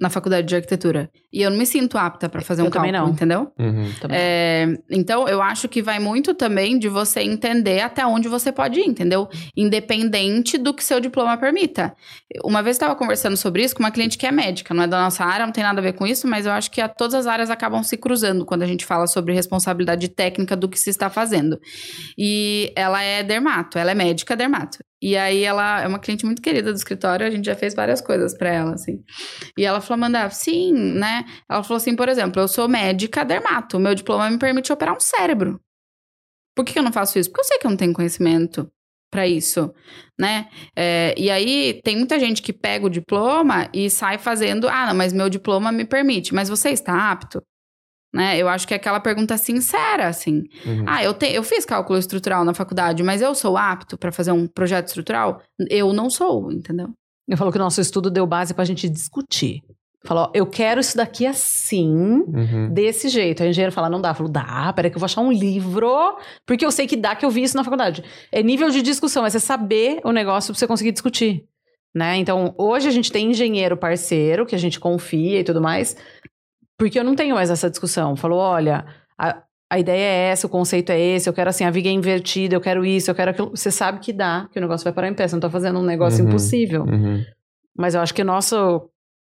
na 0.00 0.08
faculdade 0.08 0.46
de 0.48 0.54
arquitetura 0.56 1.10
e 1.30 1.42
eu 1.42 1.50
não 1.50 1.58
me 1.58 1.66
sinto 1.66 1.98
apta 1.98 2.28
pra 2.28 2.40
fazer 2.40 2.62
Eu 2.62 2.66
um 2.66 2.70
também 2.70 2.90
cálculo, 2.92 3.08
não. 3.08 3.14
entendeu? 3.14 3.52
uhum. 3.58 3.90
É, 4.10 4.66
então, 4.90 5.28
eu 5.28 5.40
acho 5.42 5.68
que 5.68 5.82
vai 5.82 5.98
muito 5.98 6.34
também 6.34 6.78
de 6.78 6.88
você 6.88 7.20
entender 7.20 7.80
até 7.80 8.04
onde 8.06 8.26
você 8.28 8.50
pode 8.50 8.80
ir, 8.80 8.86
entendeu? 8.86 9.28
Independente 9.54 10.56
do 10.58 10.72
que 10.74 10.82
seu 10.82 10.98
diploma 11.00 11.36
permita. 11.36 11.94
Uma 12.44 12.62
vez 12.62 12.76
eu 12.76 12.78
estava 12.78 12.96
conversando 12.96 13.36
sobre 13.36 13.62
isso 13.64 13.74
com 13.74 13.82
uma 13.82 13.90
cliente 13.90 14.16
que 14.18 14.26
é 14.26 14.32
médica, 14.32 14.72
não 14.74 14.82
é 14.82 14.86
da 14.86 15.02
nossa 15.02 15.24
área, 15.24 15.44
não 15.46 15.52
tem 15.52 15.62
nada 15.64 15.78
a 15.80 15.82
ver 15.82 15.92
com 15.92 16.06
isso, 16.06 16.26
mas 16.26 16.46
eu 16.46 16.52
acho 16.52 16.70
que 16.70 16.80
a- 16.80 16.88
todas 16.88 17.14
as 17.14 17.26
áreas 17.26 17.50
acabam 17.50 17.82
se 17.82 17.96
cruzando 17.96 18.44
quando 18.46 18.62
a 18.62 18.66
gente 18.66 18.84
fala 18.86 19.06
sobre 19.06 19.34
responsabilidade 19.34 20.08
técnica 20.08 20.56
do 20.56 20.68
que 20.68 20.78
se 20.78 20.90
está 20.90 21.08
fazendo. 21.10 21.58
E 22.18 22.72
ela 22.76 23.02
é 23.02 23.22
dermato, 23.22 23.78
ela 23.78 23.90
é 23.90 23.94
médica 23.94 24.36
dermato. 24.36 24.78
E 25.02 25.16
aí 25.16 25.42
ela 25.42 25.82
é 25.82 25.88
uma 25.88 25.98
cliente 25.98 26.24
muito 26.24 26.40
querida 26.40 26.72
do 26.72 26.76
escritório, 26.76 27.26
a 27.26 27.30
gente 27.30 27.44
já 27.44 27.56
fez 27.56 27.74
várias 27.74 28.00
coisas 28.00 28.38
para 28.38 28.50
ela, 28.50 28.74
assim. 28.74 29.02
E 29.58 29.64
ela 29.64 29.80
falou, 29.80 29.94
Amanda, 30.04 30.30
sim, 30.30 30.72
né? 30.72 31.24
Ela 31.50 31.64
falou 31.64 31.78
assim, 31.78 31.96
por 31.96 32.08
exemplo, 32.08 32.40
eu 32.40 32.46
sou 32.46 32.68
médica 32.68 33.24
dermato, 33.24 33.80
meu 33.80 33.96
diploma 33.96 34.30
me 34.30 34.38
permite 34.38 34.72
operar 34.72 34.96
um 34.96 35.00
cérebro. 35.00 35.60
Por 36.54 36.64
que 36.64 36.78
eu 36.78 36.82
não 36.84 36.92
faço 36.92 37.18
isso? 37.18 37.30
Porque 37.30 37.40
eu 37.40 37.44
sei 37.44 37.58
que 37.58 37.66
eu 37.66 37.70
não 37.70 37.76
tenho 37.76 37.92
conhecimento 37.92 38.70
para 39.10 39.26
isso, 39.26 39.74
né? 40.18 40.48
É, 40.76 41.14
e 41.18 41.30
aí 41.30 41.80
tem 41.82 41.96
muita 41.96 42.18
gente 42.18 42.40
que 42.40 42.52
pega 42.52 42.86
o 42.86 42.90
diploma 42.90 43.68
e 43.74 43.90
sai 43.90 44.18
fazendo, 44.18 44.68
ah, 44.68 44.86
não, 44.86 44.94
mas 44.94 45.12
meu 45.12 45.28
diploma 45.28 45.72
me 45.72 45.84
permite, 45.84 46.32
mas 46.32 46.48
você 46.48 46.70
está 46.70 47.10
apto? 47.10 47.42
Né? 48.12 48.36
Eu 48.38 48.48
acho 48.48 48.68
que 48.68 48.74
é 48.74 48.76
aquela 48.76 49.00
pergunta 49.00 49.36
sincera, 49.38 50.06
assim. 50.08 50.44
Uhum. 50.66 50.84
Ah, 50.86 51.02
eu, 51.02 51.14
te, 51.14 51.26
eu 51.32 51.42
fiz 51.42 51.64
cálculo 51.64 51.98
estrutural 51.98 52.44
na 52.44 52.52
faculdade, 52.52 53.02
mas 53.02 53.22
eu 53.22 53.34
sou 53.34 53.56
apto 53.56 53.96
para 53.96 54.12
fazer 54.12 54.32
um 54.32 54.46
projeto 54.46 54.88
estrutural? 54.88 55.40
Eu 55.70 55.92
não 55.94 56.10
sou, 56.10 56.52
entendeu? 56.52 56.90
Eu 57.26 57.36
falo 57.38 57.50
que 57.50 57.56
o 57.56 57.60
nosso 57.60 57.80
estudo 57.80 58.10
deu 58.10 58.26
base 58.26 58.52
pra 58.52 58.64
gente 58.64 58.88
discutir. 58.88 59.62
Falou, 60.04 60.30
eu 60.34 60.44
quero 60.44 60.80
isso 60.80 60.96
daqui 60.96 61.24
assim, 61.24 61.88
Uhum. 61.94 62.68
desse 62.74 63.08
jeito. 63.08 63.40
Aí 63.42 63.48
o 63.48 63.50
engenheiro 63.50 63.72
fala, 63.72 63.88
não 63.88 64.00
dá. 64.00 64.12
Falou, 64.12 64.30
dá, 64.30 64.72
peraí 64.74 64.90
que 64.90 64.96
eu 64.96 65.00
vou 65.00 65.06
achar 65.06 65.20
um 65.20 65.30
livro, 65.32 66.18
porque 66.44 66.66
eu 66.66 66.72
sei 66.72 66.86
que 66.86 66.96
dá, 66.96 67.14
que 67.14 67.24
eu 67.24 67.30
vi 67.30 67.44
isso 67.44 67.56
na 67.56 67.62
faculdade. 67.64 68.02
É 68.32 68.42
nível 68.42 68.68
de 68.68 68.82
discussão, 68.82 69.24
é 69.24 69.30
você 69.30 69.38
saber 69.40 70.00
o 70.04 70.10
negócio 70.12 70.52
pra 70.52 70.58
você 70.58 70.66
conseguir 70.66 70.92
discutir. 70.92 71.44
Né? 71.94 72.16
Então, 72.16 72.54
hoje 72.58 72.88
a 72.88 72.90
gente 72.90 73.12
tem 73.12 73.30
engenheiro 73.30 73.76
parceiro, 73.76 74.46
que 74.46 74.54
a 74.54 74.58
gente 74.58 74.80
confia 74.80 75.40
e 75.40 75.44
tudo 75.44 75.60
mais, 75.60 75.94
porque 76.78 76.98
eu 76.98 77.04
não 77.04 77.14
tenho 77.14 77.34
mais 77.34 77.50
essa 77.50 77.70
discussão. 77.70 78.16
Falou, 78.16 78.38
olha, 78.38 78.84
a, 79.18 79.42
a 79.70 79.78
ideia 79.78 80.02
é 80.04 80.28
essa, 80.30 80.46
o 80.46 80.50
conceito 80.50 80.90
é 80.90 81.00
esse, 81.00 81.28
eu 81.28 81.32
quero 81.32 81.50
assim, 81.50 81.64
a 81.64 81.70
viga 81.70 81.88
é 81.88 81.92
invertida, 81.92 82.54
eu 82.54 82.60
quero 82.60 82.84
isso, 82.84 83.10
eu 83.10 83.14
quero 83.14 83.30
aquilo. 83.30 83.50
Você 83.50 83.70
sabe 83.70 84.00
que 84.00 84.12
dá, 84.12 84.48
que 84.52 84.58
o 84.58 84.62
negócio 84.62 84.84
vai 84.84 84.92
parar 84.92 85.08
em 85.08 85.14
pé, 85.14 85.26
você 85.26 85.34
não 85.34 85.40
tá 85.40 85.50
fazendo 85.50 85.78
um 85.78 85.84
negócio 85.84 86.22
Uhum. 86.22 86.28
impossível. 86.28 86.82
Uhum. 86.84 87.24
Mas 87.76 87.94
eu 87.94 88.00
acho 88.00 88.12
que 88.14 88.22
a 88.22 88.24
nossa 88.24 88.56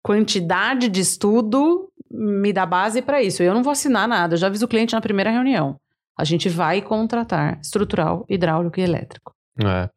quantidade 0.02 0.88
de 0.88 1.00
estudo 1.00 1.88
me 2.10 2.52
dá 2.52 2.64
base 2.66 3.02
para 3.02 3.22
isso. 3.22 3.42
Eu 3.42 3.54
não 3.54 3.62
vou 3.62 3.70
assinar 3.70 4.08
nada, 4.08 4.34
eu 4.34 4.38
já 4.38 4.46
aviso 4.46 4.64
o 4.64 4.68
cliente 4.68 4.94
na 4.94 5.00
primeira 5.00 5.30
reunião. 5.30 5.76
A 6.18 6.24
gente 6.24 6.48
vai 6.48 6.82
contratar 6.82 7.58
estrutural, 7.62 8.24
hidráulico 8.28 8.78
e 8.80 8.82
elétrico. 8.82 9.32
É. 9.64 9.88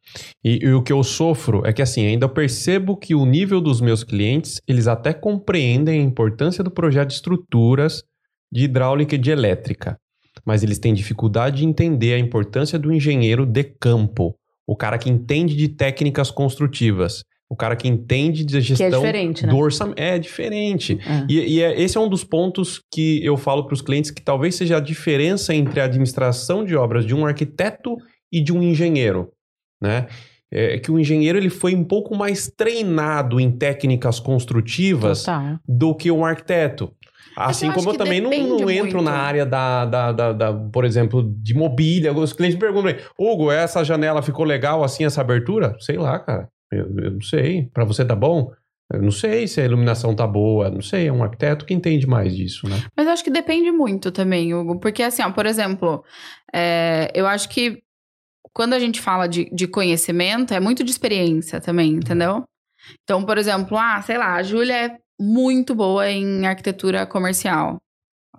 E, 0.43 0.65
e 0.65 0.73
o 0.73 0.81
que 0.81 0.91
eu 0.91 1.03
sofro 1.03 1.65
é 1.65 1.73
que 1.73 1.81
assim, 1.81 2.05
ainda 2.05 2.27
percebo 2.27 2.97
que 2.97 3.15
o 3.15 3.25
nível 3.25 3.61
dos 3.61 3.81
meus 3.81 4.03
clientes, 4.03 4.61
eles 4.67 4.87
até 4.87 5.13
compreendem 5.13 5.99
a 5.99 6.03
importância 6.03 6.63
do 6.63 6.71
projeto 6.71 7.09
de 7.09 7.15
estruturas 7.15 8.03
de 8.51 8.65
hidráulica 8.65 9.15
e 9.15 9.17
de 9.17 9.31
elétrica, 9.31 9.97
mas 10.45 10.61
eles 10.61 10.77
têm 10.77 10.93
dificuldade 10.93 11.57
de 11.57 11.65
entender 11.65 12.13
a 12.13 12.19
importância 12.19 12.77
do 12.77 12.91
engenheiro 12.93 13.45
de 13.45 13.63
campo, 13.63 14.35
o 14.67 14.75
cara 14.75 14.97
que 14.97 15.09
entende 15.09 15.55
de 15.55 15.67
técnicas 15.69 16.29
construtivas, 16.29 17.23
o 17.49 17.55
cara 17.55 17.75
que 17.75 17.87
entende 17.87 18.43
de 18.43 18.59
gestão 18.61 18.89
diferente, 18.89 19.45
né? 19.45 19.51
do 19.51 19.57
orçamento. 19.57 19.99
É 19.99 20.17
diferente. 20.17 20.99
É. 21.05 21.25
E, 21.29 21.55
e 21.55 21.61
é- 21.61 21.79
esse 21.79 21.97
é 21.97 22.01
um 22.01 22.09
dos 22.09 22.23
pontos 22.23 22.81
que 22.91 23.23
eu 23.23 23.37
falo 23.37 23.65
para 23.65 23.73
os 23.73 23.81
clientes 23.81 24.11
que 24.11 24.21
talvez 24.21 24.55
seja 24.55 24.77
a 24.77 24.79
diferença 24.79 25.53
entre 25.53 25.79
a 25.79 25.85
administração 25.85 26.65
de 26.65 26.75
obras 26.75 27.05
de 27.05 27.13
um 27.13 27.25
arquiteto 27.25 27.95
e 28.31 28.41
de 28.41 28.51
um 28.51 28.63
engenheiro, 28.63 29.29
né? 29.83 30.07
É 30.49 30.77
que 30.77 30.91
o 30.91 30.99
engenheiro 30.99 31.37
ele 31.37 31.49
foi 31.49 31.75
um 31.75 31.83
pouco 31.83 32.15
mais 32.15 32.47
treinado 32.47 33.39
em 33.39 33.51
técnicas 33.51 34.19
construtivas 34.19 35.23
Total. 35.23 35.59
do 35.67 35.95
que 35.95 36.11
um 36.11 36.23
arquiteto. 36.23 36.93
Assim 37.35 37.67
eu 37.67 37.73
como 37.73 37.89
eu 37.89 37.97
também 37.97 38.21
não, 38.21 38.29
não 38.29 38.69
entro 38.69 38.97
muito. 38.97 39.01
na 39.01 39.13
área 39.13 39.45
da, 39.45 39.85
da, 39.85 40.11
da, 40.11 40.33
da, 40.33 40.53
por 40.53 40.85
exemplo, 40.85 41.23
de 41.37 41.55
mobília. 41.55 42.13
Os 42.13 42.33
clientes 42.33 42.59
perguntam, 42.59 42.93
Hugo, 43.17 43.51
essa 43.51 43.83
janela 43.83 44.21
ficou 44.21 44.45
legal 44.45 44.83
assim, 44.83 45.03
essa 45.03 45.21
abertura? 45.21 45.75
Sei 45.79 45.97
lá, 45.97 46.19
cara. 46.19 46.47
Eu, 46.71 46.85
eu 46.99 47.11
não 47.11 47.21
sei. 47.21 47.69
Pra 47.73 47.83
você 47.83 48.05
tá 48.05 48.15
bom? 48.15 48.51
Eu 48.91 49.01
não 49.01 49.11
sei 49.11 49.47
se 49.47 49.59
a 49.59 49.65
iluminação 49.65 50.15
tá 50.15 50.27
boa. 50.27 50.69
Não 50.69 50.81
sei, 50.81 51.07
é 51.07 51.11
um 51.11 51.23
arquiteto 51.23 51.65
que 51.65 51.73
entende 51.73 52.05
mais 52.05 52.35
disso, 52.35 52.69
né? 52.69 52.79
Mas 52.95 53.07
eu 53.07 53.13
acho 53.13 53.23
que 53.23 53.31
depende 53.31 53.71
muito 53.71 54.11
também, 54.11 54.53
Hugo. 54.53 54.79
Porque, 54.79 55.01
assim, 55.01 55.23
ó, 55.23 55.31
por 55.31 55.47
exemplo, 55.47 56.03
é, 56.53 57.11
eu 57.15 57.25
acho 57.25 57.49
que 57.49 57.81
quando 58.53 58.73
a 58.73 58.79
gente 58.79 59.01
fala 59.01 59.27
de, 59.27 59.49
de 59.51 59.67
conhecimento, 59.67 60.53
é 60.53 60.59
muito 60.59 60.83
de 60.83 60.91
experiência 60.91 61.59
também, 61.59 61.93
entendeu? 61.93 62.43
Então, 63.03 63.25
por 63.25 63.37
exemplo, 63.37 63.77
ah, 63.77 64.01
sei 64.01 64.17
lá, 64.17 64.35
a 64.35 64.43
Júlia 64.43 64.85
é 64.85 64.97
muito 65.19 65.73
boa 65.73 66.09
em 66.09 66.45
arquitetura 66.45 67.05
comercial, 67.05 67.77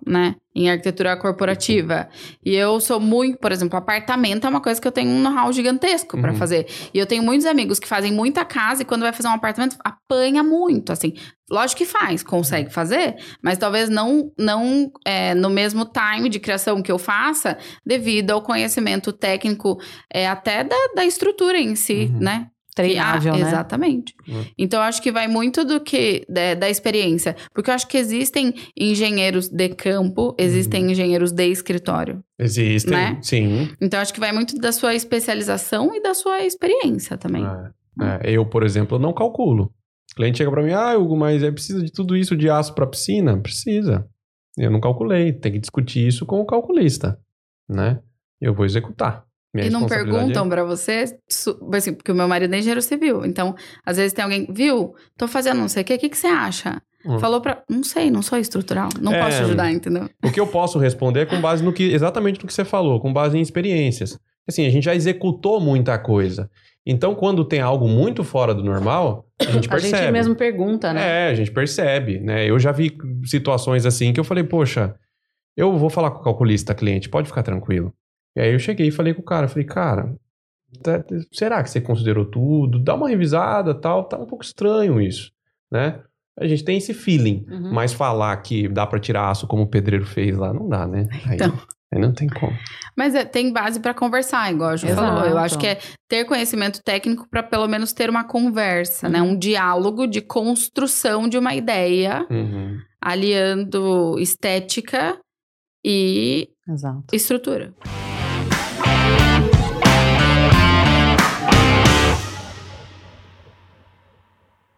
né? 0.05 0.35
Em 0.57 0.69
arquitetura 0.69 1.17
corporativa. 1.17 2.07
E 2.43 2.55
eu 2.55 2.79
sou 2.79 2.97
muito, 2.99 3.37
por 3.39 3.51
exemplo, 3.51 3.77
apartamento 3.77 4.47
é 4.47 4.49
uma 4.49 4.61
coisa 4.61 4.79
que 4.79 4.87
eu 4.87 4.91
tenho 4.91 5.09
um 5.11 5.21
know-how 5.21 5.51
gigantesco 5.51 6.17
pra 6.19 6.31
Uhum. 6.31 6.37
fazer. 6.37 6.65
E 6.93 6.97
eu 6.97 7.05
tenho 7.05 7.21
muitos 7.21 7.45
amigos 7.45 7.77
que 7.77 7.87
fazem 7.87 8.11
muita 8.13 8.45
casa 8.45 8.81
e 8.81 8.85
quando 8.85 9.01
vai 9.01 9.11
fazer 9.11 9.27
um 9.27 9.33
apartamento, 9.33 9.75
apanha 9.83 10.41
muito, 10.43 10.93
assim. 10.93 11.13
Lógico 11.51 11.79
que 11.79 11.85
faz, 11.85 12.23
consegue 12.23 12.71
fazer, 12.71 13.17
mas 13.43 13.57
talvez 13.57 13.89
não, 13.89 14.31
não 14.39 14.89
é, 15.05 15.35
no 15.35 15.49
mesmo 15.49 15.85
time 15.85 16.29
de 16.29 16.39
criação 16.39 16.81
que 16.81 16.91
eu 16.91 16.97
faça, 16.97 17.57
devido 17.85 18.31
ao 18.31 18.41
conhecimento 18.41 19.11
técnico 19.11 19.77
é, 20.11 20.25
até 20.27 20.63
da, 20.63 20.75
da 20.95 21.05
estrutura 21.05 21.59
em 21.59 21.75
si, 21.75 22.09
Uhum. 22.13 22.19
né? 22.19 22.47
Treinável, 22.75 23.33
ah, 23.33 23.37
né? 23.37 23.47
Exatamente. 23.47 24.13
Uhum. 24.27 24.45
Então, 24.57 24.79
eu 24.81 24.83
acho 24.83 25.01
que 25.01 25.09
vai 25.11 25.27
muito 25.29 25.63
do 25.63 25.79
que 25.79 26.25
da, 26.29 26.55
da 26.55 26.69
experiência. 26.69 27.33
Porque 27.53 27.69
eu 27.69 27.73
acho 27.73 27.87
que 27.87 27.97
existem 27.97 28.53
engenheiros 28.77 29.47
de 29.47 29.69
campo, 29.69 30.35
existem 30.37 30.83
Uhum. 30.83 30.91
engenheiros 30.91 31.31
de 31.31 31.47
escritório. 31.47 32.21
Existem, 32.37 32.91
Né? 32.91 33.17
sim. 33.21 33.69
Então, 33.81 33.97
eu 33.97 34.01
acho 34.01 34.13
que 34.13 34.19
vai 34.19 34.33
muito 34.33 34.57
da 34.59 34.73
sua 34.73 34.93
especialização 34.93 35.95
e 35.95 36.01
da 36.03 36.13
sua 36.13 36.43
experiência 36.43 37.17
também. 37.17 37.45
É, 38.01 38.29
é, 38.29 38.31
eu, 38.31 38.45
por 38.45 38.61
exemplo, 38.63 38.99
não 38.99 39.13
calculo. 39.13 39.71
O 40.11 40.15
cliente 40.17 40.37
chega 40.39 40.51
pra 40.51 40.61
mim, 40.61 40.73
ah, 40.73 40.97
Hugo, 40.97 41.15
mas 41.15 41.43
é 41.43 41.51
precisa 41.51 41.81
de 41.83 41.91
tudo 41.91 42.15
isso 42.17 42.35
de 42.35 42.49
aço 42.49 42.75
pra 42.75 42.85
piscina? 42.85 43.37
Precisa. 43.39 44.05
Eu 44.57 44.69
não 44.69 44.81
calculei. 44.81 45.31
Tem 45.33 45.51
que 45.53 45.59
discutir 45.59 46.05
isso 46.07 46.25
com 46.25 46.41
o 46.41 46.45
calculista, 46.45 47.17
né? 47.69 47.99
Eu 48.41 48.53
vou 48.53 48.65
executar. 48.65 49.23
Minha 49.55 49.67
E 49.67 49.69
não 49.69 49.85
é 49.85 49.87
perguntam 49.87 50.49
pra 50.49 50.63
você, 50.65 51.05
assim, 51.73 51.93
porque 51.93 52.11
o 52.11 52.15
meu 52.15 52.27
marido 52.27 52.53
é 52.53 52.57
engenheiro 52.59 52.81
civil. 52.81 53.25
Então, 53.25 53.55
às 53.85 53.95
vezes 53.97 54.11
tem 54.13 54.23
alguém, 54.23 54.45
viu, 54.51 54.93
tô 55.17 55.27
fazendo 55.27 55.59
não 55.59 55.69
sei 55.69 55.81
o 55.81 55.85
que, 55.85 55.95
o 55.95 55.97
que, 55.99 56.09
que 56.09 56.17
você 56.17 56.27
acha? 56.27 56.81
Hum. 57.05 57.19
Falou 57.19 57.39
pra. 57.39 57.63
Não 57.69 57.83
sei, 57.83 58.11
não 58.11 58.21
sou 58.21 58.37
estrutural. 58.37 58.89
Não 58.99 59.13
É. 59.13 59.23
posso 59.23 59.43
ajudar, 59.43 59.71
entendeu? 59.71 60.09
O 60.23 60.31
que 60.31 60.39
eu 60.39 60.47
posso 60.47 60.77
responder 60.77 61.21
é 61.21 61.25
com 61.25 61.39
base 61.39 61.63
no 61.63 61.71
que 61.71 61.83
exatamente 61.93 62.41
no 62.41 62.47
que 62.47 62.53
você 62.53 62.65
falou, 62.65 62.99
com 62.99 63.13
base 63.13 63.37
em 63.37 63.41
experiências. 63.41 64.19
Assim, 64.47 64.65
a 64.65 64.69
gente 64.69 64.83
já 64.83 64.93
executou 64.93 65.59
muita 65.61 65.97
coisa. 65.97 66.49
Então, 66.85 67.15
quando 67.15 67.45
tem 67.45 67.61
algo 67.61 67.87
muito 67.87 68.23
fora 68.23 68.53
do 68.53 68.63
normal, 68.63 69.25
a 69.39 69.45
gente 69.51 69.67
A 69.69 69.71
percebe. 69.71 69.97
gente 70.03 70.11
mesmo 70.11 70.35
pergunta, 70.35 70.91
né? 70.93 71.27
É, 71.27 71.31
a 71.31 71.33
gente 71.33 71.51
percebe, 71.51 72.19
né? 72.19 72.47
Eu 72.49 72.59
já 72.59 72.71
vi 72.71 72.95
situações 73.25 73.85
assim 73.85 74.11
que 74.11 74.19
eu 74.19 74.23
falei, 74.23 74.43
poxa, 74.43 74.93
eu 75.55 75.77
vou 75.77 75.89
falar 75.89 76.11
com 76.11 76.19
o 76.19 76.23
calculista, 76.23 76.75
cliente, 76.75 77.07
pode 77.09 77.27
ficar 77.27 77.41
tranquilo. 77.43 77.93
E 78.35 78.41
aí 78.41 78.51
eu 78.53 78.59
cheguei 78.59 78.87
e 78.87 78.91
falei 78.91 79.13
com 79.13 79.21
o 79.21 79.25
cara, 79.25 79.47
falei, 79.47 79.65
cara, 79.65 80.13
tá- 80.83 81.03
será 81.31 81.63
que 81.63 81.69
você 81.69 81.79
considerou 81.79 82.25
tudo? 82.25 82.79
Dá 82.79 82.95
uma 82.95 83.07
revisada, 83.09 83.73
tal, 83.73 84.03
tá 84.05 84.17
um 84.17 84.25
pouco 84.25 84.43
estranho 84.43 84.99
isso, 84.99 85.31
né? 85.71 86.01
A 86.37 86.45
gente 86.45 86.65
tem 86.65 86.77
esse 86.77 86.93
feeling, 86.93 87.45
Uhum. 87.49 87.71
mas 87.73 87.93
falar 87.93 88.35
que 88.37 88.67
dá 88.67 88.85
pra 88.85 88.99
tirar 88.99 89.29
aço 89.29 89.47
como 89.47 89.63
o 89.63 89.67
pedreiro 89.69 90.05
fez 90.05 90.35
lá, 90.37 90.53
não 90.53 90.67
dá, 90.67 90.85
né? 90.85 91.07
Aí, 91.25 91.35
Então. 91.35 91.57
aí 91.93 92.01
não 92.01 92.11
tem 92.13 92.27
como. 92.27 92.51
Mas 92.97 93.15
é, 93.15 93.23
tem 93.23 93.53
base 93.53 93.79
pra 93.79 93.93
conversar, 93.93 94.51
igual 94.51 94.71
a 94.71 94.75
Ju 94.75 94.87
Exato. 94.87 95.01
falou. 95.07 95.25
Eu 95.29 95.37
acho 95.37 95.57
que 95.57 95.67
é 95.67 95.79
ter 96.09 96.25
conhecimento 96.25 96.81
técnico 96.83 97.25
pra 97.29 97.41
pelo 97.41 97.67
menos 97.69 97.93
ter 97.93 98.09
uma 98.09 98.25
conversa, 98.25 99.07
né? 99.07 99.21
Uhum. 99.21 99.29
Um 99.31 99.39
diálogo 99.39 100.05
de 100.07 100.19
construção 100.19 101.29
de 101.29 101.37
uma 101.37 101.55
ideia, 101.55 102.27
Uhum. 102.29 102.79
aliando 103.01 104.17
estética 104.19 105.17
e 105.85 106.49
Exato. 106.67 107.03
estrutura. 107.13 107.73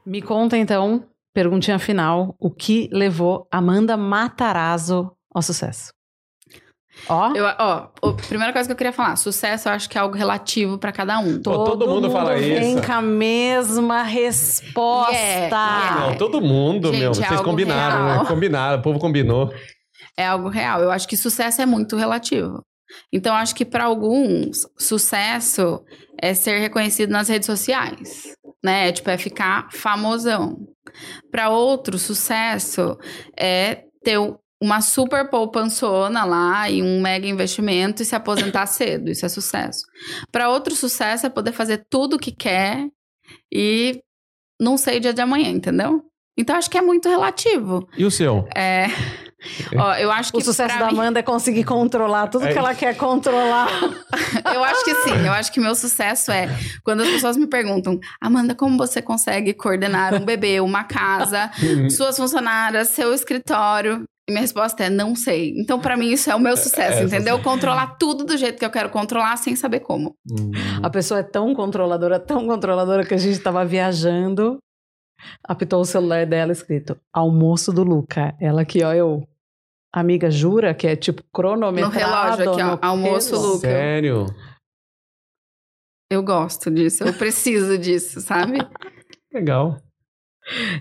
Me 0.08 0.22
conta 0.22 0.56
então, 0.58 1.04
perguntinha 1.34 1.78
final, 1.78 2.34
o 2.40 2.50
que 2.50 2.90
levou 2.94 3.46
Amanda 3.52 3.98
Matarazzo 3.98 5.12
ao 5.34 5.42
sucesso? 5.42 5.92
Ó, 7.10 7.32
Eu, 7.36 7.44
ó, 7.46 7.90
a 8.02 8.14
primeira 8.28 8.54
coisa 8.54 8.68
que 8.68 8.72
eu 8.72 8.76
queria 8.78 8.94
falar, 8.94 9.18
sucesso 9.18 9.68
eu 9.68 9.74
acho 9.74 9.90
que 9.90 9.98
é 9.98 10.02
algo 10.02 10.16
relativo 10.16 10.78
pra 10.80 10.92
cada 10.94 11.20
um. 11.20 11.42
Pô, 11.42 11.64
todo 11.66 11.88
mundo 11.88 12.10
fala 12.10 12.36
vem 12.36 12.78
isso. 12.78 12.88
com 12.88 12.92
a 12.94 13.02
mesma 13.02 14.02
resposta. 14.02 15.12
Yeah, 15.14 15.50
yeah. 15.50 16.00
Não, 16.08 16.18
todo 16.18 16.40
mundo, 16.42 16.88
Gente, 16.88 17.00
meu. 17.02 17.12
é 17.12 17.14
Vocês 17.14 17.32
algo 17.34 17.44
combinaram, 17.44 18.06
real. 18.06 18.24
né? 18.24 18.30
Combinaram, 18.30 18.80
o 18.80 18.82
povo 18.82 18.98
combinou. 18.98 19.54
É 20.18 20.26
algo 20.26 20.48
real. 20.48 20.82
Eu 20.82 20.90
acho 20.90 21.08
que 21.08 21.18
sucesso 21.18 21.62
é 21.62 21.66
muito 21.66 21.96
relativo. 21.98 22.64
Então, 23.14 23.34
eu 23.36 23.40
acho 23.42 23.54
que 23.54 23.66
para 23.66 23.84
alguns, 23.84 24.60
sucesso 24.80 25.84
é 26.20 26.34
ser 26.34 26.58
reconhecido 26.60 27.12
nas 27.12 27.28
redes 27.28 27.46
sociais, 27.46 28.34
né? 28.64 28.92
Tipo, 28.92 29.10
é 29.10 29.18
ficar 29.18 29.70
famosão. 29.72 30.68
Para 31.32 31.50
outros, 31.50 32.02
sucesso 32.02 32.98
é 33.38 33.84
ter 34.04 34.18
uma 34.62 34.82
super 34.82 35.30
poupançona 35.30 36.24
lá 36.24 36.70
e 36.70 36.82
um 36.82 37.02
mega 37.02 37.28
investimento 37.28 38.02
e 38.02 38.06
se 38.06 38.16
aposentar 38.16 38.66
cedo. 38.68 39.10
Isso 39.10 39.26
é 39.26 39.30
sucesso. 39.30 39.86
Para 40.32 40.50
outro 40.50 40.76
sucesso 40.76 41.26
é 41.26 41.30
poder 41.30 41.52
fazer 41.52 41.86
tudo 41.90 42.16
o 42.16 42.20
que 42.20 42.32
quer 42.32 42.88
e 43.54 44.02
não 44.60 44.78
sei 44.78 44.98
o 44.98 45.00
dia 45.00 45.14
de 45.14 45.22
amanhã, 45.22 45.50
entendeu? 45.50 46.04
Então 46.38 46.56
acho 46.56 46.70
que 46.70 46.78
é 46.78 46.82
muito 46.82 47.10
relativo. 47.10 47.88
E 47.98 48.06
o 48.06 48.12
seu? 48.12 48.48
É. 48.56 48.88
Ó, 49.78 49.94
eu 49.98 50.12
acho 50.12 50.32
que 50.32 50.38
O 50.40 50.42
sucesso 50.42 50.78
da 50.80 50.88
mim- 50.88 50.94
Amanda 50.94 51.20
é 51.20 51.24
conseguir 51.24 51.64
controlar 51.64 52.28
tudo 52.28 52.46
É 52.48 52.52
que 52.54 52.58
ela 52.58 52.74
quer 52.74 52.96
controlar. 52.96 53.68
Eu 54.54 54.64
acho 54.64 54.84
que 54.84 54.94
sim. 54.96 55.26
Eu 55.26 55.32
acho 55.34 55.52
que 55.52 55.60
meu 55.60 55.76
sucesso 55.76 56.32
é 56.32 56.48
quando 56.84 57.02
as 57.02 57.10
pessoas 57.10 57.38
me 57.38 57.48
perguntam, 57.48 58.00
Amanda, 58.22 58.56
como 58.56 58.78
você 58.78 59.02
consegue 59.02 59.54
coordenar 59.54 60.14
um 60.16 60.26
bebê, 60.26 60.60
uma 60.60 60.84
casa, 60.84 61.50
suas 61.96 62.18
funcionárias, 62.18 62.90
seu 62.90 63.14
escritório? 63.14 64.04
E 64.30 64.32
minha 64.34 64.42
resposta 64.42 64.84
é 64.84 64.90
não 64.90 65.16
sei. 65.16 65.54
Então, 65.58 65.80
pra 65.80 65.96
mim, 65.96 66.12
isso 66.12 66.30
é 66.30 66.36
o 66.36 66.40
meu 66.40 66.58
sucesso, 66.58 67.00
É, 67.00 67.04
entendeu? 67.04 67.40
Controlar 67.42 67.96
tudo 67.98 68.26
do 68.26 68.36
jeito 68.36 68.60
que 68.60 68.66
eu 68.66 68.70
quero 68.70 68.90
controlar 68.90 69.38
sem 69.38 69.56
saber 69.56 69.80
como. 69.80 70.16
Hum, 70.30 70.52
A 70.84 70.90
pessoa 70.90 71.22
é 71.22 71.24
tão 71.24 71.54
controladora, 71.56 72.20
tão 72.20 72.46
controladora 72.46 73.06
que 73.06 73.14
a 73.14 73.18
gente 73.18 73.40
tava 73.40 73.64
viajando. 73.64 74.58
Apitou 75.44 75.82
o 75.82 75.86
celular 75.86 76.26
dela 76.26 76.52
escrito 76.52 76.98
almoço 77.14 77.72
do 77.74 77.84
Luca. 77.84 78.36
Ela 78.40 78.62
aqui, 78.62 78.84
ó, 78.84 78.94
eu. 78.94 79.28
Amiga, 79.94 80.30
jura 80.30 80.74
que 80.74 80.86
é 80.86 80.96
tipo 80.96 81.24
No 81.24 81.30
cronometrado? 81.34 81.96
relógio 81.98 82.52
aqui, 82.52 82.62
ó, 82.62 82.76
no 82.76 82.80
almoço, 82.82 83.32
relógio? 83.32 83.54
Luca. 83.54 83.68
Sério? 83.68 84.26
Eu 86.12 86.24
gosto 86.24 86.72
disso, 86.72 87.04
eu 87.04 87.14
preciso 87.14 87.78
disso, 87.78 88.22
sabe? 88.22 88.60
Legal. 89.34 89.78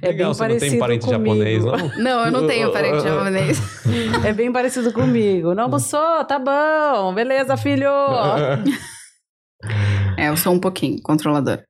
É 0.01 0.09
Legal, 0.09 0.33
bem 0.33 0.35
você 0.35 0.49
não 0.49 0.59
tem 0.59 0.79
parecido 0.79 0.79
parente 0.79 1.07
comigo. 1.07 1.25
japonês, 1.35 1.65
não? 1.65 2.03
Não, 2.03 2.25
eu 2.27 2.31
não 2.31 2.47
tenho 2.47 2.73
parente 2.73 3.03
japonês. 3.03 3.59
É 4.25 4.33
bem 4.33 4.53
parecido 4.53 4.93
comigo. 4.93 5.55
Não 5.55 5.65
almoçou? 5.65 6.25
Tá 6.25 6.39
bom. 6.39 7.13
Beleza, 7.15 7.57
filho. 7.57 7.91
É, 10.19 10.29
eu 10.29 10.37
sou 10.37 10.53
um 10.53 10.61
pouquinho 10.61 11.01
controladora. 11.03 11.65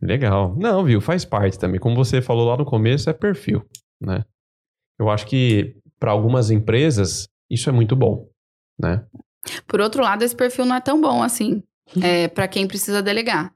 Legal. 0.00 0.54
Não, 0.58 0.84
viu? 0.84 1.00
Faz 1.00 1.24
parte 1.24 1.58
também. 1.58 1.80
Como 1.80 1.96
você 1.96 2.20
falou 2.20 2.46
lá 2.48 2.56
no 2.56 2.64
começo, 2.64 3.08
é 3.08 3.12
perfil, 3.12 3.62
né? 4.00 4.24
Eu 4.98 5.08
acho 5.10 5.26
que 5.26 5.76
para 5.98 6.10
algumas 6.10 6.50
empresas 6.50 7.26
isso 7.50 7.68
é 7.68 7.72
muito 7.72 7.94
bom, 7.96 8.28
né? 8.78 9.04
Por 9.66 9.80
outro 9.80 10.02
lado, 10.02 10.22
esse 10.22 10.34
perfil 10.34 10.64
não 10.64 10.76
é 10.76 10.80
tão 10.80 11.00
bom 11.00 11.22
assim, 11.22 11.62
é, 12.02 12.28
para 12.28 12.48
quem 12.48 12.66
precisa 12.66 13.02
delegar. 13.02 13.52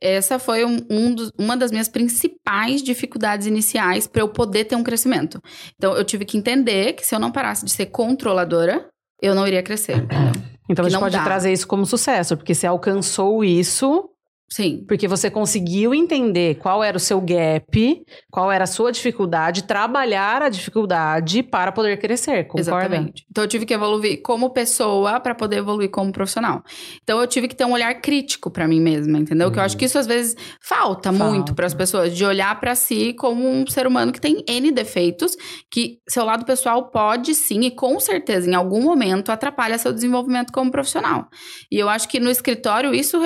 Essa 0.00 0.38
foi 0.38 0.64
um, 0.64 0.78
um 0.88 1.14
dos- 1.14 1.32
uma 1.38 1.56
das 1.56 1.70
minhas 1.72 1.88
principais 1.88 2.82
dificuldades 2.82 3.46
iniciais 3.46 4.06
para 4.06 4.22
eu 4.22 4.28
poder 4.28 4.64
ter 4.64 4.76
um 4.76 4.82
crescimento. 4.84 5.40
Então, 5.76 5.94
eu 5.96 6.04
tive 6.04 6.24
que 6.24 6.38
entender 6.38 6.92
que 6.94 7.04
se 7.04 7.14
eu 7.14 7.18
não 7.18 7.32
parasse 7.32 7.64
de 7.64 7.70
ser 7.72 7.86
controladora, 7.86 8.88
eu 9.20 9.34
não 9.34 9.46
iria 9.46 9.62
crescer. 9.62 9.96
entendeu? 9.96 10.32
Então 10.70 10.84
a 10.84 10.88
gente 10.88 10.94
não 10.94 11.00
pode 11.00 11.16
dá. 11.16 11.24
trazer 11.24 11.52
isso 11.52 11.66
como 11.66 11.84
sucesso, 11.86 12.36
porque 12.36 12.54
você 12.54 12.66
alcançou 12.66 13.44
isso 13.44 14.08
Sim. 14.48 14.84
Porque 14.86 15.08
você 15.08 15.28
conseguiu 15.28 15.92
entender 15.92 16.56
qual 16.56 16.82
era 16.82 16.96
o 16.96 17.00
seu 17.00 17.20
gap, 17.20 18.04
qual 18.30 18.50
era 18.50 18.64
a 18.64 18.66
sua 18.66 18.92
dificuldade, 18.92 19.64
trabalhar 19.64 20.40
a 20.40 20.48
dificuldade 20.48 21.42
para 21.42 21.72
poder 21.72 21.98
crescer, 21.98 22.44
concorda? 22.44 22.60
Exatamente. 22.60 23.26
Então 23.28 23.42
eu 23.42 23.48
tive 23.48 23.66
que 23.66 23.74
evoluir 23.74 24.22
como 24.22 24.50
pessoa 24.50 25.18
para 25.18 25.34
poder 25.34 25.56
evoluir 25.58 25.90
como 25.90 26.12
profissional. 26.12 26.62
Então 27.02 27.20
eu 27.20 27.26
tive 27.26 27.48
que 27.48 27.56
ter 27.56 27.64
um 27.64 27.72
olhar 27.72 27.92
crítico 28.00 28.48
para 28.48 28.68
mim 28.68 28.80
mesma, 28.80 29.18
entendeu? 29.18 29.50
Que 29.50 29.58
eu 29.58 29.62
acho 29.62 29.76
que 29.76 29.84
isso 29.84 29.98
às 29.98 30.06
vezes 30.06 30.36
falta, 30.60 31.12
Falta. 31.12 31.32
muito 31.32 31.54
para 31.54 31.66
as 31.66 31.74
pessoas 31.74 32.16
de 32.16 32.24
olhar 32.24 32.58
para 32.60 32.74
si 32.76 33.14
como 33.14 33.48
um 33.48 33.66
ser 33.66 33.86
humano 33.86 34.12
que 34.12 34.20
tem 34.20 34.44
N 34.48 34.70
defeitos, 34.70 35.36
que 35.70 35.98
seu 36.08 36.24
lado 36.24 36.44
pessoal 36.44 36.90
pode 36.90 37.34
sim 37.34 37.62
e 37.62 37.70
com 37.70 37.98
certeza 37.98 38.48
em 38.48 38.54
algum 38.54 38.82
momento 38.82 39.32
atrapalha 39.32 39.76
seu 39.76 39.92
desenvolvimento 39.92 40.52
como 40.52 40.70
profissional. 40.70 41.28
E 41.70 41.78
eu 41.78 41.88
acho 41.88 42.08
que 42.08 42.20
no 42.20 42.30
escritório 42.30 42.94
isso 42.94 43.18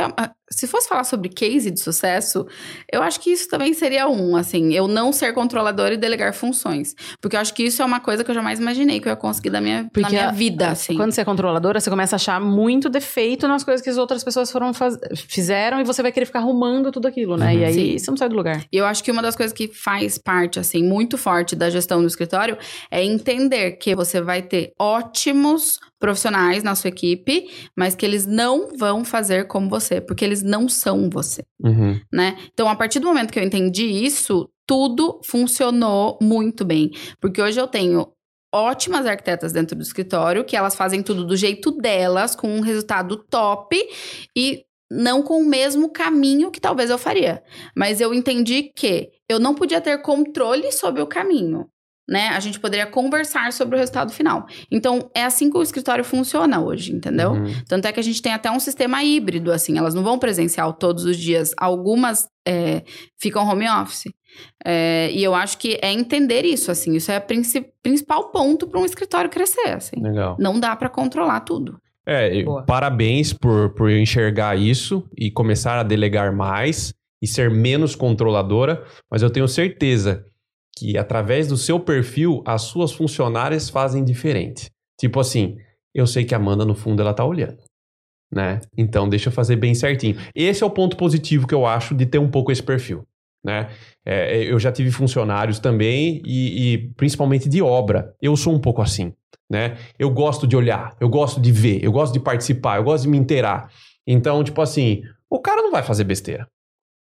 se 0.52 0.66
fosse 0.66 0.89
falar 0.89 1.05
sobre 1.05 1.28
case 1.28 1.70
de 1.70 1.78
sucesso, 1.78 2.44
eu 2.93 3.02
acho 3.02 3.20
que 3.20 3.31
isso 3.31 3.48
também 3.48 3.72
seria 3.72 4.09
um, 4.09 4.35
assim, 4.35 4.74
eu 4.74 4.89
não 4.89 5.12
ser 5.12 5.32
controlador 5.32 5.93
e 5.93 5.97
delegar 5.97 6.35
funções. 6.35 6.94
Porque 7.20 7.36
eu 7.36 7.40
acho 7.40 7.55
que 7.55 7.62
isso 7.62 7.81
é 7.81 7.85
uma 7.85 8.01
coisa 8.01 8.24
que 8.24 8.31
eu 8.31 8.35
jamais 8.35 8.59
imaginei 8.59 9.01
que 9.01 9.06
eu 9.06 9.10
ia 9.10 9.16
conseguir 9.16 9.51
da 9.51 9.60
minha, 9.60 9.85
na 9.85 9.90
Porque 9.90 10.10
minha 10.10 10.32
vida, 10.32 10.70
assim. 10.70 10.97
Quando 10.97 11.12
você 11.12 11.20
é 11.20 11.24
controladora, 11.24 11.81
você 11.81 11.89
começa 11.89 12.16
a 12.16 12.18
achar 12.18 12.40
muito 12.40 12.89
defeito 12.89 13.47
nas 13.47 13.62
coisas 13.62 13.81
que 13.81 13.89
as 13.89 13.97
outras 13.97 14.24
pessoas 14.24 14.51
foram 14.51 14.74
faz... 14.74 14.98
fizeram 15.14 15.81
e 15.81 15.85
você 15.85 16.02
vai 16.02 16.10
querer 16.10 16.27
ficar 16.27 16.40
arrumando 16.40 16.90
tudo 16.90 17.06
aquilo, 17.06 17.36
né? 17.36 17.52
Uhum. 17.52 17.60
E 17.60 17.64
aí 17.64 17.74
Sim. 17.74 17.98
você 17.98 18.10
não 18.10 18.18
sai 18.18 18.28
do 18.28 18.36
lugar. 18.36 18.64
E 18.72 18.77
eu 18.77 18.86
acho 18.86 19.05
que 19.05 19.10
uma 19.10 19.22
das 19.22 19.36
coisas 19.36 19.56
que 19.56 19.68
faz 19.68 20.18
parte, 20.18 20.59
assim, 20.59 20.82
muito 20.82 21.16
forte 21.16 21.55
da 21.55 21.70
gestão 21.70 22.01
do 22.01 22.09
escritório 22.09 22.59
é 22.90 23.05
entender 23.05 23.72
que 23.72 23.94
você 23.94 24.20
vai 24.20 24.43
ter 24.43 24.72
ótimos 24.78 25.78
profissionais 26.01 26.62
na 26.64 26.74
sua 26.74 26.89
equipe, 26.89 27.48
mas 27.77 27.94
que 27.94 28.05
eles 28.05 28.27
não 28.27 28.77
vão 28.77 29.05
fazer 29.05 29.47
como 29.47 29.68
você, 29.68 30.01
porque 30.01 30.24
eles 30.24 30.43
não 30.43 30.68
são 30.68 31.09
você, 31.10 31.44
Uhum. 31.62 32.01
né? 32.12 32.36
Então, 32.52 32.68
a 32.68 32.74
partir 32.74 32.98
do 32.98 33.06
momento 33.06 33.31
que 33.32 33.39
eu 33.39 33.44
entendi 33.44 33.85
isso, 33.85 34.48
tudo 34.66 35.20
funcionou 35.24 36.18
muito 36.22 36.64
bem. 36.64 36.90
Porque 37.20 37.40
hoje 37.43 37.60
eu 37.60 37.68
tenho 37.68 38.09
ótimas 38.52 39.06
arquitetas 39.06 39.52
dentro 39.52 39.77
do 39.77 39.82
escritório, 39.82 40.44
que 40.44 40.56
elas 40.56 40.74
fazem 40.74 41.02
tudo 41.02 41.24
do 41.24 41.36
jeito 41.36 41.70
delas, 41.70 42.35
com 42.35 42.48
um 42.48 42.60
resultado 42.60 43.16
top 43.31 43.77
e 44.36 44.64
não 44.90 45.22
com 45.22 45.40
o 45.40 45.44
mesmo 45.47 45.89
caminho 45.93 46.51
que 46.51 46.60
talvez 46.60 46.90
eu 46.90 46.98
faria. 46.98 47.43
Mas 47.77 48.01
eu 48.01 48.12
entendi 48.12 48.72
que 48.74 49.10
eu 49.28 49.39
não 49.39 49.55
podia 49.55 49.81
ter 49.81 50.01
controle 50.02 50.72
sobre 50.72 51.01
o 51.01 51.06
caminho. 51.06 51.68
Né? 52.11 52.27
A 52.31 52.41
gente 52.41 52.59
poderia 52.59 52.87
conversar 52.87 53.53
sobre 53.53 53.77
o 53.77 53.78
resultado 53.78 54.12
final. 54.12 54.45
Então, 54.69 55.09
é 55.15 55.23
assim 55.23 55.49
que 55.49 55.57
o 55.57 55.62
escritório 55.62 56.05
funciona 56.05 56.61
hoje, 56.61 56.93
entendeu? 56.93 57.31
Uhum. 57.35 57.53
Tanto 57.69 57.87
é 57.87 57.93
que 57.93 58.01
a 58.01 58.03
gente 58.03 58.20
tem 58.20 58.32
até 58.32 58.51
um 58.51 58.59
sistema 58.59 59.05
híbrido, 59.05 59.53
assim, 59.53 59.78
elas 59.78 59.95
não 59.95 60.03
vão 60.03 60.19
presencial 60.19 60.73
todos 60.73 61.05
os 61.05 61.16
dias. 61.16 61.53
Algumas 61.57 62.27
é, 62.45 62.82
ficam 63.16 63.49
home 63.49 63.69
office. 63.69 64.12
É, 64.65 65.09
e 65.12 65.23
eu 65.23 65.37
acho 65.37 65.57
que 65.59 65.78
é 65.81 65.93
entender 65.93 66.45
isso, 66.45 66.73
assim, 66.73 66.97
isso 66.97 67.12
é 67.12 67.19
o 67.19 67.20
princi- 67.20 67.66
principal 67.81 68.32
ponto 68.32 68.66
para 68.66 68.81
um 68.81 68.85
escritório 68.85 69.31
crescer, 69.31 69.69
assim. 69.69 70.01
Legal. 70.03 70.37
Não 70.39 70.59
dá 70.59 70.74
para 70.74 70.89
controlar 70.89 71.41
tudo. 71.41 71.78
É, 72.05 72.43
Boa. 72.43 72.65
parabéns 72.65 73.32
por, 73.32 73.70
por 73.74 73.89
enxergar 73.89 74.59
isso 74.59 75.09
e 75.16 75.31
começar 75.31 75.78
a 75.78 75.85
delegar 75.85 76.35
mais 76.35 76.93
e 77.23 77.27
ser 77.27 77.51
menos 77.51 77.95
controladora, 77.95 78.82
mas 79.09 79.23
eu 79.23 79.31
tenho 79.31 79.47
certeza 79.47 80.24
que 80.81 80.97
através 80.97 81.47
do 81.47 81.59
seu 81.59 81.78
perfil, 81.78 82.43
as 82.47 82.62
suas 82.62 82.90
funcionárias 82.90 83.69
fazem 83.69 84.02
diferente. 84.02 84.70
Tipo 84.98 85.20
assim, 85.20 85.59
eu 85.94 86.07
sei 86.07 86.24
que 86.24 86.35
a 86.35 86.39
Amanda, 86.39 86.65
no 86.65 86.74
fundo, 86.74 87.02
ela 87.02 87.12
tá 87.12 87.23
olhando. 87.23 87.59
Né? 88.32 88.61
Então, 88.77 89.09
deixa 89.09 89.28
eu 89.28 89.32
fazer 89.32 89.57
bem 89.57 89.74
certinho. 89.74 90.16
Esse 90.35 90.62
é 90.62 90.66
o 90.66 90.70
ponto 90.70 90.97
positivo 90.97 91.47
que 91.47 91.55
eu 91.55 91.66
acho 91.66 91.94
de 91.94 92.07
ter 92.07 92.19
um 92.19 92.31
pouco 92.31 92.51
esse 92.51 92.62
perfil. 92.62 93.07
Né? 93.44 93.69
É, 94.07 94.43
eu 94.44 94.59
já 94.59 94.73
tive 94.73 94.90
funcionários 94.90 95.59
também 95.59 96.23
e, 96.24 96.73
e 96.73 96.78
principalmente 96.94 97.48
de 97.48 97.61
obra. 97.61 98.15
Eu 98.23 98.35
sou 98.35 98.55
um 98.55 98.61
pouco 98.61 98.81
assim. 98.81 99.12
Né? 99.51 99.77
Eu 99.98 100.11
gosto 100.11 100.47
de 100.47 100.57
olhar, 100.57 100.97
eu 100.98 101.09
gosto 101.09 101.40
de 101.40 101.52
ver, 101.52 101.85
eu 101.85 101.93
gosto 101.93 102.12
de 102.12 102.20
participar, 102.20 102.77
eu 102.77 102.85
gosto 102.85 103.02
de 103.02 103.11
me 103.11 103.19
inteirar. 103.19 103.70
Então, 104.07 104.43
tipo 104.43 104.62
assim, 104.62 105.02
o 105.28 105.40
cara 105.40 105.61
não 105.61 105.73
vai 105.73 105.82
fazer 105.82 106.05
besteira. 106.05 106.48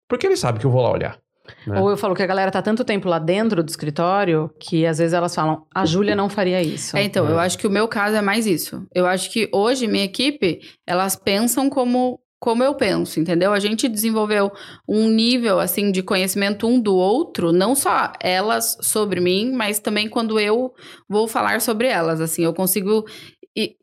Porque 0.08 0.26
ele 0.26 0.36
sabe 0.36 0.58
que 0.58 0.66
eu 0.66 0.70
vou 0.70 0.82
lá 0.82 0.90
olhar. 0.90 1.21
Né? 1.66 1.80
Ou 1.80 1.90
eu 1.90 1.96
falo 1.96 2.14
que 2.14 2.22
a 2.22 2.26
galera 2.26 2.50
tá 2.50 2.60
tanto 2.62 2.84
tempo 2.84 3.08
lá 3.08 3.18
dentro 3.18 3.62
do 3.62 3.68
escritório 3.68 4.50
que 4.58 4.86
às 4.86 4.98
vezes 4.98 5.12
elas 5.14 5.34
falam, 5.34 5.66
a 5.74 5.84
Júlia 5.86 6.14
não 6.16 6.28
faria 6.28 6.62
isso. 6.62 6.96
É, 6.96 7.02
então, 7.04 7.26
É. 7.28 7.32
eu 7.32 7.38
acho 7.38 7.58
que 7.58 7.66
o 7.66 7.70
meu 7.70 7.86
caso 7.88 8.16
é 8.16 8.22
mais 8.22 8.46
isso. 8.46 8.86
Eu 8.94 9.06
acho 9.06 9.30
que 9.30 9.48
hoje 9.52 9.86
minha 9.86 10.04
equipe, 10.04 10.60
elas 10.86 11.16
pensam 11.16 11.68
como 11.70 12.18
como 12.40 12.64
eu 12.64 12.74
penso, 12.74 13.20
entendeu? 13.20 13.52
A 13.52 13.60
gente 13.60 13.88
desenvolveu 13.88 14.50
um 14.88 15.06
nível 15.08 15.60
assim 15.60 15.92
de 15.92 16.02
conhecimento 16.02 16.66
um 16.66 16.80
do 16.80 16.96
outro, 16.96 17.52
não 17.52 17.72
só 17.72 18.10
elas 18.20 18.76
sobre 18.80 19.20
mim, 19.20 19.52
mas 19.52 19.78
também 19.78 20.08
quando 20.08 20.40
eu 20.40 20.74
vou 21.08 21.28
falar 21.28 21.60
sobre 21.60 21.86
elas, 21.86 22.20
assim, 22.20 22.42
eu 22.42 22.52
consigo 22.52 23.04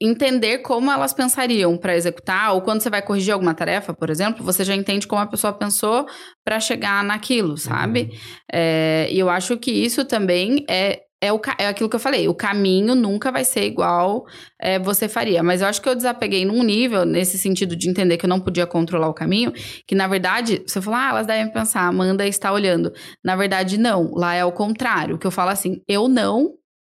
entender 0.02 0.60
como 0.60 0.91
elas 0.91 1.14
pensariam 1.14 1.78
para 1.78 1.96
executar, 1.96 2.54
ou 2.54 2.62
quando 2.62 2.82
você 2.82 2.90
vai 2.90 3.02
corrigir 3.02 3.34
alguma 3.34 3.54
tarefa, 3.54 3.94
por 3.94 4.10
exemplo, 4.10 4.44
você 4.44 4.64
já 4.64 4.76
entende 4.76 5.06
como 5.06 5.22
a 5.22 5.28
pessoa 5.28 5.54
pensou 5.54 6.08
para 6.44 6.60
chegar 6.60 7.04
naquilo, 7.04 7.56
sabe? 7.58 8.12
É, 8.52 9.08
e 9.12 9.20
eu 9.20 9.30
acho 9.30 9.58
que 9.58 9.72
isso 9.72 10.04
também 10.06 10.66
é, 10.68 11.04
é, 11.22 11.32
o, 11.32 11.40
é 11.60 11.68
aquilo 11.68 11.90
que 11.90 11.96
eu 11.96 12.00
falei. 12.00 12.28
O 12.28 12.34
caminho 12.34 12.96
nunca 12.96 13.32
vai 13.32 13.44
ser 13.44 13.66
igual 13.66 14.26
é, 14.60 14.80
você 14.80 15.08
faria. 15.08 15.44
Mas 15.44 15.62
eu 15.62 15.68
acho 15.68 15.82
que 15.82 15.90
eu 15.90 15.96
desapeguei 15.96 16.46
num 16.46 16.64
nível, 16.64 17.06
nesse 17.06 17.38
sentido 17.38 17.76
de 17.76 17.90
entender 17.90 18.18
que 18.18 18.26
eu 18.26 18.30
não 18.30 18.40
podia 18.40 18.66
controlar 18.66 19.10
o 19.10 19.14
caminho, 19.14 19.52
que 19.86 19.94
na 19.94 20.08
verdade, 20.08 20.64
você 20.66 20.82
falou, 20.82 21.00
ah, 21.00 21.10
elas 21.10 21.28
devem 21.28 21.52
pensar, 21.52 21.88
Amanda 21.88 22.26
está 22.26 22.52
olhando. 22.52 22.91
Na 23.24 23.36
verdade, 23.36 23.78
não. 23.78 24.12
Lá 24.16 24.34
é 24.34 24.44
o 24.44 24.52
contrário. 24.52 25.18
Que 25.18 25.28
eu 25.28 25.32
falo 25.32 25.52
assim, 25.52 25.82
eu 25.88 26.08
não 26.08 26.56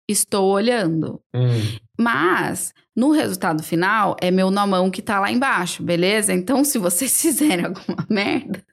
estou 0.08 0.52
olhando. 0.52 1.22
Hum. 1.34 1.89
Mas, 2.00 2.74
no 2.96 3.12
resultado 3.12 3.62
final, 3.62 4.16
é 4.22 4.32
meu 4.32 4.50
nomão 4.50 4.90
que 4.90 5.02
tá 5.02 5.20
lá 5.20 5.30
embaixo, 5.30 5.84
beleza? 5.84 6.32
Então, 6.32 6.64
se 6.64 6.78
vocês 6.78 7.12
fizerem 7.22 7.66
alguma 7.66 8.08
merda, 8.10 8.64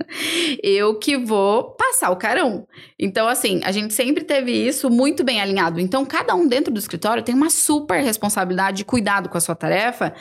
eu 0.62 0.96
que 0.96 1.16
vou 1.16 1.74
passar 1.74 2.10
o 2.10 2.16
carão. 2.16 2.68
Então, 2.96 3.26
assim, 3.26 3.60
a 3.64 3.72
gente 3.72 3.92
sempre 3.94 4.22
teve 4.22 4.52
isso 4.52 4.88
muito 4.88 5.24
bem 5.24 5.40
alinhado. 5.40 5.80
Então, 5.80 6.06
cada 6.06 6.36
um 6.36 6.46
dentro 6.46 6.72
do 6.72 6.78
escritório 6.78 7.20
tem 7.20 7.34
uma 7.34 7.50
super 7.50 8.00
responsabilidade 8.00 8.76
de 8.76 8.84
cuidado 8.84 9.28
com 9.28 9.36
a 9.36 9.40
sua 9.40 9.56
tarefa, 9.56 10.14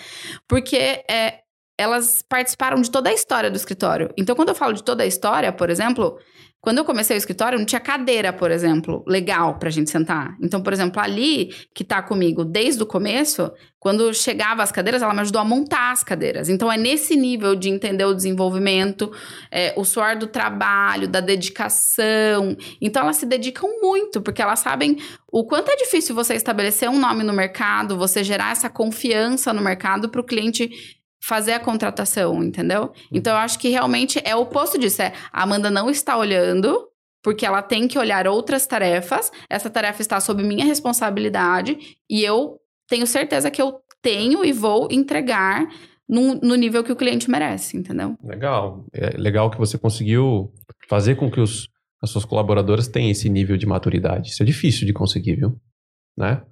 porque 0.47 1.03
é, 1.07 1.41
elas 1.77 2.23
participaram 2.27 2.81
de 2.81 2.89
toda 2.89 3.11
a 3.11 3.13
história 3.13 3.51
do 3.51 3.55
escritório. 3.55 4.09
Então, 4.17 4.35
quando 4.35 4.49
eu 4.49 4.55
falo 4.55 4.73
de 4.73 4.83
toda 4.83 5.03
a 5.03 5.07
história, 5.07 5.53
por 5.53 5.69
exemplo, 5.69 6.17
quando 6.65 6.79
eu 6.79 6.83
comecei 6.83 7.15
o 7.15 7.19
escritório, 7.19 7.59
não 7.59 7.65
tinha 7.65 7.79
cadeira, 7.79 8.33
por 8.33 8.49
exemplo, 8.49 9.03
legal 9.05 9.59
pra 9.59 9.69
gente 9.69 9.91
sentar. 9.91 10.35
Então, 10.41 10.63
por 10.63 10.73
exemplo, 10.73 10.99
ali, 10.99 11.53
que 11.75 11.83
tá 11.83 12.01
comigo 12.01 12.43
desde 12.43 12.81
o 12.81 12.87
começo, 12.87 13.51
quando 13.79 14.11
chegava 14.15 14.63
as 14.63 14.71
cadeiras, 14.71 15.03
ela 15.03 15.13
me 15.13 15.19
ajudou 15.19 15.39
a 15.39 15.45
montar 15.45 15.91
as 15.91 16.03
cadeiras. 16.03 16.49
Então, 16.49 16.71
é 16.71 16.75
nesse 16.75 17.15
nível 17.15 17.55
de 17.55 17.69
entender 17.69 18.03
o 18.03 18.15
desenvolvimento, 18.15 19.11
é, 19.51 19.75
o 19.77 19.85
suor 19.85 20.17
do 20.17 20.25
trabalho, 20.25 21.07
da 21.07 21.19
dedicação. 21.19 22.57
Então, 22.81 23.03
elas 23.03 23.17
se 23.17 23.27
dedicam 23.27 23.69
muito, 23.79 24.19
porque 24.19 24.41
elas 24.41 24.57
sabem 24.57 24.97
o 25.31 25.45
quanto 25.45 25.69
é 25.69 25.75
difícil 25.75 26.15
você 26.15 26.33
estabelecer 26.33 26.89
um 26.89 26.97
nome 26.97 27.23
no 27.23 27.31
mercado, 27.31 27.95
você 27.95 28.23
gerar 28.23 28.53
essa 28.53 28.71
confiança 28.71 29.53
no 29.53 29.61
mercado 29.61 30.09
para 30.09 30.19
o 30.19 30.25
cliente 30.25 30.71
fazer 31.25 31.53
a 31.53 31.59
contratação, 31.59 32.43
entendeu? 32.43 32.93
Então 33.11 33.33
eu 33.33 33.39
acho 33.39 33.57
que 33.57 33.69
realmente 33.69 34.21
é 34.23 34.35
o 34.35 34.41
oposto 34.41 34.77
disso. 34.77 35.01
É 35.01 35.11
a 35.33 35.41
Amanda 35.41 35.71
não 35.71 35.89
está 35.89 36.15
olhando, 36.15 36.87
porque 37.23 37.43
ela 37.43 37.63
tem 37.63 37.87
que 37.87 37.97
olhar 37.97 38.27
outras 38.27 38.67
tarefas. 38.67 39.31
Essa 39.49 39.67
tarefa 39.67 40.03
está 40.03 40.19
sob 40.19 40.43
minha 40.43 40.63
responsabilidade 40.63 41.97
e 42.07 42.23
eu 42.23 42.59
tenho 42.87 43.07
certeza 43.07 43.49
que 43.49 43.59
eu 43.59 43.79
tenho 44.03 44.45
e 44.45 44.51
vou 44.51 44.87
entregar 44.91 45.67
no, 46.07 46.35
no 46.35 46.53
nível 46.53 46.83
que 46.83 46.91
o 46.91 46.95
cliente 46.95 47.27
merece, 47.27 47.75
entendeu? 47.75 48.15
Legal. 48.23 48.85
É 48.93 49.17
legal 49.17 49.49
que 49.49 49.57
você 49.57 49.79
conseguiu 49.79 50.53
fazer 50.87 51.15
com 51.15 51.31
que 51.31 51.39
os, 51.39 51.67
as 52.03 52.11
suas 52.11 52.23
colaboradoras 52.23 52.87
tenham 52.87 53.09
esse 53.09 53.27
nível 53.29 53.57
de 53.57 53.65
maturidade. 53.65 54.29
Isso 54.29 54.43
é 54.43 54.45
difícil 54.45 54.85
de 54.85 54.93
conseguir, 54.93 55.37
viu? 55.37 55.59
Né? 56.15 56.43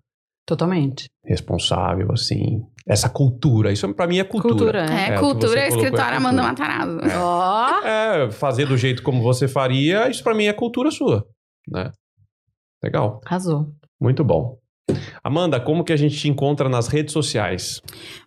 Totalmente. 0.47 1.05
Responsável, 1.23 2.11
assim. 2.11 2.65
Essa 2.87 3.09
cultura. 3.09 3.71
Isso 3.71 3.91
pra 3.93 4.05
mim 4.07 4.19
é 4.19 4.23
cultura. 4.23 4.53
Cultura, 4.53 4.85
É, 4.85 5.07
É, 5.09 5.13
que 5.13 5.19
cultura, 5.19 5.59
é 5.59 5.67
escritório 5.69 6.17
Amanda. 6.17 6.41
Matarazzo. 6.43 6.99
Ó. 7.17 7.85
É, 7.85 8.31
fazer 8.31 8.65
do 8.67 8.75
jeito 8.77 9.01
como 9.03 9.21
você 9.21 9.47
faria, 9.47 10.09
isso 10.09 10.23
pra 10.23 10.33
mim 10.33 10.45
é 10.45 10.53
cultura 10.53 10.91
sua, 10.91 11.25
né? 11.69 11.91
Legal. 12.83 13.21
Arrasou. 13.25 13.67
Muito 14.01 14.23
bom. 14.23 14.57
Amanda, 15.23 15.61
como 15.61 15.85
que 15.85 15.93
a 15.93 15.95
gente 15.95 16.17
te 16.17 16.27
encontra 16.27 16.67
nas 16.67 16.89
redes 16.89 17.13
sociais? 17.13 17.81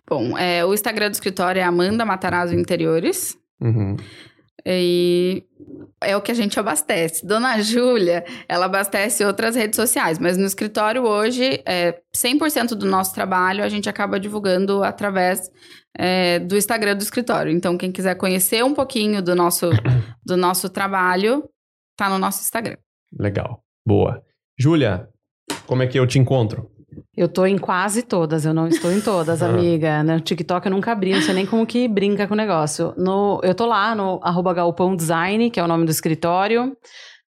Bom, 0.09 0.35
é, 0.35 0.65
o 0.65 0.73
Instagram 0.73 1.11
do 1.11 1.13
escritório 1.13 1.59
é 1.59 1.63
Amanda 1.63 2.03
Matarazzo 2.03 2.55
Interiores. 2.55 3.37
Uhum. 3.61 3.95
E 4.65 5.43
é 6.03 6.15
o 6.15 6.21
que 6.21 6.31
a 6.31 6.35
gente 6.35 6.59
abastece. 6.59 7.25
Dona 7.25 7.61
Júlia, 7.61 8.25
ela 8.47 8.65
abastece 8.65 9.23
outras 9.23 9.55
redes 9.55 9.75
sociais, 9.75 10.19
mas 10.19 10.37
no 10.37 10.45
escritório 10.45 11.03
hoje, 11.03 11.61
é, 11.65 11.99
100% 12.15 12.69
do 12.69 12.85
nosso 12.85 13.13
trabalho 13.13 13.63
a 13.63 13.69
gente 13.69 13.89
acaba 13.89 14.19
divulgando 14.19 14.83
através 14.83 15.49
é, 15.97 16.39
do 16.39 16.55
Instagram 16.55 16.95
do 16.95 17.03
escritório. 17.03 17.51
Então, 17.51 17.77
quem 17.77 17.91
quiser 17.91 18.15
conhecer 18.15 18.63
um 18.63 18.73
pouquinho 18.73 19.21
do 19.21 19.35
nosso, 19.35 19.69
do 20.23 20.37
nosso 20.37 20.69
trabalho, 20.69 21.43
tá 21.97 22.09
no 22.09 22.19
nosso 22.19 22.41
Instagram. 22.41 22.77
Legal. 23.17 23.63
Boa. 23.85 24.21
Júlia, 24.59 25.07
como 25.65 25.81
é 25.81 25.87
que 25.87 25.97
eu 25.97 26.05
te 26.05 26.19
encontro? 26.19 26.69
Eu 27.17 27.27
tô 27.27 27.47
em 27.47 27.57
quase 27.57 28.03
todas, 28.03 28.45
eu 28.45 28.53
não 28.53 28.67
estou 28.67 28.91
em 28.91 29.01
todas, 29.01 29.41
amiga. 29.43 30.03
No 30.03 30.19
TikTok 30.19 30.67
eu 30.67 30.71
nunca 30.71 30.91
abri, 30.91 31.13
não 31.13 31.21
sei 31.21 31.33
nem 31.33 31.47
como 31.47 31.65
que 31.65 31.87
brinca 31.87 32.27
com 32.27 32.35
o 32.35 32.37
negócio. 32.37 32.93
No, 32.95 33.41
eu 33.43 33.55
tô 33.55 33.65
lá 33.65 33.95
no 33.95 34.19
arroba 34.21 34.53
Galpão 34.53 34.95
Design, 34.95 35.49
que 35.49 35.59
é 35.59 35.63
o 35.63 35.67
nome 35.67 35.83
do 35.83 35.91
escritório. 35.91 36.77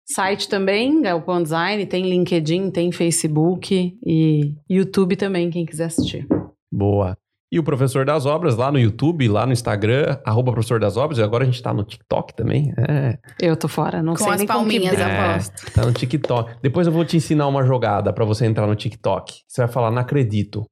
Site 0.08 0.50
também, 0.50 1.02
Galpão 1.02 1.42
Design, 1.42 1.86
tem 1.86 2.10
LinkedIn, 2.10 2.72
tem 2.72 2.92
Facebook 2.92 3.96
e 4.04 4.56
YouTube 4.68 5.16
também, 5.16 5.52
quem 5.52 5.66
quiser 5.66 5.86
assistir. 5.86 6.28
Boa. 6.72 7.16
E 7.52 7.60
o 7.60 7.64
Professor 7.64 8.06
das 8.06 8.26
Obras 8.26 8.56
lá 8.56 8.72
no 8.72 8.80
YouTube, 8.80 9.28
lá 9.28 9.46
no 9.46 9.54
Instagram, 9.54 10.18
arroba 10.26 10.52
Professor 10.52 10.80
das 10.80 10.98
Obras, 10.98 11.20
e 11.20 11.24
agora 11.24 11.44
a 11.44 11.46
gente 11.46 11.62
tá 11.62 11.74
no 11.74 11.84
TikTok 11.84 12.36
também. 12.36 12.74
É, 12.78 13.18
Eu 13.40 13.56
tô 13.56 13.68
fora, 13.68 14.02
não 14.02 14.14
Com 14.14 14.24
sei 14.24 14.34
as 14.34 14.38
nem 14.40 14.48
que 14.48 14.54
palminhas, 14.54 14.96
brinca. 14.96 15.10
É. 15.10 15.30
aposto. 15.32 15.72
tá 15.72 15.86
no 15.86 15.94
TikTok. 15.94 16.56
Depois 16.62 16.88
eu 16.88 16.92
vou 16.94 17.06
te 17.06 17.16
ensinar 17.16 17.48
uma 17.48 17.64
jogada 17.64 18.12
pra 18.12 18.26
você 18.26 18.46
entrar 18.46 18.66
no 18.68 18.76
TikTok. 18.76 19.42
Você 19.48 19.62
vai 19.62 19.72
falar, 19.72 19.92
não 19.92 20.02
acredito. 20.02 20.66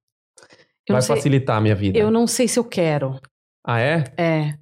Eu 0.89 0.95
vai 0.95 1.01
não, 1.01 1.07
facilitar 1.07 1.57
a 1.57 1.61
minha 1.61 1.75
vida. 1.75 1.97
eu 1.97 2.11
não 2.11 2.27
sei 2.27 2.47
se 2.47 2.59
eu 2.59 2.63
quero. 2.65 3.17
Ah, 3.65 3.79
é? 3.79 4.03
É. 4.17 4.53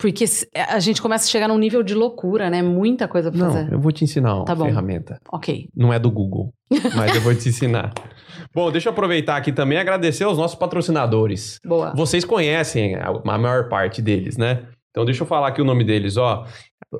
Porque 0.00 0.26
se- 0.26 0.48
a 0.54 0.78
gente 0.80 1.02
começa 1.02 1.26
a 1.26 1.28
chegar 1.28 1.48
num 1.48 1.58
nível 1.58 1.82
de 1.82 1.92
loucura, 1.94 2.48
né? 2.48 2.62
Muita 2.62 3.06
coisa 3.06 3.30
pra 3.30 3.38
Não, 3.40 3.52
fazer. 3.52 3.72
eu 3.72 3.78
vou 3.80 3.92
te 3.92 4.04
ensinar 4.04 4.34
uma 4.36 4.44
Tá 4.44 4.54
bom. 4.54 4.64
ferramenta. 4.64 5.20
Ok. 5.30 5.68
Não 5.76 5.92
é 5.92 5.98
do 5.98 6.10
Google, 6.10 6.52
mas 6.96 7.14
eu 7.14 7.20
vou 7.20 7.34
te 7.34 7.48
ensinar. 7.48 7.92
Bom, 8.58 8.72
deixa 8.72 8.88
eu 8.88 8.92
aproveitar 8.92 9.36
aqui 9.36 9.52
também 9.52 9.78
e 9.78 9.80
agradecer 9.80 10.24
aos 10.24 10.36
nossos 10.36 10.58
patrocinadores. 10.58 11.60
Boa. 11.64 11.94
Vocês 11.94 12.24
conhecem 12.24 12.96
a, 12.96 13.10
a 13.10 13.38
maior 13.38 13.68
parte 13.68 14.02
deles, 14.02 14.36
né? 14.36 14.66
Então 14.90 15.04
deixa 15.04 15.22
eu 15.22 15.28
falar 15.28 15.46
aqui 15.46 15.62
o 15.62 15.64
nome 15.64 15.84
deles, 15.84 16.16
ó. 16.16 16.44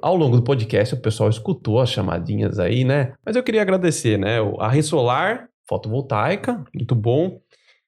Ao 0.00 0.14
longo 0.14 0.36
do 0.36 0.44
podcast 0.44 0.94
o 0.94 1.02
pessoal 1.02 1.28
escutou 1.28 1.80
as 1.80 1.90
chamadinhas 1.90 2.60
aí, 2.60 2.84
né? 2.84 3.12
Mas 3.26 3.34
eu 3.34 3.42
queria 3.42 3.60
agradecer, 3.60 4.16
né? 4.16 4.36
A 4.60 4.68
Ressolar 4.68 5.48
Fotovoltaica, 5.68 6.62
muito 6.72 6.94
bom. 6.94 7.40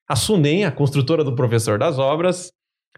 A 0.05 0.17
Sunem, 0.17 0.65
a 0.65 0.71
construtora 0.71 1.23
do 1.23 1.33
professor 1.33 1.79
das 1.79 1.97
obras. 1.97 2.51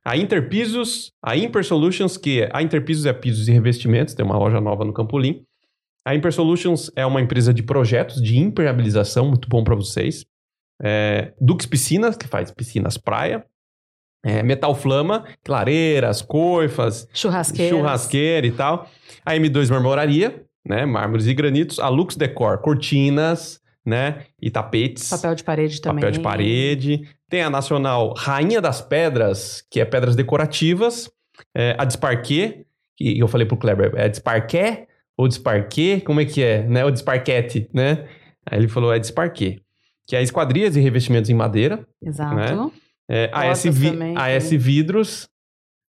A 0.03 0.17
Interpisos, 0.17 1.11
a 1.23 1.37
Imper 1.37 1.63
Solutions, 1.63 2.17
que 2.17 2.49
a 2.51 2.63
Interpisos 2.63 3.05
é 3.05 3.13
pisos 3.13 3.47
e 3.47 3.51
revestimentos, 3.51 4.15
tem 4.15 4.25
uma 4.25 4.39
loja 4.39 4.59
nova 4.59 4.83
no 4.83 4.91
Campolim. 4.91 5.43
A 6.03 6.15
Imper 6.15 6.33
Solutions 6.33 6.89
é 6.95 7.05
uma 7.05 7.21
empresa 7.21 7.53
de 7.53 7.61
projetos 7.61 8.19
de 8.19 8.39
impermeabilização, 8.39 9.27
muito 9.27 9.47
bom 9.47 9.63
para 9.63 9.75
vocês. 9.75 10.25
É, 10.83 11.31
Dux 11.39 11.65
Piscinas, 11.65 12.17
que 12.17 12.27
faz 12.27 12.51
piscinas 12.51 12.97
praia. 12.97 13.45
É, 14.25 14.41
Metal 14.41 14.73
Flama, 14.73 15.25
lareiras, 15.47 16.21
coifas, 16.21 17.07
Churrasqueira. 17.13 17.75
churrasqueira 17.75 18.47
e 18.47 18.51
tal. 18.51 18.89
A 19.25 19.33
M2 19.33 19.69
Marmoraria, 19.69 20.45
né? 20.65 20.85
Mármores 20.85 21.27
e 21.27 21.33
granitos. 21.33 21.77
A 21.79 21.89
Lux 21.89 22.15
Decor, 22.15 22.59
cortinas, 22.59 23.59
né? 23.85 24.23
E 24.41 24.49
tapetes. 24.49 25.09
Papel 25.09 25.35
de 25.35 25.43
parede 25.43 25.81
também. 25.81 26.01
Papel 26.01 26.11
de 26.11 26.19
parede. 26.21 27.01
Tem 27.29 27.41
a 27.41 27.49
Nacional 27.49 28.13
Rainha 28.15 28.61
das 28.61 28.81
Pedras, 28.81 29.61
que 29.69 29.81
é 29.81 29.85
pedras 29.85 30.15
decorativas. 30.15 31.09
É, 31.53 31.75
a 31.77 31.83
Desparquet, 31.83 32.65
que 32.95 33.19
eu 33.19 33.27
falei 33.27 33.45
pro 33.45 33.57
Kleber, 33.57 33.91
é 33.95 34.07
Desparquet 34.07 34.87
ou 35.17 35.27
Desparquet? 35.27 36.01
Como 36.01 36.21
é 36.21 36.25
que 36.25 36.41
é? 36.41 36.63
Né? 36.63 36.85
Ou 36.85 36.91
Desparquete, 36.91 37.69
né? 37.73 38.07
Aí 38.45 38.59
ele 38.59 38.67
falou, 38.67 38.93
é 38.93 38.99
Desparquet. 38.99 39.61
Que 40.07 40.15
é 40.15 40.21
esquadrias 40.21 40.75
e 40.75 40.81
revestimentos 40.81 41.29
em 41.29 41.33
madeira. 41.33 41.85
Exato. 42.01 42.35
Né? 42.35 42.71
É, 43.09 43.25
a, 43.25 43.41
Portas 43.41 43.49
S 43.59 43.69
Vi- 43.69 43.91
também, 43.91 44.17
a 44.17 44.23
tem. 44.25 44.33
S 44.35 44.57
Vidros. 44.57 45.29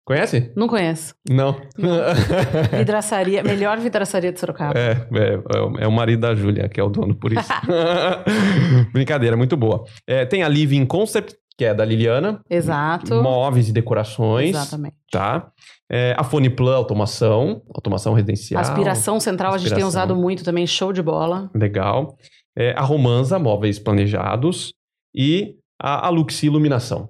Conhece? 0.07 0.53
Não 0.55 0.69
conheço. 0.69 1.15
Não. 1.27 1.57
Vidraçaria, 2.77 3.43
melhor 3.43 3.78
vidraçaria 3.78 4.31
de 4.32 4.39
Sorocaba. 4.39 4.78
É, 4.78 4.93
é, 4.93 5.85
é 5.85 5.89
o 5.89 5.93
marido 5.93 6.20
da 6.20 6.35
Júlia, 6.35 6.69
que 6.69 6.78
é 6.78 6.82
o 6.85 6.91
dono, 6.91 7.15
por 7.15 7.32
isso. 7.32 7.49
Brincadeira, 8.93 9.36
muito 9.36 9.57
boa. 9.57 9.85
É, 10.07 10.24
tem 10.27 10.43
a 10.43 10.49
Living 10.49 10.85
Concept, 10.86 11.35
que 11.57 11.65
é 11.65 11.73
da 11.74 11.85
Liliana. 11.85 12.41
Exato. 12.51 13.23
Móveis 13.23 13.69
e 13.69 13.73
decorações. 13.73 14.51
Exatamente. 14.51 14.97
Tá? 15.11 15.49
É, 15.91 16.15
a 16.19 16.24
Foniplan 16.24 16.74
Automação, 16.77 17.62
automação 17.74 18.12
residencial. 18.15 18.61
Aspiração 18.61 19.20
central 19.20 19.53
a 19.55 19.59
gente 19.59 19.69
tem 19.69 19.82
Aspiração. 19.85 19.89
usado 19.89 20.16
muito 20.16 20.45
também, 20.45 20.66
show 20.66 20.93
de 20.93 21.03
bola. 21.03 21.51
Legal. 21.55 22.16
É, 22.56 22.72
a 22.72 22.82
Romanza, 22.82 23.39
móveis 23.39 23.78
planejados. 23.78 24.72
E 25.14 25.56
a, 25.81 26.06
a 26.06 26.10
Luxi 26.10 26.47
Iluminação. 26.47 27.09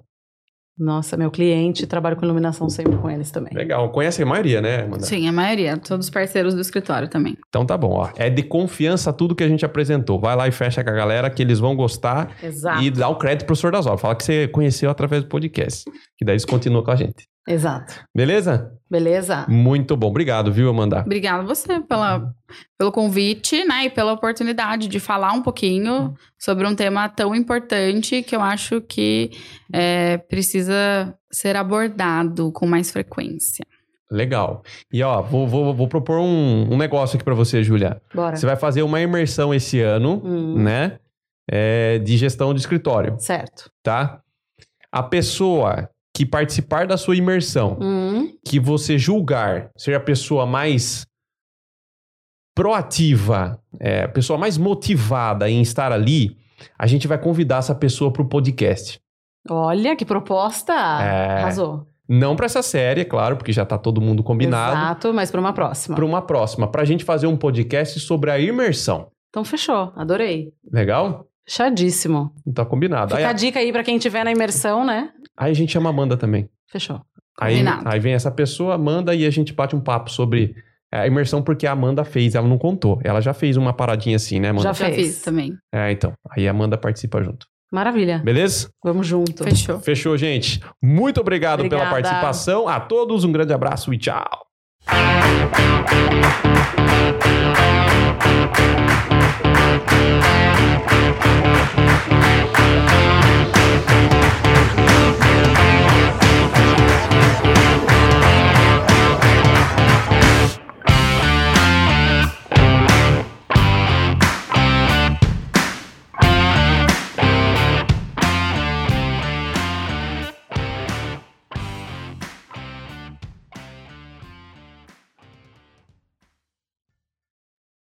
Nossa, 0.77 1.15
meu 1.15 1.31
cliente, 1.31 1.87
trabalho 1.87 2.17
com 2.17 2.25
iluminação 2.25 2.69
sempre 2.69 2.97
com 2.97 3.09
eles 3.09 3.31
também. 3.31 3.53
Legal. 3.53 3.89
Conhece 3.91 4.21
a 4.21 4.25
maioria, 4.25 4.61
né, 4.61 4.81
Amanda? 4.83 5.05
Sim, 5.05 5.25
a 5.25 5.31
maioria. 5.31 5.77
Todos 5.77 6.07
os 6.07 6.09
parceiros 6.09 6.53
do 6.53 6.59
escritório 6.59 7.07
também. 7.07 7.37
Então 7.47 7.65
tá 7.65 7.77
bom, 7.77 7.91
ó. 7.93 8.09
É 8.17 8.29
de 8.29 8.43
confiança 8.43 9.13
tudo 9.13 9.33
que 9.33 9.43
a 9.43 9.47
gente 9.47 9.63
apresentou. 9.63 10.19
Vai 10.19 10.35
lá 10.35 10.47
e 10.49 10.51
fecha 10.51 10.83
com 10.83 10.89
a 10.89 10.93
galera 10.93 11.29
que 11.29 11.41
eles 11.41 11.59
vão 11.59 11.77
gostar 11.77 12.35
Exato. 12.43 12.83
e 12.83 12.91
dá 12.91 13.07
o 13.07 13.15
crédito 13.15 13.45
pro 13.45 13.47
professor 13.47 13.71
das 13.71 13.85
obras. 13.85 14.01
Fala 14.01 14.15
que 14.15 14.23
você 14.25 14.49
conheceu 14.49 14.89
através 14.89 15.23
do 15.23 15.29
podcast. 15.29 15.89
Que 16.17 16.25
daí 16.25 16.33
eles 16.33 16.43
continuam 16.43 16.83
com 16.83 16.91
a 16.91 16.95
gente. 16.97 17.25
Exato. 17.47 17.93
Beleza? 18.13 18.71
Beleza? 18.89 19.45
Muito 19.47 19.95
bom. 19.95 20.07
Obrigado, 20.07 20.51
viu, 20.51 20.69
Amanda? 20.69 21.01
Obrigada 21.01 21.43
a 21.43 21.45
você 21.45 21.79
pela, 21.79 22.33
pelo 22.77 22.91
convite, 22.91 23.63
né? 23.65 23.85
E 23.85 23.89
pela 23.89 24.13
oportunidade 24.13 24.87
de 24.87 24.99
falar 24.99 25.31
um 25.33 25.41
pouquinho 25.43 26.15
sobre 26.39 26.65
um 26.67 26.75
tema 26.75 27.07
tão 27.07 27.35
importante 27.35 28.23
que 28.23 28.35
eu 28.35 28.41
acho 28.41 28.81
que 28.81 29.31
é, 29.71 30.17
precisa 30.17 31.13
ser 31.31 31.55
abordado 31.55 32.51
com 32.51 32.65
mais 32.65 32.89
frequência. 32.91 33.63
Legal. 34.09 34.63
E 34.93 35.01
ó, 35.03 35.21
vou, 35.21 35.47
vou, 35.47 35.73
vou 35.73 35.87
propor 35.87 36.19
um, 36.19 36.73
um 36.73 36.77
negócio 36.77 37.15
aqui 37.15 37.23
pra 37.25 37.33
você, 37.33 37.63
Júlia. 37.63 38.01
Bora. 38.13 38.35
Você 38.35 38.45
vai 38.45 38.55
fazer 38.55 38.81
uma 38.83 39.01
imersão 39.01 39.53
esse 39.53 39.81
ano, 39.81 40.21
Hum, 40.23 40.61
né? 40.63 40.99
é, 41.51 41.99
de 41.99 42.17
gestão 42.17 42.53
de 42.55 42.59
escritório, 42.59 43.17
Certo. 43.19 43.69
tá? 43.83 44.19
A 44.91 45.03
pessoa 45.03 45.89
que 46.15 46.25
participar 46.25 46.87
da 46.87 46.95
sua 46.95 47.17
imersão, 47.17 47.77
Hum, 47.81 48.31
que 48.45 48.57
você 48.57 48.97
julgar 48.97 49.69
ser 49.75 49.93
a 49.95 49.99
pessoa 49.99 50.45
mais 50.45 51.05
proativa, 52.55 53.59
é, 53.79 54.03
a 54.03 54.07
pessoa 54.07 54.39
mais 54.39 54.57
motivada 54.57 55.49
em 55.49 55.61
estar 55.61 55.91
ali, 55.91 56.37
a 56.79 56.87
gente 56.87 57.05
vai 57.05 57.17
convidar 57.17 57.57
essa 57.57 57.75
pessoa 57.75 58.11
para 58.13 58.21
o 58.21 58.29
podcast. 58.29 58.97
olha 59.49 59.95
que 59.95 60.05
proposta. 60.05 60.73
É. 60.73 61.41
Arrasou. 61.41 61.85
Não 62.07 62.35
para 62.35 62.45
essa 62.45 62.61
série, 62.61 63.01
é 63.01 63.05
claro, 63.05 63.35
porque 63.35 63.51
já 63.51 63.63
está 63.63 63.77
todo 63.77 63.99
mundo 63.99 64.23
combinado. 64.23 64.75
Exato, 64.77 65.13
mas 65.13 65.29
para 65.31 65.39
uma 65.41 65.53
próxima. 65.53 65.95
Para 65.95 66.05
uma 66.05 66.21
próxima, 66.21 66.67
para 66.67 66.81
a 66.83 66.85
gente 66.85 67.03
fazer 67.03 67.27
um 67.27 67.35
podcast 67.35 67.99
sobre 67.99 68.31
a 68.31 68.39
imersão. 68.39 69.07
Então 69.29 69.43
fechou. 69.43 69.91
Adorei. 69.95 70.53
Legal? 70.71 71.25
Fechadíssimo. 71.47 72.31
Então, 72.47 72.63
combinado. 72.65 73.13
Aí, 73.13 73.21
Fica 73.21 73.29
a 73.29 73.33
dica 73.33 73.59
aí 73.59 73.71
pra 73.71 73.83
quem 73.83 73.97
tiver 73.99 74.23
na 74.23 74.31
imersão, 74.31 74.85
né? 74.85 75.11
Aí 75.37 75.51
a 75.51 75.55
gente 75.55 75.71
chama 75.71 75.89
a 75.89 75.93
Amanda 75.93 76.17
também. 76.17 76.49
Fechou. 76.67 77.01
Aí, 77.39 77.55
Combinado. 77.55 77.89
aí 77.89 77.99
vem 77.99 78.13
essa 78.13 78.31
pessoa, 78.31 78.75
Amanda, 78.75 79.13
e 79.13 79.25
a 79.25 79.29
gente 79.29 79.53
bate 79.53 79.75
um 79.75 79.81
papo 79.81 80.09
sobre 80.09 80.55
a 80.91 81.05
imersão, 81.05 81.41
porque 81.41 81.67
a 81.67 81.73
Amanda 81.73 82.05
fez, 82.05 82.35
ela 82.35 82.47
não 82.47 82.57
contou. 82.57 82.99
Ela 83.03 83.19
já 83.21 83.33
fez 83.33 83.57
uma 83.57 83.73
paradinha 83.73 84.15
assim, 84.15 84.39
né, 84.39 84.49
Amanda? 84.49 84.63
Já 84.69 84.73
Já 84.73 84.85
fez. 84.85 84.95
fiz 84.95 85.21
também. 85.21 85.57
É, 85.73 85.91
então. 85.91 86.13
Aí 86.31 86.47
a 86.47 86.51
Amanda 86.51 86.77
participa 86.77 87.21
junto. 87.21 87.45
Maravilha. 87.71 88.19
Beleza? 88.19 88.69
Vamos 88.83 89.05
junto. 89.05 89.43
Fechou. 89.43 89.79
Fechou, 89.79 90.17
gente. 90.17 90.61
Muito 90.81 91.19
obrigado 91.19 91.67
pela 91.67 91.81
Obrigada. 91.83 91.91
participação. 91.91 92.67
A 92.69 92.79
todos, 92.79 93.25
um 93.25 93.31
grande 93.31 93.51
abraço 93.53 93.93
e 93.93 93.97
tchau. 93.97 94.45
Thank 101.75 102.14